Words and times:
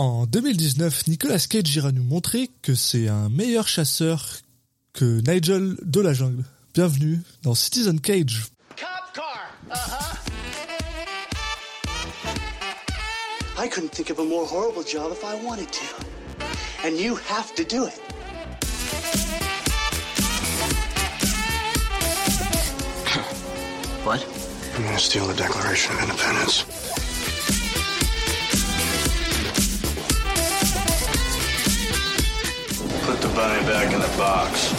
En 0.00 0.24
2019, 0.24 1.08
Nicolas 1.08 1.46
Cage 1.46 1.76
ira 1.76 1.92
nous 1.92 2.02
montrer 2.02 2.48
que 2.62 2.74
c'est 2.74 3.08
un 3.08 3.28
meilleur 3.28 3.68
chasseur 3.68 4.38
que 4.94 5.20
Nigel 5.30 5.76
de 5.82 6.00
la 6.00 6.14
jungle. 6.14 6.42
Bienvenue 6.72 7.20
dans 7.42 7.54
Citizen 7.54 8.00
Cage. 8.00 8.46
Cop 8.78 8.88
car. 9.12 9.50
Uh-huh. 9.70 10.16
I 13.62 13.68
couldn't 13.68 13.90
think 13.90 14.08
of 14.08 14.18
a 14.20 14.24
more 14.24 14.46
horrible 14.46 14.82
job 14.82 15.12
if 15.12 15.22
I 15.22 15.34
wanted 15.44 15.70
to. 15.70 15.84
And 16.82 16.98
you 16.98 17.16
have 17.28 17.54
to 17.56 17.62
do 17.62 17.84
it. 17.84 18.00
What? 24.04 24.24
I'm 24.78 24.82
gonna 24.82 24.98
steal 24.98 25.26
the 25.26 25.34
Declaration 25.34 25.94
of 25.94 26.04
Independence? 26.04 26.79
Bunny 33.40 33.64
back 33.64 33.92
in 33.94 34.00
the 34.00 34.16
box. 34.18 34.74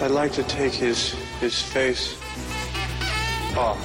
I'd 0.00 0.10
like 0.10 0.32
to 0.32 0.42
take 0.44 0.72
his 0.72 1.14
his 1.40 1.62
face 1.62 2.16
off. 3.56 3.78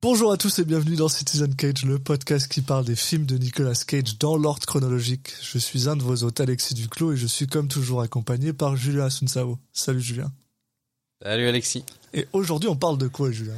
Bonjour 0.00 0.32
à 0.32 0.36
tous 0.36 0.58
et 0.58 0.64
bienvenue 0.64 0.96
dans 0.96 1.08
Citizen 1.08 1.54
Cage, 1.54 1.84
le 1.84 1.98
podcast 1.98 2.48
qui 2.48 2.60
parle 2.60 2.84
des 2.84 2.96
films 2.96 3.24
de 3.24 3.38
Nicolas 3.38 3.80
Cage 3.86 4.18
dans 4.18 4.36
l'ordre 4.36 4.66
chronologique. 4.66 5.32
Je 5.40 5.58
suis 5.58 5.88
un 5.88 5.96
de 5.96 6.02
vos 6.02 6.24
hôtes, 6.24 6.40
Alexis 6.40 6.74
Duclos, 6.74 7.12
et 7.12 7.16
je 7.16 7.26
suis 7.26 7.46
comme 7.46 7.68
toujours 7.68 8.02
accompagné 8.02 8.52
par 8.52 8.76
Julien 8.76 9.04
Asunsao. 9.04 9.58
Salut 9.72 10.00
Julien. 10.00 10.32
Salut 11.22 11.46
Alexis. 11.46 11.84
Et 12.14 12.26
aujourd'hui, 12.32 12.68
on 12.68 12.76
parle 12.76 12.98
de 12.98 13.06
quoi, 13.06 13.30
Julien 13.30 13.54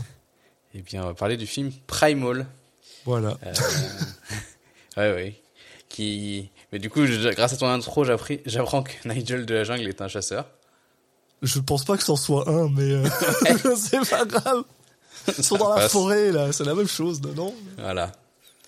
Eh 0.75 0.83
bien, 0.83 1.03
on 1.03 1.07
va 1.07 1.15
parler 1.15 1.37
du 1.37 1.47
film 1.47 1.71
Primal. 1.87 2.47
Voilà. 3.05 3.39
Euh, 3.47 3.53
ouais, 4.97 5.13
ouais. 5.15 5.41
Qui, 5.89 6.51
mais 6.73 6.79
du 6.79 6.91
coup, 6.91 7.07
je- 7.07 7.29
grâce 7.35 7.53
à 7.53 7.57
ton 7.57 7.69
intro, 7.69 8.05
j'apprends 8.05 8.83
que 8.83 8.91
Nigel 9.09 9.47
de 9.47 9.55
la 9.55 9.65
jungle 9.65 9.89
est 9.89 10.01
un 10.03 10.09
chasseur. 10.09 10.47
Je 11.43 11.61
pense 11.61 11.85
pas 11.85 11.97
que 11.97 12.03
c'en 12.03 12.17
soit 12.17 12.49
un, 12.49 12.69
mais 12.71 12.83
euh, 12.91 13.05
c'est 13.77 14.09
pas 14.09 14.25
grave. 14.25 14.65
Ils 15.39 15.45
sont 15.45 15.57
dans 15.57 15.75
la 15.75 15.89
forêt, 15.89 16.33
là, 16.33 16.53
c'est 16.53 16.65
la 16.65 16.75
même 16.75 16.89
chose, 16.89 17.21
non 17.23 17.55
Voilà. 17.79 18.13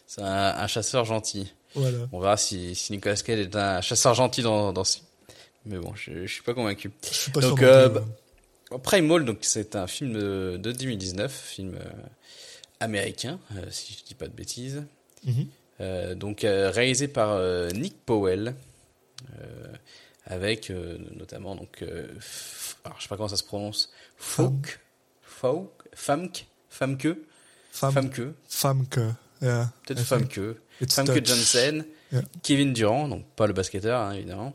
C'est 0.06 0.22
un, 0.22 0.54
un 0.56 0.66
chasseur 0.66 1.04
gentil. 1.04 1.52
Voilà. 1.74 1.98
On 2.12 2.20
verra 2.20 2.36
si, 2.36 2.74
si 2.74 2.92
Nicolas 2.92 3.16
Cage 3.16 3.38
est 3.40 3.56
un 3.56 3.80
chasseur 3.80 4.14
gentil 4.14 4.42
dans, 4.42 4.72
dans 4.72 4.84
ce 4.84 4.98
Mais 5.64 5.78
bon, 5.78 5.94
je, 5.94 6.26
je 6.26 6.32
suis 6.32 6.42
pas 6.42 6.54
convaincu. 6.54 6.90
Je 7.10 7.14
suis 7.14 7.30
pas 7.32 7.40
Donc, 7.40 7.58
sûr. 7.58 7.68
euh, 7.68 7.88
bah, 7.88 8.04
Primal, 8.82 9.24
donc 9.24 9.38
c'est 9.42 9.76
un 9.76 9.86
film 9.86 10.12
de, 10.12 10.58
de 10.60 10.72
2019, 10.72 11.32
film 11.32 11.74
euh, 11.74 11.84
américain, 12.80 13.38
euh, 13.56 13.64
si 13.70 13.96
je 13.96 14.04
dis 14.04 14.14
pas 14.14 14.26
de 14.26 14.32
bêtises. 14.32 14.82
Mhm. 15.24 15.46
Euh, 15.80 16.14
donc 16.14 16.40
réalisé 16.40 17.06
par 17.06 17.38
Nick 17.74 17.94
Powell, 18.04 18.54
avec 20.24 20.72
notamment 21.16 21.54
donc, 21.54 21.82
alors 22.84 22.96
je 22.98 23.02
sais 23.02 23.08
pas 23.08 23.16
comment 23.16 23.28
ça 23.28 23.36
se 23.36 23.44
prononce, 23.44 23.92
Folk, 24.16 24.80
Folk, 25.22 25.70
Famke, 25.92 26.46
Famke, 26.68 27.08
Famke, 28.48 28.98
yeah. 29.42 29.70
peut-être 29.84 30.00
Famke, 30.00 30.56
Famke. 30.88 31.24
Johnson, 31.24 31.84
Yeah. 32.12 32.22
Kevin 32.44 32.72
Durant, 32.72 33.08
donc 33.08 33.26
pas 33.34 33.48
le 33.48 33.52
basketteur 33.52 34.00
hein, 34.00 34.12
évidemment, 34.12 34.54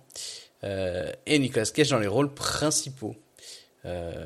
et 0.64 1.38
Nicolas 1.38 1.66
Cage 1.66 1.90
dans 1.90 2.00
les 2.00 2.08
rôles 2.08 2.34
principaux. 2.34 3.16
Euh, 3.86 4.26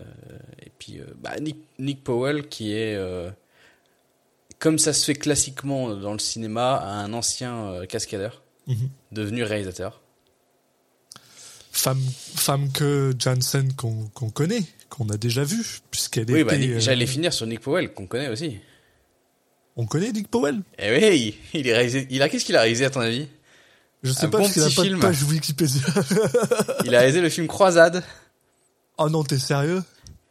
et 0.62 0.72
puis 0.80 1.00
euh, 1.00 1.06
bah, 1.18 1.40
Nick, 1.40 1.58
Nick 1.80 2.04
Powell 2.04 2.48
qui 2.50 2.74
est, 2.74 2.96
euh, 2.96 3.30
comme 4.60 4.78
ça 4.80 4.92
se 4.94 5.06
fait 5.06 5.16
classiquement 5.16 5.96
dans 5.96 6.14
le 6.14 6.20
cinéma, 6.20 6.82
un 6.84 7.14
ancien 7.14 7.56
euh, 7.68 7.86
cascadeur 7.86 8.42
Mhm. 8.68 8.90
devenu 9.12 9.44
réalisateur. 9.44 10.02
Femme, 11.72 12.02
femme 12.36 12.72
que 12.72 13.14
Jansen 13.20 13.74
qu'on 13.74 14.10
connaît, 14.32 14.64
qu'on 14.90 15.08
a 15.10 15.18
déjà 15.18 15.44
vu, 15.44 15.64
puisqu'elle 15.92 16.32
Oui, 16.32 16.40
était. 16.40 16.44
bah, 16.58 16.74
euh, 16.76 16.80
j'allais 16.80 17.06
finir 17.06 17.34
sur 17.34 17.46
Nick 17.48 17.60
Powell 17.60 17.94
qu'on 17.94 18.08
connaît 18.08 18.30
aussi. 18.30 18.58
On 19.76 19.86
connaît 19.86 20.12
Nick 20.14 20.30
Powell 20.30 20.62
Eh 20.80 20.90
oui, 20.96 21.38
il, 21.54 21.60
il 21.60 21.68
est 21.68 21.74
réalisé. 21.74 22.08
Il 22.10 22.22
a 22.22 22.30
qu'est-ce 22.30 22.46
qu'il 22.46 22.56
a 22.56 22.62
réalisé 22.62 22.86
à 22.86 22.90
ton 22.90 23.02
avis? 23.02 23.28
Je 24.04 24.12
sais 24.14 24.26
Un 24.26 24.30
pas 24.30 24.38
bon 24.38 24.44
parce 24.46 24.54
qu'il 24.54 24.62
a 24.64 24.66
pas 24.68 24.84
film. 24.84 24.96
de 24.96 25.02
page 25.02 25.24
Wikipédia. 25.24 25.82
Il 26.86 26.96
a 26.96 27.00
réalisé 27.00 27.20
le 27.22 27.30
film 27.30 27.48
Croisade. 27.48 28.04
Oh 28.98 29.10
non, 29.10 29.24
t'es 29.24 29.38
sérieux? 29.40 29.84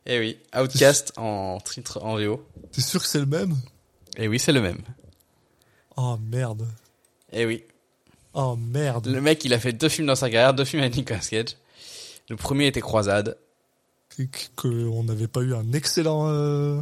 Eh 0.06 0.18
oui, 0.18 0.38
Outcast 0.56 1.12
en 1.16 1.58
titre 1.60 1.98
en 2.02 2.16
VO. 2.16 2.46
T'es 2.72 2.80
sûr 2.82 3.00
que 3.00 3.08
c'est 3.08 3.20
le 3.20 3.26
même? 3.26 3.56
Eh 4.16 4.28
oui, 4.28 4.38
c'est 4.38 4.52
le 4.52 4.60
même. 4.60 4.80
Oh 5.96 6.18
merde. 6.30 6.66
Eh 7.32 7.46
oui, 7.46 7.64
Oh 8.34 8.56
merde. 8.56 9.06
le 9.06 9.20
mec, 9.20 9.44
il 9.44 9.54
a 9.54 9.58
fait 9.60 9.72
deux 9.72 9.88
films 9.88 10.08
dans 10.08 10.16
sa 10.16 10.28
carrière, 10.28 10.52
deux 10.54 10.64
films 10.64 10.82
avec 10.82 10.96
Nicolas 10.96 11.20
Cage. 11.20 11.56
Le 12.28 12.36
premier 12.36 12.66
était 12.66 12.80
Croisade. 12.80 13.36
Que- 14.16 14.22
que- 14.24 14.48
que 14.56 14.68
on 14.88 15.04
n'avait 15.04 15.26
pas 15.28 15.40
eu 15.40 15.54
un 15.54 15.72
excellent. 15.72 16.28
euh, 16.28 16.80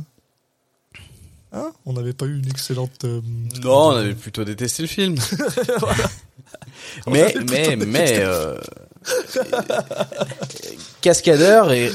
Hein? 1.54 1.72
On 1.84 1.92
n'avait 1.92 2.14
pas 2.14 2.24
eu 2.26 2.38
une 2.38 2.48
excellente. 2.48 3.04
euh, 3.04 3.20
Non, 3.62 3.88
on 3.88 3.90
avait 3.96 4.14
plutôt 4.14 4.42
détesté 4.44 4.82
le 4.82 4.88
film. 4.88 5.16
mais, 7.06 7.12
mais, 7.12 7.32
plutôt 7.32 7.86
mais, 7.86 8.18
euh, 8.20 8.58
cascadeur 11.00 11.72
et, 11.72 11.90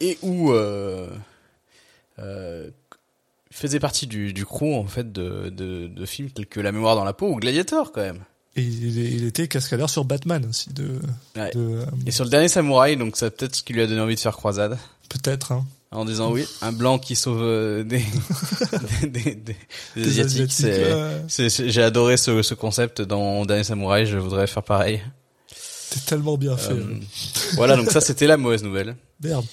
et 0.00 0.18
où, 0.22 0.52
euh, 0.52 1.08
euh, 2.18 2.70
faisait 3.50 3.80
partie 3.80 4.06
du, 4.06 4.32
du 4.32 4.44
crew, 4.44 4.74
en 4.74 4.86
fait, 4.86 5.12
de, 5.12 5.48
de, 5.50 5.86
de 5.88 6.06
films 6.06 6.30
tels 6.30 6.46
que 6.46 6.60
La 6.60 6.72
mémoire 6.72 6.96
dans 6.96 7.04
la 7.04 7.12
peau 7.12 7.28
ou 7.28 7.36
Gladiator, 7.36 7.92
quand 7.92 8.00
même. 8.02 8.20
Et 8.56 8.62
il, 8.62 8.98
il 8.98 9.24
était 9.26 9.46
cascadeur 9.48 9.88
sur 9.88 10.04
Batman 10.04 10.44
aussi, 10.48 10.70
de. 10.72 10.98
Ouais. 11.36 11.50
de, 11.54 11.84
Et 12.06 12.10
sur 12.10 12.24
le 12.24 12.30
dernier 12.30 12.48
samouraï, 12.48 12.96
donc 12.96 13.16
c'est 13.16 13.30
peut-être 13.36 13.54
ce 13.56 13.62
qui 13.62 13.72
lui 13.72 13.82
a 13.82 13.86
donné 13.86 14.00
envie 14.00 14.16
de 14.16 14.20
faire 14.20 14.36
croisade. 14.36 14.76
Peut-être, 15.08 15.52
hein. 15.52 15.64
En 15.92 16.04
disant 16.04 16.30
oui, 16.30 16.46
un 16.62 16.70
blanc 16.70 17.00
qui 17.00 17.16
sauve 17.16 17.42
euh, 17.42 17.82
des, 17.82 18.04
des, 19.02 19.08
des, 19.08 19.34
des- 19.34 19.34
des 19.34 19.56
Des 19.96 20.20
asiatiques, 20.20 20.52
c'est- 20.52 21.68
j'ai 21.68 21.82
adoré 21.82 22.16
ce, 22.16 22.42
ce 22.42 22.54
concept 22.54 23.02
dans 23.02 23.44
Dernier 23.44 23.64
Samouraï, 23.64 24.06
je 24.06 24.16
voudrais 24.16 24.46
faire 24.46 24.62
pareil. 24.62 25.00
C'est 25.92 26.06
tellement 26.06 26.36
bien 26.38 26.56
fait. 26.56 26.72
Euh, 26.72 26.98
voilà, 27.54 27.76
donc 27.76 27.90
ça 27.90 28.00
c'était 28.00 28.26
la 28.26 28.36
mauvaise 28.36 28.62
nouvelle. 28.62 28.96
Merde. 29.22 29.44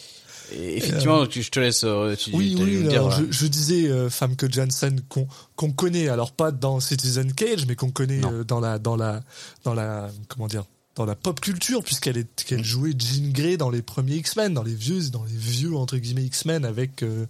Et 0.53 0.78
effectivement, 0.78 1.25
tu- 1.28 1.44
je 1.44 1.52
te 1.52 1.59
laisse, 1.59 1.84
euh, 1.84 2.16
tu, 2.16 2.30
Oui, 2.34 2.56
oui, 2.58 2.84
dire. 2.84 2.92
alors, 3.02 3.12
je, 3.12 3.25
je 3.30 3.48
disais 3.48 3.90
euh, 3.90 4.09
Famke 4.09 4.50
Janssen 4.50 5.02
qu'on 5.09 5.72
connaît, 5.74 6.08
alors 6.08 6.31
pas 6.31 6.52
dans 6.52 6.80
Citizen 6.80 7.34
Cage, 7.34 7.66
mais 7.68 7.75
qu'on 7.75 7.92
connaît 7.92 8.24
euh, 8.24 8.44
dans 8.46 8.62
la 8.62 8.80
dans 8.80 8.96
la 8.96 9.22
dans 9.66 9.74
la 9.74 10.09
comment 10.30 10.48
dire 10.48 10.64
dans 10.96 11.06
la 11.06 11.16
pop 11.16 11.40
culture 11.42 11.84
puisqu'elle 11.84 12.18
est 12.18 12.44
qu'elle 12.46 12.64
jouait 12.64 12.94
Jean 12.98 13.30
Grey 13.31 13.58
dans 13.58 13.69
les 13.69 13.81
premiers 13.81 14.16
X-Men, 14.16 14.54
dans 14.54 14.64
les 14.64 14.74
vieux 14.74 15.09
dans 15.09 15.25
les 15.25 15.36
vieux 15.36 15.75
entre 15.75 15.98
guillemets 15.98 16.24
X-Men 16.24 16.64
avec 16.64 17.04
euh, 17.04 17.25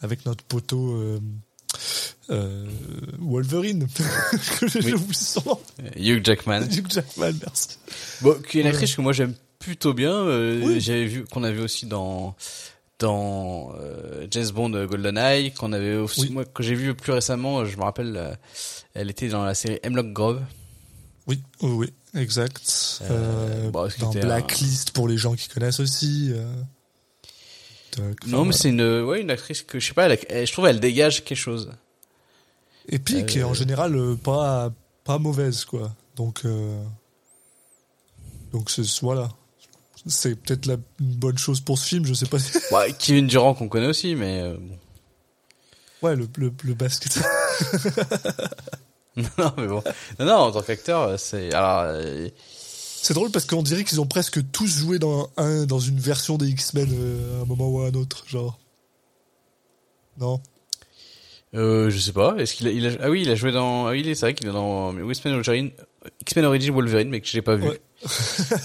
avec 0.00 0.24
notre 0.24 0.44
poteau 0.44 0.96
euh, 2.30 2.34
euh, 2.34 2.66
Wolverine. 3.18 3.86
J'ai 4.80 4.94
oublié 4.94 5.14
son 5.14 5.42
nom. 5.46 5.60
Euh, 5.82 5.88
Hugh 5.96 6.24
Jackman. 6.24 6.62
Hugh 6.70 6.86
Jackman, 6.90 7.32
merci. 7.40 7.68
Bon, 8.20 8.34
qui 8.48 8.58
est 8.58 8.60
une 8.62 8.66
actrice 8.68 8.94
que 8.94 9.00
moi 9.00 9.12
j'aime 9.12 9.34
plutôt 9.58 9.94
bien. 9.94 10.12
euh, 10.12 10.60
Oui. 10.64 10.80
J'avais 10.80 11.06
vu 11.06 11.24
qu'on 11.24 11.44
avait 11.44 11.60
aussi 11.62 11.86
dans 11.86 12.34
dans 12.98 13.72
euh, 13.80 14.26
James 14.30 14.50
Bond 14.50 14.74
euh, 14.74 14.86
GoldenEye, 14.86 15.52
qu'on 15.54 15.72
avait 15.72 15.96
aussi 15.96 16.20
Oui. 16.22 16.30
moi 16.30 16.44
que 16.44 16.62
j'ai 16.62 16.74
vu 16.74 16.94
plus 16.94 17.12
récemment. 17.12 17.64
Je 17.64 17.76
me 17.78 17.82
rappelle, 17.82 18.14
euh, 18.16 18.34
elle 18.94 19.08
était 19.10 19.28
dans 19.28 19.42
la 19.44 19.54
série 19.54 19.78
Hemlock 19.82 20.12
Grove. 20.12 20.42
Oui, 21.26 21.40
oui, 21.62 21.70
oui, 22.14 22.20
exact. 22.20 23.00
Euh, 23.02 23.66
Euh, 23.66 23.70
bon, 23.70 23.88
dans 24.00 24.10
un- 24.16 24.20
Blacklist 24.20 24.90
pour 24.92 25.08
les 25.08 25.16
gens 25.16 25.34
qui 25.34 25.48
connaissent 25.48 25.80
aussi. 25.80 26.32
Enfin, 27.98 28.08
non, 28.26 28.38
mais 28.44 28.44
voilà. 28.44 28.52
c'est 28.52 28.68
une 28.68 29.02
ouais 29.02 29.20
une 29.20 29.30
actrice 29.30 29.62
que 29.62 29.78
je 29.80 29.86
sais 29.88 29.94
pas. 29.94 30.06
Elle, 30.06 30.18
elle- 30.28 30.46
je 30.46 30.52
trouve 30.52 30.66
elle 30.66 30.80
dégage 30.80 31.24
quelque 31.24 31.38
chose. 31.38 31.70
Et 32.88 32.98
puis 32.98 33.24
qui 33.26 33.38
est 33.38 33.42
en 33.42 33.50
Euh, 33.50 33.54
général 33.54 33.94
euh, 33.96 34.16
pas 34.16 34.70
pas 35.04 35.18
mauvaise 35.18 35.64
quoi. 35.64 35.94
Donc 36.16 36.42
euh, 36.44 36.82
donc 38.52 38.70
c'est 38.70 38.82
voilà. 39.02 39.28
C'est 40.06 40.34
peut-être 40.34 40.64
la 40.66 40.74
une 40.98 41.14
bonne 41.16 41.36
chose 41.38 41.60
pour 41.60 41.78
ce 41.78 41.86
film, 41.86 42.06
je 42.06 42.14
sais 42.14 42.26
pas. 42.26 42.38
Ouais, 42.72 42.92
Kevin 42.98 43.26
Durant 43.26 43.54
qu'on 43.54 43.68
connaît 43.68 43.86
aussi, 43.86 44.14
mais 44.14 44.40
euh, 44.40 44.56
bon. 44.58 44.78
ouais, 46.02 46.16
le 46.16 46.26
le, 46.36 46.52
le 46.64 46.74
basket. 46.74 47.20
non, 49.16 49.52
mais 49.58 49.66
bon. 49.66 49.82
Non, 50.18 50.24
non, 50.26 50.34
en 50.34 50.52
tant 50.52 50.62
qu'acteur, 50.62 51.18
c'est 51.18 51.52
alors. 51.52 51.94
C'est 53.02 53.14
drôle 53.14 53.30
parce 53.30 53.46
qu'on 53.46 53.62
dirait 53.62 53.84
qu'ils 53.84 54.00
ont 54.00 54.06
presque 54.06 54.50
tous 54.52 54.66
joué 54.66 54.98
dans 54.98 55.30
un 55.36 55.64
dans 55.66 55.78
une 55.78 55.98
version 55.98 56.36
des 56.36 56.48
X-Men 56.48 56.88
euh, 56.92 57.38
à 57.38 57.42
un 57.42 57.44
moment 57.46 57.68
ou 57.68 57.80
à 57.80 57.86
un 57.86 57.94
autre, 57.94 58.24
genre. 58.26 58.58
Non? 60.18 60.40
Euh, 61.54 61.90
je 61.90 61.98
sais 61.98 62.12
pas. 62.12 62.36
Est-ce 62.36 62.54
qu'il 62.54 62.68
a, 62.68 62.70
il 62.70 62.86
a, 62.86 62.90
ah 63.00 63.10
oui, 63.10 63.22
il 63.22 63.30
a 63.30 63.34
joué 63.34 63.52
dans, 63.52 63.86
ah 63.86 63.90
oui, 63.90 64.04
c'est 64.14 64.20
vrai 64.20 64.34
qu'il 64.34 64.48
est 64.48 64.52
dans 64.52 64.92
X-Men 64.96 65.34
Origin, 65.34 65.70
X-Men 66.20 66.44
Origin 66.44 66.74
Wolverine, 66.74 67.08
mais 67.08 67.20
que 67.20 67.26
j'ai 67.26 67.42
pas 67.42 67.56
vu. 67.56 67.68
Ouais. 67.68 67.80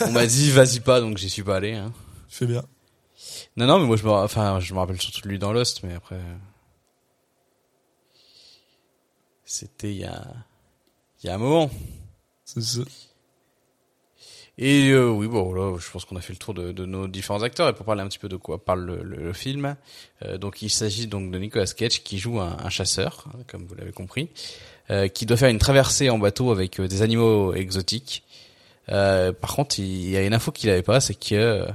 On 0.06 0.12
m'a 0.12 0.26
dit, 0.26 0.52
vas-y 0.52 0.82
pas, 0.82 1.02
donc 1.02 1.18
j'y 1.18 1.30
suis 1.30 1.44
pas 1.44 1.58
allé, 1.58 1.74
hein. 1.74 1.94
Fais 2.28 2.46
bien. 2.46 2.64
Non, 3.58 3.66
non, 3.68 3.80
mais 3.80 3.86
moi 3.86 3.96
je 3.96 4.04
me, 4.04 4.12
enfin, 4.12 4.60
je 4.60 4.74
me 4.74 4.80
rappelle 4.80 5.00
surtout 5.00 5.22
de 5.22 5.30
lui 5.30 5.40
dans 5.40 5.54
Lost, 5.54 5.82
mais 5.84 5.94
après, 5.94 6.20
c'était 9.46 9.92
il 9.92 10.00
y 10.00 10.06
a, 10.06 10.26
il 11.24 11.28
y 11.28 11.30
a 11.30 11.36
un 11.36 11.40
moment. 11.40 11.72
C'est 12.44 12.62
ça. 12.62 12.82
Et 14.58 14.90
euh, 14.92 15.10
oui, 15.10 15.28
bon, 15.28 15.54
là, 15.54 15.78
je 15.78 15.92
pense 15.92 16.06
qu'on 16.06 16.16
a 16.16 16.22
fait 16.22 16.32
le 16.32 16.40
tour 16.40 16.54
de, 16.54 16.72
de, 16.72 16.86
nos 16.86 17.08
différents 17.08 17.44
acteurs. 17.44 17.68
Et 17.68 17.74
pour 17.74 17.86
parler 17.86 18.02
un 18.02 18.08
petit 18.08 18.20
peu 18.20 18.30
de 18.30 18.38
quoi 18.38 18.64
parle 18.64 18.86
le, 18.86 19.04
le, 19.04 19.18
le 19.18 19.34
film, 19.34 19.76
euh, 20.24 20.38
donc 20.38 20.62
il 20.62 20.70
s'agit 20.70 21.08
donc 21.08 21.30
de 21.30 21.38
Nicolas 21.38 21.66
Cage 21.66 22.04
qui 22.04 22.18
joue 22.18 22.40
un, 22.40 22.58
un 22.64 22.70
chasseur, 22.70 23.26
hein, 23.28 23.40
comme 23.48 23.66
vous 23.66 23.76
l'avez 23.76 23.92
compris, 23.92 24.30
euh, 24.92 25.10
qui 25.10 25.26
doit 25.26 25.36
faire 25.36 25.50
une 25.50 25.60
traversée 25.60 26.10
en 26.10 26.18
bateau 26.18 26.52
avec 26.52 26.80
euh, 26.80 26.88
des 26.88 27.02
animaux 27.02 27.54
exotiques. 27.54 28.24
Euh, 28.90 29.34
par 29.34 29.56
contre, 29.56 29.80
il 29.80 30.10
y 30.10 30.16
a 30.16 30.24
une 30.24 30.34
info 30.34 30.52
qu'il 30.52 30.70
avait 30.70 30.84
pas, 30.84 31.02
c'est 31.02 31.16
que 31.16 31.68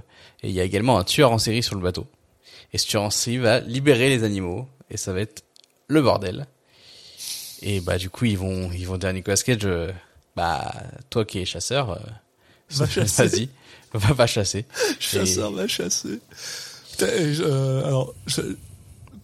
il 0.42 0.52
y 0.52 0.60
a 0.60 0.64
également 0.64 0.98
un 0.98 1.04
tueur 1.04 1.32
en 1.32 1.38
série 1.38 1.62
sur 1.62 1.74
le 1.74 1.82
bateau. 1.82 2.06
Et 2.72 2.78
ce 2.78 2.86
tueur 2.86 3.02
en 3.02 3.10
série 3.10 3.36
va 3.38 3.60
libérer 3.60 4.08
les 4.08 4.24
animaux 4.24 4.68
et 4.90 4.96
ça 4.96 5.12
va 5.12 5.20
être 5.20 5.42
le 5.88 6.00
bordel. 6.00 6.46
Et 7.62 7.80
bah 7.80 7.98
du 7.98 8.08
coup 8.08 8.24
ils 8.24 8.38
vont 8.38 8.70
ils 8.72 8.86
vont 8.86 8.96
dire 8.96 9.10
à 9.10 9.12
Nicolas 9.12 9.36
Cage, 9.36 9.68
bah 10.34 10.72
toi 11.10 11.26
qui 11.26 11.40
es 11.40 11.44
chasseur 11.44 12.00
Va 12.72 12.86
chasser. 12.88 13.22
Vas-y, 13.28 13.48
va, 13.94 14.12
va 14.14 14.26
chasser. 14.26 14.64
Chasseur 15.00 15.52
va 15.52 15.66
chasser. 15.66 16.20
Putain, 16.92 17.06
euh, 17.08 17.84
alors, 17.84 18.14
je- 18.26 18.42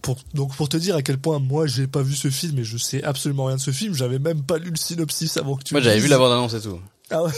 pour, 0.01 0.17
donc 0.33 0.55
pour 0.55 0.69
te 0.69 0.77
dire 0.77 0.95
à 0.95 1.01
quel 1.01 1.17
point 1.17 1.39
moi 1.39 1.65
j'ai 1.67 1.87
pas 1.87 2.01
vu 2.01 2.15
ce 2.15 2.29
film 2.29 2.59
et 2.59 2.63
je 2.63 2.77
sais 2.77 3.03
absolument 3.03 3.45
rien 3.45 3.55
de 3.57 3.61
ce 3.61 3.71
film, 3.71 3.93
j'avais 3.93 4.19
même 4.19 4.43
pas 4.43 4.57
lu 4.57 4.69
le 4.69 4.75
synopsis 4.77 5.35
avant 5.37 5.55
que 5.57 5.63
tu 5.63 5.73
Moi 5.73 5.81
j'avais 5.81 5.99
vu 5.99 6.07
la 6.07 6.17
bande 6.17 6.31
annonce 6.31 6.53
et 6.53 6.61
tout. 6.61 6.79
Ah 7.09 7.23
ouais. 7.23 7.31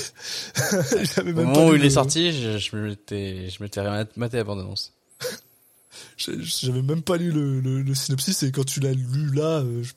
j'avais 1.15 1.31
Au 1.31 1.35
moment 1.35 1.53
pas 1.53 1.65
où 1.67 1.73
il 1.75 1.79
le- 1.81 1.85
est 1.85 1.89
sorti, 1.91 2.31
je, 2.33 2.57
je 2.57 2.75
m'étais 2.75 3.49
je 3.49 3.61
m'étais 3.63 3.81
maté 4.17 4.37
la 4.37 4.43
bande 4.43 4.59
annonce. 4.59 4.93
J'avais 6.17 6.81
même 6.81 7.01
pas 7.01 7.17
lu 7.17 7.31
le, 7.31 7.59
le, 7.61 7.81
le 7.81 7.95
synopsis 7.95 8.43
et 8.43 8.51
quand 8.51 8.65
tu 8.65 8.79
l'as 8.81 8.91
lu 8.93 9.33
là, 9.33 9.59
euh, 9.59 9.83
je 9.83 9.91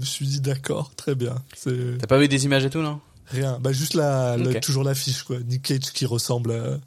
me 0.00 0.04
suis 0.04 0.26
dit 0.26 0.40
d'accord, 0.40 0.92
très 0.96 1.14
bien. 1.14 1.34
T'as 1.64 2.06
pas 2.06 2.18
vu 2.18 2.28
des 2.28 2.44
images 2.44 2.64
et 2.64 2.70
tout 2.70 2.80
non? 2.82 3.00
Rien. 3.30 3.58
Bah 3.60 3.72
juste 3.72 3.94
la, 3.94 4.36
la- 4.36 4.50
Ok. 4.50 4.60
toujours 4.60 4.84
l'affiche 4.84 5.22
quoi. 5.22 5.38
Nick 5.40 5.62
Cage 5.62 5.92
qui 5.92 6.06
ressemble 6.06 6.52
à, 6.52 6.78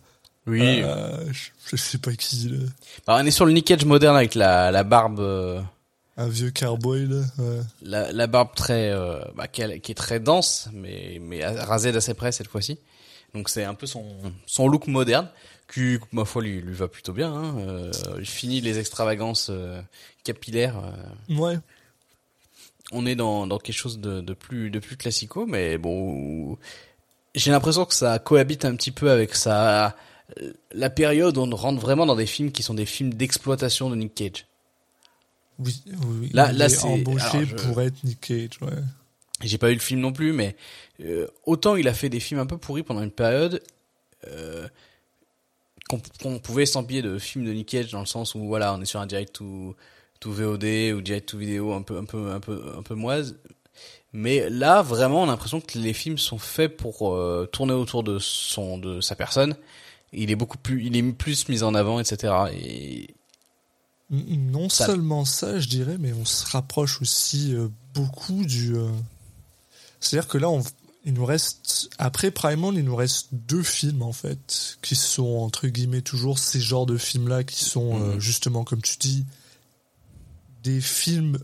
Oui. 0.47 0.81
à- 0.81 1.19
je, 1.31 1.49
je 1.69 1.75
sais 1.75 1.97
pas 1.97 2.13
qui, 2.13 2.49
là. 2.49 2.57
Bah, 3.07 3.17
on 3.21 3.25
est 3.25 3.31
sur 3.31 3.45
le 3.45 3.51
Nick 3.53 3.65
Cage 3.65 3.85
moderne 3.85 4.15
avec 4.15 4.35
la 4.35 4.71
la 4.71 4.83
barbe 4.83 5.19
euh, 5.19 5.61
un 6.17 6.27
vieux 6.27 6.51
cowboy 6.51 7.07
là. 7.07 7.21
Ouais. 7.39 7.59
la, 7.83 8.11
la 8.11 8.27
barbe 8.27 8.49
très 8.55 8.91
euh, 8.91 9.19
bah, 9.35 9.47
qui, 9.47 9.63
a- 9.63 9.79
qui 9.79 9.91
est 9.91 9.95
très 9.95 10.19
dense 10.19 10.69
mais 10.73 11.19
mais 11.21 11.45
rasée 11.45 11.91
d'assez 11.91 12.13
près 12.13 12.31
cette 12.31 12.47
fois-ci. 12.47 12.77
Donc 13.33 13.49
c'est 13.49 13.63
un 13.63 13.73
peu 13.75 13.87
son 13.87 14.05
son 14.45 14.67
look 14.67 14.87
moderne 14.87 15.29
qui 15.73 15.97
ma 16.11 16.25
foi 16.25 16.41
lui 16.41 16.61
lui 16.61 16.73
va 16.73 16.89
plutôt 16.89 17.13
bien 17.13 17.31
hein. 17.33 17.55
Euh, 17.59 17.91
il 18.19 18.25
finit 18.25 18.59
les 18.59 18.77
extravagances 18.77 19.47
euh, 19.49 19.81
capillaires 20.25 20.75
euh, 21.29 21.35
Ouais. 21.37 21.57
On 22.91 23.05
est 23.05 23.15
dans, 23.15 23.47
dans 23.47 23.57
quelque 23.57 23.75
chose 23.75 23.99
de, 23.99 24.21
de 24.21 24.33
plus 24.33 24.69
de 24.69 24.79
plus 24.79 24.97
classico, 24.97 25.45
mais 25.45 25.77
bon, 25.77 26.57
j'ai 27.35 27.51
l'impression 27.51 27.85
que 27.85 27.93
ça 27.93 28.19
cohabite 28.19 28.65
un 28.65 28.75
petit 28.75 28.91
peu 28.91 29.11
avec 29.11 29.35
ça 29.35 29.95
la 30.73 30.89
période 30.89 31.37
où 31.37 31.41
on 31.41 31.55
rentre 31.55 31.81
vraiment 31.81 32.05
dans 32.05 32.15
des 32.15 32.25
films 32.25 32.51
qui 32.51 32.63
sont 32.63 32.73
des 32.73 32.85
films 32.85 33.13
d'exploitation 33.13 33.89
de 33.89 33.95
Nick 33.95 34.15
Cage. 34.15 34.45
Oui, 35.59 35.81
oui, 35.85 35.93
oui. 36.21 36.29
Là- 36.33 36.51
là, 36.53 36.65
est 36.65 36.69
c'est- 36.69 36.85
embauché 36.87 37.45
je- 37.45 37.55
pour 37.55 37.81
être 37.81 38.01
Nick 38.03 38.21
Cage, 38.21 38.61
ouais. 38.61 38.71
J'ai 39.43 39.57
pas 39.57 39.71
eu 39.71 39.73
le 39.73 39.79
film 39.79 39.99
non 39.99 40.13
plus, 40.13 40.33
mais 40.33 40.55
euh, 41.03 41.27
autant 41.45 41.75
il 41.75 41.87
a 41.87 41.93
fait 41.93 42.09
des 42.09 42.19
films 42.19 42.39
un 42.39 42.45
peu 42.45 42.57
pourris 42.57 42.83
pendant 42.83 43.01
une 43.01 43.11
période 43.11 43.61
euh, 44.27 44.67
qu'on 45.89 45.99
qu'on 46.21 46.39
pouvait 46.39 46.65
s'empiller 46.65 47.01
de 47.01 47.17
films 47.17 47.45
de 47.45 47.51
Nick 47.51 47.67
Cage 47.69 47.91
dans 47.91 47.99
le 47.99 48.05
sens 48.05 48.35
où 48.35 48.45
voilà, 48.45 48.73
on 48.73 48.81
est 48.81 48.85
sur 48.85 48.99
un 49.01 49.07
direct 49.07 49.33
to, 49.33 49.75
to 50.21 50.31
VOD 50.31 50.93
ou 50.95 51.01
direct 51.01 51.27
to 51.29 51.37
vidéo 51.37 51.73
un 51.73 51.81
peu 51.81 51.97
un 51.97 52.05
peu 52.05 52.31
un 52.31 52.39
peu 52.39 52.73
un 52.77 52.81
peu 52.83 52.95
moise. 52.95 53.35
Mais 54.13 54.49
là, 54.49 54.81
vraiment, 54.81 55.21
on 55.21 55.23
a 55.23 55.27
l'impression 55.27 55.61
que 55.61 55.77
les 55.79 55.93
films 55.93 56.17
sont 56.17 56.37
faits 56.37 56.75
pour 56.77 57.13
euh, 57.13 57.47
tourner 57.51 57.73
autour 57.73 58.03
de 58.03 58.19
son 58.19 58.77
de 58.77 59.01
sa 59.01 59.15
personne. 59.15 59.55
Il 60.13 60.31
est 60.31 60.35
beaucoup 60.35 60.57
plus, 60.57 60.85
il 60.85 60.95
est 60.97 61.03
plus 61.13 61.47
mis 61.49 61.63
en 61.63 61.73
avant, 61.75 61.99
etc. 61.99 62.33
Et 62.53 63.13
Non 64.09 64.67
Ça- 64.69 64.85
seulement 64.87 65.23
ça, 65.23 65.59
je 65.59 65.69
dirais, 65.69 65.95
mais 65.97 66.11
on 66.13 66.25
se 66.25 66.45
rapproche 66.51 67.01
aussi 67.01 67.55
euh, 67.55 67.69
beaucoup 67.93 68.43
du. 68.45 68.75
euh, 68.75 68.89
C'est-à-dire 70.01 70.27
que 70.27 70.37
là, 70.37 70.49
on... 70.49 70.61
il 71.05 71.13
nous 71.13 71.25
reste 71.25 71.89
après 71.97 72.31
Primal, 72.31 72.75
il 72.75 72.83
nous 72.83 72.95
reste 72.97 73.29
deux 73.31 73.63
films 73.63 74.01
en 74.01 74.11
fait 74.11 74.77
qui 74.81 74.95
sont 74.97 75.37
entre 75.37 75.67
guillemets 75.67 76.01
toujours 76.01 76.37
ces 76.39 76.59
genres 76.59 76.85
de 76.85 76.97
films-là 76.97 77.45
qui 77.45 77.63
sont 77.63 77.97
Mhm. 77.97 78.19
justement 78.19 78.65
comme 78.65 78.81
tu 78.81 78.97
dis 78.99 79.25
des 80.63 80.81
films 80.81 81.37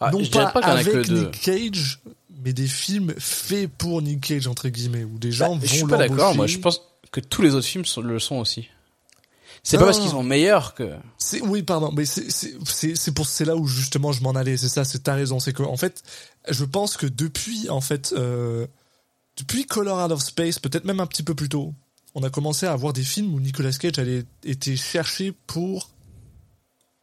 Ah, 0.00 0.10
non 0.10 0.24
pas, 0.26 0.46
pas 0.50 0.60
avec. 0.60 1.08
Nick 1.08 1.40
Cage, 1.40 2.00
mais 2.44 2.52
des 2.52 2.66
films 2.66 3.14
faits 3.18 3.70
pour 3.78 4.02
Nick 4.02 4.20
Cage 4.20 4.46
entre 4.46 4.68
guillemets 4.68 5.04
où 5.04 5.18
des 5.18 5.32
gens 5.32 5.54
Bah, 5.56 5.60
vont 5.60 5.66
je 5.66 5.74
suis 5.74 5.84
pas 5.86 5.96
d'accord. 5.96 6.34
Moi, 6.34 6.46
je 6.46 6.58
pense 6.58 6.80
que 7.10 7.20
tous 7.20 7.42
les 7.42 7.54
autres 7.54 7.66
films 7.66 7.84
sont- 7.84 8.00
le 8.00 8.18
sont 8.18 8.36
aussi. 8.36 8.68
C'est 9.64 9.78
pas 9.78 9.84
parce 9.84 10.00
qu'ils 10.00 10.10
sont 10.10 10.24
meilleurs 10.24 10.74
que. 10.74 10.92
C'est 11.18 11.40
oui, 11.40 11.62
pardon, 11.62 11.92
mais 11.92 12.04
c'est 12.04 12.26
c'est 12.30 13.12
pour 13.14 13.26
c'est 13.26 13.44
là 13.44 13.54
où 13.54 13.66
justement 13.68 14.10
je 14.10 14.20
m'en 14.22 14.32
allais. 14.32 14.56
C'est 14.56 14.68
ça, 14.68 14.84
c'est 14.84 15.04
ta 15.04 15.14
raison. 15.14 15.38
C'est 15.38 15.52
que 15.52 15.62
en 15.62 15.76
fait, 15.76 16.02
je 16.48 16.64
pense 16.64 16.96
que 16.96 17.06
depuis 17.06 17.70
en 17.70 17.80
fait 17.80 18.12
euh, 18.16 18.66
depuis 19.36 19.64
Color 19.66 20.04
Out 20.04 20.10
of 20.12 20.20
Space, 20.22 20.58
peut-être 20.58 20.84
même 20.84 20.98
un 20.98 21.06
petit 21.06 21.22
peu 21.22 21.36
plus 21.36 21.48
tôt, 21.48 21.74
on 22.16 22.24
a 22.24 22.30
commencé 22.30 22.66
à 22.66 22.72
avoir 22.72 22.92
des 22.92 23.04
films 23.04 23.32
où 23.34 23.38
Nicolas 23.40 23.70
Cage 23.72 23.98
avait 24.00 24.24
été 24.44 24.74
cherché 24.76 25.32
pour 25.46 25.90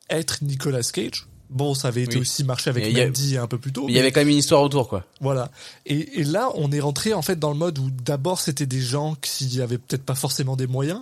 être 0.09 0.43
Nicolas 0.43 0.81
Cage. 0.83 1.27
Bon, 1.49 1.73
ça 1.73 1.87
avait 1.87 2.03
été 2.03 2.15
Oui. 2.17 2.21
aussi 2.21 2.43
marché 2.43 2.69
avec 2.69 2.83
Mais 2.93 3.01
a- 3.01 3.05
Mandy 3.05 3.37
un 3.37 3.47
peu 3.47 3.57
plus 3.57 3.71
tôt. 3.71 3.85
Il 3.89 3.95
y 3.95 3.99
avait 3.99 4.11
quand 4.11 4.19
même 4.21 4.29
une 4.29 4.37
histoire 4.37 4.61
autour, 4.61 4.87
quoi. 4.87 5.03
Voilà. 5.19 5.49
Et, 5.87 6.19
et 6.19 6.23
là, 6.23 6.49
on 6.55 6.71
est 6.71 6.79
rentré 6.79 7.13
en 7.15 7.23
fait 7.23 7.39
dans 7.39 7.49
le 7.49 7.57
mode 7.57 7.79
où 7.79 7.89
d'abord 7.89 8.39
c'était 8.39 8.67
des 8.67 8.81
gens 8.81 9.15
qui 9.15 9.59
avaient 9.61 9.79
peut-être 9.79 10.03
pas 10.03 10.13
forcément 10.15 10.55
des 10.55 10.67
moyens, 10.67 11.01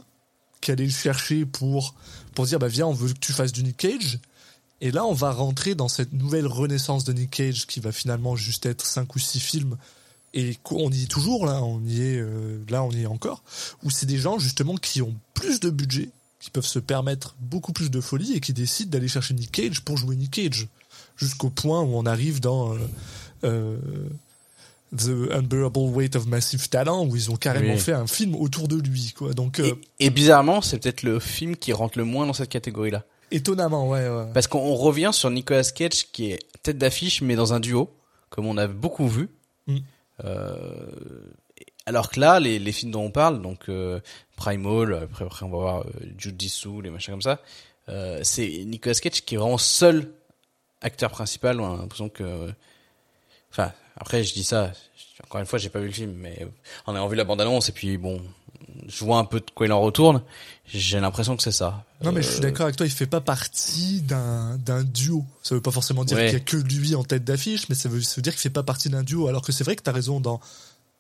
qui 0.62 0.72
allaient 0.72 0.86
le 0.86 0.90
chercher 0.90 1.46
pour 1.46 1.96
pour 2.34 2.46
dire 2.46 2.60
bah 2.60 2.70
viens, 2.70 2.88
on 2.88 2.94
veut 2.94 3.10
que 3.12 3.20
tu 3.20 3.34
fasses 3.34 3.52
du 3.52 3.64
Nick 3.64 3.78
Cage. 3.78 4.20
Et 4.80 4.92
là, 4.92 5.06
on 5.06 5.14
va 5.14 5.32
rentrer 5.32 5.74
dans 5.76 5.88
cette 5.90 6.14
nouvelle 6.14 6.46
renaissance 6.48 7.04
de 7.04 7.12
Nick 7.12 7.32
Cage 7.32 7.66
qui 7.68 7.80
va 7.82 7.92
finalement 7.92 8.36
juste 8.38 8.66
être 8.68 8.86
cinq 8.86 9.16
ou 9.16 9.20
six 9.20 9.40
films. 9.42 9.76
Et 10.34 10.58
on 10.70 10.92
y 10.92 11.04
est 11.04 11.08
toujours 11.08 11.46
là, 11.48 11.64
on 11.64 11.82
y 11.84 12.02
est 12.04 12.20
euh, 12.20 12.60
là, 12.70 12.84
on 12.84 12.92
y 12.92 13.02
est 13.02 13.06
encore. 13.08 13.44
Où 13.84 13.90
c'est 13.90 14.06
des 14.06 14.20
gens 14.20 14.38
justement 14.40 14.76
qui 14.76 15.02
ont 15.02 15.16
plus 15.34 15.60
de 15.60 15.70
budget, 15.72 16.10
qui 16.40 16.52
peuvent 16.52 16.66
se 16.66 16.80
permettre 16.80 17.36
beaucoup 17.40 17.74
plus 17.74 17.90
de 17.90 18.00
folie 18.02 18.34
et 18.34 18.40
qui 18.40 18.54
décident 18.54 18.90
d'aller 18.92 19.08
chercher 19.08 19.34
Nick 19.34 19.52
Cage 19.52 19.82
pour 19.82 19.98
jouer 19.98 20.16
Nick 20.16 20.32
Cage, 20.32 20.68
jusqu'au 21.18 21.50
point 21.50 21.82
où 21.82 21.96
on 21.96 22.06
arrive 22.06 22.40
dans 22.40 22.74
euh, 22.76 22.78
euh, 23.44 23.78
The 24.96 25.32
Unbearable 25.34 25.90
Weight 25.96 26.16
of 26.16 26.28
Massive 26.28 26.70
Talent 26.70 27.06
où 27.06 27.16
ils 27.16 27.30
ont 27.32 27.36
carrément 27.36 27.74
Oui. 27.74 27.80
fait 27.80 27.92
un 27.94 28.08
film 28.08 28.36
autour 28.36 28.68
de 28.68 28.78
lui 28.80 29.14
quoi. 29.18 29.34
Donc 29.34 29.60
euh, 29.60 29.74
Et, 30.00 30.06
et 30.06 30.10
bizarrement, 30.10 30.62
c'est 30.62 30.80
peut-être 30.80 31.04
le 31.04 31.20
film 31.20 31.56
qui 31.58 31.74
rentre 31.74 31.98
le 31.98 32.06
moins 32.06 32.26
dans 32.26 32.34
cette 32.34 32.50
catégorie-là. 32.50 33.04
étonnamment 33.32 33.90
ouais, 33.90 34.08
ouais. 34.08 34.28
Parce 34.34 34.48
qu'on 34.48 34.76
revient 34.76 35.10
sur 35.14 35.30
Nicolas 35.30 35.64
Cage 35.64 36.12
qui 36.12 36.32
est 36.32 36.40
tête 36.64 36.78
d'affiche, 36.78 37.22
mais 37.22 37.36
dans 37.36 37.54
un 37.54 37.60
duo, 37.60 37.90
comme 38.30 38.46
on 38.46 38.58
a 38.58 38.68
beaucoup 38.68 39.08
vu. 39.10 39.30
Mm. 39.68 39.78
Euh, 40.24 40.78
alors 41.88 42.10
que 42.12 42.20
là, 42.20 42.40
les, 42.40 42.60
les 42.60 42.72
films 42.72 42.92
dont 42.92 43.02
on 43.04 43.12
parle, 43.12 43.42
donc 43.42 43.70
euh, 43.70 44.00
Primal, 44.36 44.94
après, 44.94 45.26
après 45.26 45.44
on 45.46 45.50
va 45.50 45.58
voir 45.58 45.80
euh, 45.82 45.86
Jujitsu, 46.18 46.82
les 46.84 46.92
machins 46.92 47.14
comme 47.14 47.22
ça, 47.24 47.40
euh, 47.90 48.20
c'est 48.24 48.48
Nicolas 48.66 48.94
Cage 48.96 49.24
qui 49.26 49.34
est 49.36 49.38
vraiment 49.40 49.58
seul 49.58 50.12
acteur 50.82 51.10
principal. 51.10 51.60
On 51.60 51.74
a 51.74 51.78
l'impression 51.78 52.10
que, 52.10 52.52
enfin, 53.52 53.72
après 53.96 54.24
je 54.24 54.34
dis 54.34 54.44
ça. 54.44 54.72
Encore 55.24 55.40
une 55.40 55.48
fois, 55.48 55.58
j'ai 55.58 55.70
pas 55.70 55.80
vu 55.80 55.88
le 55.88 55.92
film, 55.94 56.12
mais 56.14 56.46
en 56.86 56.94
ayant 56.94 57.08
vu 57.08 57.16
la 57.16 57.24
bande-annonce 57.24 57.70
et 57.70 57.72
puis 57.72 57.98
bon, 57.98 58.22
je 58.88 59.04
vois 59.04 59.18
un 59.18 59.26
peu 59.26 59.40
de 59.40 59.50
quoi 59.50 59.66
il 59.66 59.72
en 59.72 59.82
retourne. 59.82 60.22
J'ai 60.68 61.00
l'impression 61.00 61.36
que 61.36 61.42
c'est 61.42 61.52
ça. 61.52 61.84
Non 62.04 62.12
mais 62.12 62.22
je 62.22 62.28
suis 62.28 62.38
Euh, 62.38 62.42
d'accord 62.42 62.66
avec 62.66 62.76
toi, 62.76 62.86
il 62.86 62.92
fait 62.92 63.08
pas 63.08 63.22
partie 63.22 64.02
d'un 64.02 64.58
d'un 64.58 64.84
duo. 64.84 65.26
Ça 65.42 65.56
veut 65.56 65.62
pas 65.62 65.72
forcément 65.72 66.04
dire 66.06 66.18
Ouais. 66.18 66.26
qu'il 66.26 66.34
y 66.34 66.42
a 66.42 66.44
que 66.44 66.58
lui 66.58 66.94
en 66.94 67.04
tête 67.04 67.24
d'affiche, 67.24 67.68
mais 67.70 67.74
ça 67.76 67.90
veut, 67.90 68.02
ça 68.02 68.18
veut 68.18 68.22
dire 68.22 68.34
qu'il 68.34 68.42
fait 68.42 68.52
pas 68.52 68.62
partie 68.62 68.90
d'un 68.90 69.02
duo. 69.02 69.28
Alors 69.28 69.42
que 69.42 69.52
c'est 69.52 69.64
vrai 69.64 69.76
que 69.76 69.82
t'as 69.82 69.92
raison 69.94 70.20
dans 70.20 70.40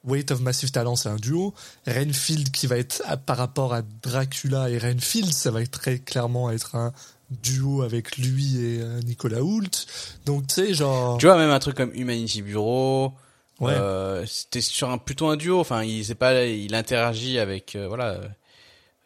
Weight 0.04 0.32
of 0.32 0.40
Massive 0.42 0.72
Talent, 0.72 0.96
c'est 0.96 1.10
un 1.10 1.16
duo. 1.18 1.54
Renfield 1.86 2.52
qui 2.52 2.68
va 2.68 2.78
être 2.78 3.02
par 3.26 3.38
rapport 3.38 3.74
à 3.74 3.82
Dracula 3.82 4.70
et 4.70 4.78
Renfield, 4.78 5.34
ça 5.34 5.52
va 5.52 5.62
être 5.62 5.72
très 5.80 6.00
clairement 6.00 6.50
être 6.52 6.76
un 6.76 6.94
duo 7.30 7.82
avec 7.82 8.18
lui 8.18 8.58
et 8.58 8.80
euh, 8.82 9.02
Nicolas 9.02 9.42
Hoult. 9.42 9.86
Donc 10.26 10.48
tu 10.48 10.56
sais 10.56 10.74
genre 10.74 11.18
Tu 11.18 11.26
vois, 11.26 11.36
même 11.38 11.50
un 11.50 11.60
truc 11.60 11.76
comme 11.76 11.92
Humanity 11.94 12.42
Bureau, 12.42 13.14
Ouais. 13.60 13.74
euh, 13.74 14.26
c'était 14.28 14.62
sur 14.62 14.90
un 14.92 14.98
plutôt 15.00 15.28
un 15.28 15.36
duo. 15.36 15.60
Enfin, 15.60 15.84
il 15.84 16.06
c'est 16.06 16.16
pas, 16.16 16.46
il 16.46 16.74
interagit 16.76 17.40
avec 17.40 17.76
euh, 17.76 17.88
voilà, 17.88 18.22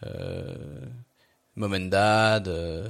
euh, 0.05 0.55
Mom 1.55 1.73
and 1.73 1.85
Dad, 1.87 2.47
euh, 2.47 2.87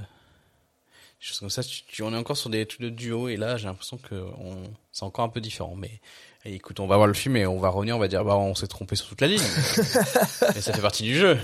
choses 1.19 1.39
comme 1.39 1.49
ça. 1.49 1.63
Tu, 1.63 1.83
tu- 1.85 2.03
on 2.03 2.13
est 2.13 2.17
encore 2.17 2.35
sur 2.37 2.49
des 2.49 2.65
trucs 2.65 2.81
de 2.81 2.89
duo 2.89 3.27
et 3.29 3.37
là, 3.37 3.57
j'ai 3.57 3.67
l'impression 3.67 3.97
que 3.97 4.15
on, 4.15 4.57
c'est 4.91 5.03
encore 5.03 5.23
un 5.25 5.29
peu 5.29 5.39
différent. 5.41 5.75
Mais 5.75 6.01
et 6.45 6.55
écoute, 6.55 6.79
on 6.79 6.87
va 6.87 6.95
voir 6.95 7.07
le 7.07 7.13
film 7.13 7.35
et 7.37 7.45
on 7.45 7.59
va 7.59 7.69
revenir, 7.69 7.95
on 7.95 7.99
va 7.99 8.07
dire 8.07 8.23
bah 8.23 8.35
on 8.35 8.55
s'est 8.55 8.67
trompé 8.67 8.95
sur 8.95 9.07
toute 9.07 9.21
la 9.21 9.27
ligne. 9.27 9.39
mais 10.55 10.61
ça 10.61 10.73
fait 10.73 10.81
partie 10.81 11.03
du 11.03 11.15
jeu. 11.15 11.37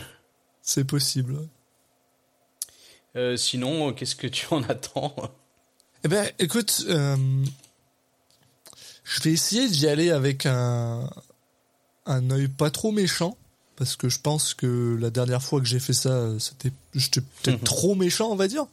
c'est 0.61 0.83
possible. 0.83 1.47
Euh, 3.15 3.37
sinon, 3.37 3.93
qu'est-ce 3.93 4.15
que 4.15 4.27
tu 4.27 4.45
en 4.51 4.63
attends? 4.63 5.15
Eh 6.03 6.07
ben, 6.07 6.29
écoute, 6.39 6.85
euh, 6.89 7.15
je 9.03 9.21
vais 9.21 9.31
essayer 9.31 9.67
d'y 9.69 9.87
aller 9.87 10.11
avec 10.11 10.45
un 10.45 11.09
un 12.07 12.31
œil 12.31 12.47
pas 12.47 12.71
trop 12.71 12.91
méchant 12.91 13.37
parce 13.75 13.95
que 13.95 14.09
je 14.09 14.19
pense 14.19 14.53
que 14.53 14.97
la 14.99 15.09
dernière 15.11 15.43
fois 15.43 15.59
que 15.59 15.67
j'ai 15.67 15.79
fait 15.79 15.93
ça, 15.93 16.31
c'était 16.39 16.71
j'étais 16.95 17.21
peut-être 17.21 17.63
trop 17.63 17.93
méchant, 17.93 18.31
on 18.31 18.35
va 18.35 18.47
dire. 18.47 18.65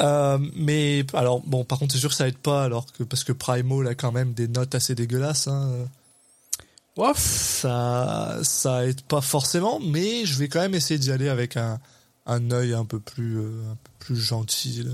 Euh, 0.00 0.38
mais 0.54 1.04
alors 1.14 1.40
bon, 1.40 1.64
par 1.64 1.78
contre, 1.78 1.92
c'est 1.94 2.00
sûr 2.00 2.10
que 2.10 2.14
ça 2.16 2.28
aide 2.28 2.38
pas 2.38 2.64
alors 2.64 2.86
que 2.92 3.02
parce 3.02 3.24
que 3.24 3.32
Primal 3.32 3.86
a 3.88 3.94
quand 3.94 4.12
même 4.12 4.32
des 4.32 4.48
notes 4.48 4.74
assez 4.74 4.94
dégueulasses. 4.94 5.48
Hein. 5.48 5.70
Ouf. 6.96 7.18
Ça 7.18 8.38
ça 8.42 8.86
aide 8.86 9.02
pas 9.02 9.20
forcément, 9.20 9.80
mais 9.80 10.24
je 10.24 10.38
vais 10.38 10.48
quand 10.48 10.60
même 10.60 10.74
essayer 10.74 10.98
d'y 10.98 11.12
aller 11.12 11.28
avec 11.28 11.56
un 11.56 11.78
un 12.26 12.50
œil 12.50 12.74
un 12.74 12.84
peu 12.84 12.98
plus 12.98 13.38
euh, 13.38 13.72
un 13.72 13.76
peu 13.76 13.90
plus 14.00 14.16
gentil. 14.16 14.82
là. 14.84 14.92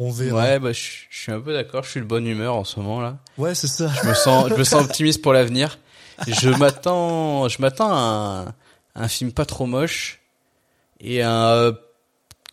On 0.00 0.10
verra. 0.12 0.42
Ouais, 0.42 0.58
bah, 0.58 0.72
je 0.72 0.80
je 1.10 1.18
suis 1.18 1.32
un 1.32 1.40
peu 1.40 1.52
d'accord. 1.52 1.82
Je 1.84 1.90
suis 1.90 2.00
de 2.00 2.06
bonne 2.06 2.26
humeur 2.26 2.54
en 2.54 2.64
ce 2.64 2.78
moment 2.78 3.00
là. 3.00 3.18
Ouais, 3.36 3.54
c'est 3.54 3.66
ça. 3.68 3.90
Je 4.02 4.08
me 4.08 4.14
sens, 4.14 4.48
je 4.48 4.54
me 4.54 4.64
sens 4.64 4.84
optimiste 4.84 5.22
pour 5.22 5.32
l'avenir. 5.32 5.78
Je 6.26 6.50
m'attends, 6.50 7.48
je 7.48 7.60
m'attends 7.62 7.90
à 7.90 8.44
un, 8.96 9.02
un 9.02 9.08
film 9.08 9.32
pas 9.32 9.44
trop 9.44 9.66
moche 9.66 10.20
et 11.00 11.22
un 11.22 11.72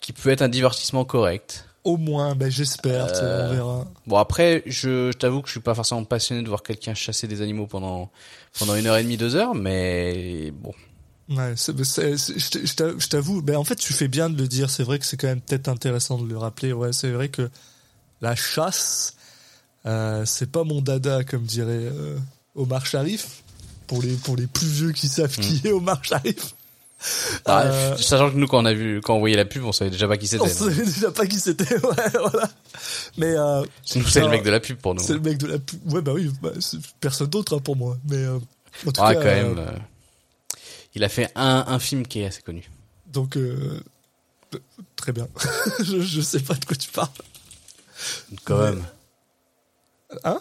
qui 0.01 0.13
peut 0.13 0.29
être 0.29 0.41
un 0.41 0.49
divertissement 0.49 1.05
correct. 1.05 1.65
Au 1.83 1.97
moins, 1.97 2.33
ben 2.35 2.49
j'espère. 2.49 3.09
sais, 3.09 3.21
Euh, 3.23 3.47
On 3.49 3.53
verra. 3.53 3.85
Bon 4.07 4.17
après, 4.17 4.63
je, 4.65 5.11
je 5.11 5.17
t'avoue 5.17 5.41
que 5.41 5.47
je 5.47 5.51
suis 5.51 5.59
pas 5.59 5.75
forcément 5.75 6.03
passionné 6.03 6.41
de 6.41 6.47
voir 6.47 6.63
quelqu'un 6.63 6.93
chasser 6.95 7.27
des 7.27 7.41
animaux 7.41 7.67
pendant 7.67 8.09
pendant 8.57 8.75
une 8.75 8.87
heure 8.87 8.97
et 8.97 9.03
demie, 9.03 9.17
deux 9.17 9.35
heures, 9.35 9.53
mais 9.53 10.51
bon. 10.51 10.73
Ouais, 11.29 11.53
je 11.55 12.75
t'avoue- 12.75 12.99
je 12.99 13.07
t'avoue, 13.07 13.41
ben 13.41 13.57
en 13.57 13.63
fait, 13.63 13.75
tu 13.75 13.93
fais 13.93 14.07
bien 14.07 14.29
de 14.29 14.37
le 14.41 14.47
dire. 14.47 14.69
C'est 14.69 14.83
vrai 14.83 14.97
que 14.99 15.05
c'est 15.05 15.17
quand 15.17 15.27
même 15.27 15.41
peut-être 15.41 15.67
intéressant 15.67 16.17
de 16.19 16.27
le 16.27 16.37
rappeler. 16.37 16.71
Ouais, 16.73 16.93
c'est 16.93 17.11
vrai 17.11 17.29
que 17.29 17.49
la 18.21 18.35
chasse, 18.35 19.15
euh, 19.85 20.23
c'est 20.25 20.51
pas 20.51 20.63
mon 20.63 20.81
dada, 20.81 21.23
comme 21.23 21.43
dirait 21.43 21.69
euh, 21.71 22.17
Omar 22.55 22.85
Sharif. 22.85 23.43
Pour 23.87 24.01
les 24.01 24.13
pour 24.15 24.35
les 24.35 24.47
plus 24.47 24.65
vieux 24.67 24.91
qui 24.91 25.07
savent 25.07 25.35
qui 25.37 25.61
est 25.67 25.71
Omar 25.71 26.03
Sharif. 26.03 26.55
Ah, 27.45 27.63
Euh, 27.65 27.97
Sachant 27.97 28.31
que 28.31 28.35
nous 28.35 28.47
quand 28.47 28.59
on 28.61 28.65
a 28.65 28.73
vu, 28.73 29.01
quand 29.01 29.15
on 29.15 29.19
voyait 29.19 29.35
la 29.35 29.45
pub, 29.45 29.63
on 29.65 29.71
savait 29.71 29.91
déjà 29.91 30.07
pas 30.07 30.17
qui 30.17 30.25
on 30.25 30.29
c'était. 30.45 30.49
savait 30.49 30.85
déjà 30.85 31.11
pas 31.11 31.25
qui 31.27 31.39
c'était. 31.39 31.75
Ouais, 31.83 32.09
voilà. 32.13 32.49
Mais 33.17 33.35
euh, 33.37 33.63
Nous 33.95 34.03
c'est 34.07 34.21
le 34.21 34.29
mec 34.29 34.43
de 34.43 34.49
la 34.49 34.59
pub 34.59 34.77
pour 34.77 34.95
nous. 34.95 35.01
C'est 35.03 35.13
le 35.13 35.19
mec 35.19 35.37
de 35.37 35.47
la. 35.47 35.59
pu- 35.59 35.77
Ouais, 35.87 36.01
bah 36.01 36.13
oui, 36.13 36.31
bah, 36.41 36.51
personne 36.99 37.27
d'autre 37.27 37.55
hein, 37.55 37.59
pour 37.59 37.75
moi. 37.75 37.97
Mais 38.09 38.17
euh, 38.17 38.37
en 38.87 38.91
tout 38.91 39.01
Ah 39.03 39.13
cas, 39.13 39.19
quand 39.21 39.25
même. 39.25 39.57
euh, 39.59 39.61
euh, 39.67 39.77
Il 40.95 41.03
a 41.03 41.09
fait 41.09 41.31
un, 41.35 41.65
un 41.67 41.79
film 41.79 42.07
qui 42.07 42.21
est 42.21 42.25
assez 42.27 42.41
connu. 42.41 42.69
donc 43.07 43.37
très 44.95 45.11
bien. 45.11 45.27
je, 45.83 45.99
je 46.01 46.21
sais 46.21 46.39
pas 46.39 46.53
de 46.55 46.65
quoi 46.65 46.75
tu 46.75 46.89
parles. 46.89 47.09
Quand 48.45 48.57
même. 48.57 48.83
Hein? 50.23 50.39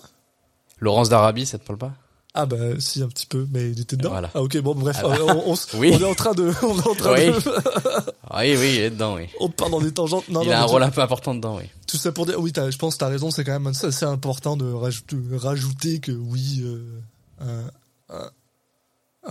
Laurence 0.78 1.08
d'Arabie, 1.08 1.46
ça 1.46 1.58
te 1.58 1.64
parle 1.66 1.78
pas? 1.78 1.92
Ah 2.36 2.46
bah 2.46 2.56
si 2.80 3.00
un 3.00 3.06
petit 3.08 3.26
peu, 3.26 3.46
mais 3.52 3.70
il 3.70 3.78
était 3.80 3.96
dedans. 3.96 4.10
Voilà. 4.10 4.28
Ah 4.34 4.42
ok 4.42 4.58
bon 4.58 4.74
bref, 4.74 4.96
Ah 4.98 5.08
bah. 5.08 5.18
on, 5.20 5.52
on 5.52 5.78
Oui. 5.78 5.92
on 5.94 6.00
est 6.00 6.04
en 6.04 6.14
train 6.14 6.32
de, 6.34 6.52
on 6.62 6.76
est 6.76 6.86
en 6.88 6.94
train 6.94 7.12
Oui. 7.14 7.26
de, 7.26 7.32
Oui, 8.36 8.56
oui, 8.58 8.74
il 8.76 8.80
est 8.80 8.90
dedans, 8.90 9.14
oui. 9.14 9.28
on 9.38 9.48
part 9.48 9.70
dans 9.70 9.80
des 9.80 9.92
tangentes. 9.92 10.28
Non, 10.28 10.42
il 10.42 10.48
non, 10.48 10.54
a 10.54 10.58
un 10.58 10.64
rôle 10.64 10.82
un 10.82 10.90
peu 10.90 11.00
important 11.00 11.34
dedans, 11.36 11.56
oui. 11.58 11.64
Tout 11.86 11.96
ça 11.96 12.10
pour 12.10 12.26
dire, 12.26 12.40
oui, 12.40 12.52
je 12.56 12.76
pense 12.76 12.94
que 12.94 12.98
t'as 12.98 13.08
raison, 13.08 13.30
c'est 13.30 13.44
quand 13.44 13.52
même 13.58 13.68
assez 13.68 14.04
important 14.04 14.56
de 14.56 14.70
rajouter, 14.72 15.16
rajouter 15.36 16.00
que 16.00 16.10
oui, 16.10 16.62
euh, 16.64 17.00
un, 17.40 17.70
un, 18.16 18.30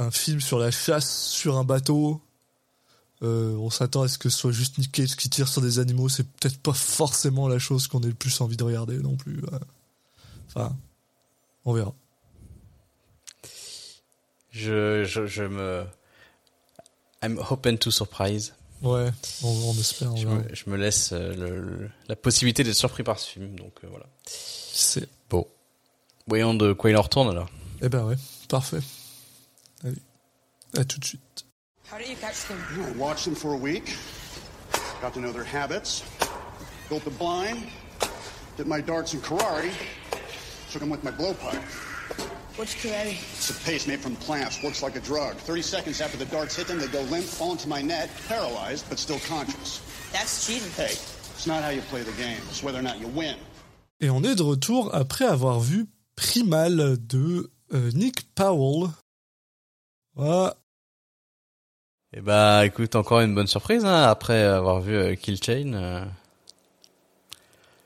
un 0.05 0.11
film 0.11 0.39
sur 0.39 0.57
la 0.57 0.71
chasse 0.71 1.27
sur 1.27 1.57
un 1.57 1.65
bateau, 1.65 2.21
euh, 3.21 3.53
on 3.57 3.69
s'attend 3.69 4.03
à 4.03 4.07
ce 4.07 4.17
que 4.17 4.29
ce 4.29 4.37
soit 4.37 4.51
juste 4.53 4.77
Nick 4.77 4.93
Cage 4.93 5.17
qui 5.17 5.29
tire 5.29 5.49
sur 5.49 5.61
des 5.61 5.79
animaux, 5.79 6.07
c'est 6.07 6.23
peut-être 6.23 6.57
pas 6.57 6.73
forcément 6.73 7.49
la 7.49 7.59
chose 7.59 7.87
qu'on 7.87 8.01
ait 8.03 8.07
le 8.07 8.13
plus 8.13 8.39
envie 8.39 8.55
de 8.55 8.63
regarder 8.63 8.97
non 8.99 9.17
plus. 9.17 9.41
Enfin, 10.47 10.73
on 11.65 11.73
verra. 11.73 11.93
Je, 14.53 15.03
je, 15.03 15.25
je 15.25 15.43
me... 15.43 15.83
I'm 17.23 17.39
open 17.49 17.77
to 17.79 17.89
surprise. 17.91 18.53
Ouais, 18.81 19.09
on, 19.43 19.47
on 19.47 19.73
espère. 19.79 20.11
On 20.13 20.15
Je 20.17 20.27
me, 20.27 20.43
je 20.53 20.69
me 20.69 20.75
laisse 20.77 21.11
euh, 21.13 21.33
le, 21.35 21.61
le- 21.61 21.89
la 22.09 22.15
possibilité 22.15 22.63
d'être 22.63 22.75
surpris 22.75 23.01
par 23.03 23.17
ce 23.17 23.29
film, 23.31 23.55
donc 23.55 23.73
euh, 23.83 23.87
voilà. 23.89 24.05
C'est, 24.25 25.07
Bon. 25.29 25.47
Voyons 26.27 26.53
de 26.53 26.73
quoi 26.73 26.89
il 26.89 26.97
en 26.97 27.01
retourne 27.01 27.29
alors. 27.29 27.49
eh 27.81 27.89
ben 27.89 28.03
ouais, 28.05 28.15
parfait. 28.49 28.79
Allez, 29.83 29.95
à 30.77 30.83
tout 30.85 30.99
de 30.99 31.05
suite. 31.05 31.45
How 31.91 31.97
do 31.97 32.03
you 32.09 32.15
catch 32.19 32.45
them? 32.47 32.57
I 32.77 32.97
watched 32.97 33.23
them 33.25 33.35
for 33.35 33.53
a 33.53 33.57
week, 33.57 33.95
got 35.01 35.11
to 35.13 35.19
know 35.19 35.31
their 35.31 35.43
habits, 35.45 36.03
built 36.89 37.03
the 37.05 37.09
blind, 37.17 37.63
did 38.57 38.67
my 38.67 38.81
darts 38.81 39.13
and 39.13 39.21
karate, 39.23 39.71
took 40.71 40.81
them 40.81 40.89
with 40.89 41.03
my 41.03 41.11
blowpipe. 41.11 41.61
What's 42.55 42.75
karate? 42.75 43.17
It's 43.33 43.49
a 43.49 43.53
paste 43.65 43.87
made 43.87 43.99
from 43.99 44.15
plants, 44.17 44.61
works 44.61 44.83
like 44.83 44.95
a 44.95 44.99
drug. 44.99 45.35
30 45.37 45.61
seconds 45.63 46.01
after 46.01 46.17
the 46.17 46.25
darts 46.25 46.55
hit 46.55 46.67
them, 46.67 46.79
they 46.79 46.87
go 46.87 47.01
limp, 47.09 47.25
fall 47.25 47.53
into 47.53 47.67
my 47.67 47.81
net, 47.81 48.09
paralyzed, 48.27 48.87
but 48.89 48.99
still 48.99 49.19
conscious. 49.27 49.81
That's 50.11 50.45
cheating. 50.45 50.69
Hey, 50.77 50.93
it's 50.93 51.47
not 51.47 51.63
how 51.63 51.69
you 51.69 51.81
play 51.81 52.03
the 52.03 52.11
game, 52.11 52.37
it's 52.49 52.61
whether 52.61 52.77
or 52.77 52.83
not 52.83 52.99
you 52.99 53.07
win. 53.07 53.35
Et 54.01 54.09
on 54.09 54.21
est 54.23 54.35
de 54.35 54.43
retour 54.43 54.93
après 54.93 55.25
avoir 55.25 55.59
vu 55.59 55.87
Primal 56.15 56.97
de 57.07 57.49
euh, 57.73 57.91
Nick 57.93 58.35
Powell. 58.35 58.89
Voilà. 60.15 60.55
Eh 62.15 62.21
bah, 62.21 62.63
écoute, 62.67 62.95
encore 62.95 63.21
une 63.21 63.33
bonne 63.33 63.47
surprise, 63.47 63.83
hein, 63.83 64.03
après 64.03 64.43
avoir 64.43 64.79
vu 64.79 64.95
euh, 64.95 65.15
Kill 65.15 65.41
Chain. 65.43 65.73
euh. 65.73 66.05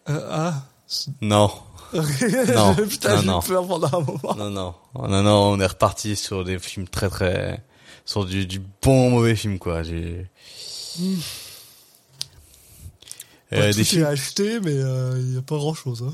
Euh, 0.10 0.28
ah. 0.30 0.64
Non. 1.22 1.50
Non, 1.94 2.76
Putain, 2.76 3.16
non, 3.16 3.22
j'ai 3.22 3.28
non. 3.28 3.40
eu 3.42 3.44
peur 3.48 3.68
pendant 3.68 3.88
un 3.88 4.02
moment. 4.02 4.36
Non, 4.38 4.50
non. 4.50 4.76
Non, 4.96 5.24
non, 5.24 5.52
on 5.54 5.60
est 5.60 5.66
reparti 5.66 6.16
sur 6.16 6.44
des 6.44 6.60
films 6.60 6.88
très, 6.88 7.10
très... 7.10 7.64
Sur 8.06 8.26
du, 8.26 8.46
du 8.46 8.62
bon 8.82 9.10
mauvais 9.10 9.36
film, 9.36 9.60
quoi. 9.60 9.82
Du... 9.84 10.26
Euh, 11.00 11.16
Ouais, 13.52 13.68
des 13.68 13.74
tout 13.76 13.80
est 13.82 13.84
films... 13.86 14.06
acheté, 14.06 14.60
mais 14.60 14.74
il 14.76 15.26
n'y 15.32 15.38
a 15.38 15.42
pas 15.42 15.56
grand 15.56 15.74
chose. 15.74 16.04
Hein. 16.08 16.14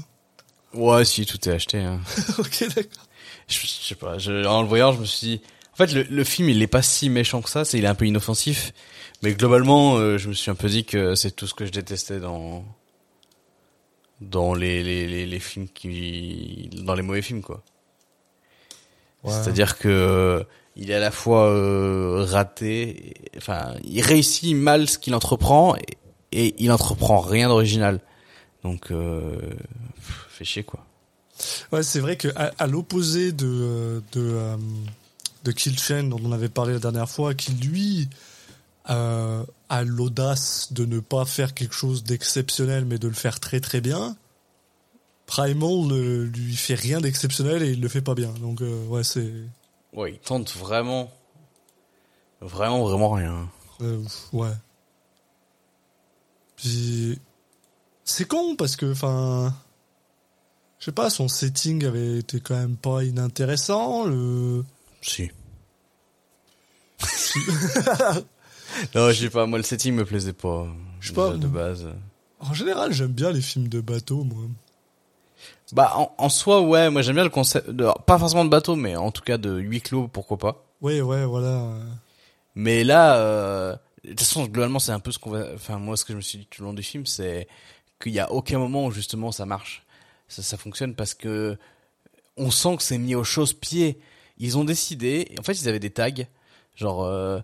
Ouais, 0.77 1.03
si, 1.05 1.25
tout 1.25 1.37
est 1.49 1.51
acheté. 1.53 1.79
Hein. 1.79 1.99
ok, 2.37 2.67
d'accord. 2.75 3.05
Je, 3.47 3.59
je 3.61 3.67
sais 3.67 3.95
pas, 3.95 4.17
je, 4.17 4.45
en 4.45 4.61
le 4.61 4.67
voyant, 4.67 4.93
je 4.93 4.99
me 4.99 5.05
suis 5.05 5.27
dit... 5.27 5.41
En 5.73 5.75
fait, 5.75 5.91
le, 5.91 6.03
le 6.03 6.23
film, 6.23 6.49
il 6.49 6.61
est 6.61 6.67
pas 6.67 6.83
si 6.83 7.09
méchant 7.09 7.41
que 7.41 7.49
ça, 7.49 7.65
c'est 7.65 7.79
il 7.79 7.85
est 7.85 7.87
un 7.87 7.95
peu 7.95 8.05
inoffensif. 8.05 8.73
Mais 9.23 9.33
globalement, 9.33 9.95
euh, 9.95 10.19
je 10.19 10.29
me 10.29 10.33
suis 10.33 10.51
un 10.51 10.55
peu 10.55 10.69
dit 10.69 10.85
que 10.85 11.15
c'est 11.15 11.31
tout 11.31 11.47
ce 11.47 11.55
que 11.55 11.65
je 11.65 11.71
détestais 11.71 12.19
dans 12.19 12.63
dans 14.21 14.53
les 14.53 14.83
les, 14.83 15.07
les, 15.07 15.25
les 15.25 15.39
films 15.39 15.67
qui 15.67 16.69
dans 16.83 16.95
les 16.95 17.01
mauvais 17.01 17.21
films 17.21 17.41
quoi. 17.41 17.63
C'est-à-dire 19.25 19.77
que 19.77 19.87
euh, 19.87 20.43
il 20.75 20.91
est 20.91 20.95
à 20.95 20.99
la 20.99 21.11
fois 21.11 21.47
euh, 21.49 22.25
raté, 22.27 23.09
et- 23.09 23.37
enfin, 23.37 23.73
il 23.83 24.01
réussit 24.01 24.53
mal 24.55 24.89
ce 24.89 24.97
qu'il 24.97 25.15
entreprend 25.15 25.75
et, 25.77 25.97
et 26.33 26.55
il 26.57 26.71
entreprend 26.71 27.19
rien 27.21 27.47
d'original. 27.47 28.01
Donc 28.63 28.91
euh, 28.91 29.37
pff, 29.95 30.27
fait 30.29 30.45
chier 30.45 30.63
quoi. 30.63 30.85
Ouais, 31.71 31.83
c'est 31.83 31.99
vrai 31.99 32.15
que 32.17 32.27
à, 32.35 32.51
à 32.57 32.67
l'opposé 32.67 33.31
de 33.31 33.47
euh, 33.47 33.99
de 34.11 34.21
euh, 34.21 34.57
de 35.45 35.51
Kill 35.51 35.77
Chain 35.79 36.03
dont 36.03 36.19
on 36.23 36.31
avait 36.31 36.49
parlé 36.49 36.73
la 36.73 36.79
dernière 36.79 37.09
fois, 37.09 37.33
qui 37.33 37.51
lui 37.53 38.09
euh, 38.89 39.45
a 39.69 39.83
l'audace 39.83 40.73
de 40.73 40.85
ne 40.85 40.99
pas 40.99 41.25
faire 41.25 41.53
quelque 41.53 41.73
chose 41.73 42.03
d'exceptionnel, 42.03 42.85
mais 42.85 42.97
de 42.99 43.07
le 43.07 43.13
faire 43.13 43.39
très 43.39 43.59
très 43.59 43.81
bien. 43.81 44.17
Primal 45.25 45.87
ne 45.87 46.23
lui 46.23 46.55
fait 46.55 46.75
rien 46.75 46.99
d'exceptionnel 46.99 47.63
et 47.63 47.71
il 47.71 47.81
le 47.81 47.87
fait 47.87 48.01
pas 48.01 48.13
bien. 48.13 48.31
Donc 48.33 48.61
euh, 48.61 48.85
ouais, 48.87 49.03
c'est 49.03 49.31
Ouais, 49.93 50.13
il 50.13 50.19
tente 50.19 50.53
vraiment 50.55 51.11
vraiment 52.41 52.83
vraiment 52.83 53.11
rien. 53.11 53.49
euh, 53.81 54.03
ouais. 54.33 54.51
Puis 56.57 57.19
c'est 58.03 58.25
con 58.27 58.55
parce 58.57 58.75
que 58.75 58.91
enfin 58.91 59.53
je 60.79 60.85
sais 60.85 60.91
pas, 60.91 61.09
son 61.09 61.29
setting 61.29 61.85
avait 61.85 62.17
été 62.17 62.41
quand 62.41 62.55
même 62.57 62.75
pas 62.75 63.05
inintéressant. 63.05 64.03
Le 64.03 64.65
Si. 65.01 65.31
non, 68.95 69.11
je 69.11 69.21
sais 69.21 69.29
pas, 69.29 69.45
moi 69.45 69.57
le 69.57 69.63
setting 69.63 69.93
me 69.93 70.05
plaisait 70.05 70.33
pas. 70.33 70.67
Je 70.99 71.09
sais 71.09 71.13
pas, 71.13 71.31
de 71.31 71.47
base. 71.47 71.87
En 72.39 72.53
général, 72.53 72.91
j'aime 72.93 73.11
bien 73.11 73.31
les 73.31 73.41
films 73.41 73.67
de 73.67 73.81
bateau, 73.81 74.23
moi. 74.23 74.43
Bah 75.71 75.93
en, 75.95 76.13
en 76.17 76.29
soi 76.29 76.61
ouais, 76.61 76.89
moi 76.89 77.01
j'aime 77.01 77.15
bien 77.15 77.23
le 77.23 77.29
concept 77.31 77.69
de, 77.69 77.87
pas 78.05 78.19
forcément 78.19 78.45
de 78.45 78.49
bateau 78.49 78.75
mais 78.75 78.95
en 78.95 79.09
tout 79.11 79.23
cas 79.23 79.39
de 79.39 79.57
huis 79.57 79.81
clos 79.81 80.07
pourquoi 80.07 80.37
pas. 80.37 80.63
Ouais, 80.81 81.01
ouais, 81.01 81.25
voilà. 81.25 81.73
Mais 82.55 82.83
là, 82.83 83.15
euh, 83.15 83.75
de 84.03 84.09
toute 84.09 84.19
façon, 84.19 84.45
globalement, 84.45 84.79
c'est 84.79 84.91
un 84.91 84.99
peu 84.99 85.11
ce 85.11 85.19
qu'on 85.19 85.31
va. 85.31 85.47
Enfin, 85.55 85.79
moi, 85.79 85.95
ce 85.95 86.03
que 86.05 86.11
je 86.11 86.17
me 86.17 86.21
suis 86.21 86.39
dit 86.39 86.45
tout 86.45 86.61
le 86.61 86.67
long 86.67 86.73
du 86.73 86.83
film, 86.83 87.05
c'est 87.05 87.47
qu'il 88.01 88.11
y 88.11 88.19
a 88.19 88.31
aucun 88.31 88.59
moment 88.59 88.85
où 88.85 88.91
justement 88.91 89.31
ça 89.31 89.45
marche, 89.45 89.85
ça, 90.27 90.43
ça 90.43 90.57
fonctionne 90.57 90.93
parce 90.93 91.13
que 91.13 91.57
on 92.35 92.51
sent 92.51 92.77
que 92.77 92.83
c'est 92.83 92.97
mis 92.97 93.15
au 93.15 93.23
chausse-pied. 93.23 93.99
Ils 94.37 94.57
ont 94.57 94.65
décidé. 94.65 95.33
En 95.39 95.43
fait, 95.43 95.53
ils 95.53 95.69
avaient 95.69 95.79
des 95.79 95.91
tags, 95.91 96.11
genre 96.75 97.03
euh, 97.05 97.39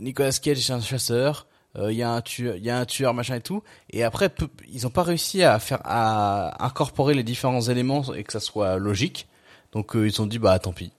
Nicolas 0.00 0.32
Cage 0.32 0.58
est 0.58 0.72
un 0.72 0.80
chasseur, 0.80 1.46
euh, 1.78 1.90
il 1.90 1.96
y 1.96 2.02
a 2.02 2.10
un 2.12 2.20
tueur, 2.20 2.56
il 2.56 2.64
y 2.64 2.70
a 2.70 2.78
un 2.78 2.84
tueur 2.84 3.14
machin 3.14 3.36
et 3.36 3.40
tout. 3.40 3.62
Et 3.90 4.02
après, 4.02 4.30
ils 4.70 4.86
ont 4.86 4.90
pas 4.90 5.02
réussi 5.02 5.42
à 5.42 5.58
faire 5.58 5.80
à 5.84 6.64
incorporer 6.64 7.14
les 7.14 7.22
différents 7.22 7.62
éléments 7.62 8.12
et 8.14 8.24
que 8.24 8.32
ça 8.32 8.40
soit 8.40 8.76
logique. 8.76 9.26
Donc 9.72 9.96
euh, 9.96 10.06
ils 10.06 10.20
ont 10.20 10.26
dit 10.26 10.38
bah 10.38 10.58
tant 10.58 10.72
pis. 10.72 10.92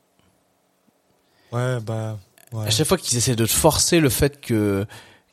Ouais, 1.51 1.79
bah. 1.81 2.17
Ouais. 2.51 2.67
À 2.67 2.69
chaque 2.69 2.87
fois 2.87 2.97
qu'ils 2.97 3.17
essaient 3.17 3.35
de 3.35 3.45
forcer 3.45 3.99
le 3.99 4.09
fait 4.09 4.39
que, 4.39 4.85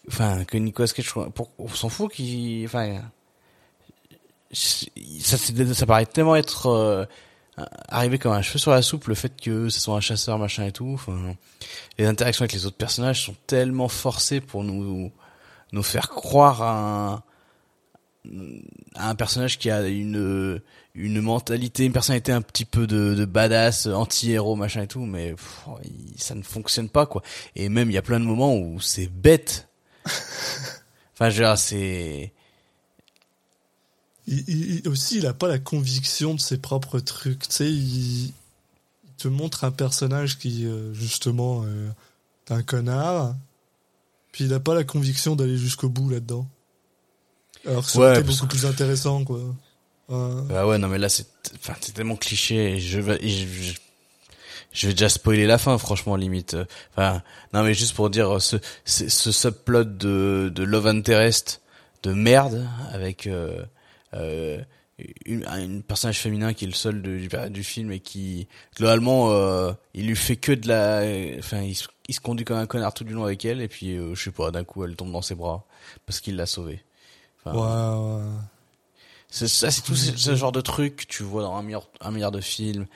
enfin, 0.08 0.44
que 0.44 0.56
Nicolas 0.56 0.88
Cage, 0.88 1.12
pour, 1.34 1.50
on 1.58 1.68
s'en 1.68 1.90
fout 1.90 2.10
qu'il, 2.12 2.64
enfin, 2.64 3.02
ça, 4.52 5.36
ça 5.36 5.86
paraît 5.86 6.06
tellement 6.06 6.36
être 6.36 6.66
euh, 6.66 7.04
arrivé 7.88 8.18
comme 8.18 8.32
un 8.32 8.42
cheveu 8.42 8.58
sur 8.58 8.70
la 8.70 8.82
soupe 8.82 9.06
le 9.08 9.14
fait 9.14 9.32
que 9.40 9.68
ce 9.68 9.80
soit 9.80 9.96
un 9.96 10.00
chasseur 10.00 10.38
machin 10.38 10.66
et 10.66 10.72
tout. 10.72 10.90
Enfin, 10.94 11.36
les 11.98 12.06
interactions 12.06 12.42
avec 12.42 12.52
les 12.52 12.66
autres 12.66 12.76
personnages 12.76 13.24
sont 13.24 13.36
tellement 13.46 13.88
forcées 13.88 14.40
pour 14.40 14.64
nous 14.64 15.10
nous 15.72 15.82
faire 15.82 16.08
croire 16.08 16.62
à 16.62 17.14
un, 17.14 17.22
à 18.96 19.10
un 19.10 19.14
personnage 19.14 19.58
qui 19.58 19.70
a 19.70 19.86
une 19.86 20.60
une 20.94 21.20
mentalité, 21.20 21.84
une 21.84 21.92
personnalité 21.92 22.32
un 22.32 22.42
petit 22.42 22.64
peu 22.64 22.86
de, 22.86 23.14
de 23.14 23.24
badass, 23.24 23.86
anti-héros, 23.86 24.56
machin 24.56 24.82
et 24.82 24.86
tout, 24.88 25.06
mais 25.06 25.30
pff, 25.30 25.66
ça 26.16 26.34
ne 26.34 26.42
fonctionne 26.42 26.88
pas 26.88 27.06
quoi. 27.06 27.22
Et 27.54 27.68
même 27.68 27.90
il 27.90 27.94
y 27.94 27.98
a 27.98 28.02
plein 28.02 28.20
de 28.20 28.24
moments 28.24 28.56
où 28.56 28.80
c'est 28.80 29.06
bête. 29.06 29.68
enfin, 31.14 31.30
je 31.30 31.54
c'est 31.56 32.32
Il, 34.30 34.48
il- 34.48 34.88
aussi, 34.88 35.18
il 35.18 35.26
a 35.26 35.34
pas 35.34 35.48
la 35.48 35.58
conviction 35.58 36.34
de 36.34 36.40
ses 36.40 36.56
propres 36.58 37.00
trucs. 37.00 37.48
Tu 37.48 37.54
sais, 37.54 37.70
il, 37.70 38.26
il 38.28 38.32
te 39.18 39.28
montre 39.28 39.64
un 39.64 39.70
personnage 39.72 40.38
qui, 40.38 40.64
euh, 40.66 40.94
justement, 40.94 41.64
euh, 41.66 41.88
est 42.48 42.52
un 42.52 42.62
connard. 42.62 43.34
Puis 44.32 44.44
il 44.44 44.54
a 44.54 44.60
pas 44.60 44.74
la 44.74 44.84
conviction 44.84 45.34
d'aller 45.36 45.58
jusqu'au 45.58 45.88
bout 45.88 46.08
là-dedans. 46.08 46.46
Alors 47.66 47.84
que 47.84 47.98
Ouais, 47.98 48.14
parce 48.22 48.26
beaucoup 48.26 48.46
plus 48.46 48.64
intéressant, 48.64 49.24
quoi. 49.24 49.38
Ouais. 50.08 50.42
Bah 50.48 50.66
ouais, 50.66 50.78
non 50.78 50.88
mais 50.88 50.98
là 50.98 51.08
c'est 51.08 51.26
enfin 51.54 51.74
c'est 51.80 51.92
tellement 51.92 52.16
cliché 52.16 52.72
et 52.74 52.80
je 52.80 52.98
vais 52.98 53.20
je, 53.22 53.46
je, 53.46 53.72
je 54.72 54.86
vais 54.88 54.92
déjà 54.92 55.08
spoiler 55.08 55.46
la 55.46 55.56
fin 55.58 55.78
franchement 55.78 56.16
limite. 56.16 56.56
Enfin 56.92 57.22
non 57.52 57.62
mais 57.62 57.74
juste 57.74 57.94
pour 57.94 58.10
dire 58.10 58.42
ce 58.42 58.56
ce, 58.84 59.08
ce 59.08 59.30
subplot 59.30 59.84
de 59.84 60.50
de 60.52 60.62
love 60.64 60.88
interest 60.88 61.60
de 62.02 62.12
merde 62.12 62.66
avec 62.92 63.28
euh, 63.28 63.62
euh, 64.14 64.60
une, 65.24 65.46
un 65.46 65.80
personnage 65.80 66.18
féminin 66.18 66.52
qui 66.52 66.64
est 66.64 66.68
le 66.68 66.74
seul 66.74 67.00
de- 67.02 67.16
du, 67.18 67.28
du 67.50 67.64
film 67.64 67.90
et 67.92 68.00
qui 68.00 68.46
globalement 68.76 69.30
euh, 69.32 69.72
il 69.94 70.06
lui 70.06 70.16
fait 70.16 70.36
que 70.36 70.52
de 70.52 70.68
la 70.68 71.38
enfin 71.38 71.62
il, 71.62 71.74
se- 71.74 71.88
il 72.08 72.14
se 72.14 72.20
conduit 72.20 72.44
comme 72.44 72.58
un 72.58 72.66
connard 72.66 72.92
tout 72.92 73.04
du 73.04 73.14
long 73.14 73.24
avec 73.24 73.44
elle 73.46 73.60
et 73.62 73.68
puis 73.68 73.96
euh, 73.96 74.14
je 74.14 74.24
sais 74.24 74.30
pas 74.30 74.50
d'un 74.50 74.64
coup 74.64 74.84
elle 74.84 74.96
tombe 74.96 75.10
dans 75.12 75.22
ses 75.22 75.34
bras 75.34 75.64
parce 76.06 76.20
qu'il 76.20 76.36
l'a 76.36 76.44
sauvée. 76.46 76.82
Enfin, 77.44 77.56
ouais. 78.18 78.22
c'est 79.30 79.48
ça, 79.48 79.70
c'est 79.70 79.80
tout 79.82 79.94
ce, 79.96 80.14
ce 80.16 80.34
genre 80.34 80.52
de 80.52 80.60
truc 80.60 80.96
que 80.96 81.04
tu 81.06 81.22
vois 81.22 81.42
dans 81.42 81.54
un 81.56 81.62
milliard, 81.62 81.86
un 82.02 82.10
milliard 82.10 82.32
de 82.32 82.40
films. 82.42 82.86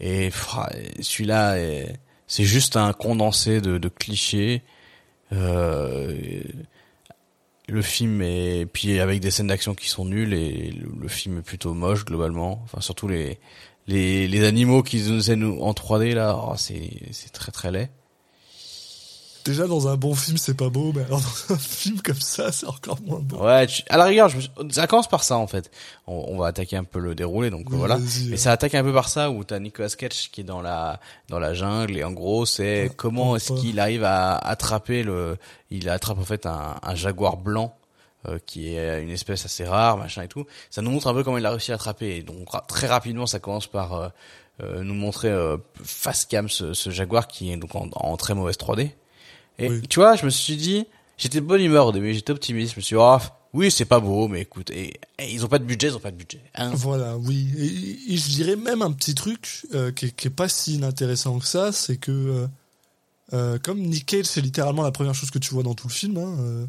Et 0.00 0.30
pff, 0.30 0.56
celui-là, 1.00 1.58
est- 1.58 1.98
c'est 2.26 2.44
juste 2.44 2.76
un 2.76 2.92
condensé 2.94 3.60
de, 3.60 3.76
de 3.76 3.88
clichés. 3.88 4.62
Euh, 5.32 6.42
le 7.72 7.80
film 7.80 8.20
est 8.20 8.66
puis 8.66 9.00
avec 9.00 9.20
des 9.20 9.30
scènes 9.30 9.46
d'action 9.46 9.74
qui 9.74 9.88
sont 9.88 10.04
nulles 10.04 10.34
et 10.34 10.72
le, 10.72 11.08
film 11.08 11.38
est 11.38 11.42
plutôt 11.42 11.72
moche 11.72 12.04
globalement. 12.04 12.60
Enfin 12.64 12.82
surtout 12.82 13.08
les 13.08 13.38
les, 13.86 14.28
les 14.28 14.44
animaux 14.44 14.82
qu'ils 14.82 15.10
nous 15.10 15.34
nous 15.36 15.58
en 15.60 15.72
3D 15.72 16.14
là, 16.14 16.38
oh, 16.38 16.52
c'est 16.56 16.90
c'est 17.12 17.32
très 17.32 17.50
très 17.50 17.70
laid. 17.70 17.90
Déjà, 19.44 19.66
dans 19.66 19.88
un 19.88 19.96
bon 19.96 20.14
film, 20.14 20.36
c'est 20.36 20.56
pas 20.56 20.68
beau, 20.68 20.92
mais 20.94 21.02
alors 21.04 21.20
dans 21.48 21.54
un 21.54 21.58
film 21.58 22.00
comme 22.00 22.20
ça, 22.20 22.52
c'est 22.52 22.66
encore 22.66 22.98
moins 23.02 23.18
beau. 23.20 23.38
Ouais, 23.44 23.66
tu- 23.66 23.82
à 23.88 23.96
la 23.96 24.04
rigueur, 24.04 24.28
je 24.28 24.38
ça 24.70 24.86
commence 24.86 25.08
par 25.08 25.24
ça 25.24 25.36
en 25.38 25.46
fait. 25.46 25.70
On, 26.06 26.24
on 26.28 26.38
va 26.38 26.46
attaquer 26.48 26.76
un 26.76 26.84
peu 26.84 26.98
le 27.00 27.14
déroulé, 27.14 27.50
donc 27.50 27.68
Oui, 27.70 27.76
voilà. 27.76 27.96
Mais 28.30 28.36
ça 28.36 28.52
attaque 28.52 28.74
un 28.74 28.82
peu 28.82 28.92
par 28.92 29.08
ça 29.08 29.30
où 29.30 29.42
t'as 29.44 29.58
Nicolas 29.58 29.88
Cage 29.88 30.30
qui 30.30 30.42
est 30.42 30.44
dans 30.44 30.62
la 30.62 31.00
dans 31.28 31.38
la 31.38 31.54
jungle 31.54 31.96
et 31.96 32.04
en 32.04 32.12
gros 32.12 32.46
c'est 32.46 32.90
comment 32.96 33.36
est-ce 33.36 33.52
qu'il 33.60 33.80
arrive 33.80 34.04
à 34.04 34.36
attraper 34.36 35.02
le, 35.02 35.36
il 35.70 35.88
attrape 35.88 36.18
en 36.18 36.24
fait 36.24 36.46
un, 36.46 36.76
un 36.82 36.94
jaguar 36.94 37.36
blanc. 37.36 37.74
euh, 38.28 38.38
qui 38.46 38.76
est 38.76 39.02
une 39.02 39.10
espèce 39.10 39.44
assez 39.44 39.64
rare, 39.64 39.96
machin 39.96 40.22
et 40.22 40.28
tout. 40.28 40.46
Ça 40.70 40.80
nous 40.80 40.92
montre 40.92 41.08
un 41.08 41.12
peu 41.14 41.24
comment 41.24 41.38
il 41.38 41.44
a 41.46 41.50
réussi 41.50 41.72
à 41.72 41.74
attraper. 41.74 42.18
Et 42.18 42.22
donc 42.22 42.50
ra- 42.50 42.64
très 42.68 42.86
rapidement, 42.86 43.26
ça 43.26 43.40
commence 43.40 43.66
par 43.66 43.94
euh, 43.94 44.08
euh, 44.62 44.84
nous 44.84 44.94
montrer 44.94 45.26
euh, 45.28 45.56
face 45.82 46.24
cam 46.26 46.48
ce, 46.48 46.72
ce 46.72 46.90
jaguar 46.90 47.26
qui 47.26 47.50
est 47.50 47.56
donc 47.56 47.74
en, 47.74 47.88
en 47.94 48.16
très 48.16 48.34
mauvaise 48.36 48.54
3D. 48.56 48.90
Et 49.58 49.68
Oui. 49.68 49.82
tu 49.88 50.00
vois, 50.00 50.16
je 50.16 50.24
me 50.24 50.30
suis 50.30 50.56
dit, 50.56 50.86
j'étais 51.18 51.40
de 51.40 51.46
bonne 51.46 51.60
humeur 51.60 51.86
au 51.86 51.92
début, 51.92 52.14
j'étais 52.14 52.32
optimiste. 52.32 52.72
Je 52.74 52.76
me 52.78 52.82
suis 52.82 52.94
dit, 52.96 53.00
oh, 53.02 53.18
oui, 53.52 53.70
c'est 53.70 53.84
pas 53.84 54.00
beau, 54.00 54.28
mais 54.28 54.40
écoute, 54.42 54.70
et, 54.70 54.98
et 55.18 55.30
ils 55.30 55.44
ont 55.44 55.48
pas 55.48 55.58
de 55.58 55.64
budget, 55.64 55.88
ils 55.88 55.96
ont 55.96 56.00
pas 56.00 56.10
de 56.10 56.16
budget. 56.16 56.40
Hein. 56.54 56.70
Voilà, 56.74 57.18
oui. 57.18 57.48
Et, 57.58 58.14
et 58.14 58.16
je 58.16 58.28
dirais 58.30 58.56
même 58.56 58.80
un 58.82 58.92
petit 58.92 59.14
truc 59.14 59.66
euh, 59.74 59.92
qui, 59.92 60.06
est, 60.06 60.10
qui 60.10 60.28
est 60.28 60.30
pas 60.30 60.48
si 60.48 60.76
inintéressant 60.76 61.38
que 61.38 61.46
ça, 61.46 61.70
c'est 61.70 61.96
que 61.98 62.10
euh, 62.12 62.46
euh, 63.34 63.58
comme 63.58 63.78
Nick 63.80 64.06
Cage, 64.06 64.24
c'est 64.24 64.40
littéralement 64.40 64.82
la 64.82 64.90
première 64.92 65.14
chose 65.14 65.30
que 65.30 65.38
tu 65.38 65.52
vois 65.52 65.62
dans 65.62 65.74
tout 65.74 65.86
le 65.88 65.92
film. 65.92 66.16
Hein, 66.16 66.66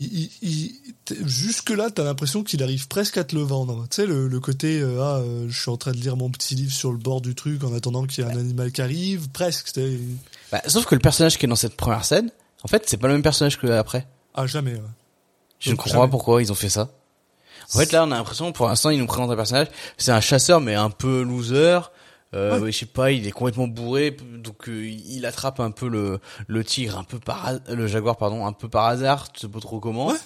il, 0.00 0.30
il- 0.42 0.72
t'es- 1.04 1.16
jusque-là, 1.24 1.90
t'as 1.90 2.04
l'impression 2.04 2.42
qu'il 2.42 2.62
arrive 2.62 2.88
presque 2.88 3.16
à 3.16 3.24
te 3.24 3.34
le 3.34 3.42
vendre. 3.42 3.86
Tu 3.90 3.96
sais, 3.96 4.06
le, 4.06 4.26
le 4.28 4.40
côté, 4.40 4.80
euh, 4.80 5.00
ah, 5.02 5.16
euh, 5.18 5.46
je 5.48 5.60
suis 5.60 5.70
en 5.70 5.76
train 5.76 5.92
de 5.92 5.96
lire 5.98 6.16
mon 6.16 6.30
petit 6.30 6.54
livre 6.54 6.72
sur 6.72 6.90
le 6.92 6.98
bord 6.98 7.20
du 7.20 7.34
truc 7.34 7.62
en 7.64 7.72
attendant 7.74 8.04
qu'il 8.04 8.24
y 8.24 8.26
ait 8.26 8.30
un 8.32 8.36
animal 8.38 8.72
qui 8.72 8.82
arrive, 8.82 9.28
presque. 9.30 9.70
Bah, 10.50 10.62
sauf 10.66 10.86
que 10.86 10.94
le 10.94 11.00
personnage 11.00 11.38
qui 11.38 11.46
est 11.46 11.48
dans 11.48 11.56
cette 11.56 11.76
première 11.76 12.04
scène, 12.04 12.30
en 12.62 12.68
fait, 12.68 12.84
c'est 12.86 12.96
pas 12.96 13.06
le 13.08 13.14
même 13.14 13.22
personnage 13.22 13.58
que 13.58 13.66
après. 13.68 14.06
Ah, 14.34 14.46
jamais. 14.46 14.74
ouais. 14.74 14.80
Je 15.60 15.70
ne 15.70 15.76
comprends 15.76 16.00
pas 16.00 16.08
pourquoi 16.08 16.42
ils 16.42 16.50
ont 16.50 16.56
fait 16.56 16.68
ça. 16.68 16.90
En 17.74 17.78
fait, 17.78 17.92
là, 17.92 18.04
on 18.04 18.10
a 18.10 18.16
l'impression, 18.16 18.52
pour 18.52 18.66
l'instant, 18.66 18.90
ils 18.90 18.98
nous 18.98 19.06
présentent 19.06 19.30
un 19.30 19.36
personnage, 19.36 19.68
c'est 19.96 20.12
un 20.12 20.20
chasseur, 20.20 20.60
mais 20.60 20.74
un 20.74 20.90
peu 20.90 21.22
loser. 21.22 21.78
Euh, 22.34 22.58
ouais, 22.60 22.72
je 22.72 22.78
sais 22.78 22.86
pas, 22.86 23.12
il 23.12 23.26
est 23.26 23.30
complètement 23.30 23.68
bourré, 23.68 24.16
donc 24.38 24.68
euh, 24.68 24.88
il 24.88 25.24
attrape 25.24 25.60
un 25.60 25.70
peu 25.70 25.88
le 25.88 26.18
le 26.48 26.64
tigre, 26.64 26.98
un 26.98 27.04
peu 27.04 27.20
par 27.20 27.52
le 27.68 27.86
jaguar, 27.86 28.16
pardon, 28.16 28.44
un 28.44 28.52
peu 28.52 28.68
par 28.68 28.86
hasard, 28.86 29.32
tu 29.32 29.40
sais 29.40 29.48
pas 29.48 29.60
trop 29.60 29.78
comment. 29.78 30.08
Ouais. 30.08 30.18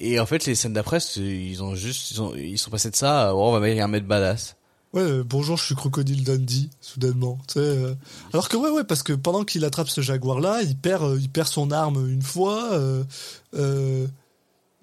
Et 0.00 0.20
en 0.20 0.26
fait, 0.26 0.46
les 0.46 0.54
scènes 0.54 0.72
d'après, 0.72 0.98
ils 1.16 1.62
ont 1.62 1.74
juste, 1.74 2.10
ils, 2.12 2.22
ont, 2.22 2.34
ils 2.34 2.58
sont 2.58 2.70
passés 2.70 2.90
de 2.90 2.96
ça, 2.96 3.28
à, 3.28 3.34
oh, 3.34 3.48
on 3.48 3.52
va 3.52 3.60
mettre 3.60 3.82
un 3.82 3.88
mec 3.88 4.06
badass. 4.06 4.56
Ouais, 4.92 5.02
euh, 5.02 5.24
bonjour, 5.26 5.56
je 5.56 5.64
suis 5.64 5.74
Crocodile 5.74 6.22
Dundee, 6.22 6.70
soudainement. 6.80 7.38
Tu 7.48 7.54
sais, 7.54 7.60
euh. 7.60 7.94
Alors 8.32 8.48
que 8.48 8.56
ouais, 8.56 8.70
ouais, 8.70 8.84
parce 8.84 9.02
que 9.02 9.12
pendant 9.12 9.42
qu'il 9.42 9.64
attrape 9.64 9.88
ce 9.88 10.00
jaguar-là, 10.00 10.62
il 10.62 10.76
perd, 10.76 11.02
euh, 11.02 11.18
il 11.20 11.28
perd 11.28 11.48
son 11.48 11.72
arme 11.72 12.08
une 12.08 12.22
fois. 12.22 12.78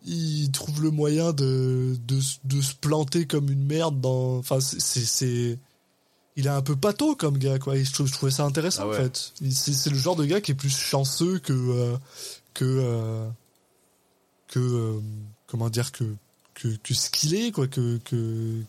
il 0.06 0.52
trouve 0.52 0.82
le 0.84 0.92
moyen 0.92 1.32
de, 1.32 1.96
de, 2.08 2.20
de 2.44 2.62
se 2.62 2.76
planter 2.76 3.26
comme 3.26 3.50
une 3.50 3.66
merde 3.66 4.02
dans. 4.02 4.38
Enfin, 4.38 4.60
c'est, 4.60 5.60
il 6.38 6.46
est 6.48 6.50
un 6.50 6.62
peu 6.62 6.76
pato 6.76 7.16
comme 7.16 7.38
gars, 7.38 7.60
quoi. 7.60 7.76
Et 7.78 7.84
je, 7.84 7.92
trou- 7.94 8.06
je 8.08 8.14
trouvais 8.14 8.32
ça 8.32 8.44
intéressant 8.46 8.84
Ah 8.84 8.88
ouais. 8.90 8.98
en 9.00 9.04
fait. 9.04 9.34
C'est, 9.52 9.90
le 9.90 9.98
genre 9.98 10.16
de 10.16 10.26
gars 10.26 10.42
qui 10.42 10.52
est 10.52 10.56
plus 10.56 10.76
chanceux 10.76 11.40
que 11.40 11.54
euh, 11.54 11.98
que 12.54 12.66
euh, 12.66 13.28
que 14.48 14.60
euh, 14.60 15.00
comment 15.48 15.70
dire 15.70 15.92
que 15.92 16.04
que, 16.54 16.68
que 16.84 16.94
skillé, 16.94 17.52
quoi. 17.52 17.68
Que 17.68 17.98
que 18.06 18.62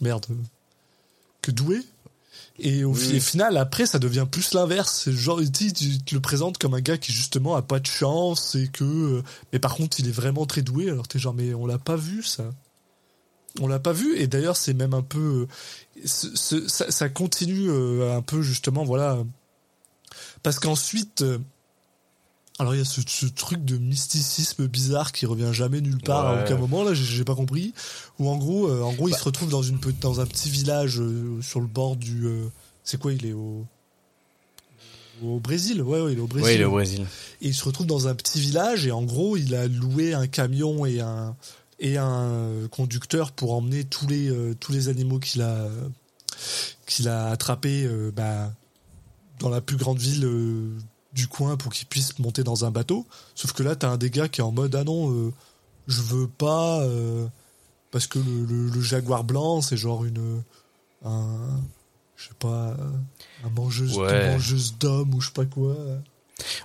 merde 0.00 0.26
que 1.42 1.50
doué. 1.50 1.80
Et 2.58 2.84
au 2.84 2.94
fi- 2.94 3.20
final, 3.20 3.56
après, 3.56 3.86
ça 3.86 3.98
devient 3.98 4.26
plus 4.30 4.52
l'inverse. 4.54 5.10
Genre, 5.10 5.40
tu, 5.52 5.72
tu 5.72 5.98
te 5.98 6.14
le 6.14 6.20
présentes 6.20 6.58
comme 6.58 6.74
un 6.74 6.80
gars 6.80 6.98
qui 6.98 7.12
justement 7.12 7.56
a 7.56 7.62
pas 7.62 7.80
de 7.80 7.86
chance 7.86 8.54
et 8.54 8.68
que, 8.68 9.22
mais 9.52 9.58
par 9.58 9.74
contre, 9.74 9.98
il 10.00 10.08
est 10.08 10.12
vraiment 10.12 10.46
très 10.46 10.62
doué. 10.62 10.88
Alors 10.90 11.08
t'es 11.08 11.18
genre, 11.18 11.34
mais 11.34 11.54
on 11.54 11.66
l'a 11.66 11.78
pas 11.78 11.96
vu 11.96 12.22
ça. 12.22 12.44
On 13.60 13.66
l'a 13.66 13.78
pas 13.78 13.92
vu. 13.92 14.16
Et 14.18 14.26
d'ailleurs, 14.26 14.56
c'est 14.56 14.72
même 14.74 14.94
un 14.94 15.02
peu, 15.02 15.46
ce- 16.04 16.34
ce- 16.34 16.66
ça, 16.68 16.90
ça 16.90 17.08
continue 17.08 17.68
euh, 17.68 18.16
un 18.16 18.22
peu 18.22 18.40
justement, 18.42 18.84
voilà, 18.84 19.18
parce 20.42 20.58
qu'ensuite. 20.58 21.22
euh, 21.22 21.38
alors 22.58 22.74
il 22.74 22.78
y 22.78 22.82
a 22.82 22.84
ce, 22.84 23.00
ce 23.06 23.26
truc 23.26 23.64
de 23.64 23.76
mysticisme 23.78 24.66
bizarre 24.68 25.10
qui 25.12 25.24
revient 25.26 25.48
jamais 25.52 25.80
nulle 25.80 26.00
part 26.00 26.26
à 26.26 26.34
Ouais. 26.36 26.42
aucun 26.44 26.56
moment 26.58 26.84
là 26.84 26.92
j'ai- 26.92 27.24
pas 27.24 27.34
compris 27.34 27.72
où 28.18 28.28
en 28.28 28.36
gros 28.36 28.68
euh, 28.68 28.82
en 28.82 28.92
gros 28.92 29.08
il 29.08 29.14
se 29.14 29.24
retrouve 29.24 29.48
dans 29.48 29.62
une 29.62 29.78
dans 30.00 30.20
un 30.20 30.26
petit 30.26 30.50
village 30.50 31.00
euh, 31.00 31.40
sur 31.40 31.60
le 31.60 31.66
bord 31.66 31.96
du 31.96 32.26
euh, 32.26 32.44
c'est 32.84 33.00
quoi 33.00 33.14
il 33.14 33.24
est 33.26 33.32
au 33.32 33.64
au 35.24 35.40
Brésil? 35.40 35.80
Ouais, 35.82 36.00
ouais 36.02 36.12
il 36.12 36.18
est 36.18 36.20
au 36.20 36.26
Brésil 36.26 36.50
Oui, 36.52 36.58
le 36.58 36.68
Brésil. 36.68 37.06
et 37.40 37.48
il 37.48 37.54
se 37.54 37.64
retrouve 37.64 37.86
dans 37.86 38.06
un 38.06 38.14
petit 38.14 38.38
village 38.38 38.86
et 38.86 38.90
en 38.92 39.02
gros 39.02 39.36
il 39.36 39.54
a 39.54 39.66
loué 39.66 40.12
un 40.14 40.26
camion 40.26 40.84
et 40.84 41.00
un 41.00 41.34
et 41.82 41.98
un 41.98 42.68
conducteur 42.70 43.32
pour 43.32 43.52
emmener 43.52 43.84
tous 43.84 44.06
les 44.06 44.30
euh, 44.30 44.54
tous 44.58 44.72
les 44.72 44.88
animaux 44.88 45.18
qu'il 45.18 45.42
a 45.42 45.68
qu'il 46.86 47.08
a 47.08 47.28
attrapés 47.28 47.84
euh, 47.84 48.10
bah, 48.14 48.52
dans 49.40 49.50
la 49.50 49.60
plus 49.60 49.76
grande 49.76 49.98
ville 49.98 50.24
euh, 50.24 50.70
du 51.12 51.26
coin 51.28 51.56
pour 51.56 51.72
qu'ils 51.72 51.88
puissent 51.88 52.18
monter 52.18 52.42
dans 52.44 52.64
un 52.64 52.70
bateau 52.70 53.06
sauf 53.34 53.52
que 53.52 53.62
là 53.62 53.76
t'as 53.76 53.88
un 53.90 53.98
des 53.98 54.10
gars 54.10 54.28
qui 54.28 54.40
est 54.40 54.44
en 54.44 54.52
mode 54.52 54.74
ah 54.74 54.84
non 54.84 55.30
je 55.88 56.00
veux 56.00 56.28
pas 56.28 56.82
parce 57.90 58.06
que 58.06 58.18
le, 58.18 58.44
le- 58.46 58.68
le 58.70 58.80
jaguar 58.80 59.24
blanc 59.24 59.60
c'est 59.60 59.76
genre 59.76 60.04
une 60.04 60.42
un 61.04 61.60
je 62.16 62.28
sais 62.28 62.34
pas 62.38 62.76
un 63.44 63.50
mangeuse 63.50 63.98
Ouais. 63.98 64.30
mangeuse 64.32 64.78
d'hommes 64.78 65.12
ou 65.14 65.20
je 65.20 65.26
sais 65.26 65.32
pas 65.34 65.44
quoi 65.46 65.76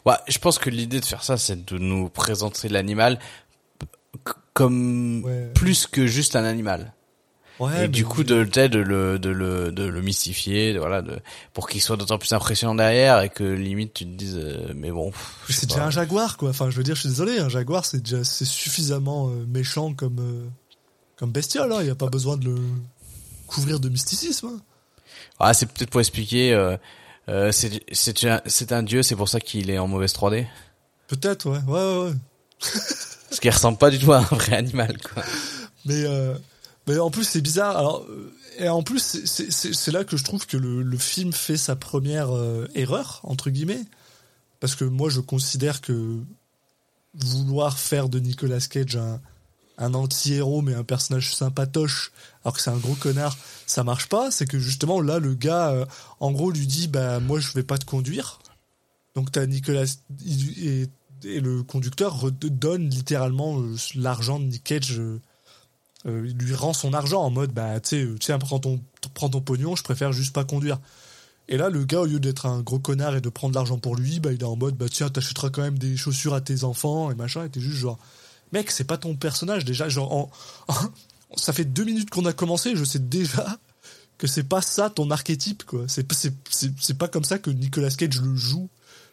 Ouais, 0.05 0.15
je 0.27 0.37
pense 0.39 0.57
que 0.57 0.69
l'idée 0.71 0.99
de 1.01 1.05
faire 1.05 1.23
ça, 1.23 1.37
c'est 1.37 1.63
de 1.65 1.77
nous 1.77 2.09
présenter 2.09 2.67
l'animal 2.67 3.19
comme 4.57 5.23
Ouais. 5.23 5.51
plus 5.53 5.85
que 5.87 6.07
juste 6.07 6.35
un 6.35 6.43
animal. 6.43 6.93
Ouais, 7.59 7.85
et 7.85 7.87
du 7.87 8.05
coup, 8.05 8.23
de, 8.23 8.47
sais, 8.53 8.69
de 8.69 8.77
le, 8.77 9.17
de 9.17 9.29
le, 9.29 9.71
de 9.71 9.83
le 9.83 10.01
mystifier, 10.01 10.73
de, 10.73 10.79
voilà, 10.79 11.01
de, 11.01 11.19
pour 11.53 11.67
qu'il 11.67 11.81
soit 11.81 11.97
d'autant 11.97 12.19
plus 12.19 12.31
impressionnant 12.33 12.75
derrière 12.75 13.21
et 13.21 13.29
que 13.29 13.43
limite 13.43 13.93
tu 13.95 14.05
te 14.05 14.09
dises, 14.11 14.37
euh, 14.37 14.73
mais 14.75 14.91
bon. 14.91 15.11
c'est 15.49 15.67
déjà 15.67 15.85
un 15.85 15.89
jaguar 15.89 16.37
quoi. 16.37 16.49
Enfin, 16.49 16.69
je 16.69 16.77
veux 16.77 16.83
dire, 16.83 16.93
je 16.95 17.01
suis 17.01 17.09
désolé, 17.09 17.39
un 17.39 17.49
jaguar 17.49 17.83
c'est 17.85 17.99
déjà 18.01 18.23
c'est 18.23 18.45
suffisamment 18.45 19.29
euh, 19.29 19.45
méchant 19.47 19.93
comme 19.95 20.19
euh, 20.19 20.47
comme 21.15 21.31
bestiole. 21.31 21.71
Il 21.71 21.77
hein. 21.77 21.83
y 21.83 21.89
a 21.89 21.95
pas 21.95 22.09
besoin 22.09 22.37
de 22.37 22.45
le 22.45 22.57
couvrir 23.47 23.79
de 23.79 23.89
mysticisme. 23.89 24.47
hein. 24.47 24.61
Ah, 25.39 25.55
c'est 25.55 25.65
peut-être 25.65 25.89
pour 25.89 26.01
expliquer. 26.01 26.53
Euh, 26.53 27.51
c'est 27.51 27.83
c'est 27.91 28.23
un, 28.25 28.39
c'est 28.45 28.71
un 28.71 28.83
dieu, 28.83 29.01
c'est 29.01 29.15
pour 29.15 29.29
ça 29.29 29.39
qu'il 29.39 29.71
est 29.71 29.79
en 29.79 29.87
mauvaise 29.87 30.13
3D. 30.13 30.45
Peut-être, 31.07 31.49
ouais, 31.49 31.59
ouais, 31.67 31.73
ouais. 31.73 32.09
ouais. 32.11 32.13
Parce 33.29 33.39
qu'il 33.39 33.51
ressemble 33.51 33.77
pas 33.77 33.89
du 33.89 33.99
tout 33.99 34.13
à 34.13 34.19
un 34.19 34.21
vrai 34.35 34.55
animal, 34.55 34.97
quoi. 35.01 35.23
Mais 35.85 36.03
euh, 36.05 36.37
en 36.99 37.11
plus 37.11 37.23
c'est 37.23 37.41
bizarre. 37.41 37.77
Alors 37.77 38.05
euh, 38.09 38.33
et 38.59 38.69
en 38.69 38.83
plus 38.83 38.99
c'est- 39.25 39.91
là 39.91 40.03
que 40.03 40.17
je 40.17 40.23
trouve 40.23 40.45
que 40.47 40.57
le, 40.57 40.97
film 40.97 41.31
fait 41.31 41.57
sa 41.57 41.75
première 41.75 42.35
euh, 42.35 42.67
erreur 42.75 43.19
entre 43.23 43.49
guillemets 43.49 43.83
parce 44.59 44.75
que 44.75 44.83
moi 44.83 45.09
je 45.09 45.19
considère 45.19 45.81
que 45.81 46.17
vouloir 47.13 47.77
faire 47.77 48.09
de 48.09 48.19
Nicolas 48.19 48.59
Cage 48.59 48.97
un 49.77 49.93
anti-héros 49.93 50.63
mais 50.63 50.73
un 50.73 50.83
personnage 50.83 51.35
sympatoche 51.35 52.11
alors 52.43 52.55
que 52.55 52.61
c'est 52.61 52.71
un 52.71 52.77
gros 52.77 52.95
connard 52.95 53.37
ça 53.67 53.83
marche 53.83 54.09
pas 54.09 54.31
c'est 54.31 54.47
que 54.47 54.57
justement 54.57 55.01
là 55.01 55.19
le 55.19 55.35
gars 55.35 55.85
en 56.19 56.31
gros 56.31 56.49
lui 56.49 56.65
dit 56.65 56.87
bah 56.87 57.19
moi 57.19 57.39
je 57.39 57.51
vais 57.53 57.63
pas 57.63 57.77
te 57.77 57.85
conduire 57.85 58.39
donc 59.13 59.31
t'as 59.31 59.45
Nicolas 59.45 59.85
et 61.23 61.39
le 61.39 61.63
conducteur 61.63 62.19
redonne 62.19 62.89
littéralement 62.89 63.59
euh, 63.59 63.75
l'argent 63.95 64.39
de 64.39 64.45
Nick 64.45 64.63
Cage 64.63 64.99
euh, 64.99 65.19
euh, 66.05 66.27
il 66.27 66.37
lui 66.37 66.53
rend 66.55 66.73
son 66.73 66.93
argent 66.93 67.21
en 67.21 67.29
mode 67.29 67.51
bah 67.51 67.79
tu 67.79 68.15
sais 68.21 68.37
prends 68.37 68.59
ton 68.59 68.81
prends 69.13 69.29
ton 69.29 69.41
pognon 69.41 69.75
je 69.75 69.83
préfère 69.83 70.11
juste 70.11 70.33
pas 70.33 70.43
conduire. 70.43 70.79
Et 71.49 71.57
là 71.57 71.69
le 71.69 71.85
gars 71.85 72.01
au 72.01 72.05
lieu 72.05 72.19
d'être 72.19 72.45
un 72.45 72.61
gros 72.61 72.79
connard 72.79 73.15
et 73.15 73.21
de 73.21 73.29
prendre 73.29 73.55
l'argent 73.55 73.77
pour 73.79 73.95
lui 73.95 74.19
bah 74.19 74.31
il 74.33 74.41
est 74.41 74.45
en 74.45 74.55
mode 74.55 74.75
bah 74.75 74.87
tiens 74.91 75.09
t'achèteras 75.09 75.49
quand 75.49 75.61
même 75.61 75.79
des 75.79 75.95
chaussures 75.97 76.33
à 76.33 76.41
tes 76.41 76.63
enfants 76.63 77.09
et 77.11 77.15
machin 77.15 77.45
et 77.45 77.49
t'es 77.49 77.61
juste 77.61 77.77
genre 77.77 77.97
mec 78.53 78.69
c'est 78.71 78.83
pas 78.83 78.97
ton 78.97 79.15
personnage 79.15 79.65
déjà 79.65 79.89
genre 79.89 80.13
en- 80.13 80.31
ça 81.35 81.53
fait 81.53 81.65
deux 81.65 81.83
minutes 81.85 82.09
qu'on 82.09 82.25
a 82.25 82.33
commencé 82.33 82.75
je 82.75 82.83
sais 82.83 82.99
déjà 82.99 83.57
que 84.17 84.27
c'est 84.27 84.43
pas 84.43 84.61
ça 84.61 84.89
ton 84.89 85.11
archétype 85.11 85.63
quoi. 85.63 85.85
C'est 85.87 86.05
c'est 86.49 86.97
pas 86.97 87.07
comme 87.07 87.23
ça 87.23 87.37
que 87.39 87.49
Nicolas 87.51 87.91
Cage 87.91 88.19
le 88.21 88.35
joue 88.35 88.69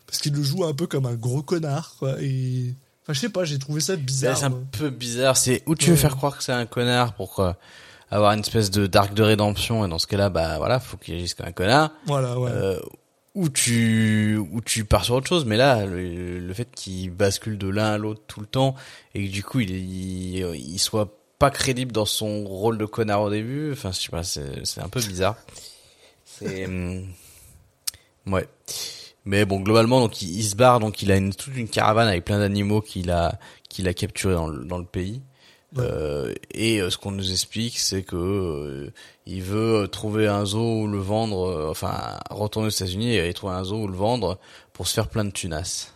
parce 0.06 0.18
qu'il 0.20 0.32
le 0.34 0.42
joue 0.42 0.64
un 0.64 0.74
peu 0.74 0.86
comme 0.86 1.06
un 1.06 1.14
gros 1.14 1.42
connard 1.42 1.94
quoi 1.98 2.16
et 2.20 2.74
enfin 3.02 3.12
je 3.12 3.20
sais 3.20 3.28
pas 3.28 3.44
j'ai 3.44 3.58
trouvé 3.58 3.80
ça 3.80 3.96
bizarre 3.96 4.36
C'est 4.36 4.44
un 4.44 4.48
moi. 4.50 4.60
peu 4.72 4.90
bizarre. 4.90 5.36
C'est 5.36 5.62
où 5.66 5.74
tu 5.74 5.86
veux 5.86 5.92
Ouais. 5.92 5.96
faire 5.98 6.16
croire 6.16 6.36
que 6.38 6.44
c'est 6.44 6.52
un 6.52 6.66
connard 6.66 7.14
pour 7.14 7.40
euh, 7.40 7.52
avoir 8.10 8.32
une 8.32 8.40
espèce 8.40 8.70
de 8.70 8.86
d'arc 8.86 9.14
de 9.14 9.22
rédemption 9.22 9.84
et 9.84 9.88
dans 9.88 9.98
ce 9.98 10.06
cas-là, 10.06 10.28
bah 10.30 10.58
voilà, 10.58 10.78
faut 10.80 10.96
qu'il 10.96 11.14
agisse 11.14 11.34
comme 11.34 11.46
un 11.46 11.52
connard. 11.52 11.90
voilà 12.06 12.38
ouais 12.38 12.50
Euh, 12.52 12.78
ou 13.34 13.48
tu 13.48 14.36
ou 14.52 14.60
tu 14.60 14.84
pars 14.84 15.04
sur 15.04 15.16
autre 15.16 15.26
chose, 15.26 15.44
mais 15.44 15.56
là, 15.56 15.86
le, 15.86 16.38
le 16.38 16.54
fait 16.54 16.68
qu'il 16.72 17.10
bascule 17.10 17.58
de 17.58 17.66
l'un 17.68 17.94
à 17.94 17.98
l'autre 17.98 18.22
tout 18.28 18.38
le 18.40 18.46
temps 18.46 18.76
et 19.14 19.26
que 19.26 19.32
du 19.32 19.42
coup 19.42 19.58
il, 19.58 19.70
il 19.70 20.46
il 20.54 20.78
soit 20.78 21.18
pas 21.40 21.50
crédible 21.50 21.90
dans 21.90 22.04
son 22.04 22.44
rôle 22.44 22.78
de 22.78 22.84
connard 22.86 23.22
au 23.22 23.30
début, 23.30 23.72
enfin 23.72 23.90
je 23.90 23.98
sais 24.02 24.08
pas, 24.10 24.22
c'est 24.22 24.64
c'est 24.64 24.80
un 24.80 24.88
peu 24.88 25.00
bizarre. 25.00 25.34
C'est 26.24 26.66
hum, 26.66 27.06
ouais. 28.28 28.46
Mais 29.24 29.44
bon, 29.44 29.60
globalement, 29.60 30.00
donc 30.00 30.20
il, 30.22 30.36
il 30.36 30.44
se 30.44 30.54
barre, 30.54 30.80
donc 30.80 31.02
il 31.02 31.10
a 31.10 31.16
une, 31.16 31.34
toute 31.34 31.56
une 31.56 31.68
caravane 31.68 32.08
avec 32.08 32.24
plein 32.24 32.38
d'animaux 32.38 32.80
qu'il 32.80 33.10
a 33.10 33.38
qu'il 33.68 33.88
a 33.88 33.94
capturés 33.94 34.34
dans 34.34 34.48
le, 34.48 34.64
dans 34.64 34.78
le 34.78 34.84
pays. 34.84 35.22
Ouais. 35.76 35.82
Euh, 35.82 36.34
et 36.52 36.80
euh, 36.80 36.90
ce 36.90 36.98
qu'on 36.98 37.10
nous 37.10 37.32
explique, 37.32 37.78
c'est 37.78 38.02
que 38.02 38.14
euh, 38.14 38.92
il 39.26 39.42
veut 39.42 39.82
euh, 39.82 39.86
trouver 39.88 40.28
un 40.28 40.44
zoo 40.44 40.82
où 40.82 40.86
le 40.86 40.98
vendre, 40.98 41.48
euh, 41.48 41.70
enfin 41.70 42.20
retourner 42.30 42.68
aux 42.68 42.70
États-Unis 42.70 43.16
et 43.16 43.32
trouver 43.34 43.54
un 43.54 43.64
zoo 43.64 43.82
où 43.82 43.88
le 43.88 43.96
vendre 43.96 44.38
pour 44.72 44.86
se 44.86 44.94
faire 44.94 45.08
plein 45.08 45.24
de 45.24 45.30
tunas. 45.30 45.90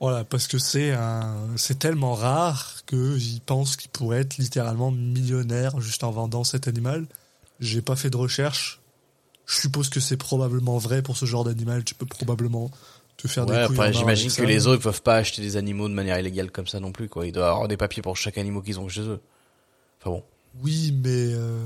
Voilà, 0.00 0.24
parce 0.24 0.48
que 0.48 0.58
c'est 0.58 0.92
un, 0.92 1.36
c'est 1.56 1.78
tellement 1.78 2.14
rare 2.14 2.78
que 2.86 3.18
j'y 3.18 3.40
pense 3.40 3.76
qu'il 3.76 3.90
pourrait 3.90 4.20
être 4.20 4.38
littéralement 4.38 4.90
millionnaire 4.90 5.78
juste 5.80 6.02
en 6.02 6.10
vendant 6.10 6.42
cet 6.42 6.66
animal. 6.66 7.06
J'ai 7.60 7.82
pas 7.82 7.94
fait 7.96 8.08
de 8.08 8.16
recherche. 8.16 8.79
Je 9.50 9.56
suppose 9.56 9.88
que 9.88 9.98
c'est 9.98 10.16
probablement 10.16 10.78
vrai 10.78 11.02
pour 11.02 11.16
ce 11.16 11.26
genre 11.26 11.42
d'animal. 11.42 11.82
Tu 11.82 11.94
peux 11.96 12.06
probablement 12.06 12.70
te 13.16 13.26
faire 13.26 13.46
Ouais, 13.46 13.60
des 13.62 13.66
couilles 13.66 13.76
après 13.80 13.92
j'imagine 13.92 14.30
que 14.30 14.42
les 14.42 14.60
zoos 14.60 14.74
ils 14.74 14.80
peuvent 14.80 15.02
pas 15.02 15.16
acheter 15.16 15.42
des 15.42 15.56
animaux 15.56 15.88
de 15.88 15.92
manière 15.94 16.18
illégale 16.20 16.52
comme 16.52 16.68
ça 16.68 16.78
non 16.78 16.92
plus 16.92 17.08
quoi. 17.08 17.26
Ils 17.26 17.32
doivent 17.32 17.50
avoir 17.50 17.66
des 17.68 17.76
papiers 17.76 18.00
pour 18.00 18.16
chaque 18.16 18.38
animal 18.38 18.62
qu'ils 18.62 18.78
ont 18.78 18.88
chez 18.88 19.00
eux. 19.02 19.20
Enfin 20.00 20.10
bon. 20.10 20.22
Oui, 20.62 20.92
mais 21.02 21.10
euh, 21.34 21.58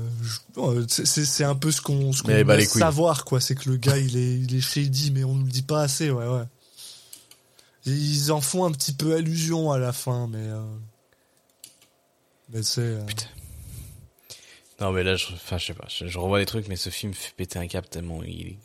euh, 0.57 0.85
c'est- 0.87 1.43
un 1.43 1.55
peu 1.55 1.71
ce 1.71 1.79
qu'on 1.81 2.11
ce 2.11 2.23
qu'on 2.23 2.43
bah, 2.43 2.59
savoir 2.65 3.23
quoi. 3.23 3.39
C'est 3.39 3.55
que 3.55 3.69
le 3.69 3.77
gars 3.77 3.97
il 3.97 4.17
est 4.17 4.33
il 4.39 4.55
est 4.55 4.61
shady, 4.61 5.11
mais 5.11 5.23
on 5.23 5.35
nous 5.35 5.45
le 5.45 5.51
dit 5.51 5.61
pas 5.63 5.81
assez. 5.81 6.09
Ouais, 6.09 6.27
ouais. 6.27 6.43
Et 7.85 7.91
ils 7.91 8.31
en 8.31 8.41
font 8.41 8.65
un 8.65 8.71
petit 8.71 8.93
peu 8.93 9.15
allusion 9.15 9.71
à 9.71 9.77
la 9.77 9.93
fin, 9.93 10.27
mais 10.27 10.39
euh, 10.39 10.61
mais 12.49 12.63
c'est 12.63 12.81
euh, 12.81 13.05
Putain. 13.05 13.25
Non 14.81 14.91
mais 14.91 15.03
là, 15.03 15.15
je, 15.15 15.27
enfin 15.33 15.57
je 15.57 15.67
sais 15.67 15.73
pas, 15.73 15.85
je, 15.87 16.05
je 16.07 16.19
revois 16.19 16.39
des 16.39 16.45
trucs, 16.45 16.67
mais 16.67 16.75
ce 16.75 16.89
film 16.89 17.13
fait 17.13 17.33
péter 17.35 17.59
un 17.59 17.67
cap 17.67 17.89
tellement 17.89 18.21
il, 18.23 18.57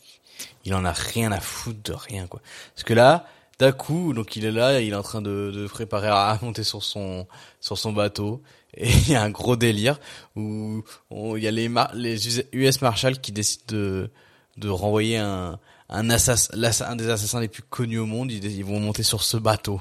il 0.65 0.75
en 0.75 0.85
a 0.85 0.93
rien 0.93 1.31
à 1.33 1.41
foutre 1.41 1.83
de 1.85 1.93
rien 1.93 2.27
quoi. 2.27 2.41
Parce 2.75 2.85
que 2.85 2.95
là, 2.95 3.27
d'un 3.59 3.73
coup, 3.73 4.13
donc 4.15 4.35
il 4.37 4.45
est 4.45 4.51
là, 4.51 4.81
il 4.81 4.93
est 4.93 4.97
en 4.97 5.03
train 5.03 5.23
de, 5.23 5.53
de 5.55 5.67
préparer 5.69 6.09
à 6.09 6.37
monter 6.43 6.65
sur 6.65 6.83
son 6.83 7.27
sur 7.61 7.79
son 7.79 7.93
bateau, 7.93 8.43
et 8.77 8.89
il 9.07 9.11
y 9.11 9.15
a 9.15 9.23
un 9.23 9.31
gros 9.31 9.55
délire 9.57 10.01
où 10.37 10.83
on- 11.11 11.37
il 11.37 11.45
y 11.45 11.49
a 11.49 11.51
les 11.53 11.69
mar- 11.69 11.93
les 11.95 12.41
US 12.55 12.81
Marshals 12.83 13.21
qui 13.21 13.33
décident 13.33 13.65
de 13.69 14.11
de 14.57 14.69
renvoyer 14.69 15.17
un 15.19 15.59
un 15.93 16.09
assassin, 16.11 16.53
un 16.87 16.97
des 16.97 17.09
assassins 17.09 17.41
les 17.41 17.49
plus 17.49 17.63
connus 17.65 17.99
au 17.99 18.07
monde. 18.07 18.31
Ils, 18.33 18.45
ils 18.45 18.65
vont 18.65 18.79
monter 18.81 19.03
sur 19.03 19.23
ce 19.23 19.37
bateau 19.37 19.81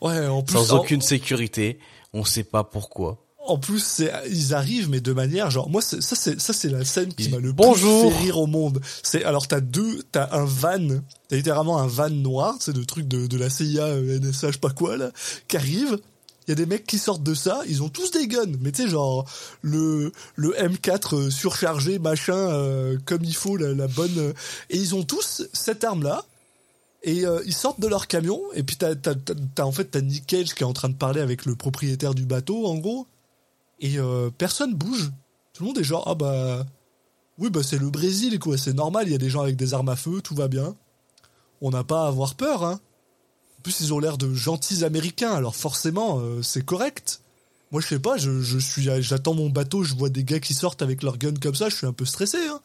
ouais. 0.00 0.26
En 0.26 0.42
plus, 0.42 0.52
sans 0.54 0.72
en- 0.74 0.78
aucune 0.78 1.00
sécurité. 1.02 1.78
On 2.14 2.24
sait 2.24 2.44
pas 2.44 2.64
pourquoi. 2.64 3.21
En 3.44 3.58
plus, 3.58 4.02
ils 4.30 4.54
arrivent, 4.54 4.88
mais 4.88 5.00
de 5.00 5.12
manière, 5.12 5.50
genre, 5.50 5.68
moi, 5.68 5.82
ça, 5.82 5.96
c'est, 6.00 6.40
ça, 6.40 6.52
c'est 6.52 6.68
la 6.68 6.84
scène 6.84 7.12
qui 7.12 7.28
m'a 7.28 7.38
le 7.38 7.52
Bonjour. 7.52 8.08
plus 8.08 8.16
fait 8.16 8.22
rire 8.24 8.38
au 8.38 8.46
monde. 8.46 8.80
C'est, 9.02 9.24
alors, 9.24 9.48
t'as 9.48 9.60
deux, 9.60 10.02
t'as 10.12 10.28
un 10.32 10.44
van, 10.44 10.78
t'as 11.28 11.36
littéralement 11.36 11.78
un 11.78 11.88
van 11.88 12.08
noir, 12.10 12.54
c'est 12.60 12.76
le 12.76 12.84
truc 12.86 13.08
de, 13.08 13.26
de 13.26 13.36
la 13.36 13.50
CIA, 13.50 13.84
euh, 13.84 14.20
NSA, 14.20 14.48
je 14.48 14.52
sais 14.52 14.58
pas 14.60 14.70
quoi, 14.70 14.96
là, 14.96 15.10
qui 15.48 15.56
arrive. 15.56 15.98
Il 16.46 16.50
y 16.50 16.52
a 16.52 16.54
des 16.54 16.66
mecs 16.66 16.86
qui 16.86 16.98
sortent 16.98 17.22
de 17.24 17.34
ça, 17.34 17.62
ils 17.68 17.82
ont 17.82 17.88
tous 17.88 18.12
des 18.12 18.28
guns, 18.28 18.46
mais 18.60 18.70
tu 18.70 18.82
sais, 18.84 18.88
genre, 18.88 19.28
le, 19.60 20.12
le 20.36 20.50
M4 20.52 21.16
euh, 21.16 21.30
surchargé, 21.30 21.98
machin, 21.98 22.34
euh, 22.36 22.96
comme 23.06 23.24
il 23.24 23.34
faut, 23.34 23.56
la, 23.56 23.74
la 23.74 23.88
bonne, 23.88 24.18
euh, 24.18 24.32
et 24.70 24.76
ils 24.78 24.94
ont 24.94 25.02
tous 25.02 25.42
cette 25.52 25.82
arme-là, 25.82 26.24
et 27.02 27.26
euh, 27.26 27.40
ils 27.46 27.54
sortent 27.54 27.80
de 27.80 27.88
leur 27.88 28.06
camion, 28.06 28.40
et 28.54 28.62
puis 28.62 28.76
t'as, 28.76 28.94
t'as, 28.94 29.14
t'as, 29.16 29.34
t'as- 29.54 29.64
en 29.66 29.72
fait, 29.72 29.86
t'as 29.86 30.00
Nick 30.00 30.26
Cage 30.26 30.54
qui 30.54 30.62
est 30.62 30.66
en 30.66 30.72
train 30.72 30.88
de 30.88 30.94
parler 30.94 31.20
avec 31.20 31.44
le 31.44 31.56
propriétaire 31.56 32.14
du 32.14 32.24
bateau, 32.24 32.66
en 32.66 32.76
gros, 32.76 33.06
et 33.82 33.98
euh, 33.98 34.30
personne 34.36 34.72
bouge. 34.74 35.10
Tout 35.52 35.64
le 35.64 35.68
monde 35.68 35.78
est 35.78 35.84
genre, 35.84 36.04
ah 36.06 36.14
bah, 36.14 36.64
oui, 37.36 37.50
bah 37.50 37.62
c'est 37.62 37.78
le 37.78 37.90
Brésil, 37.90 38.38
quoi, 38.38 38.56
c'est 38.56 38.72
normal, 38.72 39.06
il 39.08 39.12
y 39.12 39.14
a 39.14 39.18
des 39.18 39.28
gens 39.28 39.42
avec 39.42 39.56
des 39.56 39.74
armes 39.74 39.90
à 39.90 39.96
feu, 39.96 40.22
tout 40.22 40.34
va 40.34 40.48
bien. 40.48 40.74
On 41.60 41.70
n'a 41.70 41.84
pas 41.84 42.04
à 42.04 42.08
avoir 42.08 42.34
peur, 42.34 42.64
hein. 42.64 42.80
En 43.58 43.62
plus, 43.62 43.80
ils 43.80 43.92
ont 43.92 43.98
l'air 43.98 44.16
de 44.18 44.32
gentils 44.32 44.82
américains, 44.84 45.32
alors 45.32 45.54
forcément, 45.54 46.18
euh, 46.20 46.42
c'est 46.42 46.64
correct. 46.64 47.20
Moi, 47.70 47.80
je 47.80 47.86
sais 47.88 47.98
pas, 47.98 48.16
je, 48.16 48.40
je 48.40 48.58
suis, 48.58 48.88
j'attends 49.02 49.34
mon 49.34 49.50
bateau, 49.50 49.82
je 49.84 49.94
vois 49.94 50.08
des 50.08 50.24
gars 50.24 50.40
qui 50.40 50.54
sortent 50.54 50.82
avec 50.82 51.02
leurs 51.02 51.18
guns 51.18 51.34
comme 51.40 51.54
ça, 51.54 51.68
je 51.68 51.76
suis 51.76 51.86
un 51.86 51.92
peu 51.92 52.04
stressé, 52.06 52.38
hein. 52.48 52.60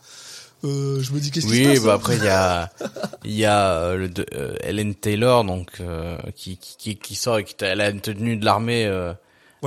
Euh, 0.64 1.04
je 1.04 1.12
me 1.14 1.20
dis 1.20 1.30
qu'est-ce 1.30 1.46
qui 1.46 1.52
se 1.54 1.58
Oui, 1.60 1.76
passe 1.76 1.84
bah 1.84 1.92
hein 1.94 1.96
après 1.98 2.18
il 2.18 2.24
y 2.24 2.28
a 2.30 2.72
il 3.26 3.34
y 3.36 3.46
a 3.46 3.94
le 3.94 4.10
de- 4.10 4.26
euh, 4.34 4.56
Ellen 4.62 4.96
Taylor 4.96 5.44
donc 5.44 5.74
euh, 5.82 6.18
qui, 6.36 6.58
qui 6.58 6.76
qui 6.78 6.96
qui 6.96 7.14
sort 7.14 7.38
et 7.38 7.44
qui 7.44 7.54
elle 7.60 7.80
a 7.80 7.92
une 7.92 8.02
tenue 8.02 8.38
de 8.38 8.44
l'armée 8.44 8.88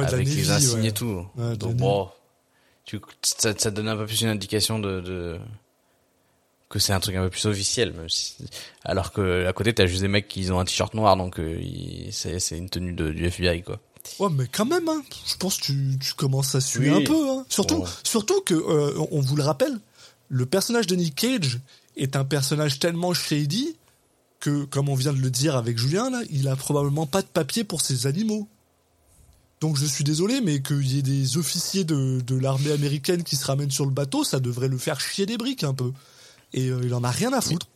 Ouais, 0.06 0.14
avec 0.14 0.26
les 0.28 0.34
Navy, 0.36 0.50
insignes 0.50 0.80
ouais. 0.82 0.88
et 0.88 0.92
tout. 0.92 1.26
Ouais, 1.36 1.56
donc 1.56 1.74
bon, 1.76 2.08
tu 2.84 3.00
ça, 3.22 3.52
ça 3.56 3.70
donne 3.70 3.88
un 3.88 3.96
peu 3.96 4.06
plus 4.06 4.20
une 4.22 4.28
indication 4.28 4.78
de, 4.78 5.00
de 5.00 5.38
que 6.68 6.78
c'est 6.78 6.92
un 6.92 7.00
truc 7.00 7.16
un 7.16 7.22
peu 7.24 7.30
plus 7.30 7.46
officiel 7.46 7.92
même 7.92 8.08
si 8.08 8.36
alors 8.84 9.12
que 9.12 9.44
à 9.46 9.52
côté 9.52 9.74
t'as 9.74 9.86
juste 9.86 10.02
des 10.02 10.08
mecs 10.08 10.28
qui 10.28 10.48
ont 10.52 10.60
un 10.60 10.64
t-shirt 10.64 10.94
noir 10.94 11.16
donc 11.16 11.38
euh, 11.40 11.60
c'est 12.12 12.38
une 12.56 12.68
tenue 12.68 12.92
de, 12.92 13.10
du 13.10 13.24
FBI 13.26 13.62
quoi. 13.62 13.80
Ouais, 14.18 14.30
mais 14.32 14.46
quand 14.50 14.64
même, 14.64 14.88
hein. 14.88 15.02
Je 15.26 15.36
pense 15.36 15.58
que 15.58 15.64
tu, 15.64 15.98
tu 16.00 16.14
commences 16.14 16.54
à 16.54 16.60
suer 16.62 16.90
Oui. 16.90 17.02
un 17.02 17.06
peu, 17.06 17.28
hein. 17.28 17.44
Surtout, 17.50 17.80
Bon. 17.80 17.86
surtout 18.02 18.40
que, 18.40 18.54
euh, 18.54 18.94
on 19.10 19.20
vous 19.20 19.36
le 19.36 19.42
rappelle, 19.42 19.78
le 20.30 20.46
personnage 20.46 20.86
de 20.86 20.96
Nick 20.96 21.14
Cage 21.16 21.58
est 21.98 22.16
un 22.16 22.24
personnage 22.24 22.78
tellement 22.78 23.12
shady 23.12 23.76
que, 24.40 24.64
comme 24.64 24.88
on 24.88 24.94
vient 24.94 25.12
de 25.12 25.20
le 25.20 25.30
dire 25.30 25.54
avec 25.54 25.76
Julien, 25.76 26.08
là, 26.08 26.22
il 26.30 26.48
a 26.48 26.56
probablement 26.56 27.04
pas 27.06 27.20
de 27.20 27.26
papier 27.26 27.62
pour 27.62 27.82
ses 27.82 28.06
animaux. 28.06 28.48
Donc 29.60 29.76
je 29.76 29.84
suis 29.84 30.04
désolé, 30.04 30.40
mais 30.40 30.60
qu'il 30.62 30.86
y 30.94 30.98
ait 30.98 31.02
des 31.02 31.36
officiers 31.36 31.84
de, 31.84 32.20
de 32.20 32.38
l'armée 32.38 32.72
américaine 32.72 33.22
qui 33.22 33.36
se 33.36 33.44
ramènent 33.46 33.70
sur 33.70 33.84
le 33.84 33.90
bateau, 33.90 34.24
ça 34.24 34.40
devrait 34.40 34.68
le 34.68 34.78
faire 34.78 35.00
chier 35.00 35.26
des 35.26 35.36
briques 35.36 35.64
un 35.64 35.74
peu. 35.74 35.92
Et 36.54 36.68
euh, 36.68 36.80
il 36.82 36.94
en 36.94 37.04
a 37.04 37.10
rien 37.10 37.32
à 37.34 37.40
foutre. 37.40 37.66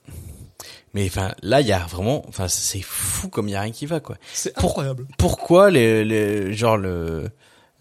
Mais 0.95 1.07
enfin, 1.07 1.35
là, 1.43 1.61
il 1.61 1.67
y 1.67 1.73
a 1.73 1.85
vraiment, 1.87 2.25
enfin, 2.29 2.49
c'est 2.49 2.81
fou 2.81 3.29
comme 3.29 3.49
il 3.49 3.53
y 3.53 3.55
a 3.55 3.61
rien 3.61 3.73
qui 3.73 3.85
va, 3.85 4.01
quoi. 4.01 4.17
C'est 4.33 4.55
Pour- 4.55 4.71
incroyable. 4.71 5.07
Pourquoi 5.19 5.71
les, 5.71 6.05
les 6.05 6.55
genre 6.55 6.77
le 6.79 7.29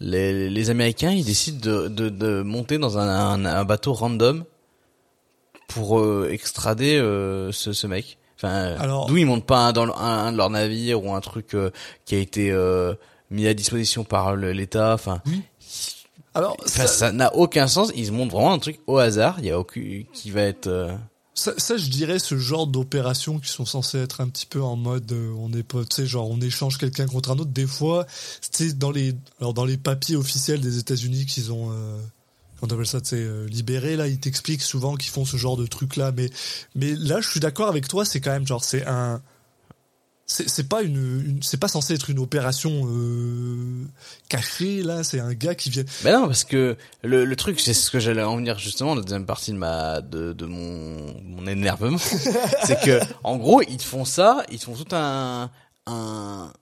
les, 0.00 0.50
les 0.50 0.70
Américains 0.70 1.12
ils 1.12 1.24
décident 1.24 1.60
de, 1.60 1.88
de, 1.88 2.08
de 2.10 2.42
monter 2.42 2.76
dans 2.78 2.98
un, 2.98 3.08
un, 3.08 3.44
un 3.46 3.64
bateau 3.64 3.92
random 3.94 4.44
pour 5.68 5.98
euh, 6.00 6.28
extrader 6.30 6.96
euh, 6.98 7.52
ce, 7.52 7.72
ce 7.72 7.86
mec? 7.86 8.18
Enfin, 8.36 8.74
Alors- 8.78 9.06
d'où 9.06 9.16
ils 9.16 9.24
montent 9.26 9.46
pas 9.46 9.68
un, 9.68 9.72
dans 9.72 9.84
un, 9.84 10.26
un 10.26 10.32
de 10.32 10.36
leurs 10.36 10.50
navires 10.50 11.02
ou 11.02 11.14
un 11.14 11.20
truc 11.20 11.54
euh, 11.54 11.70
qui 12.04 12.16
a 12.16 12.18
été 12.18 12.50
euh, 12.50 12.94
mis 13.34 13.46
à 13.46 13.54
disposition 13.54 14.04
par 14.04 14.36
l'État. 14.36 14.94
Enfin, 14.94 15.20
Alors, 16.34 16.56
ça, 16.66 17.12
n'a 17.12 17.34
aucun 17.34 17.68
sens. 17.68 17.92
Ils 17.94 18.12
montent 18.12 18.30
vraiment 18.30 18.52
un 18.52 18.58
truc 18.58 18.80
au 18.86 18.98
hasard. 18.98 19.36
Il 19.38 19.46
y 19.46 19.50
a 19.50 19.58
aucun 19.58 20.02
qui 20.12 20.30
va 20.30 20.42
être. 20.42 20.66
euh, 20.68 20.94
ça, 21.34 21.52
ça, 21.58 21.76
je 21.76 21.88
dirais 21.88 22.20
ce 22.20 22.38
genre 22.38 22.66
d'opérations 22.66 23.40
qui 23.40 23.48
sont 23.48 23.66
censées 23.66 23.98
être 23.98 24.20
un 24.20 24.28
petit 24.28 24.46
peu 24.46 24.62
en 24.62 24.76
mode, 24.76 25.10
euh, 25.12 25.34
on 25.36 25.52
est 25.52 25.64
pas, 25.64 25.84
tu 25.84 25.96
sais, 25.96 26.06
genre 26.06 26.30
on 26.30 26.40
échange 26.40 26.78
quelqu'un 26.78 27.06
contre 27.06 27.32
un 27.32 27.38
autre. 27.38 27.50
Des 27.50 27.66
fois, 27.66 28.06
sais, 28.52 28.72
dans 28.72 28.92
les, 28.92 29.14
alors 29.40 29.52
dans 29.52 29.64
les 29.64 29.76
papiers 29.76 30.14
officiels 30.14 30.60
des 30.60 30.78
États-Unis 30.78 31.26
qu'ils 31.26 31.52
ont, 31.52 31.70
euh, 31.72 31.98
qu'on 32.60 32.68
appelle 32.68 32.86
ça, 32.86 33.00
sais, 33.02 33.16
euh, 33.16 33.46
libérés 33.48 33.96
là, 33.96 34.06
ils 34.06 34.20
t'expliquent 34.20 34.62
souvent 34.62 34.94
qu'ils 34.94 35.10
font 35.10 35.24
ce 35.24 35.36
genre 35.36 35.56
de 35.56 35.66
truc 35.66 35.96
là. 35.96 36.12
Mais, 36.12 36.30
mais 36.76 36.94
là, 36.94 37.20
je 37.20 37.28
suis 37.28 37.40
d'accord 37.40 37.68
avec 37.68 37.88
toi, 37.88 38.04
c'est 38.04 38.20
quand 38.20 38.32
même 38.32 38.46
genre, 38.46 38.62
c'est 38.62 38.86
un, 38.86 39.20
c'est 40.26 40.48
c'est 40.48 40.68
pas 40.68 40.82
une, 40.82 40.96
une- 41.26 41.42
c'est 41.42 41.58
pas 41.58 41.68
censé 41.68 41.94
être 41.94 42.08
une 42.10 42.18
opération 42.18 42.86
euh, 42.86 43.84
cachée 44.28 44.82
là. 44.82 45.04
C'est 45.04 45.20
un 45.20 45.34
gars 45.34 45.54
qui 45.54 45.70
vient. 45.70 45.84
Ben 46.02 46.18
non, 46.20 46.26
parce 46.26 46.44
que 46.44 46.76
le, 47.02 47.24
le 47.24 47.36
truc, 47.36 47.60
c'est 47.60 47.74
ce 47.74 47.90
que 47.90 47.98
j'allais 48.00 48.22
en 48.22 48.36
venir 48.36 48.58
justement, 48.58 48.94
la 48.94 49.02
deuxième 49.02 49.26
partie 49.26 49.52
de 49.52 49.56
ma 49.56 50.00
de, 50.00 50.32
de 50.32 50.46
mon 50.46 51.14
mon 51.22 51.46
énervement, 51.46 51.98
c'est 52.64 52.80
que 52.82 53.00
en 53.22 53.36
gros 53.36 53.62
ils 53.62 53.80
font 53.82 54.04
ça, 54.04 54.42
ils 54.50 54.58
font 54.60 54.74
tout 54.74 54.94
un 54.96 55.50
un 55.86 56.52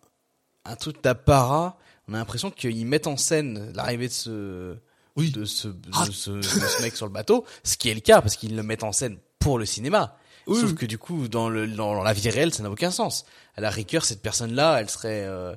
un 0.64 0.76
truc 0.76 1.02
d'apparat. 1.02 1.76
On 2.08 2.14
a 2.14 2.18
l'impression 2.18 2.50
qu'ils 2.50 2.84
mettent 2.86 3.06
en 3.06 3.16
scène 3.16 3.72
l'arrivée 3.74 4.08
de 4.08 4.12
ce 4.12 4.76
Oui. 5.16 5.30
de 5.30 5.44
ce 5.44 5.68
de, 5.68 5.88
Ah. 5.92 6.04
ce 6.10 6.30
de 6.30 6.42
ce 6.42 6.82
mec 6.82 6.96
sur 6.96 7.06
le 7.06 7.12
bateau, 7.12 7.44
ce 7.62 7.76
qui 7.76 7.88
est 7.90 7.94
le 7.94 8.00
cas 8.00 8.20
parce 8.20 8.34
qu'ils 8.36 8.56
le 8.56 8.62
mettent 8.64 8.82
en 8.82 8.92
scène 8.92 9.18
pour 9.38 9.58
le 9.58 9.64
cinéma. 9.66 10.16
Oui, 10.46 10.60
Sauf 10.60 10.70
oui. 10.70 10.76
que 10.76 10.86
du 10.86 10.98
coup, 10.98 11.28
dans 11.28 11.48
le 11.48 11.66
dans 11.66 12.02
la 12.02 12.12
vie 12.12 12.28
réelle, 12.30 12.52
ça 12.52 12.62
n'a 12.62 12.70
aucun 12.70 12.90
sens. 12.90 13.24
À 13.56 13.60
la 13.60 13.70
rigueur, 13.70 14.04
cette 14.04 14.22
personne-là, 14.22 14.78
elle 14.80 14.88
serait, 14.90 15.24
euh, 15.24 15.54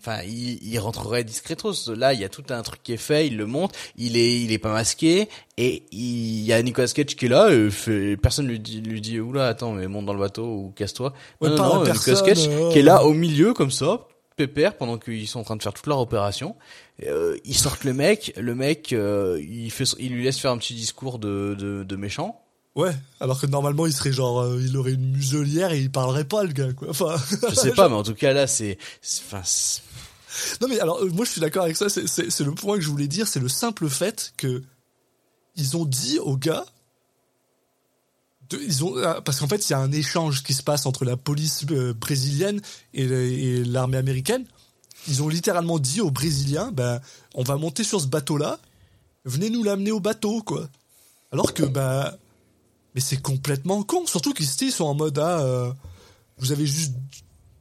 enfin, 0.00 0.20
il, 0.26 0.58
il 0.62 0.78
rentrerait 0.78 1.24
discretos. 1.24 1.94
Là, 1.94 2.12
il 2.12 2.20
y 2.20 2.24
a 2.24 2.28
tout 2.28 2.44
un 2.50 2.62
truc 2.62 2.82
qui 2.82 2.92
est 2.92 2.96
fait, 2.98 3.26
il 3.26 3.36
le 3.36 3.46
monte, 3.46 3.74
il 3.96 4.16
est 4.16 4.40
il 4.42 4.52
est 4.52 4.58
pas 4.58 4.72
masqué 4.72 5.28
et 5.56 5.84
il 5.92 6.42
y 6.44 6.52
a 6.52 6.62
Nicolas 6.62 6.88
Cage 6.88 7.16
qui 7.16 7.26
est 7.26 7.28
là. 7.28 7.50
Et 7.52 7.70
fait, 7.70 8.16
personne 8.16 8.46
lui 8.46 8.58
dit 8.60 8.80
lui 8.80 9.00
dit 9.00 9.20
oula 9.20 9.48
attends 9.48 9.72
mais 9.72 9.86
monte 9.86 10.06
dans 10.06 10.14
le 10.14 10.20
bateau 10.20 10.44
ou 10.44 10.72
casse-toi. 10.76 11.12
Ouais, 11.40 11.48
non 11.50 11.56
non, 11.56 11.84
Nicolas 11.84 12.20
Cage 12.22 12.48
euh, 12.48 12.72
qui 12.72 12.78
est 12.80 12.82
là 12.82 13.04
au 13.04 13.12
milieu 13.14 13.54
comme 13.54 13.70
ça 13.70 14.06
pépère 14.36 14.76
pendant 14.76 14.98
qu'ils 14.98 15.26
sont 15.26 15.40
en 15.40 15.44
train 15.44 15.56
de 15.56 15.62
faire 15.62 15.72
toute 15.72 15.86
leur 15.86 15.98
opération. 15.98 16.56
Euh, 17.06 17.38
ils 17.46 17.56
sortent 17.56 17.84
le 17.84 17.94
mec, 17.94 18.34
le 18.36 18.54
mec, 18.54 18.92
euh, 18.92 19.40
il 19.42 19.70
fait, 19.70 19.84
il 19.98 20.12
lui 20.12 20.24
laisse 20.24 20.38
faire 20.38 20.50
un 20.50 20.58
petit 20.58 20.74
discours 20.74 21.18
de 21.18 21.56
de, 21.58 21.84
de 21.84 21.96
méchant. 21.96 22.42
Ouais, 22.76 22.94
alors 23.20 23.40
que 23.40 23.46
normalement 23.46 23.86
il 23.86 23.92
serait 23.94 24.12
genre, 24.12 24.40
euh, 24.42 24.60
il 24.62 24.76
aurait 24.76 24.92
une 24.92 25.12
muselière 25.12 25.72
et 25.72 25.80
il 25.80 25.90
parlerait 25.90 26.26
pas 26.26 26.44
le 26.44 26.52
gars 26.52 26.74
quoi. 26.74 26.88
Enfin, 26.90 27.16
Je 27.48 27.54
sais 27.54 27.72
pas, 27.72 27.88
mais 27.88 27.94
en 27.94 28.02
tout 28.02 28.14
cas 28.14 28.34
là, 28.34 28.46
c'est, 28.46 28.76
enfin, 29.24 29.40
non 30.60 30.68
mais 30.68 30.78
alors 30.78 31.02
euh, 31.02 31.08
moi 31.08 31.24
je 31.24 31.30
suis 31.30 31.40
d'accord 31.40 31.64
avec 31.64 31.76
ça. 31.78 31.88
C'est- 31.88 32.40
le 32.40 32.52
point 32.52 32.76
que 32.76 32.82
je 32.82 32.90
voulais 32.90 33.08
dire, 33.08 33.26
c'est 33.26 33.40
le 33.40 33.48
simple 33.48 33.88
fait 33.88 34.34
que 34.36 34.62
ils 35.56 35.74
ont 35.78 35.86
dit 35.86 36.18
aux 36.18 36.36
gars, 36.36 36.66
de, 38.50 38.58
ils 38.58 38.84
ont 38.84 38.94
ah, 39.02 39.22
parce 39.22 39.40
qu'en 39.40 39.48
fait 39.48 39.66
il 39.66 39.72
y 39.72 39.74
a 39.74 39.78
un 39.78 39.90
échange 39.92 40.42
qui 40.42 40.52
se 40.52 40.62
passe 40.62 40.84
entre 40.84 41.06
la 41.06 41.16
police 41.16 41.64
euh, 41.70 41.94
brésilienne 41.94 42.60
et 42.92 43.64
l'armée 43.64 43.96
américaine. 43.96 44.44
Ils 45.08 45.22
ont 45.22 45.28
littéralement 45.28 45.78
dit 45.78 46.02
aux 46.02 46.10
Brésiliens, 46.10 46.72
ben 46.72 47.00
on 47.34 47.42
va 47.42 47.56
monter 47.56 47.84
sur 47.84 48.02
ce 48.02 48.06
bateau 48.06 48.36
là, 48.36 48.58
venez 49.24 49.48
nous 49.48 49.62
l'amener 49.62 49.92
au 49.92 50.00
bateau 50.00 50.42
quoi. 50.42 50.68
Alors 51.32 51.54
que 51.54 51.62
bah 51.62 52.18
mais 52.96 53.02
c'est 53.02 53.20
complètement 53.20 53.82
con. 53.82 54.06
Surtout 54.06 54.32
qu'ils 54.32 54.48
ils 54.62 54.72
sont 54.72 54.84
en 54.84 54.94
mode 54.94 55.18
ah, 55.18 55.40
euh, 55.40 55.70
vous 56.38 56.50
avez 56.50 56.66
juste 56.66 56.94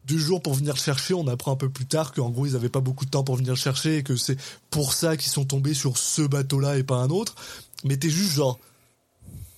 deux 0.05 0.17
jours 0.17 0.41
pour 0.41 0.53
venir 0.53 0.77
chercher. 0.77 1.13
On 1.13 1.27
apprend 1.27 1.51
un 1.51 1.57
peu 1.57 1.69
plus 1.69 1.85
tard 1.85 2.13
qu'en 2.13 2.29
gros 2.29 2.45
ils 2.45 2.55
avaient 2.55 2.69
pas 2.69 2.79
beaucoup 2.79 3.03
de 3.03 3.09
temps 3.09 3.25
pour 3.25 3.35
venir 3.35 3.57
chercher 3.57 3.97
et 3.97 4.03
que 4.03 4.15
c'est 4.15 4.37
pour 4.69 4.93
ça 4.93 5.17
qu'ils 5.17 5.31
sont 5.31 5.43
tombés 5.43 5.73
sur 5.73 5.97
ce 5.97 6.21
bateau-là 6.21 6.77
et 6.77 6.83
pas 6.83 6.95
un 6.95 7.09
autre. 7.09 7.35
Mais 7.83 7.97
t'es 7.97 8.09
juste 8.09 8.31
genre, 8.31 8.59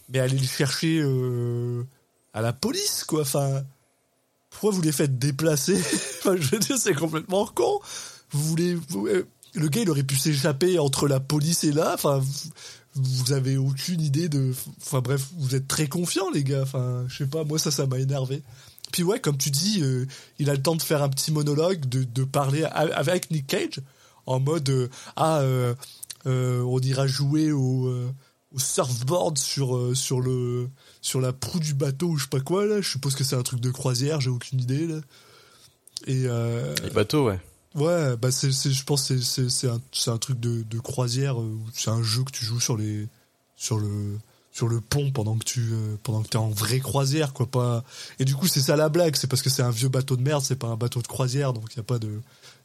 mais 0.10 0.18
allez 0.18 0.40
le 0.40 0.48
chercher 0.48 1.00
euh, 1.00 1.84
à 2.34 2.42
la 2.42 2.54
police 2.54 3.04
quoi. 3.04 3.22
Enfin, 3.22 3.62
pourquoi 4.50 4.72
vous 4.72 4.82
les 4.82 4.92
faites 4.92 5.20
déplacer? 5.20 5.78
Je 6.26 6.30
veux 6.30 6.60
dire, 6.60 6.78
c'est 6.80 6.96
complètement 6.96 7.46
con. 7.46 7.80
Vous 8.32 8.42
voulez, 8.42 8.76
euh, 8.96 9.28
le 9.54 9.68
gars 9.68 9.82
il 9.82 9.90
aurait 9.92 10.04
pu 10.04 10.16
s'échapper 10.16 10.80
entre 10.80 11.08
la 11.08 11.20
police 11.20 11.64
et 11.66 11.72
là. 11.72 11.92
Enfin, 11.94 12.24
vous, 12.98 13.32
avez 13.34 13.58
aucune 13.58 14.02
idée 14.02 14.30
de. 14.30 14.54
Enfin 14.82 15.02
bref, 15.02 15.30
vous 15.38 15.56
êtes 15.56 15.68
très 15.68 15.88
confiants 15.88 16.30
les 16.34 16.44
gars. 16.44 16.64
Enfin, 16.64 17.06
je 17.08 17.18
sais 17.18 17.28
pas, 17.28 17.44
moi 17.44 17.60
ça, 17.60 17.72
ça 17.72 17.86
m'a 17.86 18.00
énervé. 18.00 18.44
Puis 18.92 19.04
ouais, 19.04 19.20
comme 19.20 19.38
tu 19.38 19.50
dis, 19.50 19.82
euh, 19.82 20.06
il 20.40 20.50
a 20.50 20.54
le 20.54 20.62
temps 20.62 20.76
de 20.76 20.82
faire 20.82 21.04
un 21.04 21.10
petit 21.10 21.32
monologue, 21.32 21.88
de, 21.88 22.04
de 22.04 22.24
parler 22.24 22.64
avec 22.64 23.32
Nick 23.32 23.48
Cage 23.48 23.82
en 24.26 24.40
mode 24.40 24.70
euh, 24.70 24.88
ah 25.16 25.40
euh, 25.40 25.76
on 26.26 26.80
ira 26.80 27.08
jouer 27.08 27.52
au, 27.52 27.90
au 28.54 28.60
surfboard 28.60 29.38
sur 29.38 29.96
sur 29.96 30.20
le 30.20 30.70
sur 31.02 31.22
la 31.22 31.32
proue 31.32 31.60
du 31.60 31.74
bateau 31.74 32.08
ou 32.08 32.18
je 32.18 32.24
sais 32.24 32.30
pas 32.30 32.40
quoi 32.40 32.66
là. 32.66 32.82
Je 32.82 32.90
suppose 32.90 33.16
que 33.16 33.24
c'est 33.24 33.36
un 33.36 33.44
truc 33.44 33.60
de 33.60 33.72
croisière, 33.72 34.22
j'ai 34.22 34.30
aucune 34.30 34.60
idée 34.60 34.88
là. 34.88 35.00
Et 36.06 36.24
les 36.84 36.90
bateaux, 36.92 37.28
ouais. 37.28 37.40
Ouais, 37.76 38.18
bah 38.18 38.32
c'est, 38.32 38.52
je 38.52 38.84
pense 38.84 39.10
que 39.10 39.20
c'est, 39.20 39.68
un, 39.68 39.82
c'est 39.92 40.10
un 40.10 40.18
truc 40.18 40.40
de, 40.40 40.64
de 40.64 40.80
croisière, 40.80 41.40
euh, 41.40 41.58
c'est 41.74 41.92
un 41.92 42.02
jeu 42.02 42.24
que 42.24 42.32
tu 42.32 42.44
joues 42.44 42.60
sur 42.60 42.76
les, 42.78 43.08
sur 43.56 43.78
le, 43.78 44.18
sur 44.52 44.68
le 44.68 44.82
pont 44.82 45.12
pendant 45.12 45.38
que 45.38 45.44
tu, 45.44 45.70
euh, 45.72 45.96
pendant 46.02 46.24
que 46.24 46.30
t'es 46.30 46.38
en 46.38 46.50
vraie 46.50 46.80
croisière, 46.80 47.34
quoi, 47.34 47.46
pas. 47.46 47.84
Et 48.20 48.26
du 48.26 48.36
coup, 48.36 48.48
c'est 48.48 48.62
ça 48.62 48.76
la 48.76 48.90
blague, 48.90 49.16
c'est 49.16 49.28
parce 49.28 49.42
que 49.42 49.50
c'est 49.50 49.62
un 49.62 49.70
vieux 49.70 49.90
bateau 49.90 50.16
de 50.16 50.24
merde, 50.24 50.44
c'est 50.44 50.56
pas 50.56 50.68
un 50.68 50.78
bateau 50.78 51.02
de 51.02 51.08
croisière, 51.08 51.54
donc 51.54 51.66
il 51.74 51.78
y 51.78 51.80
a 51.80 51.84
pas 51.84 52.00
de, 52.00 52.22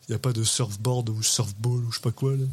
y 0.09 0.15
a 0.15 0.19
pas 0.19 0.33
de 0.33 0.45
surfboard 0.45 1.11
ou 1.11 1.23
surfball 1.23 1.85
ou 1.85 1.91
je 1.91 1.97
sais 1.97 2.03
pas 2.03 2.13
quoi 2.13 2.35
là. 2.35 2.47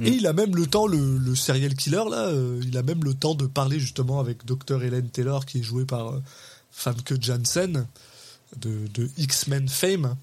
Et 0.00 0.10
il 0.10 0.28
a 0.28 0.32
même 0.32 0.54
le 0.54 0.68
temps, 0.68 0.86
le, 0.86 1.18
le 1.18 1.34
serial 1.34 1.74
killer 1.74 2.04
là, 2.08 2.26
euh, 2.28 2.60
il 2.64 2.78
a 2.78 2.84
même 2.84 3.02
le 3.02 3.14
temps 3.14 3.34
de 3.34 3.46
parler 3.46 3.80
justement 3.80 4.20
avec 4.20 4.44
Dr. 4.44 4.80
Helen 4.80 5.10
Taylor 5.10 5.44
qui 5.44 5.58
est 5.58 5.62
jouée 5.64 5.86
par 5.86 6.20
Famke 6.70 7.20
Janssen 7.20 7.84
de, 8.56 8.86
de 8.94 9.08
X-Men 9.18 9.68
Fame, 9.68 10.16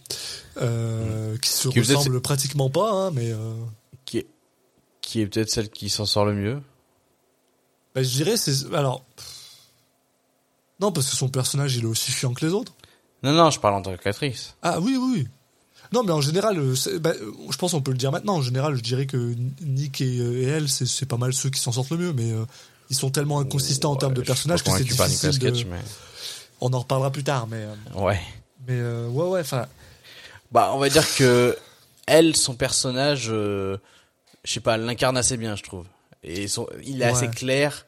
euh, 0.62 1.38
qui 1.38 1.50
se 1.50 1.68
Qui 1.70 1.80
ressemble 1.82 2.22
pratiquement 2.22 2.70
pas, 2.70 2.92
hein, 2.92 3.12
mais 3.12 3.32
euh, 3.32 3.54
Qui 4.06 4.20
est, 4.20 4.28
qui 5.02 5.22
est 5.22 5.28
peut-être 5.28 5.50
celle 5.50 5.70
qui 5.70 5.90
s'en 5.90 6.06
sort 6.06 6.26
le 6.26 6.34
mieux. 6.34 6.62
bah, 7.94 8.04
je 8.04 8.10
dirais 8.10 8.38
c'est 8.38 8.74
alors 8.74 9.04
non 10.80 10.92
parce 10.92 11.10
que 11.10 11.16
son 11.16 11.30
personnage 11.30 11.76
il 11.78 11.84
est 11.84 11.88
aussi 11.88 12.12
chiant 12.12 12.34
que 12.34 12.46
les 12.46 12.52
autres. 12.52 12.74
Non, 13.24 13.32
non, 13.32 13.50
je 13.50 13.60
parle 13.60 13.76
en 13.76 13.82
tant 13.82 13.96
qu'actrice. 13.96 14.56
Ah 14.62 14.80
oui 14.82 14.98
oui. 15.00 15.28
Non 15.94 16.04
mais 16.04 16.12
en 16.12 16.22
général, 16.22 16.58
euh, 16.60 16.76
bah, 17.00 17.14
je 17.50 17.58
pense 17.58 17.72
qu'on 17.72 17.82
peut 17.82 17.92
le 17.92 17.98
dire 17.98 18.12
maintenant. 18.12 18.36
En 18.36 18.42
général, 18.42 18.76
je 18.76 18.82
dirais 18.82 19.06
que 19.06 19.36
Nick 19.62 20.02
et, 20.02 20.16
et 20.18 20.44
elle, 20.44 20.68
c'est, 20.68 20.86
c'est 20.86 21.06
pas 21.06 21.18
mal 21.18 21.34
ceux 21.34 21.50
qui 21.50 21.60
s'en 21.60 21.72
sortent 21.72 21.92
le 21.92 21.98
mieux, 21.98 22.14
mais 22.14 22.32
euh, 22.32 22.44
ils 22.90 22.96
sont 22.96 23.10
tellement 23.10 23.40
inconsistants 23.40 23.92
en 23.94 23.96
termes 23.96 24.14
de 24.14 24.22
personnages 24.22 24.64
que 24.64 24.70
pas 24.70 24.78
c'est 24.78 24.84
difficile. 24.84 25.30
Nicolas 25.30 25.52
de- 25.52 25.56
Cage, 25.58 25.66
mais... 25.66 25.80
On 26.62 26.72
en 26.74 26.80
reparlera 26.80 27.12
plus 27.12 27.24
tard, 27.24 27.48
mais 27.48 27.58
euh, 27.63 28.00
Ouais. 28.02 28.20
mais 28.68 28.74
euh, 28.80 29.08
ouais 29.10 29.28
ouais. 29.28 29.39
Enfin 29.41 29.68
Bah, 30.52 30.72
on 30.74 30.80
va 30.80 30.89
dire 30.89 31.06
que 31.15 31.58
elle, 32.08 32.36
son 32.36 32.56
personnage, 32.56 33.28
euh, 33.30 33.78
je 34.44 34.54
sais 34.54 34.60
pas, 34.60 34.76
elle 34.76 34.86
l'incarne 34.86 35.18
assez 35.18 35.38
bien, 35.38 35.56
je 35.56 35.63
trouve. 35.63 35.86
Et 36.24 36.48
son, 36.48 36.68
il 36.84 37.02
est 37.02 37.06
assez 37.06 37.28
clair. 37.30 37.86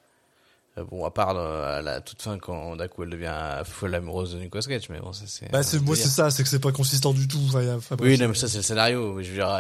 Bon, 0.92 1.06
à 1.06 1.10
part 1.12 1.36
euh, 1.36 1.80
à 1.80 1.82
la 1.82 2.02
toute 2.02 2.22
fin 2.22 2.38
quand 2.38 2.76
d'un 2.76 2.88
coup 2.88 3.02
elle 3.02 3.10
devient 3.10 3.34
folle 3.64 3.96
amoureuse 3.96 4.34
de 4.36 4.40
Nicolas 4.40 4.62
Cage, 4.64 4.90
mais 4.90 5.00
bon, 5.00 5.12
ça 5.12 5.24
c'est. 5.26 5.52
bah, 5.52 5.64
c'est 5.64 5.80
moi 5.80 5.96
c'est 5.96 6.08
ça, 6.08 6.30
c'est 6.30 6.44
que 6.44 6.50
c'est 6.50 6.60
pas 6.60 6.72
consistant 6.72 7.14
du 7.14 7.28
tout. 7.28 7.40
Enfin, 7.48 7.96
Oui, 8.00 8.16
non, 8.20 8.28
mais 8.28 8.36
ça 8.36 8.48
c'est 8.48 8.58
le 8.58 8.64
scénario. 8.64 9.20
Je 9.24 9.30
veux 9.30 9.36
dire, 9.38 9.60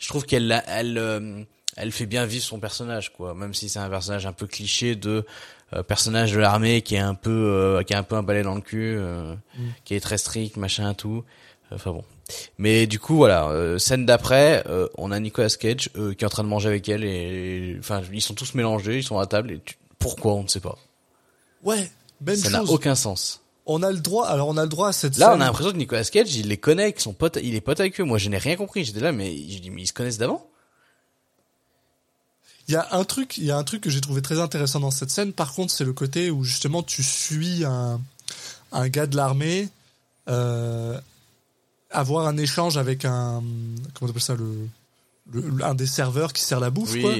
je 0.00 0.08
trouve 0.08 0.24
qu'elle, 0.26 0.60
elle, 0.66 1.46
elle 1.78 1.92
fait 1.92 2.06
bien 2.06 2.26
vivre 2.26 2.44
son 2.44 2.58
personnage, 2.60 3.12
quoi. 3.12 3.34
Même 3.34 3.54
si 3.54 3.68
c'est 3.68 3.78
un 3.78 3.88
personnage 3.88 4.26
un 4.26 4.32
peu 4.32 4.46
cliché 4.46 4.94
de 4.96 5.24
euh, 5.74 5.82
personnage 5.82 6.32
de 6.32 6.38
l'armée 6.38 6.82
qui 6.82 6.94
est 6.94 6.98
un 6.98 7.14
peu, 7.14 7.30
euh, 7.30 7.82
qui 7.82 7.92
a 7.94 7.98
un 7.98 8.02
peu 8.02 8.16
un 8.16 8.22
balai 8.22 8.42
dans 8.42 8.54
le 8.54 8.60
cul, 8.60 8.96
euh, 8.96 9.34
Mm. 9.58 9.62
qui 9.84 9.94
est 9.94 10.00
très 10.00 10.16
strict, 10.18 10.56
machin, 10.56 10.94
tout. 10.94 11.24
Enfin 11.72 11.90
bon. 11.92 12.04
Mais 12.56 12.86
du 12.86 12.98
coup, 12.98 13.16
voilà. 13.16 13.50
scène 13.78 14.06
d'après, 14.06 14.64
on 14.96 15.10
a 15.12 15.20
Nicolas 15.20 15.48
Cage 15.50 15.90
qui 15.90 15.98
est 15.98 16.24
en 16.24 16.28
train 16.28 16.42
de 16.44 16.48
manger 16.48 16.68
avec 16.68 16.88
elle 16.88 17.04
et, 17.04 17.76
enfin, 17.78 18.00
ils 18.12 18.22
sont 18.22 18.34
tous 18.34 18.54
mélangés, 18.54 18.96
ils 18.98 19.02
sont 19.02 19.18
à 19.18 19.26
table. 19.26 19.52
Et 19.52 19.60
tu- 19.64 19.76
pourquoi 19.98 20.32
on 20.34 20.42
ne 20.44 20.48
sait 20.48 20.60
pas. 20.60 20.78
Ouais, 21.62 21.90
même 22.20 22.36
Ça 22.36 22.50
n'a 22.50 22.62
aucun 22.64 22.94
sens. 22.94 23.42
On 23.66 23.82
a 23.82 23.90
le 23.92 23.98
droit. 23.98 24.26
Alors 24.28 24.48
on 24.48 24.56
a 24.56 24.62
le 24.62 24.68
droit 24.68 24.88
à 24.88 24.92
cette 24.92 25.18
Là, 25.18 25.30
on 25.36 25.40
a 25.40 25.44
l'impression 25.44 25.72
que 25.72 25.76
Nicolas 25.76 26.04
Cage, 26.04 26.34
il 26.36 26.48
les 26.48 26.56
connaît, 26.56 26.84
avec 26.84 27.00
son 27.00 27.12
pote, 27.12 27.38
il 27.42 27.54
est 27.54 27.60
pote 27.60 27.80
avec 27.80 28.00
eux. 28.00 28.04
Moi, 28.04 28.16
je 28.16 28.28
n'ai 28.30 28.38
rien 28.38 28.56
compris. 28.56 28.84
J'étais 28.84 29.00
là, 29.00 29.12
mais 29.12 29.36
je 29.36 29.58
dis, 29.58 29.70
mais 29.70 29.82
ils 29.82 29.86
se 29.86 29.92
connaissent 29.92 30.16
d'avant. 30.18 30.48
Il 32.68 32.72
y 32.74 32.76
a 32.76 32.86
un 32.92 33.04
truc, 33.04 33.38
il 33.38 33.44
y 33.44 33.50
a 33.50 33.56
un 33.56 33.64
truc 33.64 33.80
que 33.82 33.90
j'ai 33.90 34.00
trouvé 34.00 34.20
très 34.22 34.38
intéressant 34.40 34.80
dans 34.80 34.90
cette 34.90 35.10
scène. 35.10 35.32
Par 35.32 35.52
contre, 35.54 35.72
c'est 35.72 35.84
le 35.84 35.92
côté 35.94 36.30
où 36.30 36.44
justement 36.44 36.82
tu 36.82 37.02
suis 37.02 37.64
un, 37.64 38.00
un 38.72 38.88
gars 38.88 39.06
de 39.06 39.16
l'armée 39.16 39.68
euh, 40.28 41.00
avoir 41.90 42.26
un 42.26 42.36
échange 42.36 42.76
avec 42.76 43.04
un 43.06 43.42
comment 43.94 44.02
on 44.02 44.08
appelle 44.10 44.20
ça 44.22 44.34
le, 44.34 44.68
le- 45.32 45.64
un 45.64 45.74
des 45.74 45.86
serveurs 45.86 46.32
qui 46.34 46.42
sert 46.42 46.60
la 46.60 46.68
bouffe 46.68 46.92
Oui. 46.92 47.00
quoi. 47.00 47.12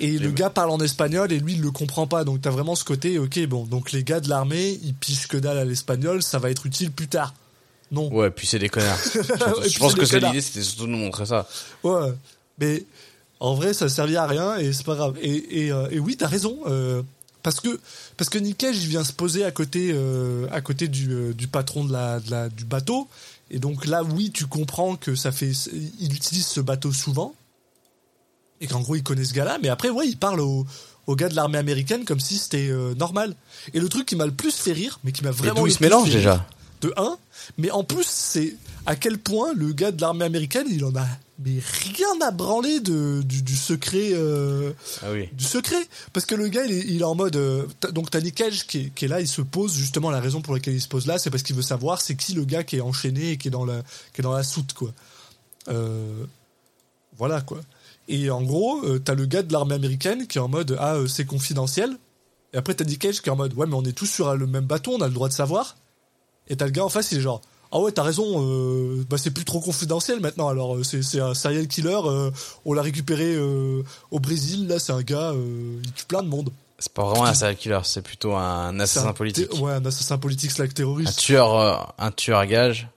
Et 0.00 0.18
le 0.18 0.30
gars 0.30 0.48
parle 0.48 0.70
en 0.70 0.78
espagnol 0.80 1.30
et 1.32 1.38
lui 1.38 1.52
il 1.54 1.60
le 1.60 1.70
comprend 1.70 2.06
pas. 2.06 2.24
Donc 2.24 2.40
t'as 2.40 2.50
vraiment 2.50 2.74
ce 2.74 2.84
côté 2.84 3.18
ok 3.18 3.46
bon 3.46 3.64
donc 3.64 3.92
les 3.92 4.02
gars 4.04 4.20
de 4.20 4.30
l'armée 4.30 4.78
ils 4.82 4.94
pichent 4.94 5.26
que 5.28 5.36
dalle 5.36 5.58
à 5.58 5.64
l'espagnol 5.66 6.22
ça 6.22 6.38
va 6.38 6.50
être 6.50 6.64
utile 6.64 6.90
plus 6.90 7.08
tard. 7.08 7.34
Non. 7.90 8.10
Ouais, 8.12 8.30
puis 8.30 8.46
c'est 8.46 8.58
des 8.58 8.70
connards. 8.70 8.98
Je 9.68 9.78
pense 9.78 9.94
que 9.94 10.06
c'est 10.06 10.18
l'idée, 10.18 10.40
c'était 10.40 10.62
surtout 10.62 10.86
de 10.86 10.92
nous 10.92 10.98
montrer 10.98 11.26
ça. 11.26 11.46
Ouais, 11.82 12.12
mais 12.58 12.82
en 13.44 13.54
vrai, 13.54 13.74
ça 13.74 13.88
servait 13.88 14.16
à 14.16 14.26
rien 14.26 14.56
et 14.56 14.72
c'est 14.72 14.86
pas 14.86 14.94
grave. 14.94 15.16
Et, 15.20 15.64
et, 15.66 15.72
euh, 15.72 15.88
et 15.90 15.98
oui, 15.98 16.16
t'as 16.16 16.28
raison. 16.28 16.58
euh, 16.66 17.02
parce 17.42 17.60
que 17.60 17.78
parce 18.16 18.30
que 18.30 18.38
Nick 18.38 18.56
Cage, 18.58 18.78
il 18.82 18.88
vient 18.88 19.04
se 19.04 19.12
poser 19.12 19.44
à 19.44 19.50
côté 19.50 19.90
euh, 19.92 20.46
à 20.50 20.62
côté 20.62 20.88
du, 20.88 21.34
du 21.34 21.46
patron 21.46 21.84
de 21.84 21.92
la, 21.92 22.20
de 22.20 22.30
la 22.30 22.48
du 22.48 22.64
bateau. 22.64 23.06
Et 23.50 23.58
donc 23.58 23.84
là, 23.86 24.02
oui, 24.02 24.30
tu 24.32 24.46
comprends 24.46 24.96
que 24.96 25.14
ça 25.14 25.30
fait 25.30 25.52
il 26.00 26.14
utilise 26.14 26.46
ce 26.46 26.60
bateau 26.60 26.90
souvent 26.92 27.34
et 28.62 28.66
qu'en 28.66 28.80
gros 28.80 28.96
il 28.96 29.02
connaît 29.02 29.24
ce 29.24 29.34
gars-là. 29.34 29.58
Mais 29.62 29.68
après, 29.68 29.90
ouais, 29.90 30.08
il 30.08 30.16
parle 30.16 30.40
au 30.40 30.66
au 31.06 31.16
gars 31.16 31.28
de 31.28 31.34
l'armée 31.36 31.58
américaine 31.58 32.06
comme 32.06 32.20
si 32.20 32.38
c'était 32.38 32.70
euh, 32.70 32.94
normal. 32.94 33.36
Et 33.74 33.80
le 33.80 33.90
truc 33.90 34.06
qui 34.06 34.16
m'a 34.16 34.24
le 34.24 34.32
plus 34.32 34.54
fait 34.54 34.72
rire, 34.72 35.00
mais 35.04 35.12
qui 35.12 35.22
m'a 35.22 35.32
vraiment 35.32 35.60
d'où 35.60 35.66
il 35.66 35.74
se 35.74 35.82
mélange 35.82 36.08
déjà 36.08 36.46
de 36.80 36.94
1, 36.96 37.18
mais 37.58 37.70
en 37.70 37.84
plus, 37.84 38.06
c'est 38.06 38.56
à 38.86 38.96
quel 38.96 39.18
point 39.18 39.52
le 39.54 39.72
gars 39.72 39.90
de 39.92 40.00
l'armée 40.00 40.24
américaine, 40.24 40.66
il 40.70 40.82
en 40.84 40.94
a 40.96 41.06
mais 41.40 41.58
rien 41.82 42.20
à 42.26 42.30
branler 42.30 42.78
de, 42.80 43.22
du, 43.22 43.42
du 43.42 43.56
secret. 43.56 44.10
euh, 44.12 44.72
Ah 45.02 45.10
oui. 45.12 45.28
du 45.32 45.44
secret 45.44 45.84
parce 46.12 46.26
que 46.26 46.34
le 46.36 46.46
gars 46.48 46.64
il 46.64 46.72
est, 46.72 46.84
il 46.86 47.00
est 47.00 47.04
en 47.04 47.14
mode 47.16 47.34
euh, 47.36 47.66
donc 47.92 48.10
t'as 48.10 48.20
Nick 48.20 48.36
Cage 48.36 48.66
qui 48.68 48.78
est, 48.78 48.90
qui 48.94 49.06
est 49.06 49.08
là 49.08 49.20
il 49.20 49.26
se 49.28 49.42
pose 49.42 49.74
justement 49.74 50.10
la 50.10 50.20
raison 50.20 50.40
pour 50.42 50.54
laquelle 50.54 50.74
il 50.74 50.80
se 50.80 50.86
pose 50.88 51.06
là 51.06 51.18
c'est 51.18 51.30
parce 51.30 51.42
qu'il 51.42 51.56
veut 51.56 51.62
savoir 51.62 52.00
c'est 52.00 52.14
qui 52.14 52.34
le 52.34 52.44
gars 52.44 52.62
qui 52.62 52.76
est 52.76 52.80
enchaîné 52.80 53.32
et 53.32 53.36
qui 53.36 53.48
est 53.48 53.50
dans 53.50 53.64
la 53.64 53.82
qui 54.12 54.20
est 54.20 54.22
dans 54.22 54.32
la 54.32 54.44
soute 54.44 54.72
quoi 54.74 54.92
Euh, 55.68 56.24
voilà 57.16 57.40
quoi 57.40 57.60
et 58.06 58.30
en 58.30 58.42
gros 58.42 58.82
t'as 59.00 59.14
le 59.14 59.24
gars 59.26 59.42
de 59.42 59.52
l'armée 59.52 59.74
américaine 59.74 60.26
qui 60.26 60.38
est 60.38 60.40
en 60.40 60.48
mode 60.48 60.76
ah 60.78 60.98
c'est 61.08 61.24
confidentiel 61.24 61.96
et 62.52 62.56
après 62.58 62.74
t'as 62.74 62.84
Nick 62.84 63.00
Cage 63.00 63.20
qui 63.22 63.28
est 63.28 63.32
en 63.32 63.36
mode 63.36 63.54
ouais 63.54 63.66
mais 63.66 63.74
on 63.74 63.82
est 63.84 63.92
tous 63.96 64.06
sur 64.06 64.36
le 64.36 64.46
même 64.46 64.66
bateau 64.66 64.92
on 64.94 65.00
a 65.00 65.08
le 65.08 65.14
droit 65.14 65.28
de 65.28 65.32
savoir 65.34 65.76
et 66.48 66.56
t'as 66.56 66.66
le 66.66 66.70
gars 66.70 66.84
en 66.84 66.88
face 66.90 67.10
il 67.12 67.18
est 67.18 67.22
genre 67.22 67.40
ah 67.74 67.80
ouais, 67.80 67.92
t'as 67.92 68.04
raison, 68.04 68.24
euh, 68.40 69.04
bah 69.10 69.18
c'est 69.18 69.32
plus 69.32 69.44
trop 69.44 69.60
confidentiel 69.60 70.20
maintenant. 70.20 70.48
Alors 70.48 70.76
euh, 70.76 70.82
c'est 70.84 71.02
c'est 71.02 71.20
un 71.20 71.34
serial 71.34 71.66
killer, 71.68 71.98
euh, 72.06 72.30
on 72.64 72.72
l'a 72.72 72.80
récupéré 72.82 73.34
euh, 73.34 73.82
au 74.10 74.20
Brésil. 74.20 74.66
Là, 74.68 74.78
c'est 74.78 74.92
un 74.92 75.02
gars, 75.02 75.32
il 75.34 75.92
tue 75.92 76.06
plein 76.06 76.22
de 76.22 76.28
monde. 76.28 76.50
C'est 76.78 76.92
pas 76.92 77.04
vraiment 77.04 77.24
un 77.24 77.34
serial 77.34 77.56
killer, 77.56 77.80
c'est 77.84 78.02
plutôt 78.02 78.34
un 78.34 78.78
assassin 78.80 79.08
un 79.08 79.12
politique. 79.12 79.52
Ouais, 79.60 79.72
un 79.72 79.84
assassin 79.84 80.18
politique 80.18 80.50
slash 80.50 80.70
Un 80.70 80.72
terroriste. 80.72 81.18
tueur, 81.18 81.54
euh, 81.58 81.76
un 81.98 82.10
tueur 82.10 82.38
à 82.38 82.46
gage 82.46 82.88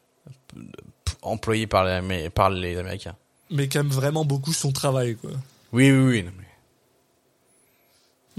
employé 1.22 1.68
par 1.68 1.84
les, 1.86 2.30
par 2.30 2.50
les 2.50 2.78
Américains. 2.78 3.16
Mais 3.50 3.68
qui 3.68 3.78
aime 3.78 3.90
vraiment 3.90 4.26
beaucoup 4.26 4.54
son 4.54 4.72
travail, 4.72 5.16
quoi. 5.16 5.32
Oui, 5.74 5.92
oui, 5.92 6.04
oui. 6.08 6.24
non, 6.24 6.32
mais- 6.38 6.44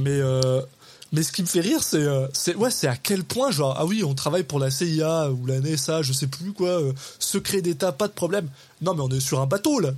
Mais 0.04 0.20
euh, 0.20 0.62
mais 1.12 1.22
ce 1.22 1.32
qui 1.32 1.42
me 1.42 1.46
fait 1.46 1.60
rire, 1.60 1.82
c'est 1.82 1.96
euh, 2.02 2.26
c'est 2.32 2.54
ouais, 2.54 2.70
c'est 2.70 2.86
à 2.88 2.96
quel 2.96 3.24
point 3.24 3.50
genre 3.50 3.74
ah 3.78 3.86
oui, 3.86 4.04
on 4.04 4.14
travaille 4.14 4.42
pour 4.44 4.58
la 4.58 4.70
CIA 4.70 5.30
ou 5.30 5.46
la 5.46 5.60
NSA, 5.60 6.02
je 6.02 6.12
sais 6.12 6.26
plus 6.26 6.52
quoi, 6.52 6.68
euh, 6.80 6.92
secret 7.18 7.62
d'État, 7.62 7.92
pas 7.92 8.08
de 8.08 8.12
problème. 8.12 8.48
Non, 8.82 8.94
mais 8.94 9.02
on 9.02 9.08
est 9.10 9.20
sur 9.20 9.40
un 9.40 9.46
bateau 9.46 9.80
là. 9.80 9.90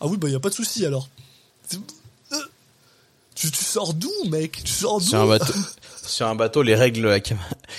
Ah 0.00 0.06
oui, 0.06 0.16
bah 0.16 0.28
y 0.28 0.34
a 0.34 0.40
pas 0.40 0.50
de 0.50 0.54
souci 0.54 0.84
alors. 0.86 1.08
Euh, 2.32 2.36
Tu, 3.34 3.50
tu 3.50 3.64
sors 3.64 3.94
d'où, 3.94 4.10
mec? 4.28 4.62
Tu 4.64 4.72
sors 4.72 5.00
d'où? 5.00 5.06
Sur 5.06 5.20
un 5.20 5.26
bateau, 5.26 5.52
sur 6.06 6.26
un 6.28 6.34
bateau, 6.36 6.62
les 6.62 6.74
règles 6.76 7.06
la 7.08 7.20
cam- 7.20 7.38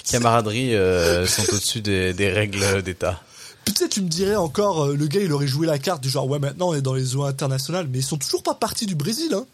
camaraderie 0.09 0.75
euh, 0.75 1.25
sont 1.25 1.43
au-dessus 1.53 1.81
des, 1.81 2.13
des 2.13 2.29
règles 2.29 2.81
d'État. 2.81 3.21
Puis 3.63 3.73
tu 3.89 4.01
me 4.01 4.07
dirais 4.09 4.35
encore, 4.35 4.87
le 4.87 5.07
gars, 5.07 5.21
il 5.21 5.31
aurait 5.33 5.47
joué 5.47 5.65
la 5.65 5.79
carte 5.79 6.03
du 6.03 6.09
genre, 6.09 6.27
ouais, 6.29 6.39
maintenant 6.39 6.69
on 6.69 6.73
est 6.75 6.81
dans 6.81 6.93
les 6.93 7.15
eaux 7.15 7.23
internationales, 7.23 7.87
mais 7.89 7.99
ils 7.99 8.03
sont 8.05 8.17
toujours 8.17 8.43
pas 8.43 8.53
partis 8.53 8.85
du 8.85 8.95
Brésil, 8.95 9.33
hein. 9.33 9.45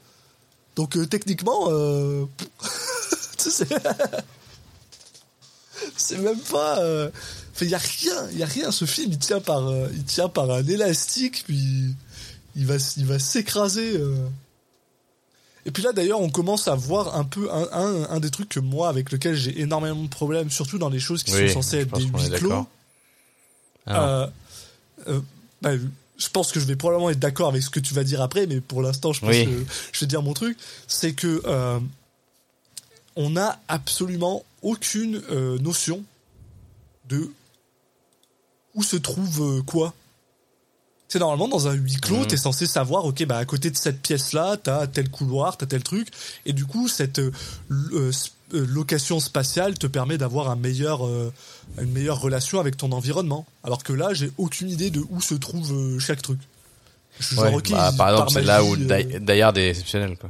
Donc 0.76 0.96
euh, 0.98 1.06
techniquement, 1.06 1.68
euh... 1.70 2.26
c'est... 5.98 6.18
même 6.20 6.40
pas... 6.40 6.80
euh, 6.80 7.10
Enfin, 7.54 7.66
il 7.66 7.72
y 7.72 7.76
a 7.76 7.80
rien, 7.80 8.30
il 8.32 8.38
y 8.40 8.44
a 8.44 8.46
rien. 8.46 8.72
Ce 8.72 8.86
film, 8.86 9.12
il 9.12 9.20
tient 9.20 9.42
par, 9.42 9.68
euh, 9.68 9.90
il 9.94 10.04
tient 10.06 10.30
par 10.30 10.50
un 10.50 10.66
élastique, 10.66 11.44
puis 11.46 11.94
il 12.56 12.66
va, 12.66 12.76
il 12.96 13.06
va 13.06 13.20
s'écraser. 13.20 13.98
euh. 13.98 14.16
Et 15.66 15.72
puis 15.72 15.84
là, 15.84 15.92
d'ailleurs, 15.92 16.22
on 16.22 16.30
commence 16.30 16.70
à 16.70 16.76
voir 16.76 17.16
un 17.16 17.26
peu 17.26 17.52
un, 17.52 17.68
un, 17.74 18.10
un 18.10 18.20
des 18.22 18.30
trucs 18.32 18.48
que 18.50 18.60
moi, 18.62 18.88
avec 18.88 19.12
lequel 19.12 19.36
j'ai 19.36 19.60
énormément 19.60 20.02
de 20.02 20.08
problèmes, 20.08 20.50
surtout 20.50 20.78
dans 20.78 20.88
les 20.90 21.00
choses 21.02 21.24
qui 21.24 21.34
Oui, 21.36 21.50
sont 21.50 21.62
censées 21.62 21.80
être 21.80 21.94
des 21.98 22.06
huis 22.06 22.30
clos. 22.38 22.66
Ah 23.86 24.32
bah, 25.62 25.72
je 26.22 26.30
pense 26.30 26.52
que 26.52 26.60
je 26.60 26.66
vais 26.66 26.76
probablement 26.76 27.10
être 27.10 27.20
d'accord 27.20 27.48
avec 27.50 27.64
ce 27.64 27.70
que 27.72 27.80
tu 27.80 27.94
vas 27.96 28.04
dire 28.04 28.22
après, 28.22 28.46
mais 28.46 28.62
pour 28.62 28.82
l'instant, 28.84 29.12
je 29.12 29.22
pense 29.22 29.30
Oui. 29.32 29.46
que 29.46 29.66
je 29.92 30.00
vais 30.02 30.06
dire 30.08 30.22
mon 30.22 30.34
truc. 30.34 30.58
C'est 30.88 31.14
que 31.14 31.42
euh, 31.46 31.80
on 33.16 33.32
n'a 33.32 33.60
absolument 33.68 34.44
aucune 34.62 35.22
euh, 35.32 35.58
notion 35.58 36.04
de 37.10 37.32
où 38.76 38.84
se 38.84 38.96
trouve 38.98 39.58
euh, 39.58 39.62
quoi. 39.64 39.94
C'est 41.08 41.20
normalement 41.20 41.48
dans 41.50 41.68
un 41.68 41.74
huis 41.74 41.98
clos, 41.98 42.20
Mhm. 42.20 42.28
t'es 42.28 42.38
censé 42.38 42.66
savoir, 42.68 43.04
ok, 43.06 43.26
bah 43.26 43.38
à 43.38 43.44
côté 43.46 43.70
de 43.72 43.76
cette 43.76 44.02
pièce-là, 44.02 44.56
t'as 44.56 44.88
tel 44.88 45.10
couloir, 45.10 45.58
t'as 45.58 45.66
tel 45.66 45.84
truc, 45.84 46.08
et 46.46 46.54
du 46.54 46.66
coup 46.66 46.88
cette 46.88 47.20
euh, 48.54 48.66
location 48.68 49.20
spatiale 49.20 49.78
te 49.78 49.88
permet 49.88 50.18
d'avoir 50.18 50.50
un 50.50 50.56
meilleur, 50.56 51.06
euh, 51.06 51.32
une 51.80 51.92
meilleure 51.92 52.20
relation 52.20 52.60
avec 52.60 52.78
ton 52.78 52.92
environnement. 52.92 53.46
Alors 53.64 53.84
que 53.84 53.94
là, 53.94 54.14
j'ai 54.14 54.32
aucune 54.38 54.70
idée 54.70 54.90
de 54.90 55.02
où 55.10 55.22
se 55.22 55.36
trouve 55.36 55.72
euh, 55.74 56.00
chaque 56.00 56.22
truc. 56.22 56.40
Je 57.20 57.26
suis 57.26 57.38
Ouais, 57.38 57.50
genre, 57.50 57.58
ok, 57.58 57.72
bah, 57.72 57.92
par 57.98 58.10
exemple, 58.10 58.32
c'est 58.32 58.42
là 58.42 58.64
où 58.64 58.76
Hard 58.76 59.58
est 59.58 59.70
exceptionnel, 59.70 60.18
quoi. 60.18 60.30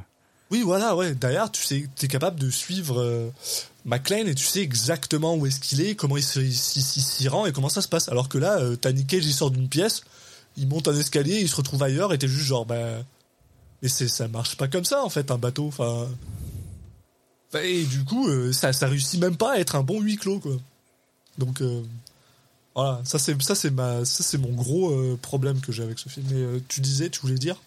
oui, 0.49 0.61
voilà, 0.63 0.95
ouais. 0.95 1.13
Derrière, 1.13 1.51
tu 1.51 1.63
sais, 1.63 1.87
t'es 1.95 2.07
capable 2.07 2.39
de 2.39 2.49
suivre 2.49 3.31
McLean 3.85 4.25
et 4.27 4.35
tu 4.35 4.45
sais 4.45 4.61
exactement 4.61 5.35
où 5.35 5.45
est-ce 5.45 5.59
qu'il 5.59 5.81
est, 5.81 5.95
comment 5.95 6.17
il 6.17 6.23
s'y 6.23 7.27
rend 7.27 7.45
et 7.45 7.51
comment 7.51 7.69
ça 7.69 7.81
se 7.81 7.87
passe. 7.87 8.09
Alors 8.09 8.29
que 8.29 8.37
là, 8.37 8.59
t'as 8.79 8.91
Cage, 8.93 9.25
il 9.25 9.33
sort 9.33 9.51
d'une 9.51 9.69
pièce, 9.69 10.01
il 10.57 10.67
monte 10.67 10.87
un 10.87 10.95
escalier, 10.95 11.39
il 11.39 11.49
se 11.49 11.55
retrouve 11.55 11.83
ailleurs 11.83 12.13
et 12.13 12.17
t'es 12.17 12.27
juste 12.27 12.45
genre, 12.45 12.65
bah. 12.65 13.03
Mais 13.81 13.89
ça 13.89 14.27
marche 14.27 14.57
pas 14.57 14.67
comme 14.67 14.85
ça, 14.85 15.03
en 15.03 15.09
fait, 15.09 15.31
un 15.31 15.37
bateau. 15.37 15.67
Enfin. 15.67 16.07
Et 17.59 17.83
du 17.83 18.03
coup, 18.05 18.27
euh, 18.29 18.53
ça, 18.53 18.71
ça 18.71 18.87
réussit 18.87 19.19
même 19.19 19.35
pas 19.35 19.53
à 19.53 19.57
être 19.57 19.75
un 19.75 19.83
bon 19.83 19.99
huis 19.99 20.15
clos, 20.15 20.39
quoi. 20.39 20.53
Donc, 21.37 21.61
euh, 21.61 21.81
voilà, 22.75 23.01
ça 23.03 23.19
c'est, 23.19 23.39
ça 23.41 23.55
c'est 23.55 23.71
ma, 23.71 24.05
ça 24.05 24.23
c'est 24.23 24.37
mon 24.37 24.51
gros 24.51 24.91
euh, 24.91 25.19
problème 25.21 25.59
que 25.59 25.71
j'ai 25.71 25.83
avec 25.83 25.99
ce 25.99 26.07
film. 26.07 26.25
Mais 26.29 26.39
euh, 26.39 26.59
tu 26.67 26.81
disais, 26.81 27.09
tu 27.09 27.19
voulais 27.21 27.35
dire? 27.35 27.61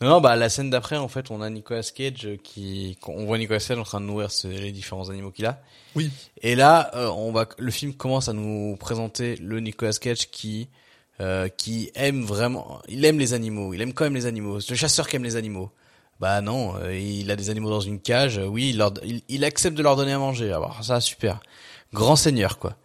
Non, 0.00 0.08
non, 0.08 0.20
bah 0.20 0.36
la 0.36 0.48
scène 0.48 0.70
d'après, 0.70 0.96
en 0.96 1.08
fait, 1.08 1.30
on 1.30 1.40
a 1.40 1.50
Nicolas 1.50 1.82
Cage 1.82 2.28
qui, 2.44 2.98
on 3.06 3.24
voit 3.24 3.38
Nicolas 3.38 3.58
Cage 3.58 3.78
en 3.78 3.84
train 3.84 4.00
de 4.00 4.06
nourrir 4.06 4.28
les 4.44 4.70
différents 4.70 5.08
animaux 5.08 5.30
qu'il 5.30 5.46
a. 5.46 5.62
Oui. 5.94 6.10
Et 6.42 6.54
là, 6.54 6.90
euh, 6.94 7.08
on 7.08 7.32
va, 7.32 7.48
le 7.58 7.70
film 7.70 7.94
commence 7.94 8.28
à 8.28 8.32
nous 8.32 8.76
présenter 8.76 9.36
le 9.36 9.60
Nicolas 9.60 9.92
Cage 9.92 10.30
qui, 10.30 10.68
qui 11.56 11.90
aime 11.94 12.22
vraiment, 12.24 12.80
il 12.88 13.04
aime 13.04 13.18
les 13.18 13.32
animaux, 13.32 13.72
il 13.72 13.80
aime 13.80 13.94
quand 13.94 14.04
même 14.04 14.14
les 14.14 14.26
animaux. 14.26 14.58
Le 14.68 14.76
chasseur 14.76 15.08
qui 15.08 15.16
aime 15.16 15.24
les 15.24 15.36
animaux. 15.36 15.70
Bah 16.22 16.40
non, 16.40 16.76
euh, 16.76 16.96
il 16.96 17.30
a 17.32 17.36
des 17.36 17.50
animaux 17.50 17.68
dans 17.68 17.80
une 17.80 17.98
cage. 17.98 18.38
euh, 18.38 18.46
Oui, 18.46 18.70
il, 18.70 18.78
leur- 18.78 18.94
il, 19.04 19.22
il 19.28 19.44
accepte 19.44 19.76
de 19.76 19.82
leur 19.82 19.96
donner 19.96 20.12
à 20.12 20.18
manger. 20.18 20.52
Alors 20.52 20.82
ça, 20.84 21.00
super. 21.00 21.40
Grand 21.92 22.14
seigneur, 22.16 22.58
quoi. 22.58 22.76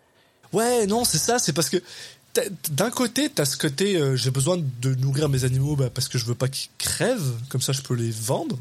Ouais, 0.54 0.88
non, 0.88 1.06
c'est 1.06 1.20
ça, 1.20 1.38
c'est 1.38 1.54
parce 1.54 1.70
que 1.70 1.78
d'un 2.70 2.90
côté, 2.90 3.30
t'as 3.30 3.46
ce 3.46 3.56
côté, 3.58 3.96
euh, 3.96 4.16
j'ai 4.16 4.32
besoin 4.32 4.58
de 4.82 4.96
nourrir 4.96 5.30
mes 5.30 5.44
animaux 5.44 5.76
bah, 5.76 5.90
parce 5.94 6.08
que 6.08 6.18
je 6.18 6.26
veux 6.26 6.36
pas 6.36 6.48
qu'ils 6.48 6.70
crèvent, 6.80 7.34
comme 7.50 7.62
ça 7.62 7.74
je 7.74 7.82
peux 7.82 7.94
les 7.96 8.10
vendre, 8.12 8.58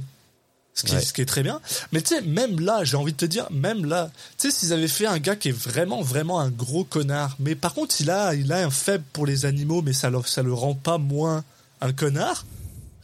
ce 0.75 0.83
qui, 0.85 0.93
Ouais. 0.95 1.01
ce 1.01 1.13
qui 1.13 1.21
est 1.23 1.27
très 1.27 1.43
bien. 1.43 1.61
Mais 1.93 2.01
tu 2.03 2.15
sais, 2.15 2.21
même 2.23 2.61
là, 2.61 2.85
j'ai 2.85 2.97
envie 2.99 3.13
de 3.13 3.17
te 3.19 3.25
dire, 3.27 3.47
même 3.51 3.85
là, 3.87 4.11
tu 4.39 4.51
sais, 4.51 4.57
s'ils 4.59 4.73
avaient 4.75 4.89
fait 4.89 5.07
un 5.07 5.19
gars 5.19 5.37
qui 5.37 5.49
est 5.51 5.59
vraiment, 5.59 6.03
vraiment 6.03 6.39
un 6.41 6.51
gros 6.51 6.85
connard, 6.85 7.35
mais 7.39 7.55
par 7.55 7.73
contre, 7.75 7.95
il 8.01 8.11
a, 8.11 8.35
il 8.35 8.53
a 8.53 8.65
un 8.65 8.71
faible 8.71 9.05
pour 9.15 9.25
les 9.27 9.47
animaux, 9.47 9.81
mais 9.83 9.93
ça 9.95 10.11
le, 10.11 10.23
ça 10.25 10.43
le 10.43 10.53
rend 10.53 10.75
pas 10.75 10.99
moins 10.99 11.45
un 11.81 11.93
connard, 11.93 12.45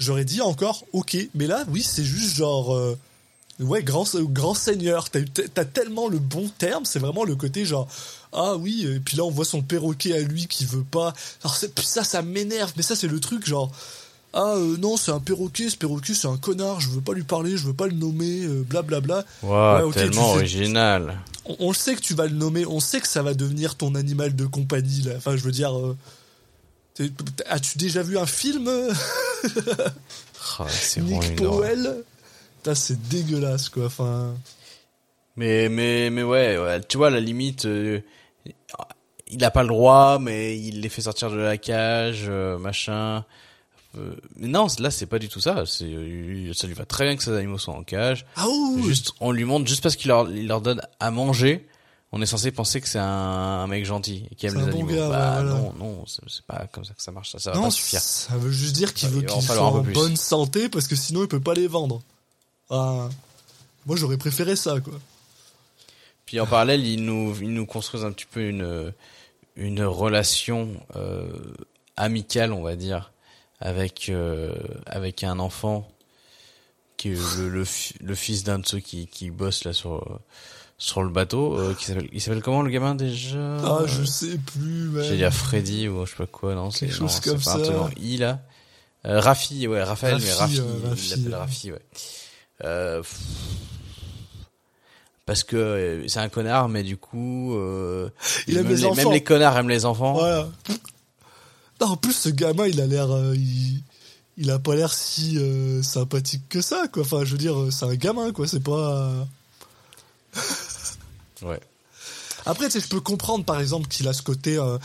j'aurais 0.03 0.25
dit 0.25 0.41
encore, 0.41 0.85
ok. 0.93 1.17
Mais 1.35 1.47
là, 1.47 1.65
oui, 1.69 1.83
c'est 1.83 2.05
juste 2.05 2.37
genre. 2.37 2.75
euh, 2.75 2.99
Ouais, 3.61 3.83
grand, 3.83 4.05
grand 4.23 4.55
seigneur, 4.55 5.09
t'as, 5.11 5.65
tellement 5.65 6.09
le 6.09 6.19
bon 6.19 6.49
terme, 6.59 6.85
c'est 6.85 6.99
vraiment 6.99 7.23
le 7.23 7.37
côté 7.37 7.65
genre, 7.65 7.87
ah 8.33 8.57
oui, 8.57 8.85
et 8.87 8.99
puis 8.99 9.17
là 9.17 9.25
on 9.25 9.31
voit 9.31 9.45
son 9.45 9.63
perroquet 9.63 10.15
à 10.15 10.21
lui 10.21 10.49
qui 10.49 10.65
veut 10.65 10.83
pas. 10.83 11.13
Alors 11.45 11.55
ça, 11.55 12.03
ça 12.03 12.23
m'énerve, 12.23 12.73
mais 12.77 12.83
ça 12.83 12.97
c'est 12.97 13.07
le 13.07 13.21
truc 13.21 13.47
genre, 13.47 13.71
ah 14.33 14.55
euh, 14.57 14.77
non, 14.79 14.97
c'est 14.97 15.13
un 15.13 15.21
perroquet, 15.21 15.69
ce 15.69 15.77
perroquet 15.77 16.15
c'est 16.15 16.27
un 16.27 16.39
connard, 16.39 16.81
je 16.81 16.89
veux 16.89 17.03
pas 17.03 17.13
lui 17.13 17.23
parler, 17.25 17.57
je 17.57 17.67
veux 17.67 17.75
pas 17.75 17.87
le 17.87 17.93
nommer, 17.93 18.43
euh, 18.47 18.65
blablabla. 18.69 19.25
Waouh, 19.45 19.77
Ouais, 19.77 19.83
ok, 19.85 19.95
tellement 19.95 20.33
sais- 20.33 20.39
original. 20.39 21.21
On, 21.45 21.57
on 21.61 21.73
sait 21.73 21.95
que 21.95 22.01
tu 22.01 22.15
vas 22.15 22.27
le 22.27 22.35
nommer, 22.35 22.65
on 22.67 22.81
sait 22.81 23.01
que 23.01 23.07
ça 23.07 23.23
va 23.23 23.35
devenir 23.35 23.77
ton 23.77 23.95
animal 23.95 24.35
de 24.35 24.47
compagnie 24.47 25.03
là. 25.03 25.13
Enfin, 25.19 25.37
je 25.37 25.43
veux 25.45 25.53
dire, 25.53 25.77
euh, 25.79 25.95
as-tu 27.47 27.79
déjà 27.79 28.03
vu 28.03 28.19
un 28.19 28.27
film 28.27 28.67
euh, 28.67 28.93
Oh, 30.59 30.67
Nick. 30.99 31.37
Powell 31.37 32.05
c'est 32.75 33.09
dégueulasse 33.09 33.69
quoi. 33.69 33.87
Enfin. 33.87 34.35
Mais 35.37 35.69
mais 35.69 36.11
mais 36.11 36.23
ouais, 36.23 36.59
ouais, 36.59 36.81
tu 36.83 36.99
vois 36.99 37.09
à 37.09 37.11
la 37.11 37.21
limite 37.21 37.65
euh, 37.65 38.01
il 39.29 39.45
a 39.45 39.51
pas 39.51 39.63
le 39.63 39.69
droit, 39.69 40.19
mais 40.19 40.59
il 40.59 40.81
les 40.81 40.89
fait 40.89 41.03
sortir 41.03 41.31
de 41.31 41.37
la 41.37 41.57
cage, 41.57 42.27
euh, 42.29 42.59
machin. 42.59 43.25
Euh, 43.97 44.15
mais 44.37 44.49
non, 44.49 44.67
là 44.79 44.91
c'est 44.91 45.07
pas 45.07 45.19
du 45.19 45.29
tout 45.29 45.41
ça. 45.41 45.65
C'est 45.67 45.91
ça 46.55 46.67
lui 46.67 46.75
va 46.75 46.85
très 46.85 47.05
bien 47.05 47.17
que 47.17 47.23
ces 47.23 47.33
animaux 47.33 47.59
soient 47.59 47.75
en 47.75 47.83
cage. 47.83 48.27
Ah 48.37 48.47
ouh 48.49 48.83
Juste, 48.85 49.13
on 49.21 49.33
lui 49.33 49.45
montre 49.45 49.67
juste 49.67 49.83
parce 49.83 49.97
qu'il 49.97 50.09
leur, 50.09 50.31
il 50.31 50.47
leur 50.47 50.61
donne 50.61 50.83
à 51.01 51.11
manger. 51.11 51.67
On 52.15 52.21
est 52.21 52.27
censé 52.27 52.51
penser 52.53 52.81
que 52.83 52.89
c'est 52.89 52.99
un, 52.99 53.05
un 53.07 53.67
mec 53.67 53.87
gentil 53.87 54.27
et 54.31 54.35
qui 54.35 54.47
aime 54.47 54.55
les 54.57 54.61
un 54.61 54.67
bon 54.67 54.73
animaux. 54.73 54.93
gars, 54.95 55.09
bah 55.09 55.43
voilà. 55.43 55.51
non, 55.51 55.73
non, 55.79 56.05
c'est 56.07 56.45
pas 56.45 56.67
comme 56.71 56.85
ça 56.85 56.93
que 56.93 57.03
ça 57.03 57.11
marche. 57.11 57.33
Ça, 57.33 57.39
ça 57.39 57.51
va 57.53 57.57
Non, 57.57 57.65
pas 57.65 57.71
suffire. 57.71 58.01
ça 58.01 58.37
veut 58.37 58.51
juste 58.51 58.75
dire 58.75 58.93
qu'il 58.93 59.09
Ouais, 59.09 59.15
veut 59.15 59.23
qu'ils 59.23 59.43
soient 59.43 59.63
en 59.63 59.81
bonne 59.81 60.17
santé 60.17 60.69
parce 60.69 60.87
que 60.87 60.95
sinon 60.97 61.23
il 61.23 61.29
peut 61.29 61.41
pas 61.41 61.55
les 61.55 61.67
vendre. 61.69 62.03
Ah, 62.69 63.09
moi 63.87 63.97
j'aurais 63.97 64.19
préféré 64.19 64.57
ça 64.57 64.79
quoi. 64.81 64.95
Puis 66.27 66.39
en 66.41 66.47
parallèle, 66.47 66.87
ils 66.87 67.03
nous, 67.05 67.35
ils 67.41 67.53
nous 67.53 67.67
construisent 67.67 68.05
un 68.05 68.13
petit 68.13 68.27
peu 68.27 68.47
une, 68.49 68.93
une 69.57 69.83
relation 69.83 70.69
euh, 70.97 71.31
amicale, 71.97 72.53
on 72.53 72.63
va 72.63 72.77
dire, 72.77 73.13
avec 73.61 74.09
euh, 74.09 74.55
avec 74.87 75.25
un 75.25 75.39
enfant 75.39 75.89
qui 76.97 77.09
est 77.13 77.39
le, 77.39 77.49
le, 77.49 77.65
le 78.01 78.15
fils 78.15 78.45
d'un 78.45 78.59
de 78.61 78.67
ceux 78.67 78.81
qui, 78.81 79.07
qui 79.09 79.31
bosse 79.31 79.65
là 79.65 79.73
sur 79.73 80.21
sur 80.85 81.03
le 81.05 81.11
bateau. 81.11 81.57
euh, 81.59 81.75
qui 81.75 81.85
s'appelle, 81.85 82.09
il 82.13 82.21
s'appelle 82.21 82.43
comment 82.43 82.63
le 82.63 82.71
gamin 82.71 82.97
déjà 82.97 83.57
Ah, 83.65 83.83
je 83.87 84.03
sais 84.05 84.37
plus. 84.39 84.91
J'ai 85.05 85.17
dit 85.17 85.25
à 85.25 85.31
Freddy 85.31 85.89
ou 85.89 86.05
je 86.05 86.11
sais 86.11 86.17
pas 86.17 86.27
quoi, 86.27 86.55
non 86.57 86.71
c'est 86.73 86.87
Quelque 86.87 87.01
non, 87.01 87.07
chose 87.09 87.21
c'est 87.23 87.31
comme 87.31 87.39
pas 87.41 87.53
ça. 87.53 87.59
truc 87.61 87.77
en 87.77 87.91
I 88.01 88.17
là. 88.17 88.41
Euh, 89.07 89.21
Rafi, 89.21 89.67
ouais, 89.69 89.83
Raphaël, 89.83 90.19
mais 90.23 90.33
Rafi, 90.33 90.61
Rafi, 90.61 90.61
euh, 90.61 90.95
il 90.97 91.11
l'appelle 91.11 91.29
ouais. 91.33 91.37
Rafi, 91.37 91.73
ouais. 91.73 91.83
Euh, 92.65 92.99
pff, 93.03 93.19
parce 95.25 95.45
que 95.45 95.57
euh, 95.57 96.09
c'est 96.09 96.19
un 96.21 96.29
connard, 96.29 96.69
mais 96.69 96.83
du 96.83 96.97
coup, 96.97 97.55
euh, 97.57 98.09
Il 98.49 98.57
aime 98.57 98.65
même, 98.65 98.73
les 98.73 98.79
les, 98.79 98.85
enfants. 98.87 98.95
même 98.97 99.13
les 99.13 99.23
connards 99.23 99.57
aiment 99.57 99.69
les 99.69 99.85
enfants. 99.85 100.15
Voilà. 100.15 100.49
Non, 101.81 101.89
en 101.89 101.97
plus 101.97 102.13
ce 102.13 102.29
gamin 102.29 102.67
il 102.67 102.81
a 102.81 102.87
l'air, 102.87 103.11
euh, 103.11 103.35
il, 103.37 103.83
il 104.37 104.51
a 104.51 104.59
pas 104.59 104.75
l'air 104.77 104.93
si 104.93 105.37
euh, 105.39 105.81
sympathique 105.83 106.49
que 106.49 106.61
ça 106.61 106.87
quoi. 106.93 107.03
Enfin 107.03 107.25
je 107.25 107.33
veux 107.33 107.39
dire 107.39 107.59
euh, 107.59 107.71
c'est 107.71 107.85
un 107.87 107.95
gamin 107.95 108.33
quoi. 108.33 108.47
C'est 108.49 108.63
pas. 108.63 109.27
Ouais. 111.43 111.61
Après, 112.45 112.67
tu 112.67 112.73
sais, 112.73 112.81
je 112.81 112.89
peux 112.89 113.01
comprendre, 113.01 113.45
par 113.45 113.61
exemple, 113.61 113.89
qu'il 113.89 114.09
a 114.09 114.13
ce 114.13 114.23
côté. 114.23 114.57
euh, 114.59 114.79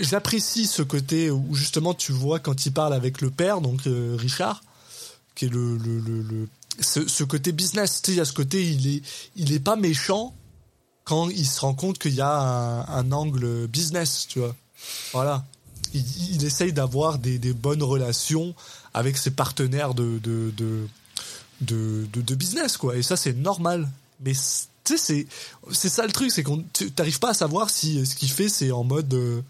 J'apprécie 0.00 0.66
ce 0.66 0.82
côté 0.82 1.30
où 1.30 1.54
justement 1.54 1.92
tu 1.94 2.12
vois 2.12 2.38
quand 2.38 2.66
il 2.66 2.72
parle 2.72 2.94
avec 2.94 3.20
le 3.20 3.30
père, 3.30 3.60
donc 3.60 3.86
euh, 3.86 4.16
Richard, 4.18 4.62
qui 5.34 5.46
est 5.46 5.48
le, 5.48 5.76
le, 5.76 5.98
le, 5.98 6.48
ce, 6.80 7.08
ce 7.08 7.24
côté 7.24 7.52
business. 7.52 8.00
Tu 8.02 8.06
sais, 8.06 8.12
il 8.12 8.18
y 8.18 8.20
a 8.20 8.24
ce 8.24 8.32
côté, 8.32 8.64
il 8.64 8.96
est, 8.96 9.02
il 9.36 9.52
est 9.52 9.60
pas 9.60 9.76
méchant 9.76 10.34
quand 11.04 11.28
il 11.30 11.46
se 11.46 11.60
rend 11.60 11.74
compte 11.74 11.98
qu'il 11.98 12.14
y 12.14 12.20
a 12.20 12.30
un, 12.88 13.12
angle 13.12 13.66
business, 13.66 14.26
tu 14.28 14.38
vois. 14.38 14.54
Voilà. 15.12 15.44
Il, 15.94 16.44
essaye 16.44 16.72
d'avoir 16.72 17.18
des, 17.18 17.38
des 17.38 17.52
bonnes 17.52 17.82
relations 17.82 18.54
avec 18.94 19.18
ses 19.18 19.30
partenaires 19.32 19.94
de, 19.94 20.18
de, 20.22 20.52
de, 20.56 20.86
de, 21.60 22.06
de, 22.14 22.34
business, 22.34 22.76
quoi. 22.76 22.96
Et 22.96 23.02
ça, 23.02 23.16
c'est 23.16 23.34
normal. 23.34 23.90
Mais 24.24 24.32
tu 24.84 24.98
sais, 24.98 25.26
c'est, 25.70 25.88
ça 25.88 26.04
le 26.04 26.12
truc, 26.12 26.30
c'est 26.30 26.42
qu'on 26.42 26.64
t'arrives 26.96 27.18
pas 27.18 27.30
à 27.30 27.34
savoir 27.34 27.70
si 27.70 28.04
ce 28.06 28.14
qu'il 28.14 28.30
fait, 28.30 28.48
c'est 28.48 28.70
en 28.72 28.84
mode. 28.84 29.12
euh, 29.14 29.42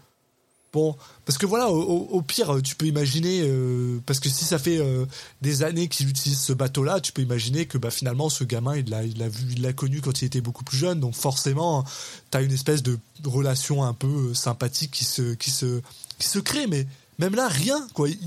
bon, 0.73 0.95
parce 1.25 1.37
que 1.37 1.45
voilà, 1.45 1.69
au, 1.69 2.21
pire, 2.21 2.61
tu 2.61 2.75
peux 2.75 2.87
imaginer, 2.87 3.41
euh, 3.43 4.01
parce 4.05 4.19
que 4.19 4.27
si 4.27 4.43
ça 4.43 4.57
fait 4.59 4.79
euh, 4.79 5.05
des 5.41 5.63
années 5.63 5.87
qu'il 5.87 6.09
utilise 6.09 6.39
ce 6.39 6.51
bateau-là, 6.51 6.99
tu 6.99 7.13
peux 7.13 7.21
imaginer 7.21 7.65
que 7.65 7.77
bah, 7.77 7.91
finalement, 7.91 8.29
ce 8.29 8.43
gamin, 8.43 8.75
il 8.75 8.89
l'a, 8.89 9.03
il 9.03 9.17
l'a 9.19 9.29
vu, 9.29 9.45
il 9.51 9.61
l'a 9.61 9.71
connu 9.71 10.01
quand 10.01 10.21
il 10.21 10.25
était 10.25 10.41
beaucoup 10.41 10.63
plus 10.63 10.77
jeune, 10.77 10.99
donc 10.99 11.13
forcément, 11.13 11.85
t'as 12.31 12.41
une 12.41 12.51
espèce 12.51 12.83
de 12.83 12.97
relation 13.23 13.83
un 13.83 13.93
peu 13.93 14.07
euh, 14.07 14.33
sympathique 14.33 14.91
qui 14.91 15.05
se, 15.05 15.33
qui 15.35 15.51
se, 15.51 15.81
qui 16.17 16.27
se 16.27 16.39
crée, 16.39 16.67
mais 16.67 16.87
même 17.19 17.35
là, 17.35 17.47
rien, 17.47 17.87
quoi. 17.93 18.09
Il, 18.09 18.17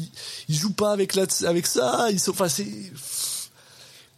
il 0.48 0.54
joue 0.54 0.72
pas 0.72 0.92
avec, 0.92 1.14
la, 1.16 1.26
avec 1.44 1.66
ça, 1.66 2.08
il 2.10 2.20
enfin, 2.30 2.48
c'est. 2.48 2.66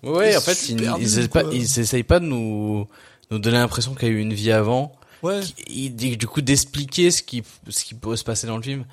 Ouais, 0.03 0.37
en 0.37 0.41
fait, 0.41 0.69
ils, 0.69 0.81
ils, 1.01 1.29
pas, 1.29 1.43
ils 1.53 1.81
essayent 1.81 2.03
pas 2.05 2.21
de 2.21 2.25
nous, 2.27 2.87
nous 3.31 3.39
donner 3.39 3.59
l'impression 3.59 3.95
qu'il 3.95 4.09
y 4.09 4.11
a 4.11 4.15
eu 4.15 4.21
une 4.21 4.33
vie 4.35 4.53
avant. 4.53 4.93
Ouais. 5.23 5.41
Du 5.69 6.27
coup, 6.27 6.41
d'expliquer 6.41 7.11
ce 7.11 7.23
qui, 7.23 7.43
ce 7.69 7.85
qui 7.85 7.95
peut 7.95 8.15
se 8.17 8.23
passer 8.25 8.47
dans 8.47 8.57
le 8.57 8.63
film. 8.63 8.85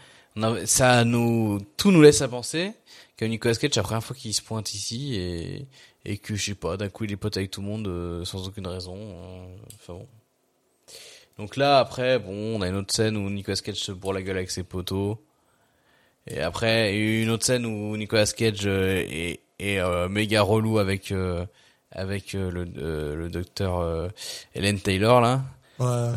A- 0.41 0.65
ça 0.65 1.03
nous, 1.05 1.59
tout 1.77 1.91
nous 1.91 2.01
laisse 2.01 2.21
à 2.21 2.27
penser 2.27 2.71
que 3.17 3.23
Nicolas 3.25 3.53
Cage, 3.55 3.69
c'est 3.73 3.79
la 3.79 3.83
première 3.83 4.03
fois 4.03 4.15
qu'il 4.15 4.33
se 4.33 4.41
pointe 4.41 4.73
ici 4.73 5.15
et, 5.15 5.65
et 6.03 6.17
que, 6.17 6.35
je 6.35 6.43
sais 6.43 6.55
pas, 6.55 6.75
d'un 6.77 6.89
coup, 6.89 7.03
il 7.05 7.11
est 7.11 7.15
pote 7.17 7.37
avec 7.37 7.51
tout 7.51 7.61
le 7.61 7.67
monde 7.67 7.87
euh, 7.87 8.25
sans 8.25 8.47
aucune 8.47 8.67
raison. 8.67 8.97
euh, 8.97 9.45
Enfin 9.79 9.93
bon. 9.93 10.07
Donc 11.37 11.55
là, 11.57 11.79
après, 11.79 12.17
bon, 12.17 12.57
on 12.57 12.61
a 12.61 12.67
une 12.69 12.75
autre 12.77 12.93
scène 12.93 13.15
où 13.17 13.29
Nicolas 13.29 13.57
Cage 13.57 13.75
se 13.77 13.91
bourre 13.91 14.13
la 14.13 14.21
gueule 14.21 14.37
avec 14.37 14.49
ses 14.51 14.63
poteaux. 14.63 15.21
Et 16.27 16.39
après, 16.41 16.97
une 16.97 17.29
autre 17.29 17.45
scène 17.45 17.65
où 17.65 17.95
Nicolas 17.95 18.25
Cage 18.25 18.61
euh, 18.65 19.03
est, 19.07 19.39
est 19.59 19.79
euh, 19.79 20.07
méga 20.09 20.41
relou 20.41 20.79
avec 20.79 21.11
euh, 21.11 21.45
avec 21.91 22.35
euh, 22.35 22.49
le, 22.51 22.67
euh, 22.77 23.15
le 23.15 23.29
docteur 23.29 23.79
euh, 23.79 24.09
Helen 24.53 24.79
Taylor 24.79 25.21
là. 25.21 25.41
Ouais. 25.79 26.11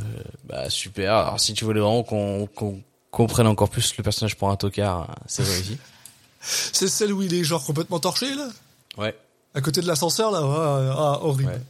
Bah 0.45 0.71
super. 0.71 1.15
Alors 1.15 1.41
si 1.41 1.55
tu 1.55 1.65
voulais 1.65 1.81
vraiment 1.81 2.03
qu'on 2.03 2.47
qu'on 2.47 2.81
comprenne 3.11 3.47
encore 3.47 3.71
plus 3.71 3.97
le 3.97 4.03
personnage 4.05 4.37
pour 4.37 4.51
un 4.51 4.57
tocard, 4.57 5.15
c'est 5.27 5.43
réussi. 5.43 5.79
C'est 6.41 6.87
celle 6.89 7.13
où 7.13 7.21
il 7.23 7.35
est 7.35 7.43
genre 7.43 7.65
complètement 7.65 7.99
torché, 7.99 8.33
là? 8.35 8.49
Ouais. 8.97 9.17
À 9.55 9.61
côté 9.61 9.81
de 9.81 9.89
l'ascenseur, 9.89 10.31
là? 10.31 10.41
Ouais, 10.47 10.93
Ah, 10.97 11.19
horrible. 11.23 11.51
Ouais. 11.51 11.61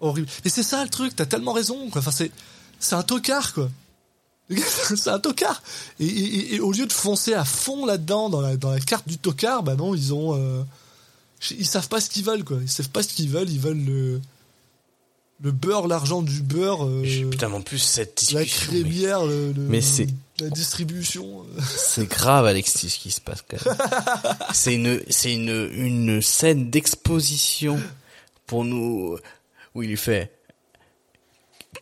Horrible. 0.00 0.28
Mais 0.44 0.50
c'est 0.50 0.62
ça 0.62 0.82
le 0.84 0.90
truc, 0.90 1.16
t'as 1.16 1.24
tellement 1.24 1.54
raison, 1.54 1.88
quoi. 1.88 2.00
Enfin, 2.00 2.10
c'est, 2.10 2.30
c'est 2.78 2.94
un 2.94 3.02
tocard, 3.02 3.54
quoi. 3.54 3.70
C'est 4.50 5.08
un 5.08 5.18
tocard. 5.18 5.62
Et, 5.98 6.04
et- 6.06 6.54
et 6.56 6.60
au 6.60 6.72
lieu 6.72 6.84
de 6.84 6.92
foncer 6.92 7.32
à 7.32 7.44
fond 7.44 7.86
là-dedans, 7.86 8.28
dans 8.28 8.42
la, 8.42 8.56
dans 8.58 8.70
la 8.70 8.80
carte 8.80 9.08
du 9.08 9.16
tocard, 9.16 9.62
bah 9.62 9.76
non, 9.76 9.94
ils 9.94 10.12
ont. 10.12 10.36
euh, 10.36 10.62
ils 11.50 11.66
savent 11.66 11.88
pas 11.88 12.00
ce 12.00 12.08
qu'ils 12.10 12.24
veulent, 12.24 12.44
quoi. 12.44 12.58
Ils 12.62 12.68
savent 12.68 12.90
pas 12.90 13.02
ce 13.02 13.08
qu'ils 13.08 13.28
veulent, 13.28 13.50
ils 13.50 13.60
veulent 13.60 13.84
le. 13.84 14.20
Le 15.44 15.50
beurre, 15.50 15.88
l'argent 15.88 16.22
du 16.22 16.40
beurre. 16.40 16.86
euh, 16.86 17.02
Putain, 17.30 17.48
mais 17.48 17.56
en 17.56 17.62
plus 17.62 17.78
cette 17.78 18.30
la 18.30 18.44
discussion, 18.44 18.72
mais 18.74 18.80
crémière, 18.82 19.24
le, 19.26 19.50
le- 19.52 19.62
Mais 19.62 19.80
c'est- 19.80 20.06
la 20.38 20.48
distribution. 20.50 21.40
euh. 21.58 21.60
c'est 21.76 22.06
grave 22.08 22.46
Alexis 22.46 22.90
ce 22.90 22.98
qui 22.98 23.10
se 23.10 23.20
passe 23.20 23.42
quand 23.50 23.64
même. 23.66 23.76
c'est 24.52 24.74
une 24.74 25.02
c'est 25.10 25.32
une 25.34 25.68
une 25.72 26.22
scène 26.22 26.70
d'exposition 26.70 27.80
pour 28.46 28.64
nous 28.64 29.18
où 29.74 29.82
il 29.82 29.88
lui 29.90 29.96
fait 29.96 30.30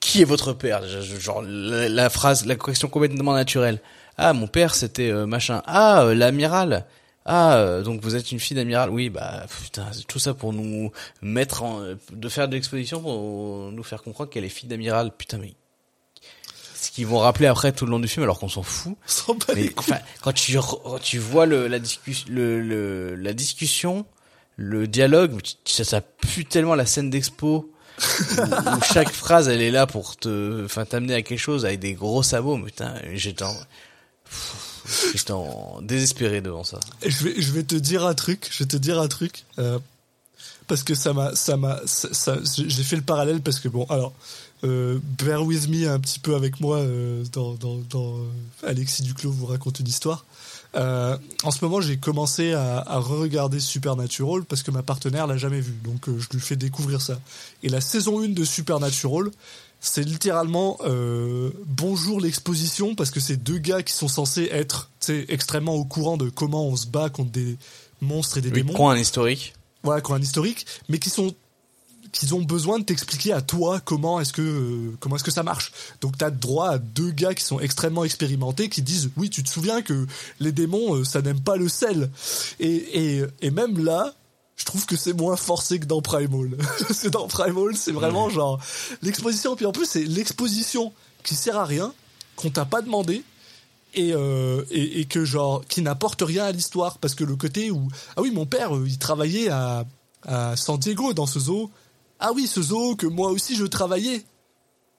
qui 0.01 0.23
est 0.23 0.25
votre 0.25 0.53
père? 0.55 0.83
Genre 0.89 1.43
la, 1.43 1.89
la 1.91 2.09
phrase, 2.09 2.47
la 2.47 2.57
question 2.57 2.89
complètement 2.89 3.35
naturelle. 3.35 3.81
Ah, 4.17 4.33
mon 4.33 4.47
père 4.47 4.75
c'était 4.75 5.11
euh, 5.11 5.27
machin. 5.27 5.63
Ah, 5.67 6.05
euh, 6.05 6.15
l'amiral. 6.15 6.87
Ah, 7.27 7.57
euh, 7.57 7.83
donc 7.83 8.01
vous 8.03 8.17
êtes 8.17 8.33
une 8.33 8.41
fille 8.41 8.57
d'amiral. 8.57 8.91
Oui, 8.91 9.11
bah 9.11 9.45
putain, 9.63 9.87
c'est 9.93 10.07
tout 10.07 10.19
ça 10.19 10.35
pour 10.35 10.53
nous 10.53 10.91
mettre 11.23 11.63
en, 11.63 11.83
de 12.13 12.29
faire 12.29 12.49
de 12.49 12.55
l'exposition 12.55 13.01
pour 13.01 13.71
nous 13.73 13.83
faire 13.83 14.03
comprendre 14.03 14.31
qu'elle 14.31 14.45
est 14.45 14.49
fille 14.49 14.69
d'amiral. 14.69 15.13
Putain, 15.17 15.39
mais 15.39 15.55
ce 16.75 16.91
qu'ils 16.91 17.07
vont 17.07 17.19
rappeler 17.19 17.47
après 17.47 17.73
tout 17.73 17.85
le 17.85 17.91
long 17.91 18.01
du 18.01 18.09
film 18.09 18.23
alors 18.23 18.39
qu'on 18.39 18.49
s'en 18.49 18.63
fout. 18.63 18.97
Mais, 19.55 19.71
enfin, 19.77 19.99
quand 20.23 20.33
tu 20.33 20.57
quand 20.57 20.99
tu 21.01 21.19
vois 21.19 21.45
le 21.47 21.69
la 21.69 21.79
discussion 21.79 22.27
le, 22.31 22.61
le 22.61 23.15
la 23.17 23.35
discussion 23.35 24.07
le 24.57 24.89
dialogue 24.89 25.39
ça, 25.67 25.85
ça 25.85 26.01
pue 26.01 26.47
tellement 26.47 26.75
la 26.75 26.87
scène 26.87 27.11
d'expo 27.11 27.71
où, 27.99 28.43
où 28.43 28.83
chaque 28.93 29.11
phrase 29.11 29.49
elle 29.49 29.61
est 29.61 29.71
là 29.71 29.87
pour 29.87 30.17
te 30.17 30.65
enfin 30.65 30.87
t'amener 30.87 31.15
à 31.15 31.23
quelque 31.23 31.39
chose 31.39 31.67
avec 31.67 31.81
des 31.81 31.93
gros 31.93 32.23
sabots 32.23 32.57
mais 32.57 32.67
putain 32.67 32.95
j'étais 33.13 33.45
en 33.45 33.55
j'étais 35.15 35.33
en 35.33 35.81
désespéré 35.83 36.41
devant 36.41 36.65
ça 36.65 36.81
je 37.07 37.53
vais, 37.53 37.63
te 37.63 37.77
dire 37.77 38.07
un 38.07 38.15
truc, 38.15 38.49
je 38.51 38.65
vais 38.65 38.69
te 38.69 38.77
dire 38.77 39.01
un 39.01 39.09
truc, 39.09 39.45
euh, 39.59 39.79
parce 40.67 40.83
que 40.83 40.95
ça 40.95 41.13
m'a, 41.13 41.35
ça 41.35 41.57
m'a, 41.57 41.81
j'ai 41.87 42.83
fait 42.83 42.97
le 42.97 43.03
parallèle 43.03 43.41
parce 43.41 43.59
que 43.61 43.69
bon, 43.69 43.85
alors, 43.89 44.13
euh, 44.63 44.99
bear 45.19 45.45
with 45.45 45.69
me 45.69 45.89
un 45.89 45.99
petit 45.99 46.19
peu 46.19 46.35
avec 46.35 46.61
moi 46.61 46.79
euh, 46.79 47.25
dans, 47.33 47.57
Alexis 48.63 49.03
Duclos 49.03 49.33
vous 49.33 49.47
raconte 49.47 49.81
une 49.81 49.89
histoire. 49.89 50.25
Euh, 50.77 51.17
en 51.43 51.51
ce 51.51 51.65
moment, 51.65 51.81
j'ai 51.81 51.97
commencé 51.97 52.53
à, 52.53 52.79
à 52.79 52.99
re-regarder 52.99 53.61
Supernatural 53.61 54.45
parce 54.45 54.63
que 54.63 54.71
ma 54.71 54.83
partenaire 54.83 55.27
l'a 55.27 55.37
jamais 55.37 55.61
vu, 55.61 55.73
donc 55.85 56.09
euh, 56.09 56.19
je 56.19 56.29
lui 56.33 56.41
fais 56.41 56.57
découvrir 56.57 57.01
ça. 57.01 57.19
Et 57.63 57.69
la 57.69 57.81
saison 57.81 58.21
1 58.21 58.29
de 58.29 58.45
Supernatural, 58.45 59.31
c'est 59.81 60.03
littéralement 60.03 60.79
euh, 60.85 61.51
bonjour 61.67 62.21
l'exposition 62.21 62.95
parce 62.95 63.11
que 63.11 63.19
c'est 63.19 63.37
deux 63.37 63.59
gars 63.59 63.83
qui 63.83 63.95
sont 63.95 64.09
censés 64.09 64.49
être 64.53 64.91
extrêmement 65.29 65.75
au 65.75 65.85
courant 65.85 66.17
de 66.17 66.29
comment 66.29 66.67
on 66.67 66.77
se 66.77 66.87
bat 66.87 67.09
contre 67.09 67.31
des 67.31 67.57
monstres 68.01 68.39
et 68.39 68.41
des 68.41 68.51
oui, 68.51 68.63
démons. 68.63 68.75
prends 68.75 68.91
un 68.91 68.99
historique. 68.99 69.55
Voilà, 69.83 70.03
qui 70.03 70.13
ont 70.13 70.15
un 70.15 70.21
historique, 70.23 70.67
mais 70.91 70.99
qui 70.99 71.09
sont 71.09 71.35
qu'ils 72.13 72.35
ont 72.35 72.43
besoin 72.43 72.79
de 72.79 72.85
t'expliquer 72.85 73.33
à 73.33 73.41
toi 73.41 73.81
comment 73.81 74.21
est-ce 74.21 74.33
que 74.33 74.43
euh, 74.43 74.97
comment 75.01 75.17
est-ce 75.17 75.25
que 75.25 75.31
ça 75.31 75.43
marche. 75.43 75.73
Donc 76.01 76.19
tu 76.19 76.25
as 76.25 76.31
droit 76.31 76.71
à 76.71 76.79
deux 76.79 77.11
gars 77.11 77.35
qui 77.35 77.45
sont 77.45 77.61
extrêmement 77.61 78.05
expérimentés 78.05 78.69
qui 78.69 78.83
disent 78.83 79.11
oui, 79.17 79.31
tu 79.31 79.43
te 79.43 79.49
souviens 79.49 79.83
que 79.83 80.07
les 80.41 80.53
démons 80.53 80.97
euh, 80.97 81.05
ça 81.05 81.23
n'aime 81.23 81.41
pas 81.41 81.57
le 81.57 81.69
sel. 81.69 82.11
Et, 82.59 83.19
et 83.19 83.25
et 83.43 83.51
même 83.51 83.83
là, 83.85 84.15
je 84.57 84.65
trouve 84.65 84.87
que 84.87 84.97
c'est 84.97 85.13
moins 85.13 85.37
forcé 85.37 85.79
que 85.79 85.87
dans 85.87 86.03
Primal. 86.03 86.57
c'est 86.91 87.11
dans 87.11 87.29
Primal, 87.29 87.77
c'est 87.77 87.93
vraiment 87.93 88.29
genre 88.29 88.59
l'exposition 89.03 89.57
puis 89.57 89.67
en 89.67 89.73
plus 89.73 89.87
c'est 89.87 90.05
l'exposition 90.05 90.93
qui 91.23 91.35
sert 91.35 91.57
à 91.57 91.65
rien 91.65 91.93
qu'on 92.37 92.51
t'a 92.51 92.65
pas 92.65 92.83
demandé 92.83 93.23
et, 93.95 94.13
euh, 94.15 94.65
et, 94.71 95.01
et 95.01 95.05
que 95.05 95.25
genre 95.25 95.65
qui 95.69 95.83
n'apporte 95.83 96.23
rien 96.23 96.45
à 96.45 96.53
l'histoire 96.53 96.99
parce 96.99 97.15
que 97.15 97.25
le 97.25 97.37
côté 97.37 97.71
où 97.71 97.89
ah 98.17 98.23
oui 98.23 98.31
mon 98.31 98.47
père 98.47 98.71
il 98.87 98.99
travaillait 98.99 99.49
à, 99.49 99.85
à 100.27 100.57
San 100.57 100.79
Diego 100.79 101.13
dans 101.13 101.27
ce 101.27 101.39
zoo 101.39 101.71
ah 102.21 102.31
oui 102.35 102.47
ce 102.47 102.63
zoo 102.63 102.95
que 102.97 103.07
moi 103.07 103.31
aussi 103.31 103.57
je 103.57 103.65
travaillais. 103.65 104.25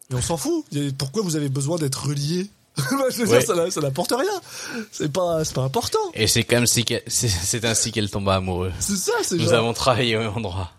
Mais 0.10 0.18
on 0.18 0.22
s'en 0.22 0.36
fout. 0.38 0.66
Pourquoi 0.98 1.22
vous 1.24 1.36
avez 1.38 1.48
besoin 1.50 1.78
d'être 1.78 2.06
relié? 2.08 2.50
Je 2.78 2.84
veux 3.24 3.28
Ouais. 3.30 3.40
dire 3.40 3.48
ça, 3.48 3.56
n'a- 3.56 3.70
ça 3.72 3.82
n'apporte 3.82 4.12
rien. 4.18 4.42
C'est 4.92 5.12
pas 5.12 5.44
c'est 5.46 5.54
pas 5.54 5.64
important. 5.64 6.00
Et 6.14 6.28
c'est 6.28 6.44
comme 6.44 6.66
si 6.66 6.86
c'est 7.08 7.28
c'est 7.28 7.64
ainsi 7.66 7.92
qu'elle 7.92 8.10
tomba 8.10 8.36
amoureuse. 8.36 8.74
c'est 8.80 8.96
ça 8.98 9.12
c'est 9.24 9.36
Nous 9.38 9.44
genre 9.46 9.54
avons 9.56 9.74
travaillé 9.74 10.16
au 10.18 10.20
même 10.20 10.36
endroit. 10.36 10.72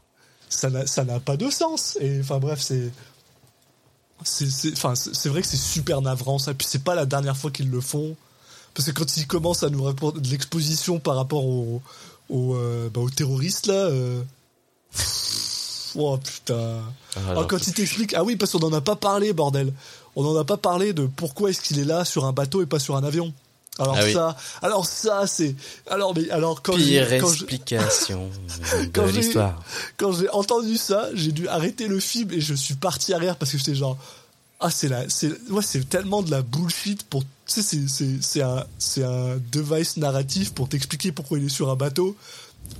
ça 0.48 0.68
n'a 0.70 0.86
ça 0.86 1.04
n'a 1.04 1.20
pas 1.20 1.36
de 1.36 1.48
sens. 1.50 1.96
Et 2.00 2.20
enfin 2.20 2.38
bref 2.38 2.60
c'est 2.62 2.90
c'est 4.24 4.72
enfin 4.72 4.94
c'est 4.94 5.14
c'est 5.14 5.28
vrai 5.28 5.42
que 5.42 5.48
c'est 5.48 5.56
super 5.56 6.00
navrant 6.02 6.38
ça. 6.38 6.54
Puis 6.54 6.66
c'est 6.70 6.82
pas 6.84 6.94
la 6.94 7.06
dernière 7.06 7.36
fois 7.36 7.50
qu'ils 7.50 7.70
le 7.70 7.80
font. 7.80 8.16
Parce 8.74 8.86
que 8.90 8.92
quand 8.92 9.16
ils 9.18 9.26
commencent 9.26 9.62
à 9.62 9.68
nous 9.70 9.82
raconter 9.84 10.20
de 10.20 10.28
l'exposition 10.28 10.98
par 10.98 11.16
rapport 11.16 11.44
aux 11.44 11.82
au, 12.30 12.54
bah, 12.92 13.00
aux 13.00 13.10
terroristes 13.10 13.66
là 13.66 13.74
euh, 13.74 14.22
oh 15.96 16.16
putain 16.18 16.80
Ah, 17.16 17.20
Ah, 17.36 17.44
quand 17.48 17.66
il 17.66 17.74
t'explique 17.74 18.14
ah 18.14 18.24
oui 18.24 18.36
parce 18.36 18.52
qu'on 18.52 18.60
en 18.60 18.72
a 18.72 18.80
pas 18.80 18.96
parlé 18.96 19.32
bordel 19.32 19.72
on 20.16 20.24
en 20.26 20.36
a 20.36 20.44
pas 20.44 20.56
parlé 20.56 20.92
de 20.92 21.06
pourquoi 21.06 21.50
est-ce 21.50 21.60
qu'il 21.62 21.78
est 21.78 21.84
là 21.84 22.04
sur 22.04 22.24
un 22.24 22.32
bateau 22.32 22.62
et 22.62 22.66
pas 22.66 22.78
sur 22.78 22.96
un 22.96 23.04
avion 23.04 23.32
alors 23.78 23.96
Ah 23.98 24.04
oui. 24.04 24.12
ça 24.12 24.36
alors 24.60 24.84
ça 24.86 25.26
c'est 25.26 25.54
alors 25.90 26.14
mais 26.14 26.28
alors 26.30 26.60
quand 26.62 26.74
Pire 26.76 27.08
quand 27.18 27.28
je- 27.28 27.44
explication 27.44 28.28
quand 28.92 29.06
de 29.06 29.12
j'ai- 29.12 29.20
l'histoire. 29.22 29.62
quand 29.96 30.12
j'ai 30.12 30.28
entendu 30.30 30.76
ça, 30.76 31.08
j'ai 31.14 31.32
dû 31.32 31.48
arrêter 31.48 31.88
le 31.88 31.98
film 31.98 32.30
et 32.32 32.40
je 32.40 32.54
suis 32.54 32.74
parti 32.74 33.14
à 33.14 33.18
rire 33.18 33.36
parce 33.36 33.50
que 33.52 33.58
j'étais 33.58 33.74
genre 33.74 33.96
ah 34.60 34.70
c'est 34.70 34.88
la 34.88 35.08
c'est 35.08 35.32
ouais 35.50 35.62
c'est 35.62 35.88
tellement 35.88 36.22
de 36.22 36.30
la 36.30 36.42
bullshit 36.42 37.02
pour 37.04 37.22
tu 37.46 37.62
sais 37.62 37.78
c'est 38.20 38.42
un 38.42 38.64
c'est 38.78 39.02
un 39.04 39.38
device 39.50 39.96
narratif 39.96 40.52
pour 40.52 40.68
t'expliquer 40.68 41.10
pourquoi 41.12 41.38
il 41.38 41.46
est 41.46 41.48
sur 41.48 41.70
un 41.70 41.76
bateau. 41.76 42.14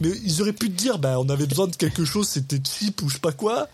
Mais 0.01 0.09
ils 0.25 0.41
auraient 0.43 0.53
pu 0.53 0.69
te 0.71 0.77
dire 0.77 0.99
bah 0.99 1.19
on 1.21 1.29
avait 1.29 1.47
besoin 1.47 1.67
de 1.69 1.77
quelque 1.77 2.05
chose, 2.05 2.27
c'était 2.29 2.59
cheap 2.65 3.03
ou 3.03 3.09
je 3.09 3.15
sais 3.15 3.21
pas 3.21 3.33
quoi. 3.33 3.69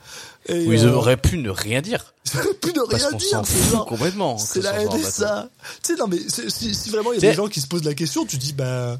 Et 0.47 0.67
Ou 0.67 0.73
ils 0.73 0.87
euh, 0.87 0.93
auraient 0.93 1.17
pu 1.17 1.39
ne 1.39 1.51
rien 1.51 1.81
dire. 1.81 2.15
ils 2.35 2.39
auraient 2.41 2.55
pu 2.55 2.69
ne 2.73 2.83
Parce 2.91 3.05
rien 3.07 3.17
dire. 3.17 3.43
c'est 3.45 3.77
complètement. 3.87 4.37
que 4.37 4.43
c'est 4.43 4.61
ce 4.61 4.65
la. 4.65 4.85
NSA. 4.85 5.49
Tu 5.83 5.93
sais, 5.95 5.99
non, 5.99 6.07
mais 6.09 6.19
si, 6.29 6.75
si 6.75 6.91
vraiment 6.91 7.13
il 7.13 7.17
y 7.23 7.27
a 7.27 7.31
des 7.31 7.37
gens 7.37 7.49
qui 7.49 7.61
se 7.61 7.67
posent 7.67 7.85
la 7.85 7.95
question, 7.95 8.27
tu 8.27 8.37
dis, 8.37 8.53
bah, 8.53 8.99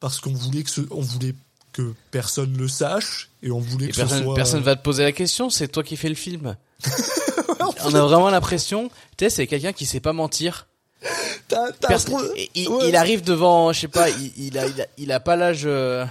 parce 0.00 0.20
qu'on 0.20 0.32
voulait 0.32 0.62
que 0.62 0.70
ce, 0.70 0.82
on 0.90 1.00
voulait 1.00 1.34
que 1.72 1.92
personne 2.10 2.56
le 2.56 2.68
sache 2.68 3.30
et 3.42 3.50
on 3.50 3.58
voulait 3.60 3.86
Et 3.86 3.90
que 3.90 3.96
personne, 3.96 4.18
ce 4.18 4.24
soit. 4.24 4.34
personne 4.34 4.62
va 4.62 4.76
te 4.76 4.82
poser 4.82 5.02
la 5.02 5.12
question, 5.12 5.50
c'est 5.50 5.68
toi 5.68 5.82
qui 5.82 5.96
fais 5.96 6.08
le 6.08 6.14
film. 6.14 6.56
On 7.86 7.94
a 7.94 8.00
vraiment 8.00 8.30
l'impression, 8.30 8.88
tu 9.16 9.24
sais, 9.24 9.30
c'est 9.30 9.46
quelqu'un 9.46 9.72
qui 9.72 9.84
sait 9.86 10.00
pas 10.00 10.12
mentir. 10.12 10.66
Un 11.52 11.70
pro- 11.98 12.22
et- 12.36 12.50
il, 12.54 12.68
ouais, 12.68 12.88
il 12.88 12.96
arrive 12.96 13.22
devant, 13.22 13.72
je 13.72 13.80
sais 13.80 13.88
pas, 13.88 14.08
il, 14.08 14.32
il 14.38 14.58
a, 14.58 14.66
il 14.66 14.80
a, 14.80 14.86
il 14.98 15.12
a 15.12 15.20
pas 15.20 15.36
l'âge, 15.36 15.62
euh, 15.66 16.04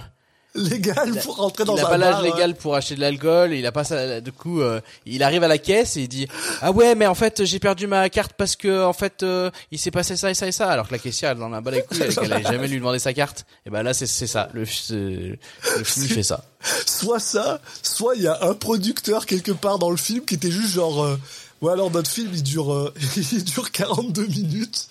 légal 0.54 1.20
pour 1.24 1.36
rentrer 1.36 1.64
dans 1.64 1.76
il 1.76 1.80
a 1.80 1.86
un 1.86 1.90
pas 1.90 1.98
l'âge 1.98 2.12
bar, 2.12 2.20
hein. 2.20 2.24
légal 2.24 2.54
pour 2.54 2.76
acheter 2.76 2.94
de 2.94 3.00
l'alcool, 3.00 3.52
il 3.52 3.66
a 3.66 3.72
pas 3.72 3.84
ça, 3.84 4.20
du 4.20 4.32
coup, 4.32 4.60
euh, 4.60 4.80
il 5.06 5.22
arrive 5.22 5.42
à 5.42 5.48
la 5.48 5.58
caisse 5.58 5.96
et 5.96 6.02
il 6.02 6.08
dit, 6.08 6.26
ah 6.62 6.70
ouais, 6.70 6.94
mais 6.94 7.06
en 7.06 7.14
fait, 7.14 7.44
j'ai 7.44 7.58
perdu 7.58 7.86
ma 7.86 8.08
carte 8.08 8.32
parce 8.36 8.56
que, 8.56 8.84
en 8.84 8.92
fait, 8.92 9.22
euh, 9.22 9.50
il 9.70 9.78
s'est 9.78 9.90
passé 9.90 10.16
ça 10.16 10.30
et 10.30 10.34
ça 10.34 10.46
et 10.46 10.52
ça, 10.52 10.70
alors 10.70 10.88
que 10.88 10.92
la 10.92 10.98
caissière, 10.98 11.32
elle 11.32 11.42
en 11.42 11.52
a 11.52 11.60
bas 11.60 11.70
les 11.70 11.82
couilles, 11.82 11.98
qu'elle 12.14 12.32
a 12.32 12.42
jamais 12.42 12.68
lui 12.68 12.78
demandé 12.78 12.98
sa 12.98 13.12
carte. 13.12 13.46
Et 13.66 13.70
ben 13.70 13.82
là, 13.82 13.94
c'est, 13.94 14.06
c'est 14.06 14.26
ça, 14.26 14.48
le, 14.52 14.60
le 14.60 14.64
film 15.84 16.06
il 16.06 16.12
fait 16.12 16.22
ça. 16.22 16.44
Soit 16.86 17.20
ça, 17.20 17.60
soit 17.82 18.14
il 18.16 18.22
y 18.22 18.26
a 18.26 18.38
un 18.42 18.54
producteur 18.54 19.26
quelque 19.26 19.52
part 19.52 19.78
dans 19.78 19.90
le 19.90 19.96
film 19.96 20.24
qui 20.24 20.34
était 20.34 20.50
juste 20.50 20.74
genre, 20.74 21.04
euh, 21.04 21.16
ouais 21.60 21.72
alors 21.72 21.90
notre 21.90 22.10
film 22.10 22.30
il 22.32 22.42
dure, 22.42 22.72
euh, 22.72 22.94
il 23.32 23.44
dure 23.44 23.70
42 23.70 24.26
minutes. 24.26 24.88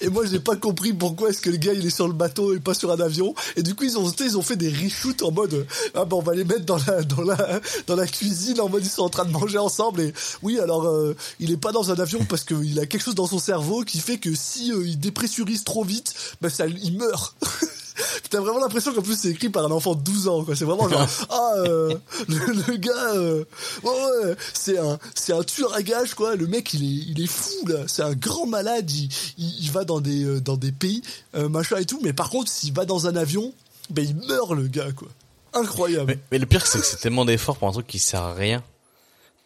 Et 0.00 0.08
moi 0.08 0.24
j'ai 0.26 0.40
pas 0.40 0.56
compris 0.56 0.92
pourquoi 0.92 1.30
est-ce 1.30 1.40
que 1.40 1.50
le 1.50 1.56
gars 1.56 1.72
il 1.72 1.86
est 1.86 1.90
sur 1.90 2.06
le 2.06 2.14
bateau 2.14 2.54
et 2.54 2.60
pas 2.60 2.74
sur 2.74 2.92
un 2.92 3.00
avion. 3.00 3.34
Et 3.56 3.62
du 3.62 3.74
coup 3.74 3.84
ils 3.84 3.98
ont, 3.98 4.10
ils 4.10 4.38
ont 4.38 4.42
fait 4.42 4.56
des 4.56 4.70
reshoots 4.70 5.22
en 5.22 5.30
mode, 5.30 5.66
ah 5.94 6.04
ben 6.04 6.16
on 6.16 6.22
va 6.22 6.34
les 6.34 6.44
mettre 6.44 6.64
dans 6.64 6.78
la, 6.86 7.02
dans 7.02 7.22
la, 7.22 7.60
dans 7.86 7.96
la 7.96 8.06
cuisine 8.06 8.60
en 8.60 8.68
mode 8.68 8.84
ils 8.84 8.90
sont 8.90 9.02
en 9.02 9.08
train 9.08 9.24
de 9.24 9.32
manger 9.32 9.58
ensemble. 9.58 10.00
Et 10.00 10.12
oui 10.42 10.58
alors 10.58 10.86
euh, 10.86 11.16
il 11.40 11.50
est 11.50 11.56
pas 11.56 11.72
dans 11.72 11.90
un 11.90 11.96
avion 11.96 12.24
parce 12.28 12.44
qu'il 12.44 12.78
a 12.78 12.86
quelque 12.86 13.02
chose 13.02 13.14
dans 13.14 13.26
son 13.26 13.38
cerveau 13.38 13.82
qui 13.82 13.98
fait 14.00 14.18
que 14.18 14.34
si 14.34 14.72
euh, 14.72 14.86
il 14.86 14.98
dépressurise 14.98 15.64
trop 15.64 15.84
vite, 15.84 16.14
ben 16.40 16.48
ça, 16.48 16.66
il 16.66 16.96
meurt. 16.96 17.36
T'as 18.30 18.40
vraiment 18.40 18.58
l'impression 18.58 18.92
qu'en 18.92 19.02
plus 19.02 19.18
c'est 19.18 19.30
écrit 19.30 19.48
par 19.48 19.64
un 19.64 19.70
enfant 19.70 19.94
de 19.94 20.02
12 20.02 20.28
ans 20.28 20.44
quoi. 20.44 20.56
C'est 20.56 20.64
vraiment 20.64 20.88
genre 20.88 21.06
ah 21.30 21.52
euh, 21.56 21.94
le, 22.28 22.36
le 22.66 22.76
gars 22.76 23.14
euh, 23.14 23.44
ouais, 23.82 23.90
ouais, 23.90 24.36
c'est 24.52 24.78
un 24.78 24.98
c'est 25.14 25.32
un 25.32 25.42
tueur 25.42 25.74
à 25.74 25.82
gages 25.82 26.14
quoi. 26.14 26.36
Le 26.36 26.46
mec 26.46 26.72
il 26.74 26.82
est 26.82 27.04
il 27.08 27.22
est 27.22 27.26
fou 27.26 27.66
là. 27.66 27.84
C'est 27.86 28.02
un 28.02 28.14
grand 28.14 28.46
malade. 28.46 28.90
Il, 28.90 29.08
il, 29.38 29.64
il 29.64 29.70
va 29.70 29.84
dans 29.84 30.00
des 30.00 30.24
euh, 30.24 30.40
dans 30.40 30.56
des 30.56 30.72
pays 30.72 31.02
machin 31.34 31.76
et 31.76 31.84
tout. 31.84 32.00
Mais 32.02 32.12
par 32.12 32.30
contre 32.30 32.50
s'il 32.50 32.72
va 32.72 32.84
dans 32.84 33.06
un 33.06 33.16
avion, 33.16 33.52
ben 33.90 34.04
il 34.04 34.16
meurt 34.28 34.52
le 34.52 34.68
gars 34.68 34.92
quoi. 34.92 35.08
Incroyable. 35.54 36.06
Mais, 36.06 36.18
mais 36.30 36.38
le 36.38 36.46
pire, 36.46 36.66
c'est 36.66 36.78
que 36.78 36.84
c'est 36.84 36.98
tellement 36.98 37.24
d'efforts 37.24 37.56
pour 37.56 37.68
un 37.68 37.72
truc 37.72 37.86
qui 37.86 37.98
sert 37.98 38.22
à 38.22 38.34
rien. 38.34 38.62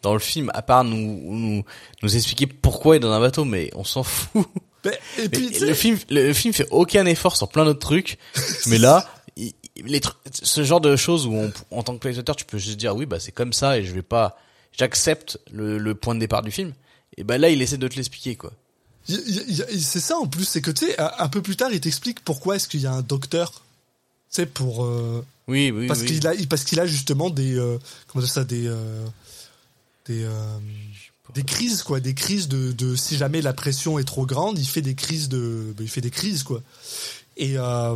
Dans 0.01 0.13
le 0.13 0.19
film, 0.19 0.51
à 0.53 0.61
part 0.61 0.83
nous, 0.83 0.97
nous, 0.97 1.63
nous 2.01 2.15
expliquer 2.15 2.45
pourquoi 2.45 2.95
il 2.95 2.97
est 2.97 2.99
dans 3.01 3.11
un 3.11 3.21
bateau, 3.21 3.45
mais 3.45 3.71
on 3.73 3.85
s'en 3.85 4.03
fout. 4.03 4.45
Ben, 4.83 4.93
et 5.17 5.29
puis 5.29 5.53
sais, 5.53 5.65
le 5.65 5.73
film, 5.73 5.97
le 6.09 6.33
film 6.33 6.53
fait 6.53 6.67
aucun 6.71 7.05
effort 7.05 7.37
sur 7.37 7.47
plein 7.49 7.63
d'autres 7.65 7.79
trucs, 7.79 8.17
mais 8.67 8.77
là, 8.77 9.09
il- 9.37 9.53
les 9.85 10.01
ce 10.31 10.63
genre 10.63 10.81
de 10.81 10.95
choses 10.95 11.25
où 11.25 11.33
on, 11.33 11.51
en 11.71 11.81
tant 11.83 11.93
que 11.93 11.99
spectateur, 11.99 12.35
tu 12.35 12.45
peux 12.45 12.57
juste 12.59 12.77
dire 12.77 12.95
oui, 12.95 13.05
bah 13.05 13.19
c'est 13.19 13.31
comme 13.31 13.53
ça 13.53 13.77
et 13.79 13.83
je 13.83 13.91
vais 13.93 14.01
pas, 14.03 14.37
j'accepte 14.77 15.39
le, 15.51 15.77
le 15.77 15.95
point 15.95 16.13
de 16.15 16.19
départ 16.19 16.43
du 16.43 16.51
film. 16.51 16.73
Et 17.17 17.23
bah 17.23 17.37
là, 17.37 17.49
il 17.49 17.61
essaie 17.61 17.77
de 17.77 17.87
te 17.87 17.95
l'expliquer 17.95 18.35
quoi. 18.35 18.51
c'est 19.07 19.99
ça 19.99 20.17
en 20.17 20.27
plus, 20.27 20.45
c'est 20.45 20.61
que 20.61 20.71
tu 20.71 20.85
sais 20.85 20.95
un, 20.99 21.27
peu 21.29 21.41
plus 21.41 21.55
tard 21.55 21.69
il 21.71 21.79
t'explique 21.81 22.23
pourquoi 22.23 22.55
est-ce 22.57 22.67
qu'il 22.67 22.81
y 22.81 22.85
a 22.87 22.91
un 22.91 23.01
docteur. 23.01 23.51
Tu 23.51 23.61
sais 24.29 24.45
pour 24.45 24.85
euh, 24.85 25.25
Oui, 25.47 25.71
oui, 25.71 25.87
parce 25.87 26.01
oui. 26.01 26.07
qu'il 26.07 26.27
a 26.27 26.33
parce 26.49 26.63
qu'il 26.63 26.79
a 26.79 26.85
justement 26.85 27.29
des 27.29 27.57
euh, 27.57 27.77
comment 28.07 28.23
dire 28.23 28.33
ça 28.33 28.43
des 28.43 28.67
euh, 28.67 29.05
des 30.05 30.23
euh, 30.23 30.57
des 31.33 31.43
crises 31.43 31.83
quoi. 31.83 31.99
Des 31.99 32.13
crises 32.13 32.47
de, 32.47 32.71
de 32.71 32.95
si 32.95 33.17
jamais 33.17 33.41
la 33.41 33.53
pression 33.53 33.99
est 33.99 34.03
trop 34.03 34.25
grande 34.25 34.57
il 34.59 34.65
fait 34.67 34.81
des 34.81 34.95
crises 34.95 35.29
de 35.29 35.73
ben, 35.77 35.83
il 35.83 35.89
fait 35.89 36.01
des 36.01 36.11
crises 36.11 36.43
quoi. 36.43 36.61
Et 37.37 37.57
euh, 37.57 37.95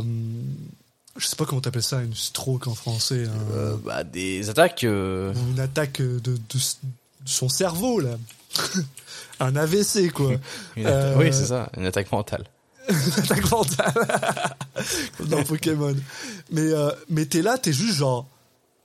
je 1.16 1.26
sais 1.26 1.36
pas 1.36 1.44
comment 1.44 1.60
t'appelles 1.60 1.82
ça 1.82 2.02
une 2.02 2.14
stroke 2.14 2.66
en 2.66 2.74
français 2.74 3.24
un- 3.26 3.52
Euh, 3.56 3.76
bah, 3.84 4.04
des 4.04 4.50
attaques. 4.50 4.84
euh, 4.84 5.32
une 5.52 5.60
attaque 5.60 6.00
de, 6.02 6.18
de, 6.18 6.36
de 6.36 6.58
son 7.24 7.48
cerveau 7.48 8.00
là. 8.00 8.16
Un 9.40 9.54
AVC 9.54 10.10
quoi. 10.12 10.32
Une 10.76 10.86
atta- 10.86 11.16
Oui, 11.16 11.28
c'est 11.32 11.46
ça, 11.46 11.70
une 11.76 11.86
attaque 11.86 12.10
mentale. 12.10 12.44
attaque 13.18 13.48
mentale. 13.50 13.92
Dans 15.26 15.44
Pokémon. 15.44 15.94
Mais 16.50 16.70
mais 17.08 17.24
t'es 17.26 17.42
là 17.42 17.56
t'es 17.58 17.72
juste 17.72 17.94
genre 17.96 18.26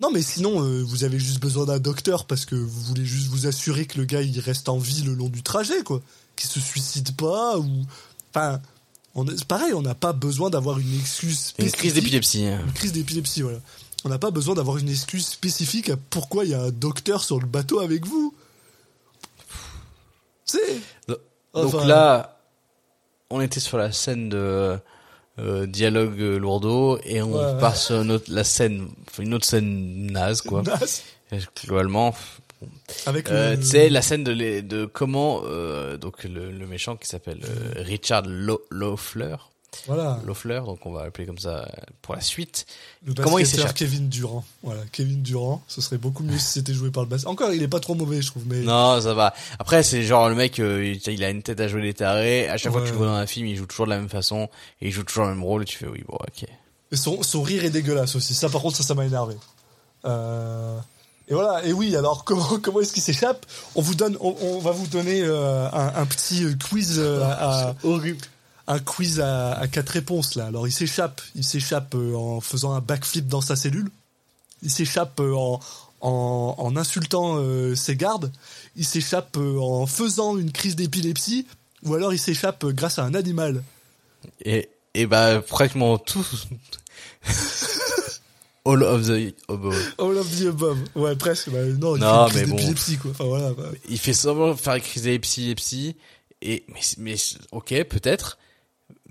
non 0.04 0.12
mais 0.12 0.22
sinon 0.22 0.62
euh, 0.62 0.84
vous 0.84 1.04
avez 1.06 1.18
juste 1.18 1.39
besoin 1.39 1.66
d'un 1.66 1.80
docteur 1.80 2.26
parce 2.26 2.45
que 2.45 2.54
vous 2.56 2.82
voulez 2.82 3.06
juste 3.06 3.28
vous 3.30 3.47
assurer 3.47 3.86
que 3.88 3.97
le 3.97 4.06
gars 4.06 4.22
il 4.22 4.39
reste 4.39 4.70
en 4.70 4.78
vie 4.78 5.01
le 5.04 5.14
long 5.16 5.30
du 5.30 5.41
trajet 5.41 5.82
quoi. 5.84 6.01
Qu'il 6.36 6.49
se 6.49 6.60
suicide 6.60 7.16
pas 7.16 7.58
ou 7.58 7.68
enfin 8.32 8.62
on 9.16 9.26
est- 9.28 9.38
c'est 9.38 9.47
pareil 9.47 9.74
on 9.74 9.82
n'a 9.82 9.95
pas 9.95 10.12
besoin 10.14 10.49
d'avoir 10.49 10.78
une 10.80 10.93
excuse 10.99 11.32
Une 11.32 11.36
spécifique. 11.70 11.78
crise 11.78 11.93
d'épilepsie. 11.95 12.45
hein. 12.45 12.62
une 12.68 12.74
crise 12.74 12.91
d'épilepsie 12.91 13.41
voilà. 13.41 13.60
On 14.06 14.10
n'a 14.10 14.20
pas 14.20 14.32
besoin 14.32 14.54
d'avoir 14.56 14.78
une 14.78 14.89
excuse 14.89 15.26
spécifique 15.26 15.89
à 15.89 15.95
pourquoi 16.10 16.43
il 16.43 16.51
y 16.51 16.54
a 16.54 16.62
un 16.62 16.72
docteur 16.72 17.24
sur 17.24 17.39
le 17.39 17.47
bateau 17.47 17.80
avec 17.80 18.06
vous. 18.06 18.34
Sais. 20.45 20.60
Donc 21.08 21.20
Enfin- 21.54 21.86
là, 21.86 22.39
on 23.30 23.39
était 23.39 23.60
sur 23.62 23.78
la 23.78 23.91
scène 23.91 24.28
de 24.30 24.78
euh, 25.39 25.65
dialogue 25.65 26.19
euh, 26.21 26.38
lourdeau 26.38 26.99
et 27.05 27.21
on 27.21 27.31
Ouais, 27.34 27.53
ouais. 27.53 27.59
passe 27.59 27.88
sur 27.88 28.01
une 28.01 28.11
autre, 28.11 28.25
la 28.29 28.43
scène, 28.43 28.88
une 29.19 29.34
autre 29.34 29.45
scène 29.45 30.11
naze 30.11 30.41
quoi. 30.41 30.61
naze. 30.61 31.03
Globalement, 31.65 32.13
avec 33.07 33.29
euh, 33.31 33.55
le- 33.55 33.61
sais 33.63 33.89
la 33.89 34.01
scène 34.03 34.23
de, 34.23 34.31
les- 34.31 34.61
de 34.61 34.86
comment 34.86 35.41
euh, 35.45 35.97
donc 35.97 36.23
le, 36.23 36.51
le 36.51 36.67
méchant 36.67 36.95
qui 36.95 37.07
s'appelle 37.07 37.39
euh, 37.43 37.81
Richard 37.81 38.23
Lo- 38.27 38.61
voilà 39.88 40.19
Loeffler, 40.26 40.61
donc 40.65 40.86
on 40.86 40.91
va 40.91 41.03
l'appeler 41.03 41.26
comme 41.26 41.38
ça 41.38 41.69
pour 42.01 42.15
la 42.15 42.21
suite. 42.21 42.65
Le 43.05 43.13
Comment 43.13 43.39
il 43.39 43.47
s'échappe 43.47 43.74
Kevin 43.74 44.09
Durant. 44.09 44.43
Voilà, 44.61 44.82
Kevin 44.91 45.21
Durant. 45.21 45.63
Ce 45.67 45.82
serait 45.82 45.97
beaucoup 45.97 46.24
mieux 46.24 46.38
si 46.38 46.53
c'était 46.53 46.74
joué 46.74 46.91
par 46.91 47.03
le 47.03 47.09
basket. 47.09 47.28
Encore, 47.28 47.53
il 47.53 47.61
est 47.61 47.67
pas 47.67 47.80
trop 47.80 47.95
mauvais, 47.95 48.21
je 48.21 48.28
trouve, 48.28 48.43
mais. 48.47 48.59
Non, 48.59 48.99
ça 49.01 49.13
va. 49.13 49.34
Après, 49.59 49.84
c'est 49.84 50.03
genre 50.03 50.30
le 50.30 50.36
mec, 50.36 50.59
euh, 50.59 50.86
il, 50.86 51.13
il 51.13 51.24
a 51.24 51.30
une 51.30 51.43
tête 51.43 51.59
à 51.59 51.67
jouer 51.67 51.82
des 51.82 51.93
tarés. 51.93 52.47
À 52.49 52.57
chaque 52.57 52.71
fois 52.71 52.82
que 52.82 52.88
tu 52.88 52.91
le 52.91 52.97
vois 52.97 53.07
dans 53.07 53.13
un 53.13 53.28
film, 53.28 53.47
il 53.47 53.55
joue 53.55 53.65
toujours 53.65 53.86
de 53.86 53.91
la 53.91 53.97
même 53.97 54.09
façon 54.09 54.49
et 54.82 54.88
il 54.88 54.91
joue 54.91 55.03
toujours 55.03 55.26
le 55.26 55.32
même 55.32 55.43
rôle. 55.43 55.63
Et 55.63 55.65
tu 55.65 55.78
fais 55.78 55.88
oui, 55.88 56.03
bon, 56.07 56.15
ok. 56.15 56.47
Et 56.91 56.95
son, 56.95 57.24
son 57.24 57.41
rire 57.41 57.65
est 57.65 57.69
dégueulasse 57.71 58.15
aussi. 58.15 58.34
Ça, 58.34 58.49
par 58.49 58.61
contre, 58.61 58.78
ça, 58.78 58.84
ça 58.84 58.93
m'a 58.93 59.05
énervé. 59.05 59.36
Euh... 60.05 60.78
Et 61.28 61.34
voilà. 61.34 61.65
Et 61.65 61.74
oui, 61.74 61.95
alors, 61.95 62.24
comment, 62.26 62.59
comment 62.61 62.82
est-ce 62.82 62.93
qu'il 62.93 63.03
s'échappe? 63.03 63.45
On 63.76 63.82
vous 63.82 63.95
donne, 63.95 64.17
on, 64.19 64.36
on 64.41 64.59
va 64.59 64.71
vous 64.71 64.88
donner, 64.88 65.21
euh, 65.24 65.67
un, 65.71 65.93
un 65.95 66.05
petit 66.05 66.45
quiz 66.69 66.95
euh, 66.99 67.24
à, 67.24 67.76
horrible. 67.84 68.26
Un 68.68 68.80
quiz 68.80 69.20
à, 69.20 69.53
à 69.53 69.68
quatre 69.68 69.89
réponses, 69.89 70.36
là. 70.36 70.45
Alors, 70.47 70.68
il 70.68 70.72
s'échappe. 70.72 71.22
Il 71.36 71.43
s'échappe 71.43 71.95
euh, 71.95 72.16
en 72.16 72.39
faisant 72.41 72.74
un 72.74 72.80
backflip 72.82 73.28
dans 73.28 73.41
sa 73.41 73.55
cellule. 73.55 73.89
Il 74.61 74.70
s'échappe 74.72 75.20
euh, 75.20 75.34
en, 75.36 75.59
en, 76.01 76.55
en 76.57 76.78
insultant 76.78 77.36
euh, 77.38 77.76
ses 77.76 77.95
gardes. 77.95 78.32
Il 78.76 78.86
s'échappe 78.86 79.36
en 79.38 79.86
faisant 79.86 80.38
une 80.38 80.51
crise 80.51 80.76
d'épilepsie. 80.76 81.45
ou 81.84 81.93
alors 81.95 82.14
il 82.14 82.20
s'échappe 82.20 82.66
grâce 82.68 82.99
à 82.99 83.03
un 83.03 83.14
animal. 83.14 83.61
Et, 84.45 84.70
et 84.93 85.05
bah, 85.05 85.41
pratiquement 85.41 85.97
tout. 85.97 86.26
All 88.66 88.82
of 88.82 89.05
the 89.07 89.36
above. 89.49 89.93
All 89.99 90.18
of 90.18 90.39
the 90.39 90.47
above. 90.47 90.78
Ouais, 90.95 91.16
presque. 91.18 91.49
Bah, 91.49 91.66
non, 91.66 91.97
il 91.97 91.99
Non, 91.99 92.28
fait 92.30 92.45
une 92.45 92.55
crise 92.55 92.95
bon. 92.95 93.01
quoi. 93.01 93.11
Enfin, 93.11 93.24
voilà. 93.26 93.51
bah. 93.51 93.70
Il 93.89 93.99
fait 93.99 94.11
de 94.11 94.53
faire 94.55 94.76
une 94.76 94.82
crise 94.82 95.03
d'épilepsie, 95.03 95.97
et, 96.41 96.64
mais, 96.70 96.80
mais, 96.97 97.16
ok, 97.51 97.84
peut-être. 97.89 98.38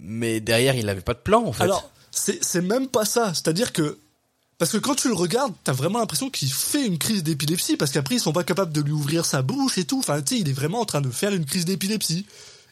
Mais 0.03 0.40
derrière, 0.40 0.74
il 0.74 0.88
avait 0.88 1.00
pas 1.00 1.14
de 1.14 1.20
plan, 1.20 1.44
en 1.46 1.53
fait. 1.53 1.64
Alors, 1.64 1.90
c'est 2.11 2.61
même 2.61 2.88
pas 2.88 3.05
ça. 3.05 3.32
C'est-à-dire 3.34 3.72
que 3.72 3.98
parce 4.59 4.70
que 4.70 4.78
quand 4.78 4.94
tu 4.94 5.09
le 5.09 5.14
regardes, 5.14 5.55
t'as 5.64 5.72
vraiment 5.72 5.98
l'impression 5.98 6.30
qu'il 6.30 6.53
fait 6.53 6.86
une 6.86 6.96
crise 6.98 7.24
d'épilepsie 7.24 7.76
parce 7.76 7.90
qu'après 7.90 8.14
ils 8.14 8.20
sont 8.20 8.32
pas 8.32 8.44
capables 8.44 8.72
de 8.72 8.80
lui 8.80 8.92
ouvrir 8.92 9.24
sa 9.24 9.42
bouche 9.42 9.76
et 9.78 9.84
tout. 9.84 9.98
Enfin, 9.98 10.22
tu 10.22 10.36
sais, 10.36 10.40
il 10.40 10.48
est 10.48 10.53
vraiment 10.53 10.80
en 10.80 10.84
train 10.84 11.00
de 11.00 11.11
faire 11.11 11.32
une 11.32 11.44
crise 11.44 11.64
d'épilepsie. 11.64 12.26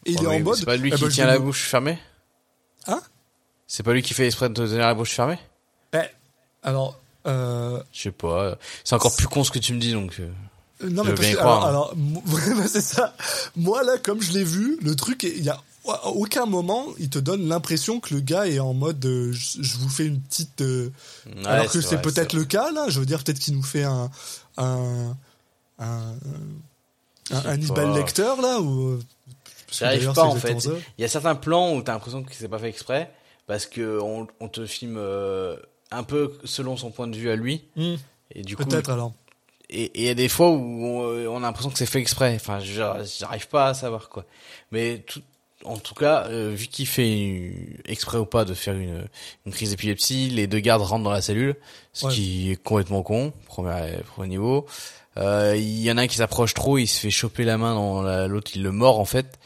Et 0.06 0.12
il 0.12 0.22
est 0.22 0.26
en 0.26 0.38
mode. 0.38 0.56
C'est 0.56 0.66
pas 0.66 0.76
lui 0.76 0.90
eh 0.92 0.96
qui 0.96 1.02
ben, 1.02 1.10
tient 1.10 1.26
la 1.26 1.38
bouche 1.40 1.62
fermée? 1.64 1.98
Hein? 2.86 3.00
C'est 3.66 3.82
pas 3.82 3.92
lui 3.92 4.02
qui 4.02 4.14
fait 4.14 4.26
exprès 4.26 4.48
de 4.48 4.54
te 4.54 4.60
tenir 4.60 4.86
la 4.86 4.94
bouche 4.94 5.10
fermée? 5.10 5.38
Eh, 5.94 5.98
alors. 6.62 7.00
Euh, 7.26 7.82
Je 7.92 8.02
sais 8.02 8.10
pas. 8.12 8.56
C'est 8.84 8.94
encore 8.94 9.16
plus 9.16 9.26
con 9.26 9.42
ce 9.42 9.50
que 9.50 9.58
tu 9.58 9.72
me 9.74 9.80
dis, 9.80 9.92
donc. 9.92 10.20
euh. 10.20 10.30
non 10.88 11.02
Je 11.02 11.10
mais 11.10 11.14
parce 11.16 11.28
que 11.28 11.38
alors, 11.38 11.64
hein. 11.64 11.68
alors, 11.68 11.94
c'est 12.68 12.80
ça. 12.80 13.16
Moi 13.56 13.82
là, 13.82 13.98
comme 13.98 14.22
je 14.22 14.32
l'ai 14.32 14.44
vu, 14.44 14.78
le 14.80 14.94
truc, 14.94 15.24
il 15.24 15.42
y 15.42 15.50
a 15.50 15.60
à 15.88 16.08
aucun 16.08 16.46
moment 16.46 16.86
il 16.98 17.08
te 17.10 17.18
donne 17.18 17.48
l'impression 17.48 18.00
que 18.00 18.14
le 18.14 18.20
gars 18.20 18.46
est 18.46 18.58
en 18.60 18.74
mode 18.74 19.04
euh, 19.06 19.32
je, 19.32 19.62
je 19.62 19.78
vous 19.78 19.88
fais 19.88 20.06
une 20.06 20.20
petite 20.20 20.60
euh, 20.60 20.90
Ouais, 21.26 21.46
alors 21.46 21.70
que 21.70 21.80
c'est 21.80 22.00
peut-être 22.02 22.34
le 22.34 22.44
cas 22.44 22.70
là 22.70 22.86
je 22.88 23.00
veux 23.00 23.06
dire 23.06 23.22
peut-être 23.24 23.38
qu'il 23.38 23.54
nous 23.54 23.62
fait 23.62 23.84
un 23.84 24.10
un 24.58 25.16
un, 25.78 26.14
un 27.30 27.40
Hannibal. 27.46 27.94
Lecter 27.94 28.34
là 28.42 28.60
ou 28.60 28.88
euh, 28.90 29.00
J'arrive 29.72 30.12
pas 30.12 30.24
en 30.24 30.34
fait. 30.34 30.68
Il 30.98 31.02
y 31.02 31.04
a 31.04 31.08
certains 31.08 31.34
plans 31.36 31.74
où 31.74 31.82
t'as 31.82 31.92
l'impression 31.92 32.22
que 32.22 32.34
c'est 32.34 32.48
pas 32.48 32.58
fait 32.58 32.68
exprès 32.68 33.10
parce 33.46 33.66
que 33.66 34.00
on, 34.00 34.26
on 34.40 34.48
te 34.48 34.66
filme 34.66 34.96
euh, 34.98 35.56
un 35.90 36.02
peu 36.02 36.36
selon 36.44 36.76
son 36.76 36.90
point 36.90 37.06
de 37.06 37.16
vue 37.16 37.30
à 37.30 37.36
lui 37.36 37.64
Hmm, 37.76 37.94
et 38.34 38.42
du 38.42 38.56
coup 38.56 38.64
peut-être 38.64 38.90
alors 38.90 39.12
et 39.72 39.92
il 39.94 40.04
y 40.04 40.08
a 40.08 40.14
des 40.14 40.28
fois 40.28 40.50
où 40.50 40.56
on, 40.84 41.04
on 41.28 41.36
a 41.38 41.40
l'impression 41.40 41.70
que 41.70 41.78
c'est 41.78 41.86
fait 41.86 42.00
exprès. 42.00 42.34
Enfin, 42.34 42.58
j'arrive 42.58 43.46
pas 43.46 43.68
à 43.68 43.74
savoir 43.74 44.08
quoi. 44.08 44.24
Mais 44.72 45.04
tout, 45.06 45.22
en 45.64 45.76
tout 45.76 45.94
cas, 45.94 46.26
euh, 46.28 46.52
vu 46.54 46.66
qu'il 46.68 46.86
fait 46.86 47.10
une- 47.12 47.76
exprès 47.84 48.18
ou 48.18 48.24
pas 48.26 48.44
de 48.44 48.54
faire 48.54 48.74
une, 48.74 49.04
une 49.46 49.52
crise 49.52 49.70
d'épilepsie, 49.70 50.30
les 50.30 50.46
deux 50.46 50.60
gardes 50.60 50.82
rentrent 50.82 51.04
dans 51.04 51.10
la 51.10 51.20
cellule, 51.22 51.56
ce 51.92 52.06
Ouais. 52.06 52.12
qui 52.12 52.50
est 52.52 52.56
complètement 52.56 53.02
con, 53.02 53.32
premier, 53.46 53.98
premier 54.14 54.28
niveau. 54.28 54.66
Euh, 55.18 55.54
Il 55.56 55.80
y 55.80 55.90
en 55.90 55.98
a 55.98 56.02
un 56.02 56.06
qui 56.06 56.16
s'approche 56.16 56.54
trop, 56.54 56.78
il 56.78 56.86
se 56.86 56.98
fait 57.00 57.10
choper 57.10 57.44
la 57.44 57.58
main 57.58 57.74
dans 57.74 58.00
la- 58.02 58.26
l'autre, 58.26 58.52
il 58.54 58.62
le 58.62 58.72
mord 58.72 59.00
en 59.00 59.04
fait. 59.04 59.38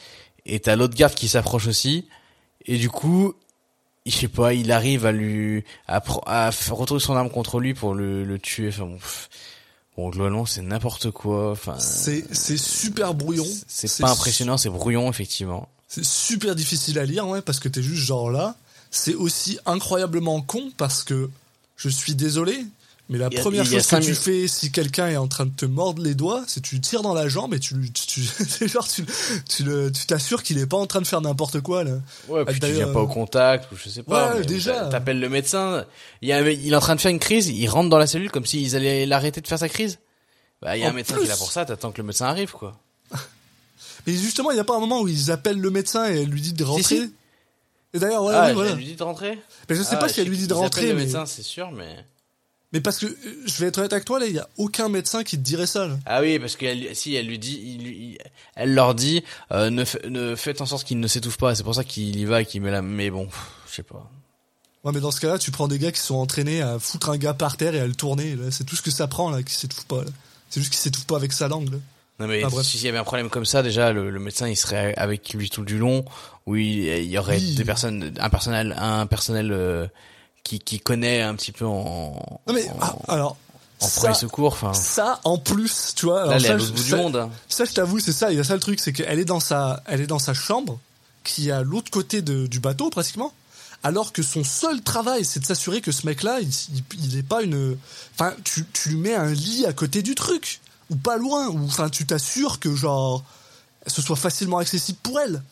Et 0.46 0.60
t'as 0.60 0.76
l'autre 0.76 0.94
garde 0.94 1.14
qui 1.14 1.26
s'approche 1.28 1.66
aussi. 1.66 2.06
Et 2.66 2.76
du 2.78 2.90
coup, 2.90 3.34
je 4.06 4.12
sais 4.12 4.28
pas, 4.28 4.52
il 4.54 4.70
arrive 4.72 5.06
à 5.06 5.12
lui 5.12 5.64
à, 5.88 6.02
à 6.26 6.50
retrouver 6.70 7.00
son 7.00 7.16
arme 7.16 7.30
contre 7.30 7.58
lui 7.60 7.72
pour 7.74 7.94
le, 7.94 8.24
le 8.24 8.38
tuer. 8.38 8.68
Enfin 8.68 8.84
bon, 8.84 8.96
pff. 8.98 9.28
bon 9.96 10.10
globalement 10.10 10.44
c'est 10.46 10.60
n'importe 10.62 11.10
quoi. 11.10 11.50
Enfin, 11.52 11.78
c'est 11.78 12.24
c'est 12.34 12.58
super 12.58 13.14
brouillon 13.14 13.46
c'est 13.66 14.02
pas 14.02 14.10
impressionnant, 14.12 14.58
c'est 14.58 14.68
brouillon 14.68 15.08
effectivement. 15.10 15.68
C'est 15.94 16.04
super 16.04 16.54
difficile 16.54 16.98
à 16.98 17.04
lire, 17.04 17.26
ouais, 17.28 17.42
parce 17.42 17.60
que 17.60 17.68
t'es 17.68 17.82
juste 17.82 18.02
genre 18.04 18.30
là. 18.30 18.54
C'est 18.90 19.14
aussi 19.14 19.58
incroyablement 19.66 20.40
con 20.40 20.70
parce 20.76 21.02
que 21.04 21.28
je 21.76 21.88
suis 21.88 22.14
désolé, 22.14 22.64
mais 23.08 23.18
la 23.18 23.26
a- 23.26 23.30
première 23.30 23.64
chose 23.64 23.86
que 23.86 23.96
tu 24.06 24.14
fais 24.14 24.48
si 24.48 24.70
quelqu'un 24.72 25.08
est 25.08 25.16
en 25.16 25.26
train 25.28 25.46
de 25.46 25.50
te 25.54 25.66
mordre 25.66 26.02
les 26.02 26.14
doigts, 26.14 26.44
c'est 26.46 26.60
tu 26.62 26.80
tires 26.80 27.02
dans 27.02 27.12
la 27.14 27.28
jambe 27.28 27.54
et 27.54 27.60
tu 27.60 27.74
tu, 27.92 28.22
tu- 28.58 28.68
genre 28.68 28.86
tu, 28.88 29.04
tu 29.48 29.64
tu 29.92 30.06
t'assures 30.06 30.42
qu'il 30.42 30.58
est 30.58 30.66
pas 30.66 30.76
en 30.76 30.86
train 30.86 31.00
de 31.00 31.06
faire 31.06 31.20
n'importe 31.20 31.60
quoi 31.60 31.84
là. 31.84 31.92
Ouais, 32.28 32.44
puis 32.44 32.54
tu 32.54 32.60
d'ailleurs, 32.60 32.76
viens 32.86 32.92
pas 32.92 33.00
au 33.00 33.08
contact 33.08 33.70
ou 33.72 33.76
je 33.76 33.88
sais 33.88 34.02
pas. 34.04 34.34
Ouais, 34.36 34.44
déjà. 34.44 34.72
t'a- 34.84 34.88
T'appelles 34.90 35.20
le 35.20 35.28
médecin. 35.28 35.84
Il, 36.22 36.28
y 36.28 36.32
a, 36.32 36.38
un- 36.38 36.46
il 36.48 36.72
est 36.72 36.76
en 36.76 36.80
train 36.80 36.94
de 36.96 37.00
faire 37.00 37.10
une 37.10 37.18
crise. 37.20 37.48
Il 37.48 37.66
rentre 37.68 37.90
dans 37.90 37.98
la 37.98 38.06
cellule 38.06 38.30
comme 38.30 38.46
s'ils 38.46 38.74
allaient 38.76 39.06
l'arrêter 39.06 39.40
de 39.40 39.46
faire 39.48 39.58
sa 39.58 39.68
crise. 39.68 39.98
Bah, 40.62 40.76
il 40.76 40.80
y 40.80 40.84
a 40.84 40.86
En 40.86 40.90
un 40.90 40.94
médecin 40.94 41.14
plus. 41.14 41.22
qui 41.22 41.26
est 41.26 41.30
là 41.30 41.36
pour 41.36 41.50
ça. 41.52 41.64
T'attends 41.64 41.90
que 41.92 41.98
le 42.00 42.06
médecin 42.06 42.26
arrive 42.26 42.52
quoi. 42.52 42.80
Mais 44.06 44.12
justement, 44.14 44.50
il 44.50 44.56
y 44.56 44.60
a 44.60 44.64
pas 44.64 44.76
un 44.76 44.80
moment 44.80 45.00
où 45.00 45.08
ils 45.08 45.30
appellent 45.30 45.60
le 45.60 45.70
médecin 45.70 46.08
et 46.12 46.22
elle 46.22 46.28
lui 46.28 46.40
dit 46.40 46.52
de 46.52 46.64
rentrer. 46.64 46.82
si. 46.82 47.14
Et 47.94 47.98
d'ailleurs, 47.98 48.22
voilà, 48.22 48.42
ah, 48.42 48.48
oui, 48.48 48.54
voilà. 48.54 48.70
elle 48.72 48.76
lui 48.78 48.84
dit 48.86 48.96
de 48.96 49.02
rentrer. 49.02 49.38
Mais 49.68 49.76
je 49.76 49.82
sais 49.82 49.94
Ah, 49.94 49.96
pas 49.98 50.08
si 50.08 50.20
elle 50.20 50.28
lui 50.28 50.36
dit 50.36 50.46
de 50.48 50.54
rentrer, 50.54 50.88
le 50.88 50.94
mais, 50.94 51.02
médecin, 51.04 51.26
c'est 51.26 51.42
sûr, 51.44 51.70
mais. 51.70 52.04
mais 52.72 52.80
parce 52.80 52.98
que 52.98 53.06
euh, 53.06 53.14
je 53.46 53.54
vais 53.60 53.66
être 53.68 53.78
honnête 53.78 53.92
avec 53.92 54.04
toi 54.04 54.18
là, 54.18 54.26
il 54.26 54.34
y 54.34 54.38
a 54.40 54.48
aucun 54.56 54.88
médecin 54.88 55.22
qui 55.22 55.36
te 55.38 55.42
dirait 55.42 55.66
ça. 55.68 55.86
Là. 55.86 55.96
Ah 56.04 56.20
oui, 56.20 56.38
parce 56.40 56.56
qu'elle, 56.56 56.94
si 56.96 57.14
elle 57.14 57.28
lui 57.28 57.38
dit, 57.38 57.54
il, 57.62 58.18
elle 58.56 58.74
leur 58.74 58.94
dit, 58.96 59.22
euh, 59.52 59.70
ne, 59.70 59.84
fa- 59.84 60.00
ne 60.08 60.34
faites 60.34 60.60
en 60.60 60.66
sorte 60.66 60.84
qu'il 60.84 60.98
ne 60.98 61.06
s'étouffe 61.06 61.36
pas. 61.38 61.54
C'est 61.54 61.62
pour 61.62 61.76
ça 61.76 61.84
qu'il 61.84 62.16
y 62.18 62.24
va 62.24 62.42
et 62.42 62.46
qu'il 62.46 62.62
met 62.62 62.72
la. 62.72 62.82
Mais 62.82 63.10
bon, 63.10 63.28
je 63.70 63.74
sais 63.76 63.82
pas. 63.84 64.10
Ouais, 64.82 64.90
mais 64.92 65.00
dans 65.00 65.12
ce 65.12 65.20
cas-là, 65.20 65.38
tu 65.38 65.50
prends 65.52 65.68
des 65.68 65.78
gars 65.78 65.92
qui 65.92 66.00
sont 66.00 66.16
entraînés 66.16 66.60
à 66.62 66.78
foutre 66.80 67.08
un 67.10 67.16
gars 67.16 67.32
par 67.32 67.56
terre 67.56 67.74
et 67.76 67.80
à 67.80 67.86
le 67.86 67.94
tourner. 67.94 68.36
C'est 68.50 68.64
tout 68.64 68.74
ce 68.76 68.82
que 68.82 68.90
ça 68.90 69.06
prend 69.06 69.30
là, 69.30 69.42
qui 69.44 69.54
s'étouffe 69.54 69.84
pas. 69.86 70.02
C'est 70.50 70.60
juste 70.60 70.72
qu'il 70.72 70.80
s'étouffe 70.80 71.06
pas 71.06 71.16
avec 71.16 71.32
sa 71.32 71.46
langue. 71.48 71.70
Là. 71.72 71.78
Non 72.20 72.26
mais 72.28 72.42
Ah, 72.44 72.48
bref. 72.48 72.64
s'il 72.66 72.80
y 72.82 72.88
avait 72.88 72.98
un 72.98 73.04
problème 73.04 73.28
comme 73.28 73.44
ça, 73.44 73.62
déjà 73.62 73.92
le, 73.92 74.10
le 74.10 74.20
médecin 74.20 74.48
il 74.48 74.56
serait 74.56 74.94
avec 74.96 75.32
lui 75.34 75.50
tout 75.50 75.64
du 75.64 75.78
long, 75.78 76.04
où 76.46 76.54
il, 76.56 76.84
il 76.86 77.10
y 77.10 77.18
aurait 77.18 77.38
Oui. 77.38 77.54
des 77.54 77.64
personnes, 77.64 78.12
un 78.20 78.30
personnel, 78.30 78.74
un 78.78 79.06
personnel 79.06 79.50
euh, 79.52 79.86
qui, 80.44 80.60
qui 80.60 80.78
connaît 80.78 81.22
un 81.22 81.34
petit 81.34 81.50
peu 81.52 81.66
en, 81.66 82.40
Non 82.46 82.54
mais 82.54 82.68
en, 82.70 82.76
ah, 82.80 82.96
alors 83.08 83.36
en 83.80 83.86
ça, 83.88 84.00
premier 84.02 84.14
secours. 84.14 84.52
Enfin, 84.52 84.72
ça 84.74 85.20
en 85.24 85.38
plus, 85.38 85.92
tu 85.96 86.06
vois. 86.06 86.20
alors 86.22 86.30
là, 86.30 86.36
elle 86.36 86.44
est 86.46 86.48
à 86.50 86.54
l'autre 86.54 86.72
bout 86.72 86.82
du 86.84 86.90
ça- 86.90 86.96
monde. 86.96 87.16
hein. 87.16 87.30
Ça, 87.48 87.64
je 87.64 87.72
t'avoue, 87.72 87.98
c'est 87.98 88.12
ça. 88.12 88.30
Il 88.30 88.36
y 88.36 88.40
a 88.40 88.44
ça 88.44 88.54
le 88.54 88.60
truc, 88.60 88.78
c'est 88.78 88.92
qu'elle 88.92 89.18
est 89.18 89.24
dans 89.24 89.40
sa, 89.40 89.82
elle 89.86 90.00
est 90.00 90.06
dans 90.06 90.20
sa 90.20 90.34
chambre, 90.34 90.78
qui 91.24 91.48
est 91.48 91.52
à 91.52 91.62
l'autre 91.62 91.90
côté 91.90 92.22
de- 92.22 92.46
du 92.46 92.60
bateau 92.60 92.90
pratiquement, 92.90 93.32
alors 93.82 94.12
que 94.12 94.22
son 94.22 94.44
seul 94.44 94.80
travail, 94.82 95.24
c'est 95.24 95.40
de 95.40 95.44
s'assurer 95.46 95.80
que 95.80 95.90
ce 95.90 96.06
mec-là, 96.06 96.38
il, 96.40 96.48
il, 96.48 96.84
il 97.02 97.18
est 97.18 97.22
pas 97.24 97.42
une, 97.42 97.76
enfin, 98.14 98.34
tu, 98.44 98.64
tu 98.72 98.90
lui 98.90 98.96
mets 98.98 99.14
un 99.16 99.32
lit 99.32 99.66
à 99.66 99.72
côté 99.72 100.00
du 100.02 100.14
truc 100.14 100.60
ou 100.90 100.96
pas 100.96 101.16
loin, 101.16 101.48
ou 101.48 101.64
enfin, 101.64 101.88
tu 101.88 102.06
t'assures 102.06 102.60
que 102.60 102.74
genre, 102.74 103.24
ce 103.86 104.02
soit 104.02 104.16
facilement 104.16 104.58
accessible 104.58 104.98
pour 105.02 105.20
elle. 105.20 105.42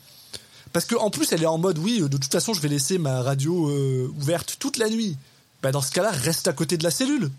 Parce 0.73 0.87
que 0.87 0.95
en 0.95 1.11
plus, 1.11 1.33
elle 1.33 1.43
est 1.43 1.47
en 1.47 1.59
mode, 1.59 1.79
oui, 1.79 2.01
de 2.01 2.09
toute 2.09 2.33
façon, 2.33 2.55
je 2.55 2.61
vais 2.61 2.69
laisser 2.69 2.99
ma 2.99 3.23
radio 3.23 3.69
euh, 3.69 4.13
ouverte 4.19 4.57
toute 4.59 4.79
la 4.79 4.89
nuit. 4.89 5.17
Bah, 5.63 5.71
dans 5.71 5.83
ce 5.83 5.93
cas-là, 5.93 6.11
reste 6.11 6.49
à 6.49 6.53
côté 6.53 6.77
de 6.77 6.85
la 6.85 6.91
cellule. 6.91 7.31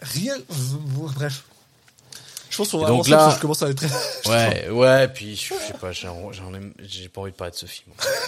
Rien. 0.00 0.36
Bref. 1.14 1.44
Je 2.50 2.56
pense 2.56 2.70
qu'on 2.72 2.78
va 2.78 2.88
avancer 2.88 3.10
là- 3.12 3.16
parce 3.18 3.30
que 3.34 3.36
je 3.36 3.40
commence 3.42 3.62
à 3.62 3.70
être. 3.70 3.84
Ouais, 4.28 4.68
ouais, 4.68 5.08
puis 5.08 5.34
je 5.36 5.54
sais 5.54 5.72
pas, 5.80 5.92
j'en 5.92 6.30
j'en 6.32 6.52
ai, 6.54 6.60
j'ai 6.80 7.08
pas 7.08 7.22
envie 7.22 7.30
de 7.32 7.36
parler 7.36 7.52
de 7.52 7.56
ce 7.56 7.66
film. 7.66 7.92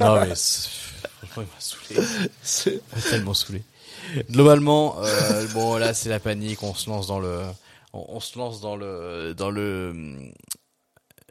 non 0.00 0.20
mais 0.20 0.34
franchement, 0.34 1.36
il 1.36 1.40
m'a 1.42 1.46
saoulé. 1.60 2.00
C'est- 2.42 2.80
tellement 3.10 3.34
saoulé. 3.34 3.62
Globalement, 4.30 4.96
euh, 5.02 5.46
bon 5.54 5.76
là 5.76 5.94
c'est 5.94 6.08
la 6.10 6.20
panique, 6.20 6.62
on 6.62 6.74
se 6.74 6.88
lance 6.90 7.06
dans 7.06 7.18
le, 7.18 7.40
on, 7.92 8.04
on 8.08 8.20
se 8.20 8.38
lance 8.38 8.60
dans 8.60 8.76
le, 8.76 9.34
dans 9.34 9.50
le, 9.50 9.92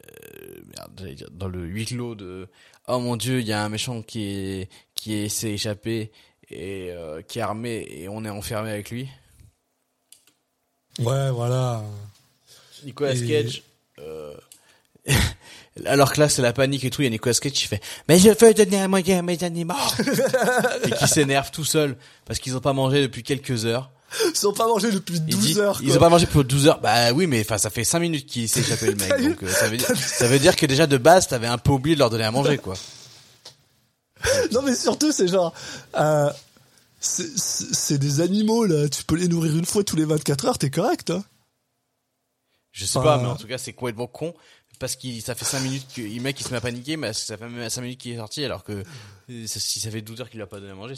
euh, 0.06 0.60
merde, 0.76 1.16
dans 1.32 1.48
le 1.48 1.60
huis 1.64 1.86
clos 1.86 2.14
de, 2.14 2.48
oh 2.88 2.98
mon 2.98 3.16
dieu, 3.16 3.40
il 3.40 3.46
y 3.46 3.52
a 3.52 3.62
un 3.62 3.68
méchant 3.68 4.02
qui 4.02 4.24
est, 4.24 4.68
qui 4.94 5.14
est 5.14 5.28
s'est 5.28 5.52
échappé 5.52 6.12
et 6.50 6.90
euh, 6.92 7.22
qui 7.22 7.38
est 7.38 7.42
armé 7.42 7.86
et 7.90 8.08
on 8.08 8.24
est 8.24 8.30
enfermé 8.30 8.70
avec 8.70 8.90
lui. 8.90 9.08
Ouais, 10.98 11.30
voilà. 11.30 11.82
Nicolas 12.84 13.14
Et- 13.14 13.26
Cage. 13.26 13.62
Euh... 13.98 14.34
Alors 15.84 16.12
que 16.12 16.20
là, 16.20 16.28
c'est 16.30 16.40
la 16.42 16.54
panique 16.54 16.84
et 16.84 16.90
tout. 16.90 17.02
Il 17.02 17.04
y 17.04 17.08
a 17.08 17.10
Nicolas 17.10 17.34
Cage 17.34 17.52
qui 17.52 17.66
fait 17.66 17.82
Mais 18.08 18.18
je 18.18 18.30
veux 18.30 18.54
donner 18.54 18.80
à 18.80 18.88
manger 18.88 19.14
à 19.14 19.22
mes 19.22 19.42
animaux 19.44 19.74
Et 20.84 20.90
qui 20.90 21.06
s'énerve 21.06 21.50
tout 21.50 21.64
seul 21.64 21.96
parce 22.24 22.38
qu'ils 22.38 22.56
ont 22.56 22.60
pas 22.60 22.72
mangé 22.72 23.02
depuis 23.02 23.22
quelques 23.22 23.66
heures. 23.66 23.90
Ils 24.34 24.46
ont 24.48 24.52
pas 24.54 24.66
mangé 24.68 24.90
depuis 24.90 25.16
Il 25.16 25.26
12 25.26 25.40
dit, 25.40 25.60
heures. 25.60 25.78
Ils 25.82 25.88
quoi. 25.88 25.96
ont 25.96 26.00
pas 26.00 26.08
mangé 26.08 26.26
pour 26.26 26.44
12 26.44 26.68
heures. 26.68 26.80
Bah 26.80 27.12
oui, 27.12 27.26
mais 27.26 27.40
enfin, 27.42 27.58
ça 27.58 27.68
fait 27.70 27.84
5 27.84 27.98
minutes 27.98 28.26
qu'il 28.26 28.48
s'est 28.48 28.60
échappé 28.60 28.86
le 28.86 28.94
mec. 28.94 29.10
Donc 29.22 29.42
euh, 29.42 29.48
ça, 29.52 29.68
veut 29.68 29.76
dire, 29.76 29.88
ça 29.96 30.26
veut 30.28 30.38
dire 30.38 30.56
que 30.56 30.64
déjà 30.64 30.86
de 30.86 30.96
base, 30.96 31.26
t'avais 31.28 31.46
un 31.48 31.58
peu 31.58 31.72
oublié 31.72 31.94
de 31.94 32.00
leur 32.00 32.08
donner 32.08 32.24
à 32.24 32.30
manger, 32.30 32.56
quoi. 32.56 32.74
Non, 34.52 34.62
mais 34.62 34.74
surtout, 34.74 35.12
c'est 35.12 35.28
genre. 35.28 35.52
euh, 35.98 36.30
c'est- 37.06 37.98
des 37.98 38.20
animaux, 38.20 38.64
là. 38.66 38.88
Tu 38.88 39.04
peux 39.04 39.16
les 39.16 39.28
nourrir 39.28 39.56
une 39.56 39.64
fois 39.66 39.84
tous 39.84 39.96
les 39.96 40.04
24 40.04 40.44
heures, 40.46 40.58
t'es 40.58 40.70
correct, 40.70 41.10
hein. 41.10 41.24
Je 42.72 42.84
sais 42.84 42.98
Enfin, 42.98 43.16
pas, 43.16 43.22
mais 43.22 43.28
en 43.28 43.36
tout 43.36 43.46
cas, 43.46 43.58
c'est 43.58 43.72
complètement 43.72 44.06
con. 44.06 44.34
Parce 44.78 44.94
qu'il, 44.96 45.22
ça 45.22 45.34
fait 45.34 45.46
5 45.46 45.60
minutes 45.60 45.86
que 45.96 46.02
le 46.02 46.20
mec 46.20 46.38
il 46.38 46.44
se 46.44 46.50
met 46.50 46.58
à 46.58 46.60
paniquer, 46.60 46.98
mais 46.98 47.14
ça 47.14 47.38
fait 47.38 47.48
même 47.48 47.70
5 47.70 47.80
minutes 47.80 47.98
qu'il 47.98 48.12
est 48.12 48.16
sorti, 48.18 48.44
alors 48.44 48.62
que 48.62 48.72
euh, 49.30 49.46
si 49.46 49.80
ça 49.80 49.90
fait 49.90 50.02
12 50.02 50.20
heures 50.20 50.28
qu'il 50.28 50.36
lui 50.36 50.42
a 50.44 50.46
pas 50.46 50.60
donné 50.60 50.72
à 50.72 50.74
manger, 50.74 50.94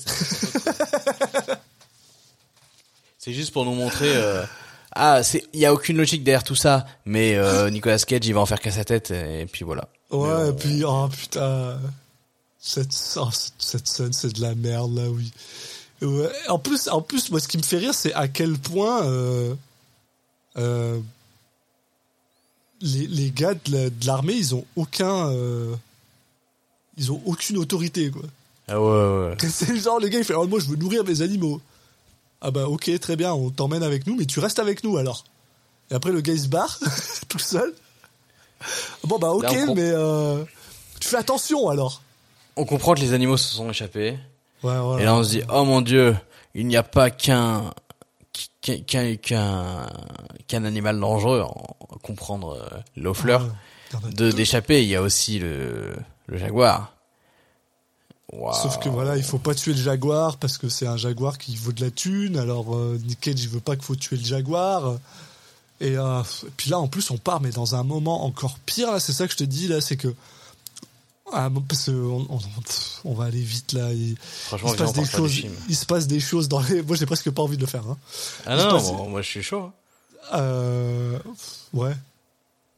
c'est 3.18 3.32
juste 3.32 3.52
pour 3.52 3.64
nous 3.64 3.74
montrer, 3.74 4.10
euh, 4.16 4.44
ah, 4.92 5.22
c'est, 5.22 5.44
il 5.52 5.60
y 5.60 5.66
a 5.66 5.72
aucune 5.72 5.96
logique 5.96 6.24
derrière 6.24 6.42
tout 6.44 6.54
ça, 6.56 6.86
mais 7.04 7.36
euh, 7.36 7.70
Nicolas 7.70 7.98
Cage, 7.98 8.26
il 8.26 8.34
va 8.34 8.40
en 8.40 8.46
faire 8.46 8.60
qu'à 8.60 8.70
sa 8.72 8.84
tête, 8.84 9.10
et 9.12 9.46
puis 9.46 9.64
voilà. 9.64 9.88
Ouais, 10.10 10.50
et 10.50 10.52
puis, 10.52 10.82
oh 10.84 11.08
putain. 11.08 11.78
Cette, 12.60 12.88
oh, 13.16 13.28
cette- 13.32 13.54
cette 13.60 13.86
scène, 13.86 14.12
c'est 14.12 14.34
de 14.34 14.40
la 14.42 14.54
merde, 14.56 14.94
là, 14.96 15.08
oui. 15.08 15.32
Ouais. 16.02 16.30
En 16.48 16.58
plus, 16.58 16.88
en 16.88 17.02
plus, 17.02 17.30
moi, 17.30 17.40
ce 17.40 17.48
qui 17.48 17.58
me 17.58 17.62
fait 17.62 17.78
rire, 17.78 17.94
c'est 17.94 18.12
à 18.14 18.28
quel 18.28 18.56
point, 18.58 19.04
euh, 19.04 19.54
euh, 20.56 20.98
les, 22.80 23.06
les 23.06 23.30
gars 23.30 23.54
de 23.54 23.72
la- 23.72 23.90
de 23.90 24.06
l'armée, 24.06 24.34
ils 24.34 24.54
ont 24.54 24.64
aucun, 24.76 25.28
euh, 25.30 25.74
ils 26.96 27.10
ont 27.12 27.20
aucune 27.26 27.58
autorité 27.58 28.10
quoi. 28.10 28.22
Ah 28.68 28.80
ouais, 28.80 28.88
ouais. 29.30 29.36
C'est 29.50 29.76
genre 29.76 29.98
le 29.98 30.08
gars 30.08 30.18
il 30.18 30.24
fait, 30.24 30.34
oh, 30.34 30.46
moi 30.46 30.60
je 30.60 30.66
veux 30.66 30.76
nourrir 30.76 31.04
mes 31.04 31.22
animaux. 31.22 31.60
Ah 32.40 32.52
bah 32.52 32.68
ok 32.68 32.88
très 33.00 33.16
bien, 33.16 33.32
on 33.32 33.50
t'emmène 33.50 33.82
avec 33.82 34.06
nous, 34.06 34.14
mais 34.16 34.26
tu 34.26 34.38
restes 34.38 34.60
avec 34.60 34.84
nous 34.84 34.96
alors. 34.96 35.24
Et 35.90 35.94
après 35.94 36.12
le 36.12 36.20
gars 36.20 36.32
il 36.34 36.40
se 36.40 36.46
barre 36.48 36.78
tout 37.28 37.38
seul. 37.40 37.74
Bon 39.04 39.18
bah 39.18 39.30
ok, 39.32 39.42
Là, 39.42 39.74
mais 39.74 39.92
tu 41.00 41.08
fais 41.08 41.16
attention 41.16 41.68
alors. 41.68 42.02
On 42.56 42.64
comprend 42.64 42.94
que 42.94 43.00
les 43.00 43.12
animaux 43.12 43.36
se 43.36 43.54
sont 43.54 43.70
échappés. 43.70 44.16
Ouais 44.62 44.78
voilà. 44.78 45.02
Et 45.02 45.04
là, 45.04 45.14
on 45.14 45.22
se 45.22 45.30
dit, 45.30 45.42
oh 45.52 45.64
mon 45.64 45.80
dieu, 45.80 46.16
il 46.54 46.66
n'y 46.66 46.76
a 46.76 46.82
pas 46.82 47.10
qu'un 47.10 47.72
qu'un 48.60 49.16
qu'un 49.16 49.86
qu'un 50.46 50.64
animal 50.64 50.98
dangereux, 50.98 51.42
en 51.42 51.76
comprendre 52.02 52.56
euh, 52.56 52.78
l'eau-fleur, 52.96 53.42
Ouais, 53.42 54.10
de 54.12 54.30
d'échapper. 54.30 54.82
Il 54.82 54.88
y 54.88 54.96
a 54.96 55.02
aussi 55.02 55.38
le 55.38 55.96
le 56.26 56.38
jaguar. 56.38 56.92
Sauf 58.52 58.78
que 58.78 58.90
voilà, 58.90 59.16
il 59.16 59.22
faut 59.22 59.38
pas 59.38 59.54
tuer 59.54 59.72
le 59.72 59.80
jaguar 59.80 60.36
parce 60.36 60.58
que 60.58 60.68
c'est 60.68 60.86
un 60.86 60.98
jaguar 60.98 61.38
qui 61.38 61.56
vaut 61.56 61.72
de 61.72 61.80
la 61.82 61.90
thune. 61.90 62.36
Alors 62.36 62.76
euh, 62.76 63.00
Nick 63.06 63.20
Cage 63.20 63.40
il 63.40 63.48
veut 63.48 63.60
pas 63.60 63.74
qu'il 63.74 63.84
faut 63.84 63.96
tuer 63.96 64.18
le 64.18 64.24
jaguar. 64.24 64.96
Et 65.80 65.96
euh, 65.96 66.22
puis 66.58 66.70
là 66.70 66.78
en 66.78 66.88
plus 66.88 67.10
on 67.10 67.16
part 67.16 67.40
mais 67.40 67.50
dans 67.50 67.74
un 67.74 67.84
moment 67.84 68.26
encore 68.26 68.58
pire 68.66 68.92
là. 68.92 69.00
C'est 69.00 69.14
ça 69.14 69.26
que 69.26 69.32
je 69.32 69.38
te 69.38 69.44
dis 69.44 69.68
là, 69.68 69.80
c'est 69.80 69.96
que 69.96 70.14
ah, 71.32 71.50
parce 71.68 71.84
que 71.86 71.90
on, 73.04 73.14
va 73.14 73.24
aller 73.24 73.40
vite 73.40 73.72
là. 73.72 73.92
Il, 73.92 74.16
Franchement, 74.46 74.70
il 74.72 74.78
se 74.78 74.82
passe 74.82 74.92
des 74.92 75.04
choses. 75.04 75.32
film. 75.32 75.52
Il 75.68 75.76
se 75.76 75.86
passe 75.86 76.06
des 76.06 76.20
choses 76.20 76.48
dans 76.48 76.60
les. 76.60 76.82
Moi 76.82 76.96
j'ai 76.96 77.06
presque 77.06 77.30
pas 77.30 77.42
envie 77.42 77.56
de 77.56 77.62
le 77.62 77.66
faire. 77.66 77.86
Hein. 77.86 77.96
Ah 78.46 78.56
il 78.56 78.64
non, 78.64 78.70
passe- 78.70 78.90
bon, 78.92 79.08
moi 79.10 79.22
je 79.22 79.28
suis 79.28 79.42
chaud. 79.42 79.62
hein. 79.62 79.72
Euh, 80.34 81.18
ouais. 81.72 81.94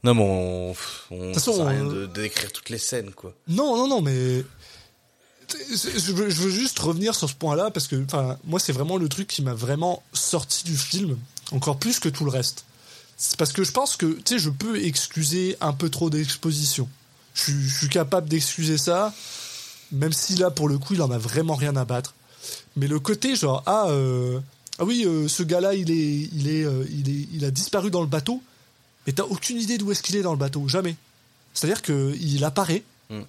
Non, 0.03 0.15
mais 0.15 0.23
on, 0.23 0.71
on 1.11 1.33
toute 1.33 1.35
façon, 1.35 1.65
rien 1.67 1.85
de, 1.85 2.07
de 2.07 2.07
décrire 2.07 2.53
toutes 2.53 2.71
les 2.71 2.79
scènes, 2.79 3.13
quoi. 3.13 3.35
Non, 3.49 3.77
non, 3.77 3.87
non, 3.89 4.01
mais 4.01 4.45
je 5.51 6.13
veux, 6.13 6.31
je 6.31 6.43
veux 6.43 6.51
juste 6.51 6.79
revenir 6.79 7.15
sur 7.15 7.29
ce 7.29 7.35
point-là 7.35 7.71
parce 7.71 7.87
que, 7.87 8.03
enfin, 8.05 8.39
moi, 8.45 8.59
c'est 8.61 8.73
vraiment 8.73 8.97
le 8.97 9.09
truc 9.09 9.29
qui 9.29 9.43
m'a 9.43 9.55
vraiment 9.55 10.03
sorti 10.13 10.65
du 10.65 10.77
film, 10.77 11.19
encore 11.53 11.77
plus 11.79 11.99
que 11.99 12.09
tout 12.09 12.25
le 12.25 12.31
reste. 12.31 12.65
C'est 13.17 13.37
parce 13.37 13.53
que 13.53 13.65
je 13.65 13.73
pense 13.73 13.97
que, 13.97 14.07
tu 14.07 14.23
sais, 14.35 14.39
je 14.39 14.49
peux 14.51 14.83
excuser 14.83 15.57
un 15.61 15.73
peu 15.73 15.91
trop 15.91 16.09
d'exposition. 16.09 16.89
Je, 17.35 17.43
suis- 17.43 17.69
je 17.69 17.79
suis 17.79 17.89
capable 17.89 18.29
d'excuser 18.29 18.79
ça, 18.79 19.15
même 19.93 20.13
si 20.13 20.35
là, 20.37 20.51
pour 20.51 20.69
le 20.69 20.79
coup, 20.79 20.95
il 20.95 21.03
en 21.03 21.11
a 21.11 21.19
vraiment 21.19 21.55
rien 21.55 21.77
à 21.77 21.85
battre. 21.85 22.15
Mais 22.77 22.87
le 22.87 22.99
côté, 23.01 23.35
genre, 23.37 23.63
ah, 23.67 23.87
euh, 23.89 24.41
ah 24.79 24.85
oui, 24.85 25.05
euh, 25.07 25.29
ce 25.29 25.43
gars-là, 25.43 25.75
il 25.75 25.91
est, 25.91 26.29
il 26.33 26.49
est, 26.49 26.65
euh, 26.65 26.85
il 26.91 27.09
est, 27.09 27.27
il 27.33 27.45
a 27.45 27.51
disparu 27.51 27.91
dans 27.91 28.01
le 28.01 28.07
bateau, 28.07 28.43
mais 29.07 29.13
t'as 29.13 29.25
aucune 29.25 29.59
idée 29.59 29.79
d'où 29.79 29.91
est-ce 29.93 30.03
qu'il 30.03 30.17
est 30.17 30.23
dans 30.23 30.33
le 30.33 30.39
bateau, 30.39 30.67
jamais. 30.69 30.97
C'est-à-dire 31.55 31.83
que 31.83 32.15
il 32.21 32.45
apparaît 32.45 32.83
Mm. 33.11 33.23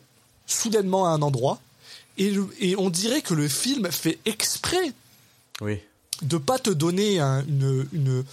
soudainement 0.45 1.07
à 1.07 1.09
un 1.09 1.21
endroit 1.23 1.59
et, 2.19 2.29
le- 2.29 2.47
et 2.59 2.75
on 2.77 2.91
dirait 2.91 3.21
que 3.23 3.33
le 3.33 3.47
film 3.47 3.89
fait 3.91 4.19
exprès 4.25 4.93
Oui. 5.59 5.79
de 6.21 6.37
pas 6.37 6.59
te 6.59 6.69
donner 6.69 7.19
un- 7.19 7.43
une, 7.47 7.87
une, 7.91 8.23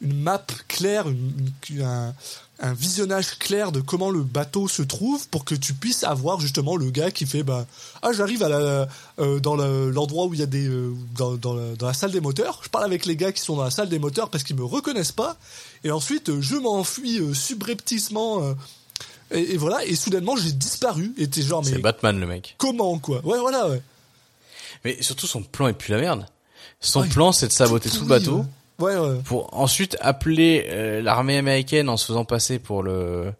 une 0.00 0.20
map 0.22 0.42
claire, 0.66 1.06
une- 1.10 1.52
un, 1.82 2.14
un 2.60 2.72
visionnage 2.72 3.36
clair 3.38 3.72
de 3.72 3.80
comment 3.80 4.10
le 4.10 4.22
bateau 4.22 4.68
se 4.68 4.82
trouve 4.82 5.26
pour 5.28 5.44
que 5.44 5.54
tu 5.56 5.74
puisses 5.74 6.04
avoir 6.04 6.38
justement 6.40 6.76
le 6.76 6.90
gars 6.90 7.10
qui 7.10 7.26
fait 7.26 7.42
bah 7.42 7.66
ah 8.02 8.12
j'arrive 8.12 8.42
à 8.44 8.48
la 8.48 8.88
euh, 9.18 9.40
dans 9.40 9.56
le- 9.56 9.90
l'endroit 9.90 10.26
où 10.26 10.34
il 10.34 10.40
y 10.40 10.42
a 10.42 10.46
des 10.46 10.68
euh, 10.68 10.92
dans, 11.16 11.34
dans, 11.34 11.54
la, 11.54 11.74
dans 11.74 11.86
la 11.88 11.94
salle 11.94 12.12
des 12.12 12.20
moteurs. 12.20 12.60
Je 12.62 12.68
parle 12.68 12.84
avec 12.84 13.06
les 13.06 13.16
gars 13.16 13.32
qui 13.32 13.40
sont 13.42 13.56
dans 13.56 13.64
la 13.64 13.70
salle 13.72 13.88
des 13.88 13.98
moteurs 13.98 14.30
parce 14.30 14.44
qu'ils 14.44 14.54
me 14.56 14.64
reconnaissent 14.64 15.10
pas. 15.12 15.36
Et 15.82 15.90
ensuite 15.90 16.28
euh, 16.28 16.40
je 16.40 16.54
m'enfuis 16.56 17.18
euh, 17.18 17.34
subrepticement 17.34 18.42
euh, 18.44 18.54
et, 19.32 19.54
et 19.54 19.56
voilà. 19.56 19.84
Et 19.84 19.96
soudainement 19.96 20.36
j'ai 20.36 20.52
disparu. 20.52 21.12
Et 21.18 21.28
t'es 21.28 21.42
genre 21.42 21.64
C'est 21.64 21.72
mais 21.72 21.78
Batman, 21.78 22.18
le 22.20 22.26
mec. 22.26 22.54
comment 22.58 22.98
quoi? 23.00 23.20
Ouais 23.26 23.38
voilà 23.40 23.68
ouais. 23.68 23.82
Mais 24.84 25.02
surtout, 25.02 25.26
son 25.26 25.42
plan 25.42 25.66
est 25.66 25.72
plus 25.72 25.92
la 25.92 25.98
merde. 26.00 26.26
Son 26.80 27.00
Ouais, 27.00 27.08
plan, 27.08 27.32
c'est 27.32 27.48
de 27.48 27.52
saboter 27.52 27.88
tout, 27.90 28.00
le 28.02 28.06
bateau. 28.06 28.38
ouais 28.38 28.44
ouais 28.78 28.96
pour 29.24 29.56
ensuite 29.58 29.96
appeler 30.00 30.66
euh, 30.68 31.00
l'armée 31.02 31.36
américaine 31.38 31.88
en 31.88 31.96
se 31.96 32.06
faisant 32.06 32.24
passer 32.24 32.58
pour 32.58 32.82
le 32.82 33.32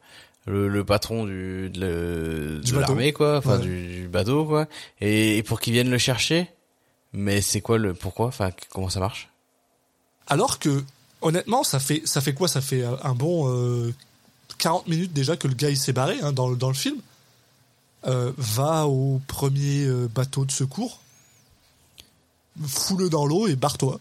le, 0.47 0.69
le 0.69 0.85
patron 0.85 1.25
du 1.25 1.71
de, 1.71 2.61
l'armée 2.79 3.13
quoi. 3.13 3.39
Enfin 3.39 3.57
Ouais. 3.57 3.63
du, 3.63 3.87
du 4.03 4.09
bateau 4.09 4.45
quoi. 4.45 4.67
Et, 5.01 5.39
et 5.39 5.43
pour 5.43 5.61
qu'ils 5.61 5.73
viennent 5.73 5.91
le 5.91 5.99
chercher. 5.99 6.51
Mais 7.15 7.41
c'est 7.41 7.61
quoi 7.61 7.79
le 7.79 7.95
pourquoi? 7.95 8.27
Enfin 8.27 8.51
comment 8.71 8.91
ça 8.91 9.01
marche? 9.01 9.29
Alors 10.27 10.59
que, 10.59 10.83
honnêtement, 11.23 11.63
ça 11.65 11.79
fait, 11.79 12.03
ça 12.07 12.21
fait 12.21 12.35
quoi? 12.35 12.49
Ça 12.49 12.61
fait 12.61 12.83
un 13.03 13.15
bon 13.15 13.49
euh, 13.49 13.95
40 14.59 14.89
minutes 14.89 15.13
déjà 15.13 15.37
que 15.37 15.47
le 15.49 15.55
gars 15.55 15.71
il 15.71 15.77
s'est 15.79 15.93
barré 15.93 16.17
hein, 16.23 16.33
dans, 16.33 16.49
le- 16.49 16.57
dans 16.57 16.69
le 16.69 16.75
film. 16.75 16.97
Euh, 18.07 18.33
va 18.37 18.87
au 18.87 19.21
premier 19.29 19.85
euh, 19.87 20.09
bateau 20.15 20.45
de 20.45 20.51
secours, 20.51 21.01
fous-le 22.67 23.09
dans 23.09 23.27
l'eau 23.27 23.47
et 23.47 23.57
barre-toi. 23.57 23.99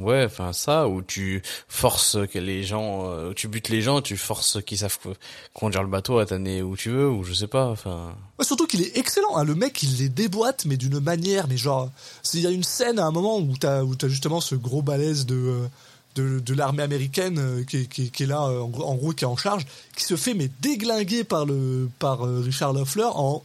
Ouais 0.00 0.24
enfin 0.26 0.52
ça 0.52 0.88
où 0.88 1.02
tu 1.02 1.42
forces 1.68 2.16
que 2.32 2.38
les 2.38 2.62
gens 2.64 3.06
euh, 3.10 3.32
tu 3.34 3.48
butes 3.48 3.68
les 3.68 3.82
gens 3.82 4.00
tu 4.00 4.16
forces 4.16 4.62
qu'ils 4.64 4.78
savent 4.78 4.98
co- 5.02 5.14
conduire 5.54 5.82
le 5.82 5.88
bateau 5.88 6.18
à 6.18 6.26
t'amener 6.26 6.62
où 6.62 6.76
tu 6.76 6.90
veux 6.90 7.08
ou 7.08 7.24
je 7.24 7.32
sais 7.34 7.46
pas 7.46 7.66
enfin 7.68 8.14
surtout 8.42 8.66
qu'il 8.66 8.80
est 8.82 8.96
excellent. 8.96 9.36
hein. 9.36 9.44
Le 9.44 9.54
mec, 9.54 9.82
il 9.82 9.98
les 9.98 10.08
déboîte, 10.08 10.64
mais 10.64 10.76
d'une 10.78 10.98
manière, 11.00 11.46
mais 11.46 11.58
genre, 11.58 11.90
il 12.32 12.40
y 12.40 12.46
a 12.46 12.50
une 12.50 12.64
scène 12.64 12.98
à 12.98 13.04
un 13.06 13.10
moment 13.10 13.38
où 13.38 13.54
t'as 13.58 13.82
où 13.82 13.94
t'as 13.94 14.08
justement 14.08 14.40
ce 14.40 14.54
gros 14.54 14.80
balèze 14.82 15.26
de 15.26 15.68
euh, 16.16 16.40
l'armée 16.56 16.82
américaine 16.82 17.38
euh, 17.38 17.64
qui, 17.64 17.78
est- 17.78 17.86
qui, 17.86 18.10
qui 18.10 18.24
là 18.26 18.40
en, 18.42 18.66
gros- 18.68 19.12
qui 19.12 19.24
est 19.24 19.28
en 19.28 19.36
charge, 19.36 19.66
qui 19.96 20.04
se 20.04 20.16
fait 20.16 20.32
mais 20.34 20.48
déglinguer 20.60 21.22
par 21.24 21.44
le 21.44 21.88
par 21.98 22.20
Richard 22.22 22.72
Loeffler 22.72 23.08
en 23.14 23.42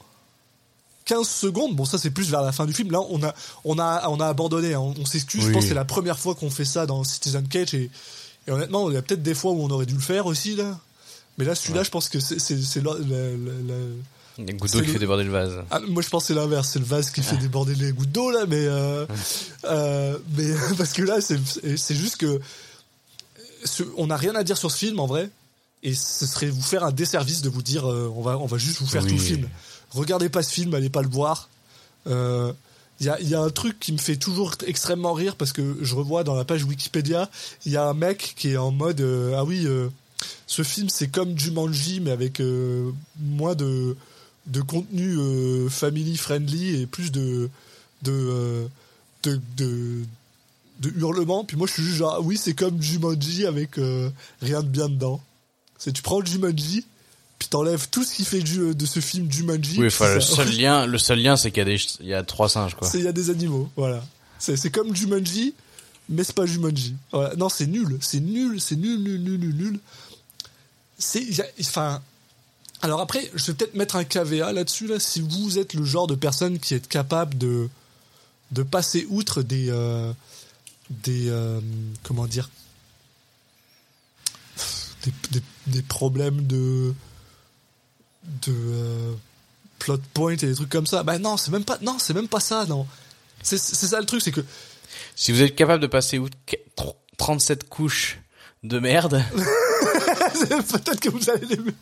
15 1.05 1.27
secondes. 1.27 1.75
Bon, 1.75 1.85
ça 1.85 1.97
c'est 1.97 2.09
plus 2.09 2.29
vers 2.29 2.41
la 2.41 2.51
fin 2.51 2.65
du 2.65 2.73
film. 2.73 2.91
Là, 2.91 2.99
on 3.09 3.23
a 3.23 3.33
on 3.63 3.77
a 3.79 4.07
on 4.09 4.19
a 4.19 4.27
abandonné. 4.27 4.73
hein. 4.73 4.79
On, 4.79 4.93
on 4.99 5.05
s'excuse. 5.05 5.43
Je 5.45 5.51
pense 5.51 5.63
que 5.63 5.69
c'est 5.69 5.73
la 5.75 5.85
première 5.85 6.19
fois 6.19 6.35
qu'on 6.35 6.49
fait 6.49 6.65
ça 6.65 6.85
dans 6.85 7.03
Citizen 7.03 7.47
Cage 7.47 7.73
et, 7.73 7.89
et 8.47 8.51
honnêtement, 8.51 8.89
il 8.89 8.93
y 8.93 8.97
a 8.97 9.01
peut-être 9.01 9.23
des 9.23 9.35
fois 9.35 9.51
où 9.51 9.61
on 9.63 9.69
aurait 9.69 9.85
dû 9.85 9.93
le 9.95 9.99
faire 10.01 10.25
aussi 10.25 10.55
là. 10.55 10.79
Mais 11.37 11.45
là, 11.45 11.53
celui-là, 11.55 11.83
je 11.83 11.89
pense 11.89 12.09
que 12.09 12.19
c'est 12.19 12.39
c'est 12.39 12.83
la- 12.83 12.93
les 14.37 14.53
gouttes 14.53 14.71
d'eau 14.71 14.79
qui 14.81 14.87
le- 14.87 14.93
fait 14.93 14.99
déborder 14.99 15.23
le 15.23 15.31
vase 15.31 15.63
ah, 15.71 15.79
moi 15.87 16.01
je 16.01 16.09
pense 16.09 16.23
que 16.23 16.27
c'est 16.27 16.33
l'inverse, 16.33 16.69
c'est 16.73 16.79
le 16.79 16.85
vase 16.85 17.09
qui 17.09 17.21
fait 17.21 17.37
déborder 17.37 17.73
les 17.75 17.93
gouttes 17.93 18.11
d'eau 18.11 18.31
là, 18.31 18.45
mais 18.47 18.65
euh, 18.65 19.05
euh, 19.65 20.17
mais 20.37 20.47
parce 20.77 20.91
que 20.91 21.03
là 21.03 21.21
c'est 21.21 21.39
c'est 21.77 21.95
juste 21.95 22.17
que 22.17 22.41
ce- 23.63 23.83
on 23.97 24.07
n'a 24.07 24.17
rien 24.17 24.35
à 24.35 24.43
dire 24.43 24.57
sur 24.57 24.71
ce 24.71 24.77
film 24.77 24.99
en 24.99 25.07
vrai, 25.07 25.29
et 25.83 25.93
ce 25.93 26.25
serait 26.25 26.47
vous 26.49 26.61
faire 26.61 26.83
un 26.83 26.91
desservice 26.91 27.41
de 27.41 27.49
vous 27.49 27.61
dire 27.61 27.89
euh, 27.89 28.11
on 28.15 28.21
va 28.21 28.37
on 28.37 28.45
va 28.45 28.57
juste 28.57 28.79
vous 28.79 28.87
faire 28.87 29.03
Oui. 29.03 29.09
tout 29.09 29.15
le 29.15 29.21
film. 29.21 29.49
Regardez 29.95 30.29
pas 30.29 30.43
ce 30.43 30.51
film, 30.53 30.73
allez 30.75 30.89
pas 30.89 31.01
le 31.01 31.09
voir. 31.09 31.49
Euh, 32.07 32.53
Il 32.99 33.07
y, 33.07 33.09
a, 33.09 33.19
il 33.19 33.27
y 33.27 33.35
a 33.35 33.41
un 33.41 33.49
truc 33.49 33.77
qui 33.79 33.91
me 33.91 33.97
fait 33.97 34.15
toujours 34.15 34.53
extrêmement 34.65 35.11
rire 35.13 35.35
parce 35.35 35.51
que 35.51 35.77
je 35.81 35.95
revois 35.95 36.23
dans 36.23 36.35
la 36.35 36.45
page 36.45 36.63
Wikipédia, 36.63 37.29
il 37.65 37.73
y 37.73 37.77
a 37.77 37.83
un 37.89 37.93
mec 37.93 38.35
qui 38.37 38.51
est 38.51 38.57
en 38.57 38.71
mode 38.71 39.01
euh, 39.01 39.35
ah 39.35 39.43
oui, 39.43 39.65
euh, 39.65 39.89
ce 40.47 40.63
film 40.63 40.87
c'est 40.87 41.09
comme 41.09 41.37
Jumanji 41.37 41.99
mais 41.99 42.11
avec 42.11 42.39
euh, 42.39 42.91
moins 43.19 43.53
de 43.55 43.97
de 44.47 44.61
contenu 44.61 45.17
euh, 45.17 45.67
family 45.69 46.15
friendly 46.15 46.81
et 46.81 46.85
plus 46.85 47.11
de 47.11 47.49
de 48.03 48.11
euh, 48.13 48.67
de, 49.23 50.05
hurlements. 50.97 51.43
Puis 51.43 51.57
moi 51.57 51.67
je 51.67 51.73
suis 51.73 51.83
juste 51.83 51.97
genre 51.97 52.15
ah 52.17 52.21
oui 52.21 52.37
c'est 52.37 52.53
comme 52.53 52.81
Jumanji 52.81 53.45
avec 53.45 53.77
euh, 53.77 54.09
rien 54.41 54.61
de 54.63 54.69
bien 54.69 54.87
dedans. 54.87 55.19
C'est 55.77 55.91
tu 55.91 56.01
prends 56.01 56.23
Jumanji 56.23 56.85
puis 57.45 57.49
t'enlèves 57.51 57.87
tout 57.91 58.03
ce 58.03 58.15
qui 58.15 58.25
fait 58.25 58.39
du- 58.41 58.73
de 58.73 58.85
ce 58.85 58.99
film 58.99 59.31
Jumanji. 59.31 59.79
oui 59.79 59.87
enfin 59.87 60.15
le 60.15 60.21
seul 60.21 60.49
lien 60.57 60.85
le 60.87 60.97
seul 60.97 61.19
lien 61.19 61.37
c'est 61.37 61.51
qu'il 61.51 61.59
y 61.59 61.61
a 61.61 61.65
des 61.65 61.77
ch- 61.77 61.97
il 61.99 62.07
y 62.07 62.13
a 62.13 62.23
trois 62.23 62.49
singes 62.49 62.73
quoi 62.75 62.89
Il 62.93 63.01
y 63.03 63.07
a 63.07 63.11
des 63.11 63.29
animaux, 63.29 63.69
voilà. 63.75 64.03
C'est 64.39 64.69
comme 64.71 64.95
Jumanji, 64.95 65.53
mais 66.09 66.23
c'est 66.23 66.35
pas 66.35 66.45
Jumanji. 66.45 66.95
Voilà. 67.11 67.35
Non, 67.35 67.49
c'est 67.49 67.65
nul, 67.67 67.97
c'est 68.01 68.19
nul, 68.19 68.59
c'est 68.61 68.75
nul, 68.75 68.99
nul, 69.01 69.21
nul, 69.21 69.39
nul, 69.39 69.55
nul. 69.55 69.79
C'est, 70.97 71.25
enfin. 71.61 72.01
Alors 72.81 72.99
après, 73.01 73.31
je 73.33 73.45
vais 73.47 73.53
peut-être 73.53 73.73
mettre 73.75 73.95
un 73.95 74.03
KVA 74.03 74.51
là-dessus 74.53 74.87
là. 74.87 74.99
Si 74.99 75.21
vous 75.21 75.57
êtes 75.57 75.73
le 75.73 75.83
genre 75.83 76.05
de 76.07 76.15
personne 76.15 76.59
qui 76.59 76.73
est 76.73 76.87
capable 76.87 77.37
de 77.37 77.69
de 78.51 78.63
passer 78.63 79.07
outre 79.09 79.41
des 79.41 79.69
euh, 79.69 80.11
des 80.89 81.29
euh, 81.29 81.59
comment 82.03 82.27
dire 82.27 82.49
des, 85.03 85.11
des, 85.31 85.43
des 85.67 85.81
problèmes 85.81 86.45
de 86.45 86.93
de 88.47 88.51
euh, 88.53 89.13
plot 89.79 89.99
point 90.13 90.33
et 90.33 90.35
des 90.37 90.53
trucs 90.55 90.69
comme 90.69 90.87
ça. 90.87 91.03
Bah 91.03 91.17
non, 91.19 91.37
c'est 91.37 91.51
même 91.51 91.63
pas 91.65 91.77
non, 91.81 91.97
c'est 91.99 92.13
même 92.13 92.27
pas 92.27 92.39
ça, 92.39 92.65
non. 92.67 92.85
C'est 93.43 93.57
c'est 93.57 93.87
ça 93.87 93.99
le 93.99 94.05
truc, 94.05 94.21
c'est 94.21 94.31
que 94.31 94.41
Si 95.15 95.31
vous 95.31 95.41
êtes 95.41 95.55
capable 95.55 95.81
de 95.81 95.87
passer 95.87 96.17
outre 96.17 96.37
qu- 96.45 96.57
tr- 96.77 96.95
37 97.17 97.69
couches 97.69 98.19
de 98.63 98.79
merde, 98.79 99.23
peut-être 100.49 100.99
que 100.99 101.09
vous 101.09 101.29
allez 101.29 101.45
l'aimer. 101.47 101.73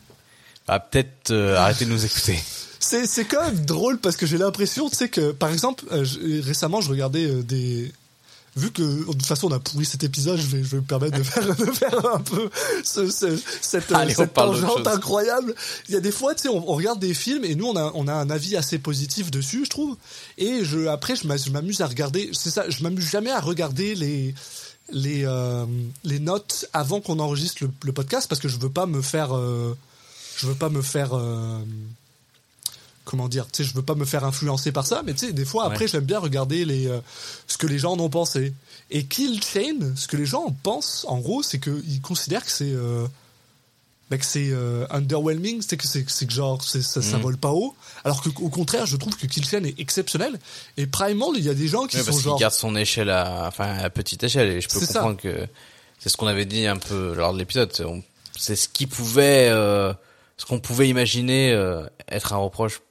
bah 0.66 0.78
peut-être 0.80 1.30
euh, 1.30 1.56
arrêtez 1.56 1.84
de 1.86 1.90
nous 1.90 2.04
écouter. 2.04 2.38
C'est 2.80 3.06
c'est 3.06 3.24
quand 3.24 3.42
même 3.42 3.64
drôle 3.64 3.98
parce 3.98 4.16
que 4.16 4.26
j'ai 4.26 4.36
l'impression, 4.38 4.88
tu 4.90 4.96
sais 4.96 5.08
que 5.08 5.32
par 5.32 5.50
exemple, 5.50 5.84
euh, 5.92 6.04
récemment 6.42 6.80
je 6.80 6.90
regardais 6.90 7.24
euh, 7.26 7.42
des 7.42 7.92
vu 8.56 8.70
que 8.70 8.82
de 8.82 9.04
toute 9.04 9.26
façon 9.26 9.48
on 9.48 9.52
a 9.52 9.58
pourri 9.58 9.84
cet 9.84 10.04
épisode, 10.04 10.38
je 10.38 10.46
vais, 10.46 10.58
je 10.62 10.68
vais 10.68 10.76
me 10.78 10.82
permettre 10.82 11.18
de 11.18 11.22
faire, 11.24 11.56
de 11.56 11.64
faire 11.72 12.14
un 12.14 12.20
peu 12.20 12.48
ce, 12.84 13.10
ce- 13.10 13.38
cette, 13.60 13.90
Allez, 13.92 14.14
cette 14.14 14.34
tangente 14.34 14.86
incroyable. 14.86 15.54
Il 15.88 15.94
y 15.94 15.96
a 15.96 16.00
des 16.00 16.12
fois, 16.12 16.34
tu 16.34 16.42
sais, 16.42 16.48
on, 16.48 16.70
on 16.70 16.74
regarde 16.74 16.98
des 17.00 17.14
films 17.14 17.44
et 17.44 17.54
nous 17.54 17.66
on 17.66 17.76
a, 17.76 17.90
on 17.94 18.06
a 18.08 18.12
un 18.14 18.30
avis 18.30 18.56
assez 18.56 18.78
positif 18.78 19.30
dessus, 19.30 19.64
je 19.64 19.70
trouve. 19.70 19.96
Et 20.38 20.64
je, 20.64 20.86
après, 20.86 21.14
je 21.16 21.26
m'amuse 21.50 21.80
à 21.80 21.86
regarder. 21.86 22.30
C'est 22.32 22.50
ça, 22.50 22.68
je 22.70 22.82
m'amuse 22.82 23.08
jamais 23.08 23.30
à 23.30 23.40
regarder 23.40 23.94
les 23.94 24.34
les 24.92 25.24
euh, 25.24 25.64
les 26.04 26.18
notes 26.18 26.66
avant 26.74 27.00
qu'on 27.00 27.18
enregistre 27.18 27.64
le, 27.64 27.70
le 27.84 27.92
podcast 27.92 28.28
parce 28.28 28.40
que 28.40 28.48
je 28.48 28.58
veux 28.58 28.68
pas 28.68 28.84
me 28.86 29.00
faire 29.00 29.34
euh, 29.34 29.74
je 30.36 30.46
veux 30.46 30.54
pas 30.54 30.68
me 30.68 30.82
faire 30.82 31.14
euh, 31.14 31.58
comment 33.04 33.28
dire 33.28 33.46
tu 33.52 33.62
sais 33.62 33.68
je 33.68 33.74
veux 33.74 33.82
pas 33.82 33.94
me 33.94 34.04
faire 34.04 34.24
influencer 34.24 34.72
par 34.72 34.86
ça 34.86 35.02
mais 35.04 35.12
tu 35.14 35.26
sais 35.26 35.32
des 35.32 35.44
fois 35.44 35.64
après 35.66 35.84
Ouais. 35.84 35.88
j'aime 35.88 36.04
bien 36.04 36.18
regarder 36.18 36.64
les 36.64 36.86
euh, 36.88 37.00
ce 37.46 37.58
que 37.58 37.66
les 37.66 37.78
gens 37.78 37.92
en 37.92 38.00
ont 38.00 38.08
pensé 38.10 38.52
et 38.90 39.04
Kill 39.04 39.42
Chain 39.42 39.94
ce 39.96 40.08
que 40.08 40.16
les 40.16 40.26
gens 40.26 40.44
en 40.44 40.52
pensent 40.52 41.04
en 41.08 41.18
gros 41.18 41.42
c'est 41.42 41.58
que 41.58 41.82
ils 41.86 42.00
considèrent 42.00 42.44
que 42.44 42.50
c'est 42.50 42.72
euh, 42.72 43.06
bah, 44.10 44.18
que 44.18 44.24
c'est 44.24 44.48
euh, 44.50 44.86
underwhelming 44.90 45.62
c'est 45.66 45.76
que 45.76 45.86
c'est 45.86 46.04
que 46.04 46.32
genre 46.32 46.62
c'est- 46.62 46.82
ça, 46.82 47.00
ça 47.02 47.16
Mhm. 47.16 47.22
vole 47.22 47.36
pas 47.38 47.50
haut 47.52 47.74
alors 48.04 48.22
que 48.22 48.28
au 48.40 48.48
contraire 48.50 48.86
je 48.86 48.96
trouve 48.96 49.16
que 49.16 49.26
Kill 49.26 49.44
Chain 49.46 49.64
est 49.64 49.78
exceptionnel 49.80 50.38
et 50.76 50.86
Primal 50.86 51.30
il 51.36 51.44
y 51.44 51.48
a 51.50 51.54
des 51.54 51.68
gens 51.68 51.86
qui 51.86 51.98
sont 51.98 52.04
parce 52.06 52.20
genre 52.22 52.38
garde 52.38 52.54
son 52.54 52.74
échelle 52.76 53.10
à, 53.10 53.46
enfin, 53.48 53.76
à 53.78 53.90
petite 53.90 54.22
échelle 54.24 54.48
et 54.50 54.60
je 54.60 54.68
peux 54.68 54.80
ça. 54.80 54.86
comprendre 55.00 55.16
que 55.20 55.46
c'est 55.98 56.08
ce 56.10 56.16
qu'on 56.16 56.26
avait 56.26 56.44
dit 56.46 56.66
un 56.66 56.76
peu 56.76 57.14
lors 57.14 57.32
de 57.32 57.38
l'épisode. 57.38 57.72
C'est 58.36 58.56
ce 58.56 58.68
qui 58.68 58.86
pouvait, 58.86 59.48
euh, 59.48 59.94
ce 60.36 60.44
qu'on 60.44 60.58
pouvait 60.60 60.88
imaginer 60.88 61.52
euh, 61.52 61.86
être 62.08 62.34
un 62.34 62.36
reproche 62.36 62.82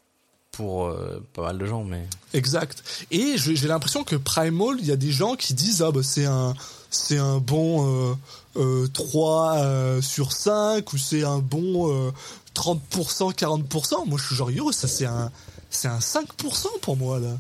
pour 0.54 0.86
euh, 0.86 1.22
pas 1.34 1.42
mal 1.42 1.58
de 1.58 1.66
gens, 1.66 1.84
mais 1.84 2.08
Exact. 2.34 2.84
Et 3.12 3.36
j'ai 3.38 3.68
l'impression 3.68 4.04
que 4.06 4.16
Primal, 4.16 4.78
il 4.80 4.86
y 4.86 4.92
a 4.92 4.96
des 4.96 5.12
gens 5.12 5.36
qui 5.36 5.54
disent 5.54 5.82
ah 5.82 5.92
bah 5.92 6.02
c'est 6.04 6.26
un 6.26 6.54
c'est 6.90 7.18
un 7.18 7.40
bon 7.40 8.12
euh, 8.12 8.16
euh, 8.58 8.88
3 8.88 9.56
euh, 9.58 10.02
sur 10.02 10.32
5 10.32 10.94
ou 10.94 10.98
c'est 10.98 11.24
un 11.24 11.40
bon 11.40 11.92
euh, 11.92 12.12
30%, 12.56 13.34
40%. 13.36 14.08
Moi 14.08 14.18
je 14.20 14.26
suis 14.28 14.36
genre 14.36 14.52
yo, 14.52 14.72
ça 14.72 14.88
c'est 14.88 15.06
un 15.06 15.32
c'est 15.70 15.88
un 15.88 15.98
5% 16.00 16.80
pour 16.82 16.98
moi 16.98 17.20
là. 17.20 17.36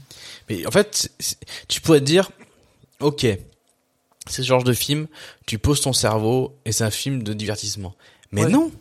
Mais 0.49 0.65
en 0.65 0.71
fait, 0.71 1.11
tu 1.67 1.81
pourrais 1.81 1.99
te 1.99 2.05
dire, 2.05 2.31
ok, 2.99 3.21
c'est 3.21 4.41
ce 4.41 4.47
genre 4.47 4.63
de 4.63 4.73
film, 4.73 5.07
tu 5.45 5.59
poses 5.59 5.81
ton 5.81 5.93
cerveau 5.93 6.55
et 6.65 6.71
c'est 6.71 6.83
un 6.83 6.89
film 6.91 7.21
de 7.21 7.33
divertissement. 7.33 7.93
Mais 8.31 8.45
Ouais. 8.45 8.49
non, 8.49 8.71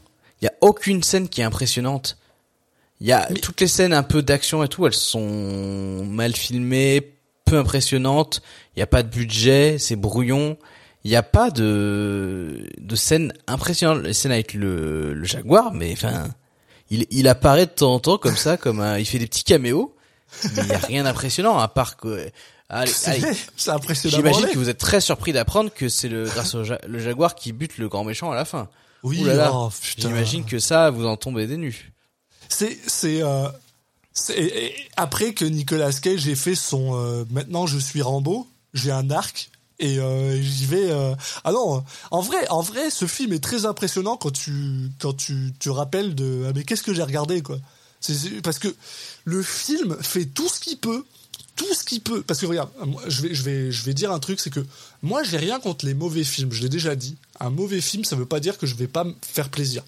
il 0.40 0.46
y 0.46 0.48
a 0.48 0.54
aucune 0.62 1.02
scène 1.02 1.28
qui 1.28 1.42
est 1.42 1.44
impressionnante. 1.44 2.16
Il 3.02 3.08
y 3.08 3.12
a 3.12 3.26
Mais- 3.30 3.40
toutes 3.40 3.60
les 3.60 3.66
scènes 3.66 3.92
un 3.92 4.04
peu 4.04 4.22
d'action 4.22 4.62
et 4.62 4.68
tout, 4.68 4.86
elles 4.86 4.94
sont 4.94 6.04
mal 6.06 6.34
filmées, 6.36 7.12
peu 7.44 7.58
impressionnantes. 7.58 8.40
Il 8.76 8.80
y 8.80 8.82
a 8.82 8.86
pas 8.86 9.02
de 9.02 9.08
budget, 9.08 9.76
c'est 9.78 9.96
brouillon. 9.96 10.56
Il 11.04 11.10
n'y 11.10 11.16
a 11.16 11.24
pas 11.24 11.50
de 11.50 12.64
de 12.78 12.96
scènes 12.96 13.32
impressionnantes. 13.48 14.04
Les 14.04 14.12
scènes 14.12 14.30
avec 14.32 14.54
le, 14.54 15.14
le 15.14 15.24
jaguar, 15.24 15.72
mais 15.72 15.92
enfin, 15.92 16.28
il 16.90 17.06
il 17.10 17.26
apparaît 17.26 17.66
de 17.66 17.72
temps 17.72 17.94
en 17.94 17.98
temps 17.98 18.18
comme 18.18 18.36
ça, 18.36 18.56
comme 18.56 18.80
un, 18.80 18.98
il 18.98 19.04
fait 19.04 19.18
des 19.18 19.26
petits 19.26 19.42
caméos. 19.44 19.94
Mais 20.56 20.62
il 20.62 20.68
n'y 20.68 20.72
a 20.72 20.78
rien 20.78 21.02
d'impressionnant 21.04 21.58
à 21.58 21.66
part 21.68 21.96
que. 21.96 22.30
Allez, 22.68 22.90
C'est 22.90 23.10
allez. 23.24 23.36
c'est 23.56 23.70
impressionnant. 23.70 24.16
J'imagine 24.16 24.46
que 24.46 24.56
vous 24.58 24.70
êtes 24.70 24.78
très 24.78 25.00
surpris 25.02 25.32
d'apprendre 25.32 25.70
que 25.74 25.88
c'est 25.90 26.08
le 26.08 26.24
grâce 26.24 26.54
au 26.54 26.62
ja- 26.64 26.78
le 26.86 27.00
jaguar 27.00 27.34
qui 27.34 27.52
bute 27.52 27.76
le 27.78 27.88
grand 27.88 28.04
méchant 28.04 28.30
à 28.30 28.34
la 28.36 28.44
fin. 28.46 28.68
Oui, 29.02 29.26
oh. 29.52 29.70
J'imagine 29.98 30.44
que 30.44 30.58
ça 30.60 30.88
vous 30.90 31.04
en 31.04 31.16
tombez 31.16 31.46
des 31.48 31.56
nues. 31.58 31.91
C'est 32.52 32.78
c'est 32.86 33.22
euh, 33.22 34.68
après 34.98 35.32
que 35.32 35.46
Nicolas 35.46 35.90
Cage 35.92 36.28
ait 36.28 36.34
fait 36.34 36.54
son 36.54 36.94
euh, 36.94 37.24
maintenant 37.30 37.66
je 37.66 37.78
suis 37.78 38.02
Rambo, 38.02 38.46
j'ai 38.74 38.90
un 38.90 39.10
arc 39.10 39.50
et 39.78 39.98
euh, 39.98 40.40
j'y 40.40 40.66
vais 40.66 40.92
ah 41.44 41.52
non, 41.52 41.82
en 42.10 42.20
vrai 42.20 42.46
en 42.50 42.60
vrai 42.60 42.90
ce 42.90 43.06
film 43.06 43.32
est 43.32 43.42
très 43.42 43.64
impressionnant 43.64 44.18
quand 44.18 44.32
tu 44.32 44.90
quand 45.00 45.14
tu 45.14 45.54
te 45.58 45.70
rappelles 45.70 46.14
de 46.14 46.44
ah 46.46 46.52
mais 46.54 46.62
qu'est-ce 46.64 46.82
que 46.82 46.92
j'ai 46.92 47.02
regardé 47.02 47.40
quoi. 47.40 47.56
Parce 48.42 48.58
que 48.58 48.68
le 49.24 49.42
film 49.42 49.96
fait 50.02 50.26
tout 50.26 50.48
ce 50.48 50.60
qu'il 50.60 50.76
peut 50.76 51.04
tout 51.56 51.74
ce 51.74 51.84
qu'il 51.84 52.00
peut. 52.00 52.22
Parce 52.22 52.40
que 52.40 52.46
regarde 52.46 52.68
je 53.08 53.22
vais 53.22 53.34
je 53.34 53.42
vais 53.42 53.72
je 53.72 53.82
vais 53.84 53.94
dire 53.94 54.12
un 54.12 54.18
truc 54.18 54.40
c'est 54.40 54.50
que 54.50 54.64
moi 55.02 55.22
j'ai 55.22 55.38
rien 55.38 55.58
contre 55.58 55.86
les 55.86 55.94
mauvais 55.94 56.24
films 56.24 56.52
je 56.52 56.60
l'ai 56.60 56.68
déjà 56.68 56.96
dit. 56.96 57.16
Un 57.40 57.48
mauvais 57.48 57.80
film 57.80 58.04
ça 58.04 58.14
veut 58.14 58.26
pas 58.26 58.40
dire 58.40 58.58
que 58.58 58.66
je 58.66 58.74
vais 58.74 58.88
pas 58.88 59.04
me 59.04 59.14
faire 59.22 59.48
plaisir 59.48 59.82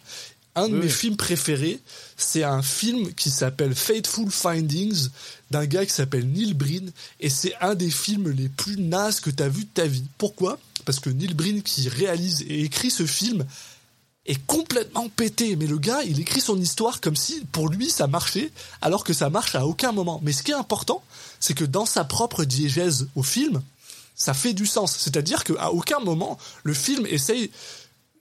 un 0.56 0.68
de 0.68 0.74
Oui. 0.74 0.80
mes 0.84 0.88
films 0.88 1.16
préférés 1.16 1.80
c'est 2.16 2.44
un 2.44 2.62
film 2.62 3.12
qui 3.14 3.30
s'appelle 3.30 3.74
Fateful 3.74 4.30
Findings 4.30 5.08
d'un 5.50 5.66
gars 5.66 5.84
qui 5.84 5.92
s'appelle 5.92 6.26
Neil 6.28 6.54
Breen 6.54 6.90
et 7.20 7.30
c'est 7.30 7.54
un 7.60 7.74
des 7.74 7.90
films 7.90 8.30
les 8.30 8.48
plus 8.48 8.76
nazes 8.78 9.20
que 9.20 9.30
tu 9.30 9.42
as 9.42 9.48
vu 9.48 9.62
de 9.64 9.70
ta 9.74 9.86
vie 9.86 10.04
pourquoi? 10.18 10.58
Parce 10.84 11.00
que 11.00 11.10
Neil 11.10 11.34
Breen 11.34 11.62
qui 11.62 11.88
réalise 11.88 12.42
et 12.42 12.62
écrit 12.62 12.90
ce 12.90 13.06
film 13.06 13.44
est 14.26 14.42
complètement 14.46 15.08
pété. 15.08 15.54
Mais 15.56 15.66
le 15.66 15.76
gars, 15.78 16.02
il 16.02 16.18
écrit 16.20 16.40
son 16.40 16.58
histoire 16.58 17.00
comme 17.00 17.16
si 17.16 17.42
pour 17.52 17.68
lui 17.68 17.90
ça 17.90 18.06
marchait, 18.06 18.50
alors 18.80 19.04
que 19.04 19.12
ça 19.12 19.28
marche 19.30 19.54
à 19.54 19.66
aucun 19.66 19.92
moment. 19.92 20.20
Mais 20.22 20.32
ce 20.32 20.42
qui 20.42 20.50
est 20.50 20.54
important, 20.54 21.02
c'est 21.40 21.54
que 21.54 21.64
dans 21.64 21.84
sa 21.86 22.04
propre 22.04 22.44
diégèse 22.44 23.06
au 23.16 23.22
film, 23.22 23.62
ça 24.14 24.32
fait 24.34 24.54
du 24.54 24.66
sens. 24.66 24.96
C'est-à-dire 24.98 25.44
qu'à 25.44 25.70
aucun 25.72 26.00
moment, 26.00 26.38
le 26.62 26.72
film 26.74 27.06
essaye. 27.06 27.50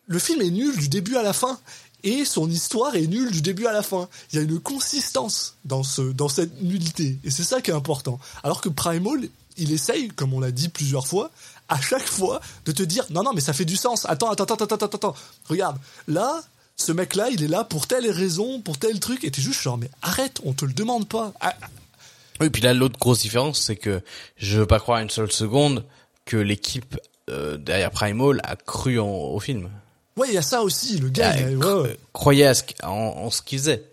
Le 0.08 0.20
film 0.20 0.42
est 0.42 0.52
nul 0.52 0.76
du 0.78 0.90
début 0.90 1.16
à 1.16 1.24
la 1.24 1.32
fin. 1.32 1.58
Et 2.04 2.26
son 2.26 2.50
histoire 2.50 2.96
est 2.96 3.08
nulle 3.08 3.32
du 3.32 3.42
début 3.42 3.66
à 3.66 3.72
la 3.72 3.82
fin. 3.82 4.10
Il 4.32 4.36
y 4.36 4.40
a 4.40 4.42
une 4.42 4.60
consistance 4.60 5.56
dans, 5.64 5.84
ce, 5.84 6.02
dans 6.02 6.28
cette 6.28 6.62
nullité. 6.62 7.18
Et 7.24 7.32
c'est 7.32 7.44
ça 7.44 7.62
qui 7.62 7.72
est 7.72 7.74
important. 7.74 8.20
Alors 8.44 8.60
que 8.62 8.70
Primal, 8.70 9.30
il 9.58 9.72
essaye, 9.72 10.10
comme 10.10 10.34
on 10.34 10.40
l'a 10.42 10.52
dit 10.52 10.68
plusieurs 10.68 11.08
fois, 11.08 11.32
à 11.70 11.80
chaque 11.80 12.06
fois, 12.06 12.42
de 12.66 12.72
te 12.72 12.84
dire 12.84 13.06
non, 13.10 13.24
non, 13.24 13.32
mais 13.34 13.42
ça 13.42 13.54
fait 13.54 13.66
du 13.66 13.78
sens. 13.78 14.06
Attends, 14.06 14.30
attends, 14.30 14.44
attends, 14.44 14.66
attends, 14.66 14.76
attends, 14.76 14.98
attends. 14.98 15.16
Regarde, 15.46 15.78
là, 16.08 16.44
ce 16.76 16.92
mec-là, 16.92 17.30
il 17.30 17.44
est 17.44 17.48
là 17.48 17.64
pour 17.64 17.88
telle 17.88 18.10
raison, 18.10 18.60
pour 18.60 18.78
tel 18.78 19.00
truc. 19.00 19.24
Et 19.24 19.32
t'es 19.32 19.42
juste 19.42 19.62
genre, 19.62 19.78
mais 19.78 19.90
arrête, 20.02 20.42
on 20.44 20.54
te 20.54 20.66
le 20.66 20.74
demande 20.74 21.08
pas. 21.08 21.34
Ah, 21.40 21.56
Oui, 22.42 22.50
puis 22.50 22.62
là 22.62 22.74
l'autre 22.74 23.00
grosse 23.00 23.22
différence, 23.22 23.62
c'est 23.62 23.76
que 23.78 24.02
je 24.38 24.60
veux 24.60 24.66
pas 24.66 24.80
croire 24.80 25.00
une 25.00 25.10
seule 25.10 25.32
seconde 25.32 25.86
que 26.26 26.38
l'équipe 26.38 26.98
euh, 27.30 27.58
derrière 27.58 27.92
Primal 27.92 28.42
a 28.44 28.56
cru 28.56 28.98
au 28.98 29.40
film. 29.40 29.70
Ouais, 30.16 30.28
il 30.30 30.34
y 30.34 30.38
a 30.38 30.42
ça 30.42 30.62
aussi. 30.62 30.98
Le 31.00 31.10
gars, 31.10 31.32
Ah, 31.34 31.40
il 31.40 31.56
a- 31.56 31.58
ouais, 31.58 31.82
ouais. 31.84 31.98
croyait 32.14 32.46
à 32.46 32.54
ce 32.54 32.64
en, 32.84 32.90
en 32.90 33.30
ce 33.32 33.42
qu'ils 33.42 33.60
faisaient. 33.60 33.84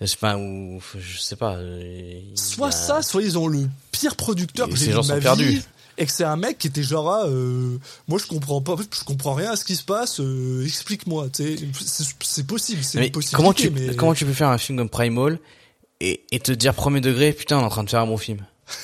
Je 0.00 0.06
sais 0.06 0.16
pas, 0.16 0.36
ou 0.38 0.80
je 0.96 1.18
sais 1.18 1.36
pas. 1.36 1.56
euh, 1.56 2.20
soit 2.34 2.68
a- 2.68 2.72
ça, 2.72 3.02
soit 3.02 3.22
ils 3.22 3.36
ont 3.36 3.48
le 3.48 3.68
pire 3.90 4.16
producteur 4.16 4.68
que 4.68 4.76
j'ai 4.76 4.86
vu 4.86 4.92
gens 4.92 5.00
de 5.00 5.06
sont 5.06 5.14
ma 5.14 5.20
perdus. 5.20 5.44
vie. 5.44 5.62
Et 6.00 6.06
que 6.06 6.12
c'est 6.12 6.22
un 6.22 6.36
mec 6.36 6.58
qui 6.58 6.68
était 6.68 6.84
genre, 6.84 7.10
ah, 7.10 7.26
euh, 7.26 7.76
moi 8.06 8.20
je 8.20 8.26
comprends 8.26 8.60
pas, 8.60 8.76
je 8.92 9.02
comprends 9.02 9.34
rien 9.34 9.50
à 9.50 9.56
ce 9.56 9.64
qui 9.64 9.74
se 9.74 9.82
passe, 9.82 10.20
euh, 10.20 10.64
explique-moi. 10.64 11.26
C'est 11.34 11.56
possible, 12.46 12.84
c'est 12.84 13.10
possibilité. 13.10 13.36
comment 13.36 13.52
tu 13.52 13.70
mais... 13.70 13.96
comment 13.96 14.14
tu 14.14 14.24
peux 14.24 14.32
faire 14.32 14.50
un 14.50 14.58
film 14.58 14.78
comme 14.78 14.88
Primal 14.88 15.40
et, 15.98 16.22
et 16.30 16.38
te 16.38 16.52
dire 16.52 16.72
premier 16.74 17.00
degré 17.00 17.32
putain 17.32 17.58
on 17.58 17.62
est 17.62 17.64
en 17.64 17.68
train 17.68 17.82
de 17.82 17.90
faire 17.90 18.02
un 18.02 18.06
bon 18.06 18.16
film? 18.18 18.46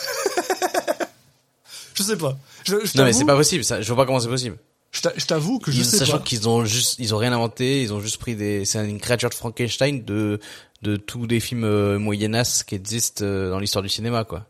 Je 1.94 2.02
sais 2.02 2.16
pas. 2.16 2.36
Je, 2.64 2.74
je 2.84 2.98
Non 2.98 3.04
mais 3.04 3.12
c'est 3.12 3.24
pas 3.24 3.36
possible, 3.36 3.62
ça, 3.64 3.80
je 3.80 3.86
vois 3.92 4.02
pas 4.02 4.06
comment 4.06 4.18
c'est 4.18 4.26
possible. 4.28 4.56
Je 4.94 5.00
t'a- 5.02 5.12
je 5.16 5.26
t'avoue 5.26 5.58
que 5.58 5.70
je 5.72 5.78
Ils- 5.80 5.84
sais 5.84 5.98
sachant 5.98 6.18
pas. 6.18 6.24
qu'ils 6.24 6.48
ont 6.48 6.64
juste 6.64 6.96
ils 7.00 7.14
ont 7.14 7.18
rien 7.18 7.32
inventé, 7.32 7.82
ils 7.82 7.92
ont 7.92 8.00
juste 8.00 8.18
pris 8.18 8.36
des 8.36 8.64
c'est 8.64 8.88
une 8.88 9.00
créature 9.00 9.28
de 9.28 9.34
Frankenstein 9.34 10.04
de 10.04 10.38
de 10.82 10.96
tous 10.96 11.26
les 11.26 11.40
films 11.40 11.64
euh, 11.64 11.98
moyennas 11.98 12.62
qui 12.66 12.76
existent 12.76 13.24
euh, 13.24 13.50
dans 13.50 13.58
l'histoire 13.58 13.82
du 13.82 13.88
cinéma 13.88 14.24
quoi. 14.24 14.46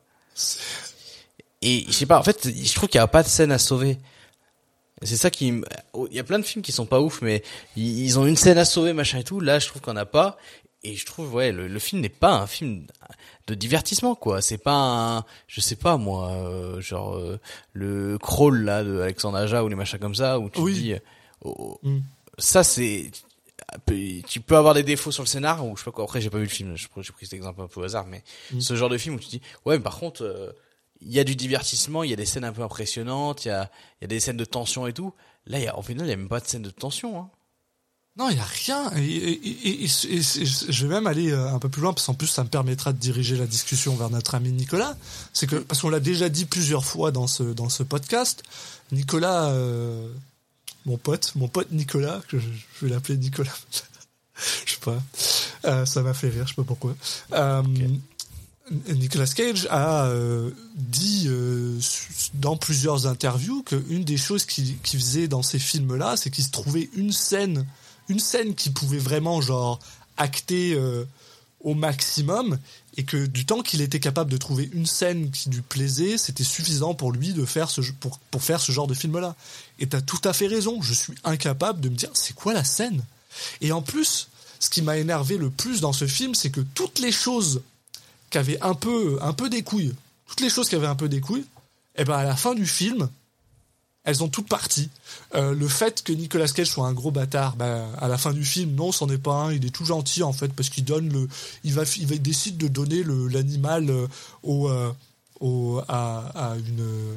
Et 1.62 1.84
je 1.86 1.92
sais 1.92 2.07
pas, 2.07 2.18
en 2.18 2.22
fait, 2.22 2.47
je 2.55 2.74
trouve 2.74 2.88
qu'il 2.90 2.99
y 2.99 3.03
a 3.03 3.07
pas 3.07 3.22
de 3.22 3.28
scène 3.28 3.51
à 3.53 3.59
sauver. 3.59 3.99
C'est 5.03 5.16
ça 5.16 5.30
qui, 5.30 5.51
me- 5.53 5.66
il 6.11 6.14
y 6.16 6.18
a 6.18 6.24
plein 6.24 6.38
de 6.38 6.45
films 6.45 6.62
qui 6.62 6.72
sont 6.72 6.86
pas 6.86 7.01
ouf, 7.01 7.22
mais 7.22 7.42
ils 7.76 8.18
ont 8.18 8.26
une 8.26 8.36
scène 8.36 8.59
à 8.59 8.64
sauver, 8.66 8.92
machin 8.92 9.18
et 9.18 9.24
tout. 9.24 9.40
Là, 9.40 9.59
je 9.59 9.66
trouve 9.68 9.80
qu'on 9.80 9.97
a 9.97 10.05
pas. 10.07 10.36
Et 10.82 10.95
je 10.97 11.07
trouve, 11.07 11.32
ouais, 11.34 11.53
le, 11.53 11.66
le 11.68 11.78
film 11.78 12.03
n'est 12.03 12.11
pas 12.11 12.32
un 12.34 12.47
film 12.47 12.86
de 13.47 13.55
divertissement, 13.55 14.14
quoi. 14.14 14.40
C'est 14.40 14.59
pas 14.59 15.16
un, 15.18 15.24
je 15.49 15.61
sais 15.61 15.76
pas 15.76 15.97
moi, 15.97 16.30
euh, 16.32 16.80
genre 16.80 17.14
euh, 17.16 17.38
le 17.72 18.16
crawl 18.18 18.62
là 18.64 18.82
de 18.84 19.01
Alexandre 19.01 19.36
Aja 19.38 19.62
ou 19.64 19.68
les 19.68 19.74
machins 19.74 19.99
comme 19.99 20.14
ça 20.14 20.38
où 20.38 20.49
tu 20.51 20.61
Oui. 20.61 20.72
te 20.74 20.78
dis, 20.78 20.92
euh, 20.95 20.99
oh, 21.42 21.78
Mm. 21.82 21.99
ça 22.38 22.64
c'est, 22.64 23.11
tu 24.26 24.40
peux 24.40 24.57
avoir 24.57 24.74
des 24.74 24.82
défauts 24.82 25.12
sur 25.12 25.22
le 25.22 25.28
scénar 25.28 25.64
ou 25.66 25.76
je 25.76 25.80
sais 25.80 25.84
pas 25.84 25.90
quoi. 25.92 26.05
Après, 26.05 26.20
j'ai 26.20 26.30
pas 26.30 26.38
vu 26.38 26.45
le 26.45 26.49
film, 26.51 26.76
j'ai 26.76 26.88
pris 26.88 27.05
cet 27.26 27.34
exemple 27.34 27.61
un 27.61 27.66
peu 27.66 27.80
au 27.80 27.84
hasard, 27.84 28.07
mais 28.07 28.22
Mm. 28.53 28.61
ce 28.61 28.76
genre 28.76 28.88
de 28.88 28.99
film 28.99 29.16
où 29.16 29.18
tu 29.18 29.26
te 29.26 29.30
dis, 29.32 29.42
ouais, 29.64 29.76
mais 29.76 29.82
par 29.82 29.99
contre. 29.99 30.22
euh, 30.24 30.53
il 31.01 31.12
y 31.12 31.18
a 31.20 31.24
du 31.24 31.36
divertissement, 31.36 32.03
il 32.03 32.09
y 32.09 32.12
a 32.14 32.16
des 32.16 32.24
scènes 32.24 32.45
un 32.45 32.53
peu 32.53 32.62
impressionnantes, 32.62 33.45
il 33.45 33.49
y 33.49 33.51
a, 33.51 33.70
il 34.01 34.03
y 34.03 34.07
a 34.07 34.09
des 34.09 34.20
scènes 34.20 34.38
de 34.38 34.45
tension 34.47 34.86
et 34.86 34.95
tout. 34.95 35.12
Là, 35.45 35.59
il 35.59 35.64
y 35.64 35.68
a, 35.68 35.76
au 35.78 35.82
final, 35.82 36.07
il 36.07 36.11
y 36.11 36.12
a 36.12 36.16
même 36.16 36.28
pas 36.28 36.40
de 36.40 36.47
scène 36.47 36.62
de 36.62 36.70
tension. 36.70 37.18
Hein. 37.18 37.30
Non, 38.16 38.30
il 38.30 38.36
y 38.36 38.40
a 38.40 38.44
rien. 38.44 38.92
Et, 38.96 39.02
et- 39.04 39.48
et- 39.48 39.84
et- 39.84 39.84
et- 39.84 40.16
et- 40.18 40.22
je 40.46 40.86
vais 40.86 40.94
même 40.94 41.08
aller 41.08 41.32
euh, 41.32 41.52
un 41.52 41.58
peu 41.58 41.68
plus 41.68 41.82
loin 41.82 41.92
parce 41.92 42.06
qu'en 42.06 42.14
plus 42.14 42.28
ça 42.28 42.44
me 42.44 42.48
permettra 42.48 42.92
de 42.92 42.98
diriger 42.98 43.36
la 43.36 43.46
discussion 43.46 43.96
vers 43.96 44.08
notre 44.08 44.36
ami 44.36 44.52
Nicolas. 44.52 44.96
C'est 45.32 45.48
que 45.48 45.56
parce 45.56 45.80
qu'on 45.80 45.88
l'a 45.88 45.98
déjà 46.00 46.28
dit 46.28 46.44
plusieurs 46.44 46.84
fois 46.84 47.10
dans 47.10 47.26
ce 47.26 47.42
dans 47.42 47.68
ce 47.68 47.82
podcast, 47.82 48.44
Nicolas, 48.92 49.46
euh, 49.50 50.08
mon 50.86 50.96
pote, 50.96 51.32
mon 51.34 51.48
pote 51.48 51.72
Nicolas, 51.72 52.20
que 52.28 52.38
je, 52.38 52.46
je 52.78 52.86
vais 52.86 52.92
l'appeler 52.92 53.18
Nicolas. 53.18 53.50
je 54.66 54.72
sais 54.74 54.78
pas. 54.80 55.02
Euh, 55.64 55.84
ça 55.84 56.02
m'a 56.02 56.14
fait 56.14 56.28
rire, 56.28 56.44
je 56.44 56.50
sais 56.50 56.54
pas 56.56 56.62
pourquoi. 56.62 56.94
Euh, 57.32 57.62
Nicolas 58.94 59.26
Cage 59.26 59.66
a 59.70 60.06
euh, 60.06 60.50
dit 60.76 61.24
euh, 61.26 61.78
dans 62.34 62.56
plusieurs 62.56 63.06
interviews 63.08 63.62
qu'une 63.64 64.04
des 64.04 64.16
choses 64.16 64.44
qu'il 64.44 64.78
qu'il 64.82 65.00
faisait 65.00 65.26
dans 65.26 65.42
ces 65.42 65.58
films-là, 65.58 66.16
c'est 66.16 66.30
qu'il 66.30 66.44
se 66.44 66.50
trouvait 66.50 66.88
une 66.94 67.12
scène, 67.12 67.66
une 68.09 68.20
scène 68.20 68.55
qui 68.55 68.70
pouvait 68.70 68.98
vraiment 68.98 69.40
genre 69.40 69.78
acter 70.16 70.74
euh, 70.74 71.05
au 71.61 71.74
maximum 71.74 72.59
et 72.96 73.05
que 73.05 73.26
du 73.26 73.46
temps 73.46 73.62
qu'il 73.62 73.80
était 73.80 74.00
capable 74.00 74.30
de 74.30 74.36
trouver 74.36 74.70
une 74.72 74.86
scène 74.86 75.30
qui 75.30 75.50
lui 75.50 75.62
plaisait, 75.62 76.18
c'était 76.18 76.44
suffisant 76.44 76.94
pour 76.94 77.11
lui 77.11 77.32
de 77.32 77.44
faire 77.44 77.70
ce 77.70 77.82
genre 78.72 78.86
de 78.86 78.94
film-là. 78.94 79.34
Et 79.80 79.88
t'as 79.88 80.00
tout 80.00 80.20
à 80.24 80.32
fait 80.32 80.46
raison. 80.46 80.80
Je 80.82 80.94
suis 80.94 81.14
incapable 81.24 81.80
de 81.80 81.88
me 81.88 81.96
dire 81.96 82.11
c'est 82.14 82.34
quoi 82.34 82.52
la 82.52 82.62
scène? 82.62 83.02
Et 83.61 83.72
en 83.72 83.82
plus, 83.82 84.28
ce 84.61 84.70
qui 84.70 84.82
m'a 84.82 84.96
énervé 84.96 85.36
le 85.36 85.50
plus 85.50 85.80
dans 85.80 85.92
ce 85.92 86.07
film, 86.07 86.34
c'est 86.34 86.50
que 86.50 86.61
toutes 86.61 87.00
les 87.00 87.12
choses 87.12 87.62
qui 88.30 88.38
avaient 88.38 88.61
un 88.62 88.74
peu, 88.74 89.18
un 89.22 89.32
peu 89.32 89.50
des 89.50 89.62
couilles, 89.62 89.94
toutes 90.26 90.40
les 90.40 90.50
choses 90.50 90.68
qui 90.68 90.76
un 90.76 90.94
peu 90.94 91.09
des 91.09 91.20
couilles, 91.20 91.44
et 91.96 92.05
ben 92.05 92.16
à 92.16 92.24
la 92.24 92.36
fin 92.36 92.55
du 92.55 92.66
film, 92.66 93.09
elles 94.05 94.22
ont 94.22 94.28
toutes 94.28 94.48
parti. 94.48 94.90
Euh, 95.34 95.55
le 95.55 95.66
fait 95.66 96.02
que 96.02 96.12
Nicolas 96.12 96.46
Cage 96.48 96.68
soit 96.68 96.86
un 96.86 96.92
gros 96.92 97.11
bâtard, 97.11 97.57
ben, 97.57 97.88
à 98.00 98.09
la 98.09 98.18
fin 98.18 98.32
du 98.32 98.44
film, 98.44 98.74
non, 98.74 98.92
c'en 98.92 99.09
est 99.09 99.18
pas 99.18 99.34
un. 99.34 99.52
Il 99.52 99.64
est 99.64 99.70
tout 99.70 99.84
gentil 99.84 100.22
en 100.22 100.32
fait 100.32 100.52
parce 100.52 100.68
qu'il 100.68 100.84
donne 100.84 101.09
le, 101.09 101.28
il 101.64 101.72
va, 101.72 101.82
il 101.96 102.07
va 102.07 102.14
il 102.14 102.22
décide 102.22 102.59
de 102.59 102.68
donner 102.68 103.02
l'animal 103.02 103.90
euh, 103.90 104.07
euh, 105.42 105.80
à, 105.88 106.57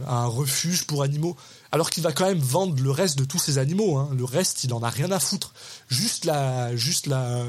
un 0.07 0.25
refuge 0.25 0.85
pour 0.85 1.03
animaux. 1.03 1.35
Alors 1.73 1.89
qu'il 1.89 2.03
va 2.03 2.13
quand 2.13 2.25
même 2.25 2.39
vendre 2.39 2.81
le 2.81 2.91
reste 2.91 3.19
de 3.19 3.25
tous 3.25 3.39
ces 3.39 3.57
animaux. 3.57 3.97
Hein. 3.97 4.09
Le 4.17 4.23
reste, 4.23 4.63
il 4.63 4.73
en 4.73 4.81
a 4.81 4.89
rien 4.89 5.11
à 5.11 5.19
foutre. 5.19 5.53
Juste 5.89 6.23
la, 6.23 6.73
juste 6.77 7.07
la, 7.07 7.43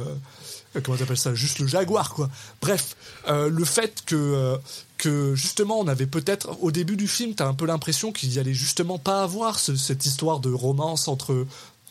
comment 0.81 0.97
t'appelles 0.99 1.17
ça 1.19 1.35
Juste 1.35 1.59
le 1.59 1.67
jaguar, 1.67 2.15
quoi. 2.15 2.29
Bref, 2.61 2.97
euh, 3.29 3.49
le 3.49 3.65
fait 3.65 4.03
que 4.07 4.15
euh, 4.17 4.57
que 4.97 5.35
justement 5.35 5.79
on 5.79 5.87
avait 5.89 6.07
peut-être 6.07 6.57
au 6.61 6.71
début 6.73 6.97
du 6.97 7.07
film, 7.09 7.35
t'as 7.35 7.47
un 7.47 7.55
peu 7.55 7.67
l'impression 7.67 8.11
qu'il 8.13 8.33
y 8.33 8.39
allait 8.39 8.55
justement 8.55 8.99
pas 8.99 9.23
avoir 9.23 9.59
ce- 9.59 9.77
cette 9.77 10.05
histoire 10.07 10.41
de 10.41 10.51
romance 10.53 11.07
entre 11.09 11.47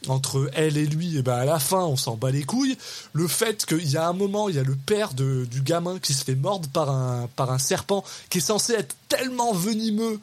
entre 0.08 0.50
elle 0.54 0.78
et 0.78 0.86
lui, 0.86 1.18
et 1.18 1.22
ben 1.24 1.34
à 1.38 1.46
la 1.46 1.58
fin 1.60 1.84
on 1.84 1.96
s'en 1.96 2.16
bat 2.18 2.30
les 2.32 2.44
couilles. 2.44 2.78
Le 3.14 3.28
fait 3.28 3.66
qu'il 3.66 3.90
y 3.90 3.98
a 3.98 4.08
un 4.08 4.14
moment, 4.14 4.48
il 4.50 4.56
y 4.56 4.60
a 4.60 4.64
le 4.64 4.76
père 4.76 5.14
de, 5.14 5.46
du 5.50 5.62
gamin 5.62 5.98
qui 6.00 6.14
se 6.14 6.24
fait 6.24 6.36
mordre 6.36 6.70
par 6.70 6.90
un 6.90 7.28
par 7.36 7.52
un 7.52 7.58
serpent 7.58 8.04
qui 8.30 8.38
est 8.38 8.42
censé 8.42 8.74
être 8.74 8.96
tellement 9.10 9.54
venimeux 9.54 10.20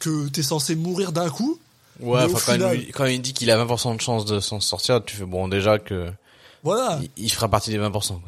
que 0.00 0.28
t'es 0.28 0.42
censé 0.42 0.74
mourir 0.74 1.12
d'un 1.12 1.30
coup. 1.30 1.58
Ouais, 2.00 2.24
enfin, 2.34 2.58
quand, 2.58 2.72
quand 2.94 3.04
il 3.04 3.20
dit 3.22 3.32
qu'il 3.32 3.50
a 3.50 3.64
20% 3.64 3.94
de 3.96 4.00
chance 4.00 4.24
de 4.24 4.40
s'en 4.40 4.58
sortir, 4.58 5.04
tu 5.04 5.14
fais 5.16 5.24
bon 5.26 5.46
déjà 5.46 5.78
que 5.78 6.10
Voilà. 6.62 7.00
il, 7.02 7.24
il 7.24 7.32
fera 7.32 7.48
partie 7.48 7.70
des 7.70 7.78
20%. 7.78 7.90
Quoi. 7.90 8.20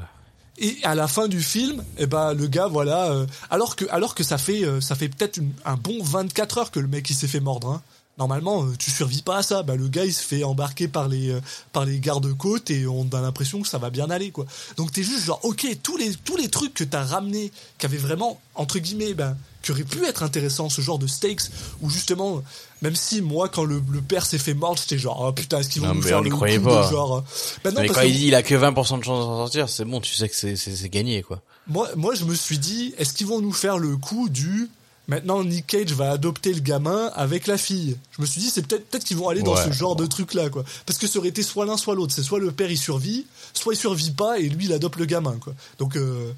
Et 0.58 0.76
à 0.84 0.94
la 0.94 1.08
fin 1.08 1.26
du 1.26 1.42
film, 1.42 1.82
eh 1.98 2.06
ben 2.06 2.32
le 2.32 2.46
gars 2.46 2.68
voilà, 2.68 3.10
euh, 3.10 3.26
alors 3.50 3.74
que 3.74 3.84
alors 3.90 4.14
que 4.14 4.22
ça 4.22 4.38
fait 4.38 4.64
euh, 4.64 4.80
ça 4.80 4.94
fait 4.94 5.08
peut-être 5.08 5.40
un 5.64 5.74
bon 5.74 6.00
24 6.00 6.58
heures 6.58 6.70
que 6.70 6.78
le 6.78 6.86
mec 6.86 7.10
il 7.10 7.14
s'est 7.14 7.26
fait 7.26 7.40
mordre. 7.40 7.70
Hein. 7.70 7.82
Normalement, 8.16 8.62
euh, 8.64 8.72
tu 8.78 8.90
survis 8.92 9.22
pas 9.22 9.38
à 9.38 9.42
ça. 9.42 9.62
Bah, 9.64 9.74
le 9.74 9.88
gars, 9.88 10.04
il 10.04 10.12
se 10.14 10.22
fait 10.22 10.44
embarquer 10.44 10.86
par 10.86 11.08
les 11.08 11.30
euh, 11.30 11.40
par 11.72 11.84
les 11.84 11.98
gardes-côtes 11.98 12.70
et 12.70 12.86
on 12.86 13.08
a 13.12 13.20
l'impression 13.20 13.60
que 13.60 13.66
ça 13.68 13.78
va 13.78 13.90
bien 13.90 14.08
aller, 14.10 14.30
quoi. 14.30 14.46
Donc 14.76 14.92
t'es 14.92 15.02
juste 15.02 15.24
genre, 15.24 15.40
ok, 15.42 15.66
tous 15.82 15.96
les 15.96 16.14
tous 16.14 16.36
les 16.36 16.48
trucs 16.48 16.74
que 16.74 16.84
t'as 16.84 17.02
ramenés, 17.04 17.50
qui 17.78 17.86
avaient 17.86 17.96
vraiment 17.96 18.40
entre 18.54 18.78
guillemets, 18.78 19.14
ben, 19.14 19.36
qui 19.62 19.72
auraient 19.72 19.82
pu 19.82 20.04
être 20.04 20.22
intéressants, 20.22 20.68
ce 20.68 20.80
genre 20.80 20.98
de 21.00 21.06
stakes, 21.08 21.40
où 21.80 21.90
justement, 21.90 22.40
même 22.82 22.94
si 22.94 23.20
moi, 23.20 23.48
quand 23.48 23.64
le, 23.64 23.82
le 23.90 24.00
père 24.00 24.26
s'est 24.26 24.38
fait 24.38 24.54
mordre, 24.54 24.78
j'étais 24.80 24.98
genre, 24.98 25.24
oh 25.26 25.32
putain, 25.32 25.58
est-ce 25.58 25.70
qu'ils 25.70 25.82
vont 25.82 25.88
Non, 25.88 25.94
nous 25.94 26.02
faire 26.02 26.20
le 26.22 26.30
coup 26.30 26.44
de 26.44 26.60
genre, 26.92 27.16
euh, 27.16 27.20
ben 27.64 27.70
non, 27.74 27.80
mais 27.80 27.86
parce 27.88 27.98
quand 27.98 28.04
que- 28.04 28.10
il 28.10 28.16
dit 28.16 28.26
il 28.28 28.34
a 28.36 28.42
que 28.44 28.54
20% 28.54 28.98
de 28.98 29.04
chance 29.04 29.18
de 29.18 29.24
s'en 29.24 29.38
sortir, 29.38 29.68
c'est 29.68 29.84
bon, 29.84 30.00
tu 30.00 30.14
sais 30.14 30.28
que 30.28 30.36
c'est 30.54 30.88
gagné 30.88 31.22
quoi. 31.22 31.40
moi, 31.66 31.88
moi, 31.96 32.14
je 32.14 32.24
me 32.26 32.34
suis 32.36 32.58
dit, 32.58 32.94
est-ce 32.98 33.12
qu'ils 33.14 33.26
vont 33.26 33.40
nous 33.40 33.52
faire 33.52 33.78
le 33.78 33.96
coup 33.96 34.28
du 34.28 34.68
maintenant 35.08 35.44
Nick 35.44 35.66
Cage 35.66 35.92
va 35.92 36.10
adopter 36.12 36.52
le 36.54 36.60
gamin 36.60 37.10
avec 37.14 37.46
la 37.46 37.58
fille 37.58 37.96
Je 38.16 38.22
me 38.22 38.26
suis 38.26 38.40
dit, 38.40 38.50
c'est 38.50 38.66
peut-être 38.66 38.88
peut-être 38.88 39.04
qu'ils 39.04 39.16
vont 39.16 39.28
aller 39.28 39.42
dans 39.42 39.54
Ouais. 39.54 39.64
ce 39.64 39.72
genre 39.72 39.96
de 39.96 40.06
truc 40.06 40.34
là, 40.34 40.48
quoi. 40.50 40.64
Parce 40.86 40.98
que 40.98 41.06
ça 41.06 41.18
aurait 41.18 41.28
été 41.28 41.42
soit 41.42 41.66
l'un, 41.66 41.76
soit 41.76 41.94
l'autre. 41.94 42.12
C'est 42.14 42.22
soit 42.22 42.38
le 42.38 42.50
père 42.52 42.70
il 42.70 42.78
survit, 42.78 43.26
soit 43.52 43.74
il 43.74 43.76
survit 43.76 44.10
pas 44.12 44.38
et 44.38 44.48
lui 44.48 44.64
il 44.66 44.72
adopte 44.72 44.96
le 44.98 45.04
gamin, 45.06 45.36
quoi. 45.40 45.54
Donc 45.78 45.96
euh, 45.96 46.32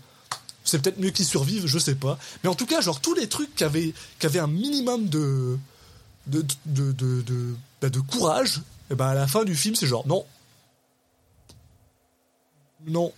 c'est 0.64 0.82
peut-être 0.82 0.98
mieux 0.98 1.10
qu'il 1.10 1.24
survive, 1.24 1.66
je 1.66 1.78
sais 1.78 1.94
pas. 1.94 2.18
Mais 2.42 2.50
en 2.50 2.54
tout 2.54 2.66
cas, 2.66 2.80
genre 2.80 3.00
tous 3.00 3.14
les 3.14 3.28
trucs 3.28 3.54
qui 3.54 3.62
avaient, 3.64 3.92
qui 4.18 4.26
avaient 4.26 4.40
un 4.40 4.46
minimum 4.48 5.08
de 5.08 5.56
de 6.26 6.44
de 6.66 6.90
de, 6.92 7.22
de, 7.22 7.54
bah, 7.80 7.88
de 7.88 8.00
courage, 8.00 8.62
et 8.90 8.94
ben 8.96 9.06
à 9.06 9.14
la 9.14 9.26
fin 9.28 9.44
du 9.44 9.54
film, 9.54 9.74
c'est 9.76 9.86
genre 9.86 10.06
non. 10.08 10.24
Non, 12.88 13.12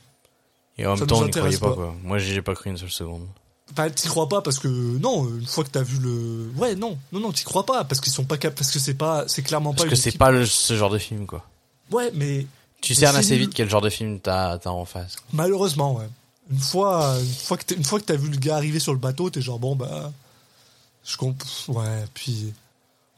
Et 0.79 0.87
en 0.87 0.97
même 0.97 1.07
temps, 1.07 1.21
on 1.21 1.25
n'y 1.25 1.31
croyait 1.31 1.59
pas, 1.59 1.69
pas. 1.71 1.75
quoi. 1.75 1.95
Moi, 2.03 2.19
j'y 2.19 2.35
ai 2.37 2.43
pas 2.43 2.55
cru 2.55 2.71
une 2.71 2.79
seule 2.79 2.91
seconde. 2.91 3.27
Enfin, 3.73 3.91
t'y 3.91 4.09
crois 4.09 4.29
pas 4.29 4.41
parce 4.41 4.59
que 4.59 4.69
non, 4.69 5.29
une 5.29 5.47
fois 5.47 5.63
que 5.65 5.69
t'as 5.71 5.83
vu 5.83 5.99
le, 5.99 6.51
ouais, 6.57 6.75
non, 6.75 6.99
non, 7.13 7.21
non, 7.21 7.33
t'y 7.33 7.45
crois 7.45 7.67
pas 7.67 7.85
parce 7.85 8.01
qu'ils 8.01 8.13
sont 8.13 8.25
pas 8.25 8.37
capables, 8.39 8.57
parce 8.57 8.71
que 8.71 8.79
c'est 8.79 8.95
pas, 8.95 9.25
c'est 9.29 9.43
clairement 9.43 9.73
Parce 9.73 9.85
pas. 9.85 9.91
que 9.91 9.95
une 9.97 10.01
c'est 10.01 10.17
pas 10.19 10.31
le, 10.31 10.47
ce 10.47 10.75
genre 10.77 10.91
de 10.91 10.99
film, 10.99 11.27
quoi. 11.27 11.45
Ouais, 11.93 12.11
mais 12.15 12.47
Tu 12.81 12.95
cernes 12.95 13.17
assez 13.17 13.37
vite 13.37 13.53
quel 13.55 13.69
genre 13.69 13.81
de 13.83 13.91
film 13.91 14.21
t'as 14.21 14.59
t'as 14.59 14.71
en 14.71 14.85
face. 14.85 15.17
malheureusement, 15.33 15.95
ouais. 15.97 16.09
Une 16.51 16.59
fois, 16.59 17.17
une 17.21 17.27
fois 17.35 17.57
que 17.59 17.65
t'es- 17.65 17.75
une 17.75 17.85
fois 17.85 18.01
que 18.01 18.05
t'as 18.07 18.17
vu 18.17 18.31
le 18.31 18.39
gars 18.39 18.57
arriver 18.57 18.79
sur 18.81 18.93
le 18.93 18.99
bateau, 18.99 19.29
t'es 19.29 19.43
genre 19.43 19.59
bon 19.59 19.77
bah, 19.77 20.11
je 21.05 21.17
comprends. 21.17 21.47
Ouais, 21.75 22.05
puis 22.15 22.55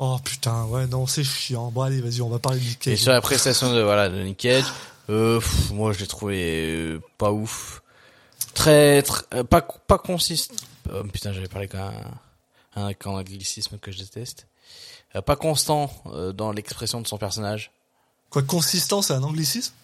oh 0.00 0.18
putain, 0.24 0.64
ouais, 0.64 0.86
non, 0.88 1.06
c'est 1.06 1.22
chiant. 1.24 1.70
Bon 1.70 1.82
allez, 1.82 2.00
vas-y, 2.00 2.20
on 2.22 2.28
va 2.28 2.38
parler 2.40 2.58
du 2.60 2.72
Et 2.72 2.74
Cage. 2.74 2.98
sur 2.98 3.12
la 3.12 3.20
prestation 3.20 3.72
de 3.72 3.80
voilà 3.82 4.08
de 4.08 4.20
Nick 4.22 4.38
Cage, 4.38 4.64
euh, 5.10 5.38
pff, 5.38 5.70
moi 5.70 5.92
je 5.92 6.00
l'ai 6.00 6.06
trouvé 6.08 6.64
euh, 6.66 7.00
pas 7.18 7.30
ouf, 7.30 7.82
très, 8.54 9.02
très 9.02 9.22
euh, 9.34 9.44
pas 9.44 9.62
pas 9.62 9.98
consistant. 9.98 10.54
Oh, 10.92 11.02
putain, 11.04 11.32
j'avais 11.32 11.48
parlé 11.48 11.68
qu'un 11.68 11.92
un, 12.76 12.92
qu'un 12.94 13.10
anglicisme 13.10 13.78
que 13.78 13.92
je 13.92 13.98
déteste. 13.98 14.46
Euh, 15.16 15.22
pas 15.22 15.36
constant 15.36 15.90
euh, 16.06 16.32
dans 16.32 16.52
l'expression 16.52 17.00
de 17.00 17.06
son 17.06 17.18
personnage. 17.18 17.72
Quoi, 18.30 18.42
consistant, 18.42 19.02
c'est 19.02 19.12
un 19.14 19.22
anglicisme? 19.22 19.74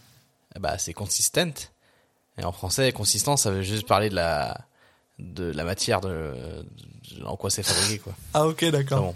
Eh 0.54 0.58
Bah 0.60 0.78
c'est 0.78 0.92
consistent. 0.92 1.72
Et 2.38 2.44
en 2.44 2.52
français, 2.52 2.92
consistant, 2.92 3.36
ça 3.36 3.50
veut 3.50 3.62
juste 3.62 3.86
parler 3.86 4.08
de 4.10 4.14
la 4.14 4.60
de 5.18 5.44
la 5.50 5.64
matière 5.64 6.00
de, 6.02 6.64
de- 7.18 7.24
en 7.24 7.36
quoi 7.36 7.50
c'est 7.50 7.62
fabriqué 7.62 7.98
quoi. 7.98 8.14
Ah 8.34 8.46
ok, 8.46 8.64
d'accord. 8.66 9.00
bon. 9.00 9.14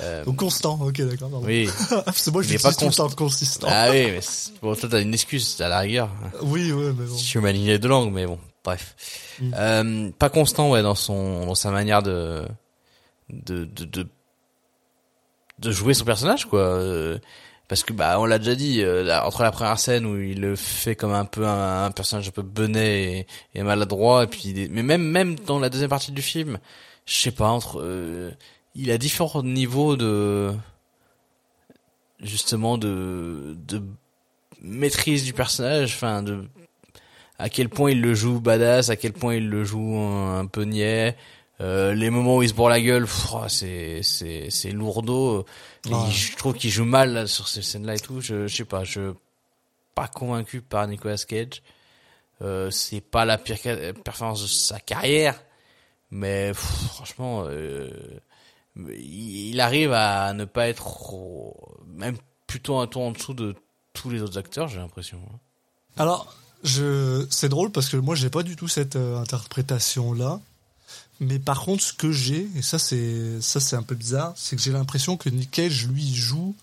Euh, 0.00 0.24
Donc 0.24 0.36
constant, 0.36 0.80
ok, 0.80 1.00
d'accord. 1.02 1.30
oui. 1.42 1.68
c'est 2.14 2.30
moi, 2.30 2.42
je 2.42 2.56
pas 2.58 2.72
constant. 2.72 3.08
consistant. 3.10 3.66
Ah 3.68 3.90
oui, 3.90 4.06
mais 4.12 4.20
bon, 4.62 4.76
toi 4.76 4.88
t'as 4.88 5.02
une 5.02 5.12
excuse 5.12 5.60
à 5.60 5.68
la 5.68 5.80
rigueur. 5.80 6.08
Oui, 6.42 6.70
ouais, 6.72 6.92
mais 6.96 7.06
bon. 7.06 7.16
Je 7.18 7.24
suis 7.24 7.40
maligné 7.40 7.80
de 7.80 7.88
langue, 7.88 8.12
mais 8.12 8.24
bon, 8.24 8.38
bref. 8.64 8.94
Mm. 9.40 9.54
Euh, 9.56 10.10
pas 10.18 10.30
constant, 10.30 10.70
ouais, 10.70 10.82
dans 10.82 10.94
son, 10.94 11.46
dans 11.46 11.54
sa 11.54 11.70
manière 11.70 12.02
de, 12.02 12.46
de, 13.30 13.64
de, 13.64 13.84
de, 13.84 14.06
de 15.58 15.70
jouer 15.70 15.94
son 15.94 16.04
personnage, 16.04 16.46
quoi. 16.46 16.60
Euh, 16.60 17.18
Parce 17.68 17.84
que, 17.84 17.92
bah, 17.92 18.18
on 18.18 18.24
l'a 18.24 18.38
déjà 18.38 18.56
dit, 18.56 18.82
euh, 18.82 19.04
là, 19.04 19.26
entre 19.26 19.42
la 19.44 19.52
première 19.52 19.78
scène 19.78 20.04
où 20.04 20.20
il 20.20 20.40
le 20.40 20.56
fait 20.56 20.96
comme 20.96 21.12
un 21.12 21.24
peu 21.24 21.46
un, 21.46 21.84
un 21.84 21.90
personnage 21.92 22.26
un 22.28 22.32
peu 22.32 22.42
benet 22.42 23.20
et, 23.20 23.26
et 23.54 23.62
maladroit, 23.62 24.24
et 24.24 24.26
puis, 24.26 24.68
mais 24.70 24.82
même, 24.82 25.02
même 25.02 25.36
dans 25.38 25.60
la 25.60 25.70
deuxième 25.70 25.90
partie 25.90 26.10
du 26.12 26.22
film, 26.22 26.58
je 27.06 27.14
sais 27.14 27.30
pas, 27.30 27.48
entre, 27.48 27.80
euh, 27.80 28.32
il 28.74 28.90
a 28.90 28.98
différents 28.98 29.42
niveaux 29.44 29.96
de, 29.96 30.52
justement, 32.20 32.76
de, 32.78 33.56
de 33.68 33.82
maîtrise 34.60 35.24
du 35.24 35.32
personnage, 35.32 35.94
enfin, 35.94 36.22
de, 36.22 36.44
à 37.40 37.48
quel 37.48 37.68
point 37.68 37.90
il 37.90 38.00
le 38.00 38.14
joue 38.14 38.40
badass, 38.40 38.90
à 38.90 38.96
quel 38.96 39.12
point 39.12 39.34
il 39.34 39.48
le 39.48 39.64
joue 39.64 39.96
un, 39.98 40.40
un 40.40 40.46
peu 40.46 40.62
niais. 40.64 41.16
Euh, 41.60 41.92
les 41.94 42.08
moments 42.10 42.36
où 42.36 42.42
il 42.42 42.48
se 42.48 42.54
bourre 42.54 42.70
la 42.70 42.80
gueule, 42.80 43.06
oh, 43.34 43.44
c'est 43.48 44.02
c'est 44.02 44.48
c'est 44.50 44.70
lourdeau. 44.70 45.44
Je 46.10 46.36
trouve 46.36 46.54
qu'il 46.54 46.70
joue 46.70 46.84
mal 46.84 47.12
là, 47.12 47.26
sur 47.26 47.48
ces 47.48 47.62
scènes-là 47.62 47.96
et 47.96 48.00
tout. 48.00 48.20
Je, 48.20 48.46
je 48.46 48.56
sais 48.56 48.64
pas, 48.64 48.84
je 48.84 49.12
pas 49.94 50.08
convaincu 50.08 50.62
par 50.62 50.86
Nicolas 50.88 51.16
Cage. 51.18 51.62
Euh, 52.42 52.70
c'est 52.70 53.02
pas 53.02 53.26
la 53.26 53.36
pire 53.36 53.58
ca- 53.58 53.92
performance 53.92 54.40
de 54.42 54.46
sa 54.46 54.80
carrière, 54.80 55.38
mais 56.10 56.52
pff, 56.52 56.86
franchement, 56.94 57.44
euh, 57.46 57.90
il 58.96 59.60
arrive 59.60 59.92
à 59.92 60.32
ne 60.32 60.46
pas 60.46 60.68
être 60.68 61.12
même 61.86 62.16
plutôt 62.46 62.78
un 62.78 62.86
ton 62.86 63.08
en 63.08 63.10
dessous 63.12 63.34
de 63.34 63.54
tous 63.92 64.08
les 64.08 64.22
autres 64.22 64.38
acteurs, 64.38 64.68
j'ai 64.68 64.78
l'impression. 64.78 65.18
hein. 65.30 65.38
Alors, 65.98 66.34
je, 66.64 67.26
c'est 67.30 67.48
drôle 67.48 67.70
parce 67.70 67.88
que 67.88 67.96
moi, 67.96 68.14
j'ai 68.14 68.30
pas 68.30 68.42
du 68.42 68.56
tout 68.56 68.68
cette 68.68 68.96
euh, 68.96 69.18
interprétation-là. 69.20 70.40
Mais 71.20 71.38
par 71.38 71.60
contre, 71.60 71.82
ce 71.82 71.92
que 71.92 72.10
j'ai, 72.12 72.48
et 72.56 72.62
ça, 72.62 72.78
c'est, 72.78 73.40
ça, 73.42 73.60
c'est 73.60 73.76
un 73.76 73.82
peu 73.82 73.94
bizarre, 73.94 74.32
c'est 74.36 74.56
que 74.56 74.62
j'ai 74.62 74.72
l'impression 74.72 75.16
que 75.18 75.28
Nick 75.28 75.50
Cage, 75.50 75.86
lui, 75.86 76.14
joue 76.14 76.54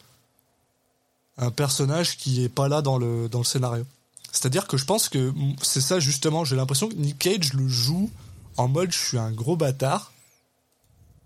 un 1.37 1.51
personnage 1.51 2.17
qui 2.17 2.43
est 2.43 2.49
pas 2.49 2.67
là 2.67 2.81
dans 2.81 2.97
le, 2.97 3.29
dans 3.29 3.37
le 3.39 3.45
scénario. 3.45 3.85
C'est-à-dire 4.31 4.67
que 4.67 4.75
je 4.77 4.85
pense 4.85 5.09
que 5.09 5.31
c'est 5.61 5.81
ça, 5.81 5.99
justement, 5.99 6.43
j'ai 6.43 6.55
l'impression 6.55 6.89
que 6.89 6.95
Nick 6.95 7.19
Cage 7.19 7.53
le 7.53 7.67
joue 7.67 8.09
en 8.57 8.67
mode 8.67 8.91
je 8.91 8.97
suis 8.97 9.17
un 9.19 9.31
gros 9.31 9.55
bâtard. 9.55 10.11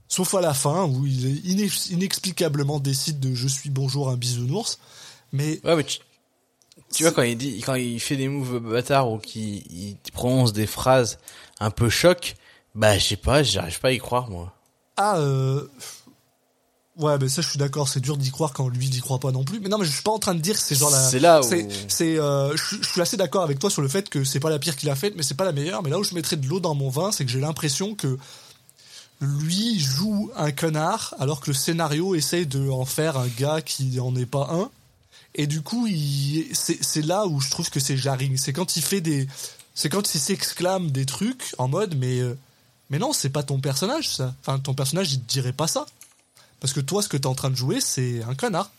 Sauf 0.09 0.33
à 0.33 0.41
la 0.41 0.53
fin, 0.53 0.83
où 0.83 1.05
il 1.05 1.41
inex- 1.45 1.89
inexplicablement 1.93 2.79
décide 2.81 3.21
de 3.21 3.33
je 3.33 3.47
suis 3.47 3.69
bonjour 3.69 4.09
un 4.09 4.17
bisounours. 4.17 4.77
Mais 5.31 5.61
Ouais, 5.63 5.85
tu 6.93 7.03
vois, 7.03 7.11
quand 7.11 7.21
il 7.23 7.37
dit, 7.37 7.61
quand 7.61 7.75
il 7.75 7.99
fait 7.99 8.15
des 8.17 8.27
moves 8.27 8.59
bâtards 8.59 9.09
ou 9.11 9.17
qu'il 9.17 9.57
il 9.71 9.97
prononce 10.13 10.53
des 10.53 10.67
phrases 10.67 11.17
un 11.59 11.71
peu 11.71 11.89
choc, 11.89 12.35
Bah, 12.75 12.97
je 12.97 13.05
sais 13.05 13.15
pas, 13.17 13.43
j'arrive 13.43 13.79
pas 13.79 13.89
à 13.89 13.91
y 13.91 13.97
croire, 13.99 14.29
moi. 14.29 14.53
Ah, 14.97 15.17
euh... 15.17 15.65
Ouais, 16.97 17.17
mais 17.19 17.29
ça, 17.29 17.41
je 17.41 17.47
suis 17.49 17.57
d'accord, 17.57 17.87
c'est 17.87 18.01
dur 18.01 18.17
d'y 18.17 18.31
croire 18.31 18.51
quand 18.53 18.67
lui 18.67 18.89
n'y 18.89 18.99
croit 18.99 19.17
pas 19.19 19.31
non 19.31 19.43
plus. 19.43 19.59
Mais 19.59 19.69
non, 19.69 19.77
mais 19.77 19.85
je 19.85 19.91
suis 19.91 20.03
pas 20.03 20.11
en 20.11 20.19
train 20.19 20.35
de 20.35 20.41
dire 20.41 20.55
que 20.55 20.61
c'est 20.61 20.75
genre 20.75 20.89
la. 20.91 20.99
C'est 21.09 21.19
là 21.19 21.39
où- 21.39 21.43
C'est, 21.43 21.67
c'est, 21.87 22.17
euh, 22.19 22.55
je, 22.55 22.75
je 22.81 22.87
suis 22.87 23.01
assez 23.01 23.15
d'accord 23.17 23.43
avec 23.43 23.59
toi 23.59 23.69
sur 23.69 23.81
le 23.81 23.87
fait 23.87 24.09
que 24.09 24.23
c'est 24.25 24.39
pas 24.41 24.49
la 24.49 24.59
pire 24.59 24.75
qu'il 24.75 24.89
a 24.89 24.95
faite, 24.95 25.13
mais 25.15 25.23
c'est 25.23 25.33
pas 25.35 25.45
la 25.45 25.53
meilleure. 25.53 25.81
Mais 25.83 25.89
là 25.89 25.97
où 25.99 26.03
je 26.03 26.13
mettrais 26.13 26.35
de 26.35 26.45
l'eau 26.47 26.59
dans 26.59 26.75
mon 26.75 26.89
vin, 26.89 27.11
c'est 27.11 27.23
que 27.25 27.31
j'ai 27.31 27.39
l'impression 27.39 27.95
que 27.95 28.17
lui 29.21 29.79
joue 29.79 30.31
un 30.35 30.51
connard, 30.51 31.15
alors 31.19 31.39
que 31.41 31.51
le 31.51 31.53
scénario 31.53 32.13
essaye 32.15 32.45
de 32.45 32.69
en 32.69 32.85
faire 32.85 33.17
un 33.17 33.27
gars 33.27 33.61
qui 33.61 33.99
en 33.99 34.15
est 34.15 34.25
pas 34.25 34.49
un. 34.51 34.69
Et 35.35 35.47
du 35.47 35.61
coup, 35.61 35.87
c'est, 36.53 37.05
là 37.05 37.25
où 37.25 37.39
je 37.39 37.49
trouve 37.49 37.69
que 37.69 37.79
c'est 37.79 37.97
jarring. 37.97 38.37
C'est 38.37 38.53
quand 38.53 38.75
il 38.75 38.83
fait 38.83 39.01
des, 39.01 39.27
c'est 39.73 39.89
quand 39.89 40.13
il 40.13 40.19
s'exclame 40.19 40.91
des 40.91 41.05
trucs 41.05 41.55
en 41.57 41.67
mode, 41.67 41.95
mais, 41.95 42.19
euh, 42.19 42.37
mais 42.89 42.99
non, 42.99 43.13
c'est 43.13 43.29
pas 43.29 43.43
ton 43.43 43.59
personnage, 43.59 44.09
ça. 44.09 44.35
Enfin, 44.41 44.59
ton 44.59 44.73
personnage, 44.73 45.13
il 45.13 45.21
te 45.21 45.31
dirait 45.31 45.53
pas 45.53 45.67
ça. 45.67 45.85
Parce 46.59 46.73
que 46.73 46.81
toi, 46.81 47.01
ce 47.01 47.09
que 47.09 47.17
t'es 47.17 47.27
en 47.27 47.35
train 47.35 47.49
de 47.49 47.55
jouer, 47.55 47.79
c'est 47.79 48.21
un 48.23 48.35
connard. 48.35 48.71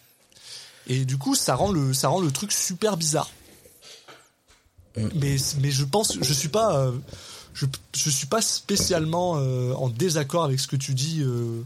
Et 0.87 1.05
du 1.05 1.17
coup, 1.17 1.35
ça 1.35 1.55
rend 1.55 1.73
le, 1.73 1.95
ça 1.95 2.09
rend 2.09 2.21
le 2.21 2.31
truc 2.31 2.53
super 2.53 2.97
bizarre. 2.97 3.31
Mais, 4.97 5.37
mais 5.61 5.71
je 5.71 5.85
pense, 5.85 6.19
je 6.21 6.33
suis 6.35 6.49
pas, 6.49 6.77
euh, 6.77 6.93
je, 7.55 7.67
je 7.95 8.11
suis 8.11 8.27
pas 8.27 8.43
spécialement 8.43 9.37
euh, 9.37 9.73
en 9.75 9.89
désaccord 9.89 10.45
avec 10.45 10.61
ce 10.61 10.67
que 10.67 10.77
tu 10.77 10.95
dis 10.95 11.23
euh, 11.23 11.63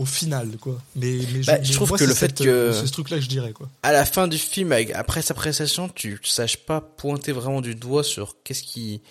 au 0.00 0.06
final, 0.06 0.56
quoi. 0.58 0.78
Mais, 0.96 1.18
mais 1.32 1.40
Bah, 1.44 1.62
je 1.62 1.72
trouve 1.74 1.90
moi, 1.90 1.98
que 1.98 2.04
le 2.04 2.14
fait 2.14 2.28
cette, 2.28 2.38
que- 2.38 2.48
euh, 2.48 2.72
c'est 2.72 2.86
ce 2.86 2.92
truc-là 2.92 3.18
que 3.18 3.22
je 3.22 3.28
dirais, 3.28 3.52
quoi. 3.52 3.68
À 3.82 3.92
la 3.92 4.04
fin 4.06 4.28
du 4.28 4.38
film, 4.38 4.72
avec, 4.72 4.90
après 4.92 5.20
sa 5.20 5.34
prestation, 5.34 5.90
tu 5.90 6.18
saches 6.24 6.56
pas 6.56 6.80
pointer 6.80 7.32
vraiment 7.32 7.60
du 7.60 7.74
doigt 7.74 8.02
sur 8.02 8.36
qu'est-ce 8.42 8.62
qui, 8.62 9.02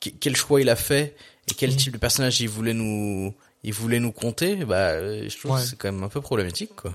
que- 0.00 0.10
quel 0.10 0.36
choix 0.36 0.60
il 0.60 0.68
a 0.68 0.76
fait 0.76 1.16
et 1.48 1.54
quel 1.54 1.72
Mm. 1.72 1.76
type 1.76 1.92
de 1.94 1.98
personnage 1.98 2.38
il 2.42 2.48
voulait 2.50 2.74
nous, 2.74 3.34
il 3.62 3.72
voulait 3.72 4.00
nous 4.00 4.12
conter. 4.12 4.56
Bah, 4.66 5.00
je 5.00 5.36
trouve 5.38 5.52
Ouais. 5.52 5.62
que 5.62 5.66
c'est 5.68 5.76
quand 5.76 5.90
même 5.90 6.02
un 6.04 6.08
peu 6.10 6.20
problématique, 6.20 6.76
quoi. 6.76 6.92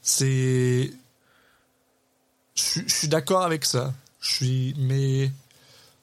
C'est. 0.00 0.90
Je 2.54 2.62
suis- 2.62 2.84
je 2.86 2.94
suis 2.94 3.08
d'accord 3.08 3.42
avec 3.42 3.64
ça. 3.64 3.92
Je 4.20 4.34
suis. 4.34 4.74
Mais. 4.78 5.30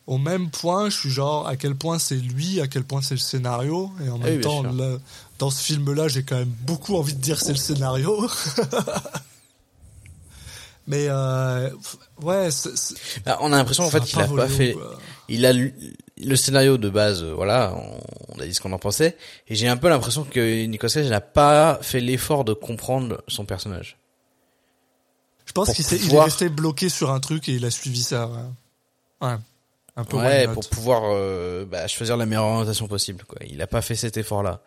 Au 0.06 0.18
même 0.18 0.50
point, 0.52 0.90
je 0.90 0.98
suis 1.00 1.10
genre 1.10 1.48
à 1.48 1.56
quel 1.56 1.76
point 1.76 1.98
c'est 1.98 2.16
lui, 2.18 2.60
à 2.60 2.68
quel 2.68 2.84
point 2.84 3.02
c'est 3.02 3.14
le 3.14 3.22
scénario. 3.22 3.90
Et 4.06 4.10
en 4.10 4.20
Ah 4.22 4.26
même 4.26 4.36
oui, 4.36 4.42
temps, 4.42 4.62
sûr. 4.62 5.00
Dans 5.44 5.50
ce 5.50 5.62
film-là, 5.62 6.08
j'ai 6.08 6.24
quand 6.24 6.38
même 6.38 6.54
beaucoup 6.62 6.96
envie 6.96 7.14
de 7.14 7.20
dire 7.20 7.38
c'est 7.42 7.52
le 7.52 7.58
scénario. 7.58 8.30
mais 10.88 11.08
euh, 11.10 11.70
ouais, 12.22 12.48
Bah, 13.26 13.38
on 13.42 13.52
a 13.52 13.58
l'impression 13.58 13.84
en 13.84 13.90
fait 13.90 14.00
qu'il 14.02 14.22
a 14.22 14.28
pas 14.28 14.48
fait. 14.48 14.74
Il 15.28 15.46
a 15.46 15.52
lu- 15.52 15.74
le 16.24 16.36
scénario 16.38 16.78
de 16.78 16.90
base, 16.90 17.24
euh, 17.24 17.34
voilà, 17.34 17.74
on, 17.76 18.00
on 18.38 18.40
a 18.40 18.46
dit 18.46 18.54
ce 18.54 18.62
qu'on 18.62 18.72
en 18.72 18.80
pensait, 18.80 19.18
et 19.50 19.56
j'ai 19.56 19.68
un 19.68 19.76
peu 19.76 19.90
l'impression 19.90 20.24
que 20.24 20.66
Nicolas 20.66 20.94
Cage 20.94 21.10
n'a 21.10 21.20
pas 21.20 21.78
fait 21.82 22.00
l'effort 22.00 22.46
de 22.46 22.54
comprendre 22.54 23.22
son 23.28 23.44
personnage. 23.44 23.98
Je 25.46 25.52
pense 25.52 25.74
qu'il 25.74 26.14
est 26.16 26.20
resté 26.22 26.48
bloqué 26.48 26.88
sur 26.88 27.12
un 27.12 27.20
truc 27.20 27.50
et 27.50 27.54
il 27.56 27.66
a 27.66 27.72
suivi 27.72 28.02
ça. 28.02 28.28
Ouais. 28.28 29.28
Ouais. 29.28 29.36
Un 29.98 30.04
peu 30.06 30.18
Ouais, 30.18 30.48
pour 30.48 30.68
pouvoir 30.70 31.02
euh, 31.06 31.66
bah, 31.66 31.88
choisir 31.88 32.16
la 32.18 32.26
meilleure 32.26 32.46
orientation 32.46 32.88
possible. 32.88 33.26
Quoi. 33.28 33.40
Il 33.48 33.62
a 33.62 33.68
pas 33.68 33.82
fait 33.82 33.96
cet 33.96 34.18
effort-là. 34.18 34.62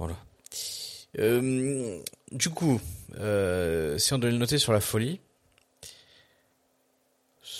Voilà. 0.00 0.16
Euh, 1.18 2.00
du 2.32 2.48
coup, 2.48 2.80
euh, 3.18 3.98
si 3.98 4.14
on 4.14 4.18
devait 4.18 4.32
le 4.32 4.38
noter 4.38 4.56
sur 4.56 4.72
la 4.72 4.80
folie, 4.80 5.20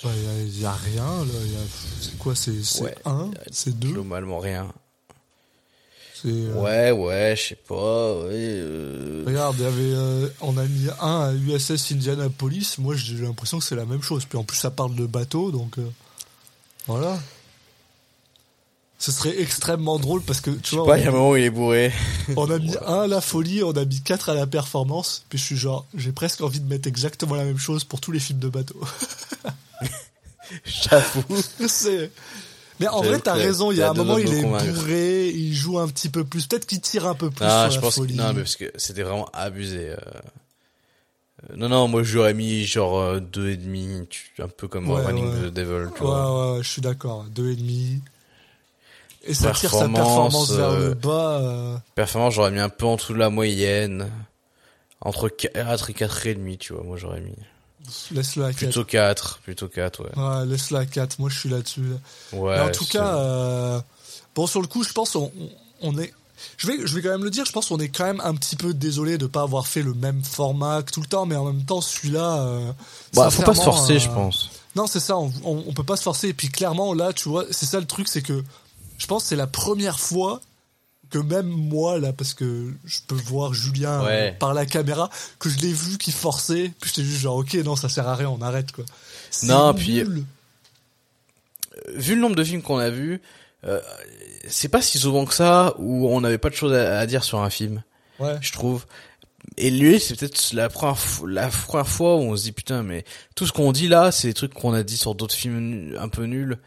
Il 0.03 0.09
y 0.09 0.09
a- 0.09 0.43
il 0.43 0.61
y, 0.61 0.65
a 0.65 0.73
rien 0.73 1.05
là. 1.05 1.23
a- 1.25 2.01
C'est 2.01 2.17
quoi 2.17 2.35
C'est 2.35 2.63
c'est 2.63 2.83
Ouais. 2.85 2.95
un 3.05 3.31
C'est 3.51 3.79
deux? 3.79 3.93
globalement 3.93 4.39
rien. 4.39 4.73
Euh, 6.25 6.55
Ouais, 6.55 6.91
ouais, 6.91 7.35
je 7.37 7.49
sais 7.49 7.55
pas. 7.57 8.15
Ouais, 8.23 8.63
Regarde, 9.27 9.59
y 9.59 9.65
avait, 9.67 10.33
on 10.41 10.57
a 10.57 10.65
mis 10.65 10.89
un 11.03 11.21
à 11.29 11.33
USS 11.35 11.93
Indianapolis. 11.93 12.77
Moi, 12.79 12.95
j'ai 12.95 13.17
l'impression 13.17 13.59
que 13.59 13.65
c'est 13.65 13.77
la 13.77 13.85
même 13.85 14.01
chose. 14.03 14.25
Puis 14.25 14.39
en 14.39 14.45
plus, 14.45 14.57
ça 14.57 14.71
parle 14.71 14.95
de 14.95 15.05
bateau, 15.05 15.51
donc 15.51 15.77
voilà. 16.87 17.19
Ce 19.03 19.11
serait 19.13 19.41
extrêmement 19.41 19.99
drôle 19.99 20.21
parce 20.23 20.43
que 20.43 20.51
je 20.53 20.57
tu 20.59 20.71
sais 20.71 20.77
vois, 20.77 20.85
pas, 20.87 20.99
il 20.99 21.05
y 21.05 21.07
a 21.07 21.09
un 21.09 21.13
moment 21.13 21.31
où 21.31 21.37
il 21.37 21.45
est 21.45 21.49
bourré. 21.51 21.91
on 22.37 22.51
a 22.51 22.59
mis 22.59 22.75
un 22.87 23.01
à 23.01 23.07
la 23.07 23.23
folie, 23.23 23.63
on 23.65 23.73
a 23.73 23.85
mis 23.87 24.01
quatre 24.03 24.29
à 24.29 24.35
la 24.35 24.47
performance. 24.47 25.25
Puis 25.31 25.39
je 25.39 25.45
suis 25.45 25.57
genre, 25.57 25.87
j'ai 25.97 26.13
presque 26.13 26.43
envie 26.43 26.61
de 26.61 26.69
mettre 26.69 26.87
exactement 26.87 27.35
la 27.35 27.45
même 27.45 27.57
chose 27.59 27.83
pour 27.85 28.01
tous 28.03 28.13
les 28.13 28.21
films 28.21 28.41
de 28.41 28.49
bateau. 28.51 28.79
J'avoue. 30.65 31.37
c'est. 31.69 32.11
Mais 32.79 32.89
en 32.89 33.03
vrai, 33.03 33.19
t'as 33.21 33.35
que 33.35 33.41
raison. 33.41 33.71
Il 33.73 33.79
y 33.79 33.83
a 33.83 33.91
un 33.91 33.95
moment, 33.95 34.19
il 34.19 34.33
est 34.33 34.43
convaincre. 34.43 34.73
bourré, 34.73 35.29
il 35.29 35.55
joue 35.55 35.79
un 35.79 35.89
petit 35.89 36.09
peu 36.09 36.25
plus. 36.25 36.47
Peut-être 36.47 36.67
qu'il 36.67 36.81
tire 36.81 37.07
un 37.07 37.15
peu 37.15 37.31
plus 37.31 37.45
Non, 37.45 37.63
sur 37.63 37.71
je 37.71 37.75
la 37.77 37.81
pense 37.81 37.95
que, 37.95 38.01
folie. 38.03 38.15
non, 38.15 38.33
mais 38.33 38.41
parce 38.43 38.57
que 38.57 38.71
c'était 38.77 39.03
vraiment 39.03 39.29
abusé. 39.33 39.91
euh. 39.91 39.97
Non, 41.57 41.69
non, 41.71 41.89
moi 41.89 42.03
j'aurais 42.03 42.35
mis 42.35 42.65
genre 42.67 42.99
euh, 43.01 43.21
deux 43.21 43.49
et 43.51 43.57
demi, 43.57 44.07
un 44.39 44.49
peu 44.49 44.69
comme 44.69 44.91
Ouais, 44.91 45.03
Running 45.03 45.25
ouais. 45.27 45.49
the 45.51 45.55
Devil, 45.55 45.89
tu 45.97 46.03
Ouais, 46.03 46.09
vois. 46.09 46.53
ouais, 46.53 46.57
ouais, 46.59 46.63
je 46.63 46.69
suis 46.69 46.83
d'accord. 46.83 47.25
Deux 47.31 47.51
et 47.53 47.57
demi. 47.57 48.01
Et 49.25 49.35
ça 49.35 49.51
tire 49.53 49.71
sa 49.71 49.89
Performance, 49.89 50.51
vers 50.53 50.69
euh, 50.71 50.89
le 50.89 50.95
bas. 50.95 51.39
euh, 51.41 51.77
Performance, 51.95 52.35
j'aurais 52.35 52.51
mis 52.51 52.61
un 52.61 52.69
peu 52.71 52.87
en 52.87 52.97
dessous 52.97 53.13
de 53.13 53.19
la 53.19 53.31
moyenne. 53.31 54.11
Entre 55.03 55.29
4 55.29 55.91
et 55.91 55.95
4 55.95 56.27
et 56.27 56.35
demi, 56.35 56.59
tu 56.59 56.73
vois, 56.75 56.83
moi 56.83 56.97
j'aurais 56.99 57.21
mis. 57.21 57.33
Laisse-le 58.13 58.45
à 58.45 58.49
4. 58.53 58.57
Plutôt 58.59 58.85
4, 58.85 59.39
plutôt 59.43 59.69
4, 59.69 60.05
ouais. 60.05 60.19
Ouais, 60.19 60.47
laisse-le 60.47 60.77
à 60.79 60.87
4. 60.87 61.19
Moi, 61.19 61.31
je 61.31 61.39
suis 61.39 61.49
là-dessus. 61.49 61.81
là. 61.83 62.39
Ouais. 62.39 62.55
Mais 62.57 62.61
en 62.69 62.71
tout 62.71 62.85
cas, 62.85 63.17
euh, 63.17 63.81
bon, 64.35 64.47
sur 64.47 64.61
le 64.61 64.67
coup, 64.69 64.85
je 64.85 64.93
pense 64.93 65.17
on, 65.17 65.33
on- 65.83 65.99
est. 65.99 66.13
Je 66.57 66.67
vais, 66.69 66.87
je 66.87 66.95
vais 66.95 67.03
quand 67.03 67.11
même 67.11 67.25
le 67.25 67.31
dire, 67.31 67.45
je 67.45 67.53
pense 67.53 67.69
qu'on 67.69 67.79
est 67.81 67.89
quand 67.89 68.05
même 68.05 68.21
un 68.25 68.35
petit 68.35 68.57
peu 68.57 68.73
désolé 68.73 69.19
de 69.19 69.27
pas 69.27 69.43
avoir 69.43 69.67
fait 69.67 69.83
le 69.83 69.93
même 69.93 70.23
format 70.25 70.83
que 70.83 70.91
tout 70.91 71.01
le 71.03 71.07
temps, 71.07 71.27
mais 71.27 71.37
en 71.37 71.45
même 71.45 71.65
temps, 71.65 71.81
celui-là. 71.83 72.39
Euh, 72.47 72.73
Bah, 73.15 73.29
faut 73.31 73.43
pas 73.43 73.55
se 73.55 73.63
forcer, 73.63 73.95
euh, 73.97 73.99
je 73.99 74.09
pense. 74.09 74.49
Non, 74.77 74.87
c'est 74.87 75.01
ça, 75.01 75.17
on, 75.19 75.31
on, 75.45 75.65
on 75.67 75.73
peut 75.75 75.85
pas 75.85 75.97
se 75.97 76.03
forcer. 76.03 76.29
Et 76.29 76.35
puis 76.35 76.49
clairement, 76.49 76.95
là, 76.95 77.13
tu 77.13 77.29
vois, 77.29 77.45
c'est 77.51 77.67
ça 77.67 77.79
le 77.81 77.87
truc, 77.87 78.09
c'est 78.09 78.23
que 78.23 78.43
je 79.01 79.07
pense 79.09 79.23
que 79.25 79.29
c'est 79.31 79.37
la 79.37 79.47
première 79.49 79.99
fois 79.99 80.41
que 81.11 81.19
même 81.19 81.49
moi, 81.49 81.99
là, 81.99 82.13
parce 82.13 82.35
que 82.35 82.73
je 82.85 82.99
peux 83.09 83.17
voir 83.17 83.53
Julien 83.53 84.05
Ouais. 84.05 84.31
euh, 84.33 84.39
par 84.39 84.55
la 84.55 84.65
caméra, 84.65 85.11
que 85.41 85.49
je 85.49 85.59
l'ai 85.59 85.73
vu 85.73 85.99
qui 85.99 86.13
forçait, 86.13 86.71
puis 86.81 86.89
j'étais 86.95 87.03
juste 87.03 87.21
genre, 87.23 87.37
ok, 87.39 87.55
non, 87.55 87.75
ça 87.75 87.89
sert 87.89 88.07
à 88.07 88.15
rien, 88.15 88.29
on 88.29 88.41
arrête, 88.43 88.71
quoi. 88.71 88.85
Non, 89.43 89.75
puis- 89.75 89.95
nul. 89.95 90.25
Vu 91.95 92.15
le 92.15 92.21
nombre 92.21 92.37
de 92.37 92.45
films 92.45 92.63
qu'on 92.63 92.79
a 92.79 92.91
vus, 92.91 93.21
euh, 93.65 93.81
c'est 94.49 94.69
pas 94.69 94.83
si 94.83 94.99
souvent 94.99 95.25
que 95.25 95.35
ça 95.35 95.75
où 95.79 96.09
on 96.09 96.21
n'avait 96.21 96.39
pas 96.39 96.51
de 96.51 96.55
choses 96.55 96.73
à, 96.73 96.99
à 96.99 97.07
dire 97.07 97.25
sur 97.25 97.41
un 97.41 97.51
film, 97.51 97.83
Ouais. 98.19 98.37
je 98.41 98.53
trouve. 98.53 98.87
Et 99.57 99.71
lui, 99.71 99.99
c'est 99.99 100.15
peut-être 100.19 100.53
la 100.53 100.69
première, 100.69 100.97
la 101.27 101.49
première 101.49 101.89
fois 101.89 102.17
où 102.17 102.21
on 102.21 102.37
se 102.37 102.43
dit 102.45 102.53
putain, 102.53 102.83
mais 102.83 103.05
tout 103.35 103.47
ce 103.47 103.53
qu'on 103.53 103.73
dit 103.73 103.89
là, 103.89 104.13
c'est 104.13 104.29
des 104.29 104.35
trucs 104.35 104.53
qu'on 104.55 104.75
a 104.75 104.83
dit 104.83 104.97
sur 104.97 105.15
d'autres 105.15 105.35
films 105.35 105.97
un 105.99 106.09
peu 106.09 106.25
nuls. 106.27 106.59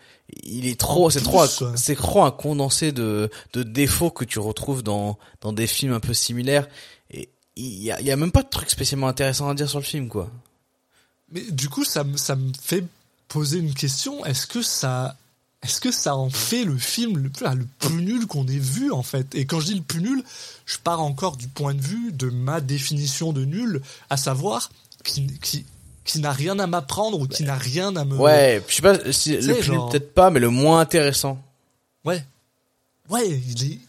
Il 0.44 0.66
est 0.68 0.80
trop, 0.80 1.10
c'est 1.10 1.20
trop, 1.22 1.40
c'est 1.76 1.96
trop 1.96 2.24
un 2.24 2.32
condensé 2.32 2.92
de, 2.92 3.30
de 3.54 3.64
défauts 3.64 4.10
que 4.12 4.26
tu 4.26 4.40
retrouves 4.40 4.84
dans, 4.84 5.18
dans 5.42 5.54
des 5.54 5.68
films 5.68 5.94
un 5.94 6.00
peu 6.00 6.14
similaires. 6.14 6.68
Et 7.12 7.30
il 7.56 7.84
y 7.84 7.92
a, 7.92 8.00
il 8.02 8.08
y 8.08 8.12
a 8.12 8.16
même 8.16 8.32
pas 8.32 8.44
de 8.44 8.50
trucs 8.50 8.70
spécialement 8.70 9.08
intéressants 9.08 9.50
à 9.50 9.54
dire 9.54 9.70
sur 9.70 9.80
le 9.80 9.86
film, 9.86 10.10
quoi. 10.10 10.30
Mais 11.32 11.42
du 11.52 11.70
coup, 11.70 11.84
ça, 11.84 12.04
me- 12.04 12.18
ça 12.18 12.36
me 12.36 12.52
fait 12.62 12.84
poser 13.28 13.60
une 13.60 13.74
question. 13.74 14.24
Est-ce 14.26 14.46
que 14.48 14.62
ça, 14.62 15.16
est-ce 15.64 15.80
que 15.82 15.92
ça 15.92 16.16
en 16.16 16.30
fait 16.30 16.64
le 16.66 16.78
film 16.78 17.18
le, 17.18 17.30
plus- 17.30 17.46
le 17.56 17.66
plus 17.80 18.04
nul 18.04 18.28
qu'on 18.28 18.46
ait 18.48 18.58
vu 18.58 18.92
en 18.92 19.04
fait? 19.04 19.34
Et 19.36 19.46
quand 19.46 19.60
je 19.60 19.68
dis 19.68 19.76
le 19.76 19.82
plus 19.82 20.02
nul, 20.02 20.24
je 20.66 20.78
pars 20.78 21.02
encore 21.02 21.38
du 21.38 21.48
point 21.48 21.74
de 21.74 21.82
vue 21.82 22.12
de 22.12 22.30
ma 22.30 22.62
définition 22.62 23.34
de 23.34 23.46
nul, 23.46 23.82
à 24.10 24.18
savoir 24.18 24.70
qui, 25.04 25.28
qui, 25.42 25.66
qui 26.06 26.20
n'a 26.20 26.32
rien 26.32 26.60
à 26.60 26.68
m'apprendre 26.68 27.20
ou 27.20 27.28
qui 27.28 27.44
n'a 27.44 27.56
rien 27.56 27.96
à 27.96 28.06
me. 28.06 28.16
Ouais, 28.16 28.62
je 28.68 28.76
sais 28.76 28.82
pas, 28.82 28.98
si, 29.12 29.38
le 29.38 29.54
plus 29.54 29.64
genre- 29.64 29.90
peut-être 29.90 30.14
pas, 30.14 30.30
mais 30.30 30.40
le 30.40 30.50
moins 30.50 30.80
intéressant. 30.80 31.42
Ouais. 32.06 32.24
Ouais, 33.10 33.30
il 33.30 33.72
est. 33.74 33.80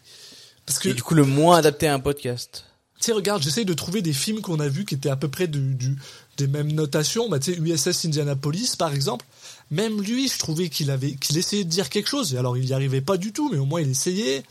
Parce 0.66 0.78
que 0.78 0.88
Et 0.90 0.94
du 0.94 1.02
coup, 1.02 1.14
le 1.14 1.24
moins 1.24 1.58
adapté 1.58 1.86
à 1.88 1.94
un 1.94 2.00
podcast. 2.00 2.64
Tu 2.98 3.06
sais, 3.06 3.12
regarde, 3.12 3.42
j'essaye 3.42 3.64
de 3.64 3.74
trouver 3.74 4.00
des 4.02 4.12
films 4.12 4.40
qu'on 4.40 4.60
a 4.60 4.68
vus 4.68 4.84
qui 4.84 4.94
étaient 4.94 5.10
à 5.10 5.16
peu 5.16 5.28
près 5.28 5.46
du, 5.46 5.74
du- 5.74 5.96
des 6.36 6.46
mêmes 6.46 6.72
notations. 6.72 7.28
Bah, 7.28 7.38
tu 7.38 7.52
sais, 7.54 7.58
USS 7.60 8.06
Indianapolis, 8.06 8.76
par 8.78 8.94
exemple. 8.94 9.26
Même 9.70 10.00
lui, 10.00 10.28
je 10.28 10.38
trouvais 10.38 10.68
qu'il 10.68 10.90
avait, 10.90 11.12
qu'il 11.16 11.36
essayait 11.36 11.64
de 11.64 11.68
dire 11.68 11.88
quelque 11.90 12.08
chose. 12.08 12.34
Et 12.34 12.38
alors, 12.38 12.56
il 12.56 12.64
y 12.64 12.72
arrivait 12.72 13.00
pas 13.00 13.16
du 13.16 13.32
tout, 13.32 13.50
mais 13.50 13.58
au 13.58 13.66
moins, 13.66 13.80
il 13.80 13.90
essayait. 13.90 14.42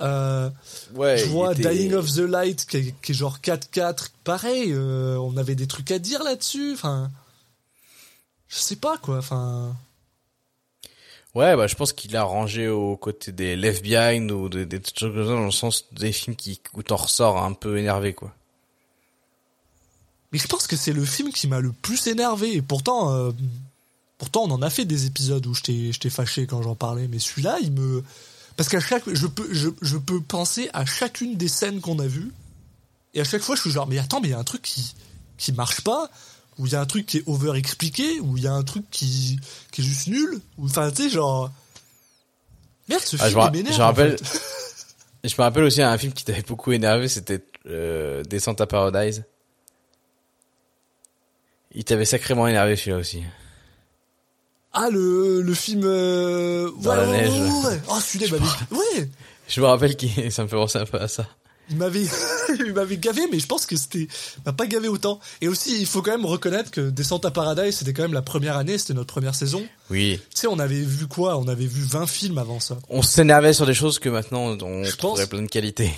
Euh, 0.00 0.50
Ouais, 0.94 1.16
je 1.18 1.26
vois 1.26 1.52
était- 1.52 1.72
Dying 1.72 1.94
of 1.94 2.12
the 2.12 2.18
Light, 2.18 2.66
qui 2.66 2.76
est, 2.78 2.94
qui 3.02 3.12
est 3.12 3.14
genre 3.14 3.40
4-4. 3.40 4.10
Pareil, 4.24 4.72
euh, 4.72 5.16
on 5.18 5.36
avait 5.36 5.54
des 5.54 5.66
trucs 5.66 5.90
à 5.90 5.98
dire 5.98 6.22
là-dessus. 6.24 6.72
Enfin, 6.74 7.10
je 8.48 8.56
sais 8.58 8.76
pas, 8.76 8.98
quoi. 8.98 9.18
Enfin, 9.18 9.74
Ouais, 11.34 11.56
bah, 11.56 11.66
je 11.66 11.74
pense 11.74 11.92
qu'il 11.92 12.16
a 12.16 12.22
rangé 12.22 12.68
aux 12.68 12.96
côtés 12.96 13.32
des 13.32 13.56
Left 13.56 13.82
Behind 13.82 14.30
ou 14.30 14.48
des, 14.48 14.66
des 14.66 14.80
trucs 14.80 15.12
comme 15.12 15.24
ça, 15.24 15.30
dans 15.32 15.44
le 15.44 15.50
sens 15.50 15.86
des 15.92 16.12
films 16.12 16.36
qui, 16.36 16.60
où 16.74 16.82
t'en 16.84 16.94
ressors 16.96 17.42
un 17.42 17.52
peu 17.54 17.76
énervé, 17.76 18.14
quoi. 18.14 18.32
mais 20.30 20.38
je 20.38 20.46
pense 20.46 20.66
que 20.68 20.76
c'est 20.76 20.92
le 20.92 21.04
film 21.04 21.32
qui 21.32 21.46
m'a 21.48 21.58
le 21.60 21.72
plus 21.72 22.06
énervé. 22.08 22.54
Et 22.56 22.62
pourtant, 22.62 23.12
euh, 23.14 23.32
pourtant, 24.18 24.44
on 24.44 24.50
en 24.52 24.62
a 24.62 24.70
fait 24.70 24.84
des 24.84 25.06
épisodes 25.06 25.44
où 25.46 25.54
je 25.54 25.62
t'ai, 25.62 25.92
je 25.92 25.98
t'ai 26.00 26.10
fâché 26.10 26.46
quand 26.46 26.62
j'en 26.62 26.74
parlais. 26.76 27.08
Mais 27.08 27.18
celui-là, 27.18 27.58
il 27.62 27.72
me, 27.72 28.04
Parce 28.56 28.68
qu'à 28.68 28.80
chaque, 28.80 29.02
je 29.12 29.26
peux, 29.26 29.48
je, 29.52 29.68
je 29.82 29.96
peux 29.96 30.20
penser 30.20 30.70
à 30.72 30.84
chacune 30.86 31.36
des 31.36 31.48
scènes 31.48 31.80
qu'on 31.80 31.98
a 31.98 32.06
vues, 32.06 32.32
et 33.14 33.20
à 33.20 33.24
chaque 33.24 33.42
fois, 33.42 33.56
je 33.56 33.60
suis 33.62 33.70
genre, 33.70 33.86
mais 33.88 33.98
attends, 33.98 34.20
mais 34.20 34.28
il 34.28 34.32
y 34.32 34.34
a 34.34 34.38
un 34.38 34.44
truc 34.44 34.62
qui, 34.62 34.94
qui 35.38 35.52
marche 35.52 35.80
pas, 35.80 36.08
ou 36.58 36.66
il 36.66 36.72
y 36.72 36.76
a 36.76 36.80
un 36.80 36.86
truc 36.86 37.06
qui 37.06 37.18
est 37.18 37.22
over 37.26 37.58
expliqué, 37.58 38.20
ou 38.20 38.36
il 38.36 38.44
y 38.44 38.46
a 38.46 38.52
un 38.52 38.62
truc 38.62 38.84
qui, 38.90 39.38
qui 39.72 39.80
est 39.80 39.84
juste 39.84 40.06
nul, 40.06 40.40
ou 40.58 40.66
enfin, 40.66 40.90
tu 40.90 41.02
sais, 41.04 41.10
genre, 41.10 41.50
merde, 42.88 43.02
ce 43.02 43.16
Ah, 43.18 43.24
je 43.24 43.28
film 43.30 43.40
ra- 43.40 43.50
m'énerve. 43.50 43.74
je 43.74 43.78
me 43.78 43.82
en 43.84 43.86
rappelle- 43.88 44.18
fait. 44.18 44.40
Je 45.24 45.34
me 45.38 45.40
rappelle 45.42 45.62
aussi 45.64 45.80
un 45.80 45.96
film 45.96 46.12
qui 46.12 46.22
t'avait 46.22 46.42
beaucoup 46.42 46.70
énervé, 46.72 47.08
c'était 47.08 47.42
euh, 47.66 48.22
Descente 48.24 48.60
à 48.60 48.66
Paradise. 48.66 49.24
Il 51.72 51.82
t'avait 51.84 52.04
sacrément 52.04 52.46
énervé 52.46 52.76
celui-là 52.76 52.98
aussi. 52.98 53.22
Ah, 54.74 54.90
le, 54.90 55.40
le 55.40 55.54
film, 55.54 55.82
euh... 55.84 56.68
Dans 56.82 56.90
ouais, 56.90 56.96
la 56.96 57.08
ouais, 57.08 57.22
neige. 57.28 57.30
ouais, 57.30 57.66
ouais. 57.70 57.80
Oh, 57.88 57.98
celui-là, 58.04 58.26
il 58.26 58.32
m'avait, 58.32 58.44
ouais, 59.00 59.10
Je 59.48 59.60
me 59.60 59.66
rappelle 59.66 59.96
qu'il 59.96 60.32
ça 60.32 60.42
me 60.42 60.48
fait 60.48 60.56
penser 60.56 60.78
un 60.78 60.84
peu 60.84 61.00
à 61.00 61.06
ça. 61.06 61.28
il 61.70 61.76
m'avait, 61.76 62.04
il 62.58 62.72
m'avait 62.72 62.96
gavé, 62.96 63.22
mais 63.30 63.38
je 63.38 63.46
pense 63.46 63.66
que 63.66 63.76
c'était, 63.76 64.08
m'a 64.44 64.52
pas 64.52 64.66
gavé 64.66 64.88
autant. 64.88 65.20
Et 65.40 65.46
aussi, 65.48 65.78
il 65.80 65.86
faut 65.86 66.02
quand 66.02 66.10
même 66.10 66.26
reconnaître 66.26 66.70
que 66.72 66.90
Descente 66.90 67.24
à 67.24 67.30
Paradise, 67.30 67.76
c'était 67.76 67.92
quand 67.92 68.02
même 68.02 68.12
la 68.14 68.22
première 68.22 68.56
année, 68.56 68.76
c'était 68.76 68.94
notre 68.94 69.12
première 69.14 69.34
saison. 69.36 69.64
Oui. 69.90 70.20
Tu 70.30 70.40
sais, 70.40 70.46
on 70.48 70.58
avait 70.58 70.80
vu 70.82 71.06
quoi? 71.06 71.38
On 71.38 71.46
avait 71.46 71.66
vu 71.66 71.82
20 71.82 72.06
films 72.08 72.38
avant 72.38 72.58
ça. 72.58 72.76
On 72.88 73.02
s'énervait 73.02 73.52
sur 73.52 73.66
des 73.66 73.74
choses 73.74 73.98
que 74.00 74.08
maintenant 74.08 74.56
on 74.60 74.82
Je 74.84 74.96
trouverait 74.96 75.22
pense. 75.22 75.28
plein 75.30 75.42
de 75.42 75.46
qualités. 75.48 75.92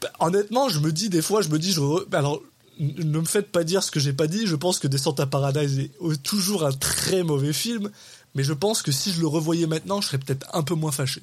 Bah, 0.00 0.10
honnêtement, 0.20 0.70
je 0.70 0.78
me 0.78 0.90
dis 0.90 1.10
des 1.10 1.20
fois, 1.22 1.42
je 1.42 1.50
me 1.50 1.58
dis, 1.58 1.72
je 1.72 1.80
re- 1.80 2.06
bah, 2.08 2.18
alors, 2.20 2.40
ne 2.80 3.18
me 3.20 3.24
faites 3.26 3.52
pas 3.52 3.62
dire 3.62 3.82
ce 3.82 3.90
que 3.90 4.00
j'ai 4.00 4.14
pas 4.14 4.26
dit. 4.26 4.46
Je 4.46 4.56
pense 4.56 4.78
que 4.78 4.88
Descente 4.88 5.20
à 5.20 5.26
Paradise 5.26 5.78
est 5.78 6.22
toujours 6.22 6.64
un 6.64 6.72
très 6.72 7.22
mauvais 7.22 7.52
film, 7.52 7.90
mais 8.34 8.44
je 8.44 8.52
pense 8.52 8.82
que 8.82 8.92
si 8.92 9.12
je 9.12 9.20
le 9.20 9.26
revoyais 9.26 9.66
maintenant, 9.66 10.00
je 10.00 10.08
serais 10.08 10.18
peut-être 10.18 10.46
un 10.52 10.62
peu 10.62 10.74
moins 10.74 10.92
fâché, 10.92 11.22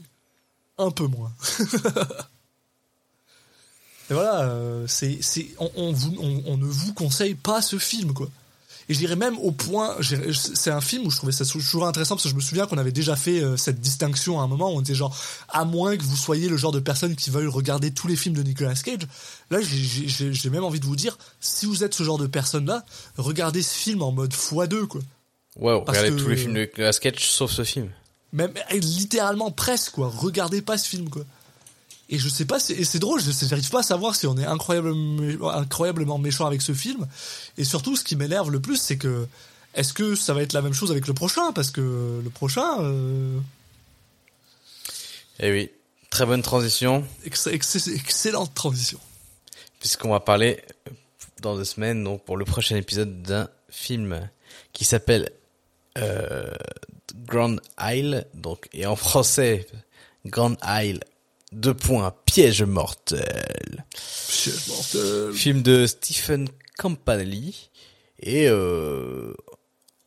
un 0.77 0.91
peu 0.91 1.07
moins. 1.07 1.31
Et 4.09 4.13
voilà, 4.13 4.41
euh, 4.41 4.85
c'est, 4.87 5.19
on, 5.59 5.69
on, 5.75 6.57
ne 6.57 6.65
vous 6.65 6.93
conseille 6.93 7.35
pas 7.35 7.61
ce 7.61 7.77
film, 7.77 8.13
quoi. 8.13 8.27
Et 8.89 8.95
je 8.95 8.99
dirais 8.99 9.15
même 9.15 9.37
au 9.37 9.51
point, 9.51 9.97
c'est 10.33 10.71
un 10.71 10.81
film 10.81 11.05
où 11.05 11.11
je 11.11 11.17
trouvais 11.17 11.31
ça 11.31 11.45
toujours 11.45 11.85
intéressant 11.85 12.15
parce 12.15 12.23
que 12.23 12.29
je 12.29 12.35
me 12.35 12.41
souviens 12.41 12.65
qu'on 12.65 12.79
avait 12.79 12.91
déjà 12.91 13.15
fait 13.15 13.39
euh, 13.39 13.55
cette 13.55 13.79
distinction 13.79 14.39
à 14.39 14.43
un 14.43 14.47
moment 14.47 14.73
où 14.73 14.77
on 14.77 14.81
était 14.81 14.95
genre, 14.95 15.15
à 15.47 15.63
moins 15.63 15.95
que 15.95 16.01
vous 16.01 16.15
soyez 16.15 16.49
le 16.49 16.57
genre 16.57 16.71
de 16.71 16.79
personne 16.79 17.15
qui 17.15 17.29
veuille 17.29 17.45
regarder 17.45 17.91
tous 17.91 18.07
les 18.07 18.15
films 18.15 18.33
de 18.33 18.41
Nicolas 18.41 18.73
Cage. 18.73 19.07
Là, 19.51 19.59
j'ai 19.61 20.49
même 20.49 20.63
envie 20.63 20.79
de 20.79 20.87
vous 20.87 20.95
dire, 20.95 21.19
si 21.39 21.67
vous 21.67 21.83
êtes 21.83 21.93
ce 21.93 22.01
genre 22.01 22.17
de 22.17 22.25
personne-là, 22.25 22.83
regardez 23.17 23.61
ce 23.61 23.75
film 23.75 24.01
en 24.01 24.11
mode 24.11 24.33
x2, 24.33 24.87
quoi. 24.87 25.01
Wow, 25.55 25.81
Parce 25.81 25.97
regardez 25.97 26.17
que- 26.17 26.23
tous 26.23 26.29
les 26.29 26.37
films 26.37 26.53
de 26.53 26.69
la 26.77 26.91
sketch 26.93 27.27
sauf 27.27 27.51
ce 27.51 27.63
film. 27.63 27.89
Même 28.31 28.53
littéralement 28.71 29.51
presque, 29.51 29.91
quoi. 29.93 30.11
Regardez 30.15 30.61
pas 30.61 30.77
ce 30.77 30.87
film, 30.87 31.09
quoi. 31.09 31.23
Et 32.11 32.17
je 32.17 32.27
sais 32.29 32.45
pas, 32.45 32.59
c'est- 32.59 32.97
drôle, 32.97 33.21
je 33.21 33.31
j'arrive 33.47 33.69
pas 33.69 33.79
à 33.81 33.83
savoir 33.83 34.15
si 34.15 34.25
on 34.27 34.35
est 34.37 34.45
incroyablement, 34.45 35.49
incroyablement 35.51 36.17
méchant 36.17 36.45
avec 36.47 36.61
ce 36.61 36.73
film. 36.73 37.07
Et 37.57 37.63
surtout, 37.63 37.95
ce 37.95 38.03
qui 38.03 38.15
m'énerve 38.15 38.49
le 38.51 38.59
plus, 38.59 38.77
c'est 38.77 38.97
que 38.97 39.27
est-ce 39.75 39.93
que 39.93 40.15
ça 40.15 40.33
va 40.33 40.41
être 40.41 40.53
la 40.53 40.61
même 40.63 40.73
chose 40.73 40.89
avec 40.91 41.07
le 41.07 41.13
prochain? 41.13 41.51
Parce 41.53 41.69
que 41.71 42.19
le 42.23 42.29
prochain, 42.29 42.81
euh, 42.81 43.39
Eh 45.39 45.51
oui, 45.51 45.69
très 46.09 46.25
bonne 46.25 46.41
transition, 46.41 47.05
ex- 47.25 47.47
ex- 47.47 47.87
excellente 47.87 48.53
transition. 48.53 48.99
puisqu'on 49.79 50.09
va 50.09 50.19
parler 50.19 50.61
euh, 50.87 50.91
dans 51.41 51.55
deux 51.55 51.63
semaines, 51.63 52.03
donc 52.03 52.25
pour 52.25 52.35
le 52.37 52.43
prochain 52.45 52.75
épisode 52.75 53.21
d'un 53.23 53.47
film 53.69 54.29
qui 54.73 54.83
s'appelle 54.83 55.31
euh, 55.97 56.49
Grand 57.25 57.55
Isle, 57.81 58.25
donc 58.33 58.67
et 58.73 58.85
en 58.85 58.95
français 58.95 59.65
Grand 60.25 60.55
Isle. 60.63 60.99
Deux 61.51 61.73
points, 61.73 62.13
piège 62.25 62.61
mortel. 62.63 63.85
Piège 64.27 64.67
mortel. 64.67 65.33
Film 65.33 65.61
de 65.63 65.87
Stephen 65.87 66.47
Campanelli. 66.77 67.69
Et 68.21 68.47
euh, 68.47 69.33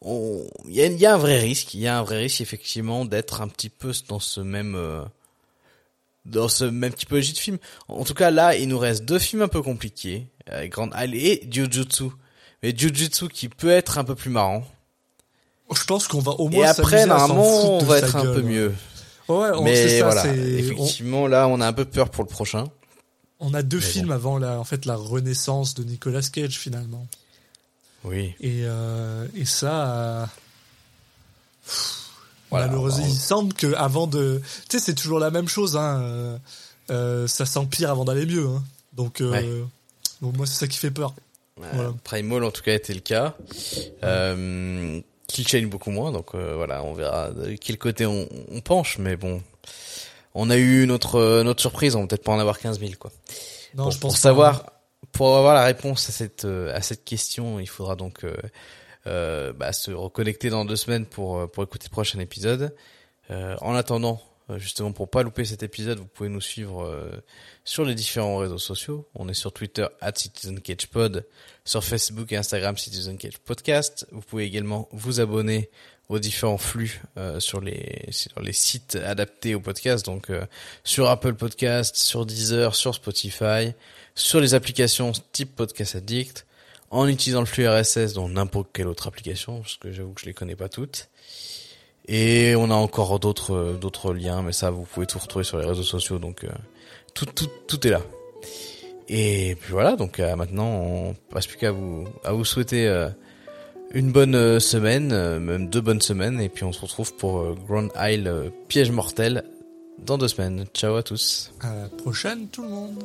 on- 0.02 0.46
il 0.68 0.74
y, 0.74 0.80
y 1.00 1.06
a 1.06 1.14
un 1.14 1.18
vrai 1.18 1.40
risque, 1.40 1.74
il 1.74 1.80
y 1.80 1.88
a 1.88 1.98
un 1.98 2.02
vrai 2.02 2.18
risque 2.18 2.40
effectivement 2.40 3.04
d'être 3.04 3.40
un 3.40 3.48
petit 3.48 3.70
peu 3.70 3.92
dans 4.08 4.20
ce 4.20 4.40
même 4.40 4.74
euh, 4.76 5.02
dans 6.24 6.48
ce 6.48 6.64
même 6.64 6.92
typologie 6.92 7.32
de 7.32 7.38
film. 7.38 7.58
En 7.88 8.04
tout 8.04 8.14
cas 8.14 8.30
là, 8.30 8.54
il 8.54 8.68
nous 8.68 8.78
reste 8.78 9.04
deux 9.04 9.18
films 9.18 9.42
un 9.42 9.48
peu 9.48 9.62
compliqués, 9.62 10.28
euh, 10.50 10.66
Grand 10.68 10.90
Isle 10.96 11.14
et 11.16 11.48
Jujutsu. 11.50 12.04
Mais 12.62 12.72
Jujutsu 12.76 13.28
qui 13.28 13.48
peut 13.48 13.70
être 13.70 13.98
un 13.98 14.04
peu 14.04 14.14
plus 14.14 14.30
marrant. 14.30 14.64
Je 15.74 15.84
pense 15.84 16.08
qu'on 16.08 16.20
va 16.20 16.32
au 16.32 16.48
moins 16.48 16.64
Et 16.64 16.68
après, 16.68 17.06
normalement, 17.06 17.78
on 17.78 17.84
va 17.84 17.98
être 17.98 18.16
un 18.16 18.22
peu 18.22 18.42
mieux. 18.42 18.74
Ouais, 19.28 19.48
on 19.54 19.62
Mais 19.62 19.98
ça, 19.98 20.04
voilà, 20.04 20.22
c'est- 20.22 20.28
on- 20.30 20.58
effectivement, 20.58 21.26
là, 21.26 21.46
on 21.48 21.60
a 21.60 21.66
un 21.66 21.72
peu 21.72 21.84
peur 21.84 22.10
pour 22.10 22.24
le 22.24 22.28
prochain. 22.28 22.64
On 23.40 23.54
a 23.54 23.62
deux 23.62 23.78
Mais 23.78 23.82
films 23.82 24.10
avant 24.12 24.38
la, 24.38 24.58
en 24.60 24.64
fait, 24.64 24.84
la 24.86 24.96
renaissance 24.96 25.74
de 25.74 25.84
Nicolas 25.84 26.22
Cage 26.22 26.58
finalement. 26.58 27.06
Oui. 28.04 28.34
Et, 28.40 28.62
euh, 28.64 29.26
et 29.36 29.44
ça, 29.44 29.90
euh, 29.92 30.26
Voilà, 32.50 32.66
malheureusement, 32.66 33.04
on- 33.04 33.08
il 33.08 33.14
semble 33.14 33.54
que 33.54 33.72
avant 33.74 34.06
de, 34.06 34.40
tu 34.68 34.78
sais, 34.78 34.84
c'est 34.84 34.94
toujours 34.94 35.18
la 35.18 35.30
même 35.30 35.48
chose. 35.48 35.76
Hein, 35.76 36.38
euh, 36.90 37.26
ça 37.26 37.46
s'empire 37.46 37.90
avant 37.90 38.04
d'aller 38.04 38.26
mieux. 38.26 38.46
Hein. 38.46 38.62
Donc, 38.92 39.18
Ouais. 39.20 39.48
donc 40.20 40.36
moi, 40.36 40.46
c'est 40.46 40.58
ça 40.58 40.66
qui 40.66 40.76
fait 40.78 40.90
peur. 40.90 41.14
Voilà. 41.56 41.92
Primal 42.04 42.44
en 42.44 42.50
tout 42.50 42.62
cas 42.62 42.74
était 42.74 42.92
le 42.94 43.00
cas. 43.00 43.34
Euh, 44.02 45.00
Killchain 45.32 45.66
beaucoup 45.66 45.90
moins, 45.90 46.12
donc 46.12 46.34
euh, 46.34 46.54
voilà, 46.56 46.84
on 46.84 46.92
verra 46.92 47.30
de 47.30 47.54
quel 47.56 47.78
côté 47.78 48.06
on, 48.06 48.28
on 48.50 48.60
penche, 48.60 48.98
mais 48.98 49.16
bon, 49.16 49.42
on 50.34 50.50
a 50.50 50.56
eu 50.56 50.86
notre 50.86 51.16
euh, 51.16 51.42
notre 51.42 51.60
surprise, 51.60 51.96
on 51.96 52.02
va 52.02 52.06
peut-être 52.06 52.24
pas 52.24 52.32
en 52.32 52.38
avoir 52.38 52.58
15 52.58 52.78
000 52.78 52.92
quoi. 52.98 53.10
Non, 53.74 53.84
Bon, 53.84 53.90
je 53.90 53.98
pense 53.98 54.12
pour 54.12 54.16
savoir, 54.16 54.72
pour 55.12 55.36
avoir 55.36 55.54
la 55.54 55.64
réponse 55.64 56.08
à 56.08 56.12
cette 56.12 56.44
euh, 56.44 56.74
à 56.74 56.82
cette 56.82 57.04
question, 57.04 57.58
il 57.58 57.68
faudra 57.68 57.96
donc 57.96 58.24
euh, 58.24 58.36
euh, 59.06 59.52
bah, 59.52 59.72
se 59.72 59.90
reconnecter 59.90 60.50
dans 60.50 60.64
deux 60.64 60.76
semaines 60.76 61.06
pour 61.06 61.50
pour 61.50 61.62
écouter 61.64 61.86
le 61.90 61.92
prochain 61.92 62.18
épisode. 62.20 62.74
Euh, 63.30 63.56
en 63.60 63.74
attendant, 63.74 64.20
justement 64.56 64.92
pour 64.92 65.08
pas 65.08 65.22
louper 65.22 65.44
cet 65.44 65.62
épisode, 65.62 65.98
vous 65.98 66.06
pouvez 66.06 66.28
nous 66.28 66.40
suivre 66.40 66.84
euh, 66.84 67.10
sur 67.64 67.84
les 67.84 67.94
différents 67.94 68.38
réseaux 68.38 68.58
sociaux. 68.58 69.08
On 69.14 69.28
est 69.28 69.34
sur 69.34 69.52
Twitter 69.52 69.86
@CitizenCagePod, 70.14 71.26
sur 71.64 71.84
Facebook 71.84 72.32
et 72.32 72.36
Instagram 72.36 72.76
Citizen 72.76 73.16
Cage 73.16 73.38
Podcast. 73.38 74.06
Vous 74.10 74.20
pouvez 74.20 74.44
également 74.44 74.88
vous 74.92 75.20
abonner 75.20 75.70
aux 76.08 76.18
différents 76.18 76.58
flux 76.58 77.00
euh, 77.16 77.40
sur 77.40 77.60
les 77.60 78.06
sur 78.10 78.40
les 78.40 78.52
sites 78.52 78.96
adaptés 78.96 79.54
au 79.54 79.60
podcast, 79.60 80.04
donc 80.04 80.30
euh, 80.30 80.44
sur 80.84 81.08
Apple 81.08 81.34
Podcast, 81.34 81.96
sur 81.96 82.26
Deezer, 82.26 82.74
sur 82.74 82.94
Spotify, 82.94 83.72
sur 84.14 84.40
les 84.40 84.54
applications 84.54 85.12
type 85.32 85.56
Podcast 85.56 85.96
Addict, 85.96 86.46
en 86.90 87.06
utilisant 87.08 87.40
le 87.40 87.46
flux 87.46 87.66
RSS 87.66 88.12
dans 88.12 88.28
n'importe 88.28 88.68
quelle 88.72 88.88
autre 88.88 89.06
application, 89.06 89.60
parce 89.60 89.76
que 89.76 89.92
j'avoue 89.92 90.12
que 90.12 90.20
je 90.20 90.26
les 90.26 90.34
connais 90.34 90.56
pas 90.56 90.68
toutes. 90.68 91.08
Et 92.08 92.54
on 92.56 92.70
a 92.70 92.74
encore 92.74 93.18
d'autres 93.20 93.78
d'autres 93.80 94.12
liens, 94.12 94.42
mais 94.42 94.52
ça 94.52 94.70
vous 94.70 94.82
pouvez 94.82 95.06
tout 95.06 95.18
retrouver 95.18 95.44
sur 95.44 95.58
les 95.58 95.66
réseaux 95.66 95.82
sociaux, 95.82 96.18
donc 96.18 96.44
euh, 96.44 96.50
tout 97.14 97.26
tout 97.26 97.48
tout 97.68 97.86
est 97.86 97.90
là. 97.90 98.02
Et 99.14 99.56
puis 99.60 99.72
voilà, 99.72 99.94
donc 99.94 100.18
euh, 100.20 100.34
maintenant 100.36 100.70
on 100.70 101.14
passe 101.30 101.46
plus 101.46 101.58
qu'à 101.58 101.70
vous 101.70 102.08
à 102.24 102.32
vous 102.32 102.46
souhaiter 102.46 102.88
euh, 102.88 103.10
une 103.92 104.10
bonne 104.10 104.34
euh, 104.34 104.58
semaine, 104.58 105.08
même 105.38 105.68
deux 105.68 105.82
bonnes 105.82 106.00
semaines, 106.00 106.40
et 106.40 106.48
puis 106.48 106.64
on 106.64 106.72
se 106.72 106.80
retrouve 106.80 107.14
pour 107.16 107.54
Grand 107.68 107.88
Isle 108.00 108.50
Piège 108.68 108.90
mortel 108.90 109.44
dans 109.98 110.16
deux 110.16 110.28
semaines. 110.28 110.64
Ciao 110.72 110.94
à 110.94 111.02
tous. 111.02 111.52
À 111.60 111.74
la 111.74 111.88
prochaine, 111.90 112.48
tout 112.48 112.62
le 112.62 112.70
monde. 112.70 113.04